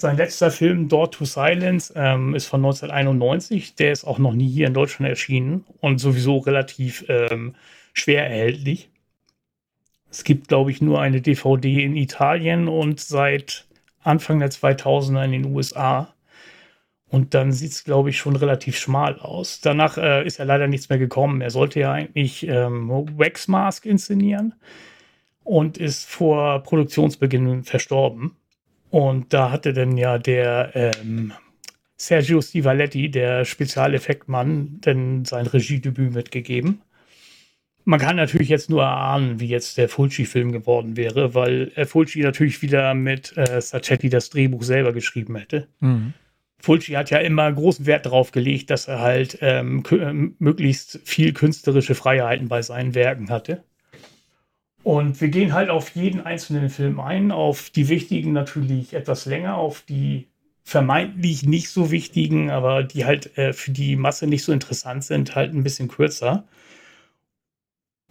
Sein 0.00 0.16
letzter 0.16 0.50
Film, 0.50 0.88
Door 0.88 1.10
to 1.10 1.26
Silence, 1.26 1.92
ähm, 1.94 2.34
ist 2.34 2.46
von 2.46 2.64
1991. 2.64 3.74
Der 3.74 3.92
ist 3.92 4.04
auch 4.06 4.18
noch 4.18 4.32
nie 4.32 4.48
hier 4.48 4.66
in 4.66 4.72
Deutschland 4.72 5.10
erschienen 5.10 5.66
und 5.80 5.98
sowieso 5.98 6.38
relativ 6.38 7.04
ähm, 7.08 7.54
schwer 7.92 8.24
erhältlich. 8.24 8.88
Es 10.10 10.24
gibt, 10.24 10.48
glaube 10.48 10.70
ich, 10.70 10.80
nur 10.80 11.02
eine 11.02 11.20
DVD 11.20 11.84
in 11.84 11.96
Italien 11.96 12.66
und 12.66 12.98
seit 12.98 13.66
Anfang 14.02 14.38
der 14.38 14.50
2000er 14.50 15.22
in 15.22 15.32
den 15.32 15.44
USA. 15.54 16.14
Und 17.10 17.34
dann 17.34 17.52
sieht 17.52 17.72
es, 17.72 17.84
glaube 17.84 18.08
ich, 18.08 18.16
schon 18.16 18.36
relativ 18.36 18.78
schmal 18.78 19.18
aus. 19.18 19.60
Danach 19.60 19.98
äh, 19.98 20.26
ist 20.26 20.38
ja 20.38 20.46
leider 20.46 20.66
nichts 20.66 20.88
mehr 20.88 20.98
gekommen. 20.98 21.42
Er 21.42 21.50
sollte 21.50 21.78
ja 21.78 21.92
eigentlich 21.92 22.48
ähm, 22.48 22.88
Wax 22.88 23.48
Mask 23.48 23.84
inszenieren 23.84 24.54
und 25.44 25.76
ist 25.76 26.08
vor 26.08 26.62
Produktionsbeginn 26.62 27.64
verstorben. 27.64 28.39
Und 28.90 29.32
da 29.32 29.50
hatte 29.50 29.72
dann 29.72 29.96
ja 29.96 30.18
der 30.18 30.72
ähm, 30.74 31.32
Sergio 31.96 32.40
Stivaletti, 32.40 33.10
der 33.10 33.44
Spezialeffektmann, 33.44 34.80
denn 34.80 35.24
sein 35.24 35.46
Regiedebüt 35.46 36.12
mitgegeben. 36.12 36.82
Man 37.84 38.00
kann 38.00 38.16
natürlich 38.16 38.48
jetzt 38.48 38.70
nur 38.70 38.82
erahnen, 38.82 39.40
wie 39.40 39.46
jetzt 39.46 39.78
der 39.78 39.88
Fulci-Film 39.88 40.52
geworden 40.52 40.96
wäre, 40.96 41.34
weil 41.34 41.72
äh, 41.74 41.86
Fulci 41.86 42.20
natürlich 42.20 42.62
wieder 42.62 42.94
mit 42.94 43.36
äh, 43.36 43.60
Sacchetti 43.60 44.08
das 44.08 44.30
Drehbuch 44.30 44.62
selber 44.62 44.92
geschrieben 44.92 45.36
hätte. 45.36 45.66
Mhm. 45.80 46.12
Fulci 46.58 46.92
hat 46.92 47.10
ja 47.10 47.18
immer 47.18 47.50
großen 47.50 47.86
Wert 47.86 48.06
darauf 48.06 48.32
gelegt, 48.32 48.70
dass 48.70 48.86
er 48.86 49.00
halt 49.00 49.38
ähm, 49.40 49.82
möglichst 50.38 51.00
viel 51.04 51.32
künstlerische 51.32 51.94
Freiheiten 51.94 52.48
bei 52.48 52.60
seinen 52.60 52.94
Werken 52.94 53.30
hatte. 53.30 53.64
Und 54.82 55.20
wir 55.20 55.28
gehen 55.28 55.52
halt 55.52 55.68
auf 55.68 55.90
jeden 55.90 56.22
einzelnen 56.22 56.70
Film 56.70 57.00
ein, 57.00 57.32
auf 57.32 57.70
die 57.70 57.88
wichtigen 57.88 58.32
natürlich 58.32 58.94
etwas 58.94 59.26
länger, 59.26 59.56
auf 59.56 59.82
die 59.82 60.28
vermeintlich 60.64 61.44
nicht 61.44 61.68
so 61.68 61.90
wichtigen, 61.90 62.50
aber 62.50 62.82
die 62.82 63.04
halt 63.04 63.36
äh, 63.36 63.52
für 63.52 63.72
die 63.72 63.96
Masse 63.96 64.26
nicht 64.26 64.44
so 64.44 64.52
interessant 64.52 65.04
sind, 65.04 65.34
halt 65.34 65.52
ein 65.52 65.64
bisschen 65.64 65.88
kürzer. 65.88 66.44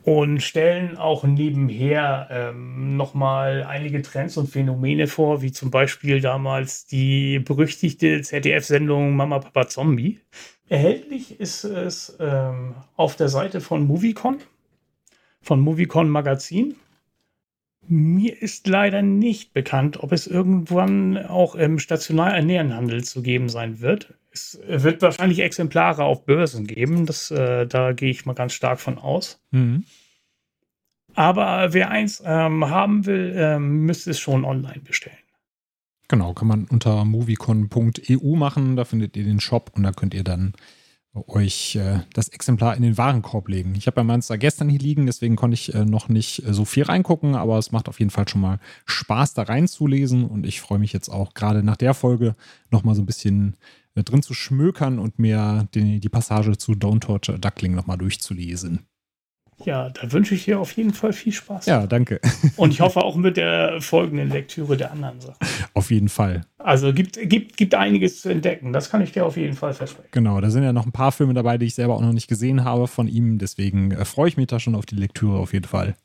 Und 0.04 0.41
stellen 0.41 0.98
auch 0.98 1.24
nebenher 1.24 2.28
ähm, 2.32 2.96
nochmal 2.98 3.64
einige 3.64 4.02
Trends 4.02 4.38
und 4.38 4.48
Phänomene 4.48 5.08
vor, 5.08 5.41
wie 5.41 5.52
zum 5.52 5.72
Beispiel 5.72 6.22
damals 6.22 6.86
die 6.86 7.40
berüchtigte 7.40 8.22
ZDF-Sendung 8.22 9.16
Mama 9.16 9.40
Papa 9.40 9.68
Zombie. 9.68 10.20
Erhältlich 10.70 11.40
ist 11.40 11.64
es 11.64 12.18
ähm, 12.20 12.76
auf 12.96 13.16
der 13.18 13.28
Seite 13.28 13.60
von 13.60 13.86
Moviecon 13.88 14.40
von 15.50 15.62
Moviecon 15.62 16.10
Magazin. 16.10 16.76
Mir 17.88 18.40
ist 18.40 18.68
leider 18.68 19.02
nicht 19.02 19.52
bekannt, 19.52 20.04
ob 20.04 20.12
es 20.12 20.28
irgendwann 20.28 21.18
auch 21.18 21.56
im 21.56 21.80
stationären 21.80 22.36
Ernährenhandel 22.36 23.04
zu 23.04 23.24
geben 23.24 23.50
sein 23.50 23.80
wird. 23.80 24.14
Es 24.32 24.60
wird 24.68 25.02
wahrscheinlich 25.02 25.40
Exemplare 25.40 26.04
auf 26.04 26.24
Börsen 26.24 26.68
geben. 26.68 27.08
Das, 27.08 27.32
äh, 27.32 27.66
da 27.66 27.94
gehe 27.94 28.12
ich 28.12 28.28
mal 28.28 28.34
ganz 28.34 28.54
stark 28.54 28.80
von 28.80 29.00
aus. 29.00 29.42
Mhm. 29.50 29.86
Aber 31.16 31.74
wer 31.74 31.90
eins 31.90 32.22
ähm, 32.24 32.70
haben 32.70 33.08
will, 33.08 33.34
ähm, 33.36 33.88
müsste 33.88 34.12
es 34.12 34.20
schon 34.20 34.46
online 34.46 34.82
bestellen. 34.82 35.18
Genau, 36.10 36.36
kann 36.36 36.48
man 36.48 36.66
unter 36.66 37.06
moviecon.eu 37.06 38.36
machen. 38.36 38.76
Da 38.76 38.86
findet 38.86 39.18
ihr 39.18 39.24
den 39.24 39.40
Shop 39.40 39.72
und 39.74 39.82
da 39.82 39.94
könnt 39.94 40.14
ihr 40.14 40.24
dann 40.24 40.54
euch 41.14 41.76
äh, 41.76 41.99
das 42.14 42.27
Exemplar 42.27 42.76
in 42.76 42.84
den 42.84 42.98
Warenkorb 42.98 43.48
legen. 43.48 43.73
Ich 43.76 43.88
habe 43.88 44.02
ja 44.02 44.03
meins 44.03 44.27
da 44.27 44.38
gestern 44.38 44.69
hier 44.69 44.80
liegen, 44.80 45.06
deswegen 45.06 45.36
konnte 45.36 45.56
ich 45.56 45.73
äh, 45.73 45.86
noch 45.86 46.07
nicht 46.07 46.45
äh, 46.45 46.53
so 46.53 46.65
viel 46.65 46.84
reingucken, 46.84 47.36
aber 47.36 47.57
es 47.57 47.72
macht 47.72 47.90
auf 47.90 47.99
jeden 47.99 48.11
Fall 48.11 48.27
schon 48.27 48.41
mal 48.41 48.60
Spaß, 48.86 49.34
da 49.34 49.44
reinzulesen 49.44 50.26
und 50.26 50.45
ich 50.45 50.61
freue 50.61 50.80
mich 50.80 50.94
jetzt 50.94 51.10
auch 51.10 51.34
gerade 51.34 51.64
nach 51.64 51.77
der 51.77 51.94
Folge 51.94 52.36
nochmal 52.69 52.95
so 52.95 53.02
ein 53.02 53.07
bisschen 53.07 53.56
äh, 53.95 54.03
drin 54.03 54.22
zu 54.22 54.34
schmökern 54.34 54.99
und 54.99 55.19
mir 55.19 55.68
die, 55.73 55.99
die 55.99 56.10
Passage 56.10 56.57
zu 56.57 56.73
Don't 56.73 57.02
Torture 57.02 57.40
Duckling 57.40 57.73
nochmal 57.73 57.98
durchzulesen. 57.98 58.89
Ja, 59.65 59.90
da 59.90 60.11
wünsche 60.11 60.36
ich 60.36 60.45
dir 60.45 60.60
auf 60.60 60.72
jeden 60.73 60.94
Fall 60.94 61.14
viel 61.14 61.34
Spaß. 61.34 61.65
Ja, 61.65 61.86
danke. 61.88 62.19
Und 62.56 62.72
ich 62.72 62.81
hoffe 62.81 63.02
auch 63.02 63.15
mit 63.15 63.38
der 63.38 63.81
folgenden 63.81 64.30
Lektüre 64.30 64.77
der 64.77 64.91
anderen 64.91 65.19
Sachen. 65.19 65.38
Auf 65.73 65.91
jeden 65.91 66.10
Fall. 66.10 66.41
Also 66.57 66.94
gibt, 66.94 67.19
gibt, 67.30 67.57
gibt 67.57 67.76
einiges 67.76 68.22
zu 68.22 68.30
entdecken. 68.30 68.73
Das 68.73 68.90
kann 68.90 69.02
ich 69.02 69.11
dir 69.11 69.26
auf 69.26 69.38
jeden 69.38 69.56
Fall 69.56 69.73
versprechen. 69.73 70.10
Genau, 70.11 70.40
da 70.41 70.49
sind 70.49 70.64
ja 70.64 70.73
noch 70.73 70.86
ein 70.86 70.91
paar 70.91 71.11
Filme 71.11 71.34
dabei, 71.34 71.57
die 71.57 71.65
ich 71.65 71.76
selber 71.76 71.95
auch 71.95 72.02
noch 72.02 72.14
nicht 72.14 72.27
gesehen 72.27 72.64
habe 72.64 72.88
von 72.88 73.07
ihm. 73.07 73.38
Deswegen 73.38 73.91
äh, 73.91 74.06
freue 74.06 74.30
ich 74.30 74.38
mich 74.38 74.48
da 74.48 74.60
schon 74.60 74.76
auf 74.76 74.86
die 74.86 74.95
Lektüre 74.95 75.38
auf 75.38 75.53
jeden 75.53 75.68
Fall 75.68 75.95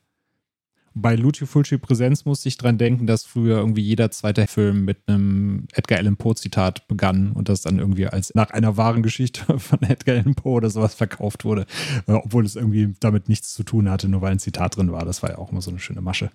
bei 0.94 1.16
Lucio 1.16 1.46
Fulci 1.46 1.78
Präsenz 1.78 2.24
musste 2.24 2.48
ich 2.48 2.56
dran 2.56 2.78
denken, 2.78 3.06
dass 3.06 3.24
früher 3.24 3.58
irgendwie 3.58 3.82
jeder 3.82 4.10
zweite 4.10 4.46
Film 4.46 4.84
mit 4.84 4.98
einem 5.06 5.66
Edgar 5.72 5.98
Allan 5.98 6.16
Poe 6.16 6.34
Zitat 6.36 6.86
begann 6.86 7.32
und 7.32 7.48
das 7.48 7.62
dann 7.62 7.78
irgendwie 7.78 8.06
als 8.06 8.34
nach 8.34 8.50
einer 8.50 8.76
wahren 8.76 9.02
Geschichte 9.02 9.58
von 9.58 9.82
Edgar 9.82 10.16
Allan 10.16 10.34
Poe 10.34 10.52
oder 10.52 10.70
sowas 10.70 10.94
verkauft 10.94 11.44
wurde, 11.44 11.66
äh, 12.06 12.12
obwohl 12.12 12.44
es 12.44 12.54
irgendwie 12.54 12.94
damit 13.00 13.28
nichts 13.28 13.52
zu 13.54 13.64
tun 13.64 13.90
hatte, 13.90 14.08
nur 14.08 14.22
weil 14.22 14.32
ein 14.32 14.38
Zitat 14.38 14.76
drin 14.76 14.92
war. 14.92 15.04
Das 15.04 15.22
war 15.22 15.30
ja 15.30 15.38
auch 15.38 15.50
immer 15.50 15.62
so 15.62 15.70
eine 15.70 15.80
schöne 15.80 16.00
Masche. 16.00 16.30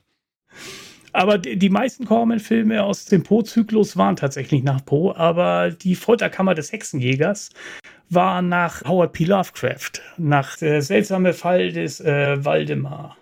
Aber 1.12 1.38
die, 1.40 1.70
meisten 1.70 2.06
Corman-Filme 2.06 2.84
aus 2.84 3.06
dem 3.06 3.24
Poe-Zyklus 3.24 3.98
waren 3.98 4.16
tatsächlich 4.16 4.62
nach 4.62 4.86
Poe, 4.86 5.16
aber 5.16 5.72
die 5.72 5.96
Folterkammer 5.96 6.54
des 6.54 6.72
Hexenjägers 6.72 7.50
war 8.10 8.42
nach 8.44 8.84
Howard 8.86 9.14
P. 9.14 9.24
Lovecraft, 9.24 10.02
nach 10.18 10.58
der 10.58 10.82
seltsame 10.84 11.34
Fall 11.34 11.72
des 11.72 12.00
äh, 12.00 12.44
Waldemar. 12.46 13.18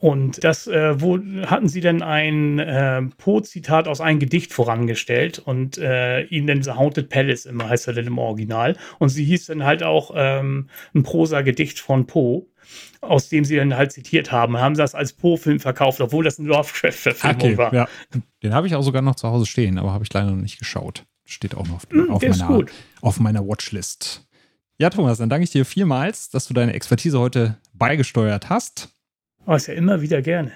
Und 0.00 0.44
das, 0.44 0.68
äh, 0.68 1.00
wo 1.00 1.18
hatten 1.46 1.68
sie 1.68 1.80
denn 1.80 2.02
ein 2.02 2.60
äh, 2.60 3.02
Poe-Zitat 3.18 3.88
aus 3.88 4.00
einem 4.00 4.20
Gedicht 4.20 4.52
vorangestellt 4.52 5.40
und 5.40 5.76
äh, 5.78 6.22
ihn 6.24 6.46
denn 6.46 6.62
The 6.62 6.72
Haunted 6.72 7.08
Palace 7.08 7.46
immer 7.46 7.68
heißt 7.68 7.88
er 7.88 7.94
denn 7.94 8.06
im 8.06 8.18
Original. 8.18 8.76
Und 9.00 9.08
sie 9.08 9.24
hieß 9.24 9.46
dann 9.46 9.64
halt 9.64 9.82
auch 9.82 10.12
ähm, 10.14 10.68
ein 10.94 11.02
Prosa-Gedicht 11.02 11.80
von 11.80 12.06
Poe, 12.06 12.46
aus 13.00 13.28
dem 13.28 13.44
sie 13.44 13.56
dann 13.56 13.76
halt 13.76 13.90
zitiert 13.90 14.30
haben. 14.30 14.56
Haben 14.58 14.76
das 14.76 14.94
als 14.94 15.12
Poe-Film 15.14 15.58
verkauft, 15.58 16.00
obwohl 16.00 16.22
das 16.22 16.38
ein 16.38 16.46
Lovecraft-Verfilmung 16.46 17.36
okay, 17.36 17.58
war. 17.58 17.74
Ja. 17.74 17.88
Den 18.44 18.54
habe 18.54 18.68
ich 18.68 18.76
auch 18.76 18.82
sogar 18.82 19.02
noch 19.02 19.16
zu 19.16 19.26
Hause 19.26 19.46
stehen, 19.46 19.78
aber 19.78 19.92
habe 19.92 20.04
ich 20.04 20.12
leider 20.12 20.30
noch 20.30 20.36
nicht 20.36 20.60
geschaut. 20.60 21.06
Steht 21.24 21.56
auch 21.56 21.66
noch 21.66 21.76
auf, 21.76 21.86
mm, 21.90 22.10
auf 22.10 22.22
meiner, 22.22 22.64
auf 23.00 23.20
meiner 23.20 23.46
Watchlist. 23.46 24.28
Ja, 24.78 24.90
Thomas, 24.90 25.18
dann 25.18 25.28
danke 25.28 25.42
ich 25.42 25.50
dir 25.50 25.64
vielmals, 25.64 26.30
dass 26.30 26.46
du 26.46 26.54
deine 26.54 26.72
Expertise 26.72 27.18
heute 27.18 27.58
beigesteuert 27.74 28.48
hast. 28.48 28.94
Oh, 29.50 29.54
ist 29.54 29.66
ja 29.66 29.72
immer 29.72 30.02
wieder 30.02 30.20
gerne. 30.20 30.52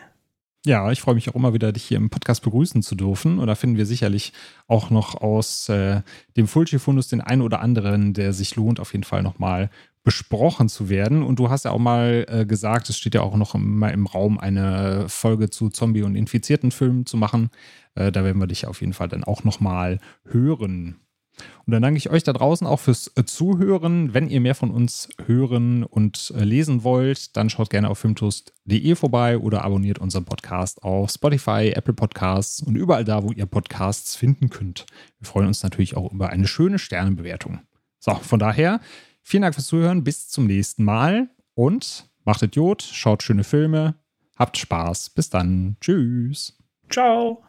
Ja, 0.67 0.93
ich 0.93 1.01
freue 1.01 1.15
mich 1.15 1.31
auch 1.31 1.35
immer 1.35 1.55
wieder, 1.55 1.73
dich 1.73 1.85
hier 1.85 1.97
im 1.97 2.11
Podcast 2.11 2.43
begrüßen 2.43 2.83
zu 2.83 2.95
dürfen. 2.95 3.39
Und 3.39 3.47
da 3.47 3.55
finden 3.55 3.79
wir 3.79 3.87
sicherlich 3.87 4.35
auch 4.69 4.91
noch 4.91 5.15
aus 5.15 5.71
äh, 5.71 6.03
dem 6.37 6.47
Fulci-Fundus 6.47 7.09
den 7.09 7.23
einen 7.23 7.41
oder 7.41 7.63
anderen, 7.63 8.13
der 8.13 8.35
sich 8.35 8.55
lohnt, 8.55 8.81
auf 8.81 8.93
jeden 8.93 9.05
Fall 9.05 9.23
nochmal 9.23 9.71
besprochen 10.05 10.69
zu 10.69 10.91
werden. 10.91 11.23
Und 11.23 11.39
du 11.39 11.49
hast 11.49 11.65
ja 11.65 11.71
auch 11.71 11.79
mal 11.79 12.27
äh, 12.29 12.45
gesagt, 12.45 12.91
es 12.91 12.99
steht 12.99 13.15
ja 13.15 13.23
auch 13.23 13.35
noch 13.35 13.55
immer 13.55 13.91
im 13.93 14.07
Raum, 14.07 14.39
eine 14.39 15.09
Folge 15.09 15.49
zu 15.49 15.71
Zombie- 15.71 16.03
und 16.03 16.15
infizierten 16.15 16.71
Filmen 16.71 17.07
zu 17.07 17.17
machen. 17.17 17.49
Äh, 17.95 18.13
da 18.13 18.25
werden 18.25 18.43
wir 18.43 18.47
dich 18.47 18.67
auf 18.67 18.83
jeden 18.83 18.93
Fall 18.93 19.09
dann 19.09 19.25
auch 19.25 19.43
nochmal 19.43 20.01
hören. 20.27 20.97
Und 21.67 21.73
dann 21.73 21.83
danke 21.83 21.99
ich 21.99 22.11
euch 22.11 22.23
da 22.23 22.33
draußen 22.33 22.67
auch 22.67 22.81
fürs 22.81 23.11
äh, 23.17 23.25
Zuhören. 23.25 24.15
Wenn 24.15 24.29
ihr 24.29 24.41
mehr 24.41 24.55
von 24.55 24.71
uns 24.71 25.09
hören 25.27 25.85
und 25.85 26.33
äh, 26.37 26.45
lesen 26.45 26.85
wollt, 26.85 27.37
dann 27.37 27.51
schaut 27.51 27.71
gerne 27.71 27.89
auf 27.89 27.99
filmtoast.de 27.99 28.95
vorbei 28.95 29.39
oder 29.39 29.65
abonniert 29.65 29.99
unseren 29.99 30.25
Podcast 30.25 30.83
auf 30.83 31.11
Spotify, 31.11 31.73
Apple 31.75 31.95
Podcasts 31.95 32.63
und 32.63 32.77
überall 32.77 33.05
da, 33.05 33.23
wo 33.23 33.33
ihr 33.33 33.47
Podcasts 33.47 34.17
finden 34.17 34.51
könnt. 34.51 34.87
Wir 35.19 35.27
freuen 35.27 35.47
uns 35.47 35.63
natürlich 35.63 35.97
auch 35.97 36.13
über 36.13 36.31
eine 36.31 36.47
schöne 36.47 36.79
Sternebewertung. 36.79 37.61
So, 37.99 38.15
von 38.15 38.39
daher, 38.39 38.81
vielen 39.23 39.43
Dank 39.43 39.55
fürs 39.55 39.69
Zuhören. 39.69 40.05
Bis 40.05 40.29
zum 40.29 40.47
nächsten 40.47 40.85
Mal 40.85 41.31
und 41.55 42.11
macht 42.25 42.43
Idiot, 42.43 42.83
schaut 42.83 43.23
schöne 43.23 43.45
Filme, 43.45 43.95
habt 44.37 44.59
Spaß. 44.59 45.11
Bis 45.11 45.31
dann. 45.31 45.77
Tschüss. 45.81 46.59
Ciao. 46.91 47.43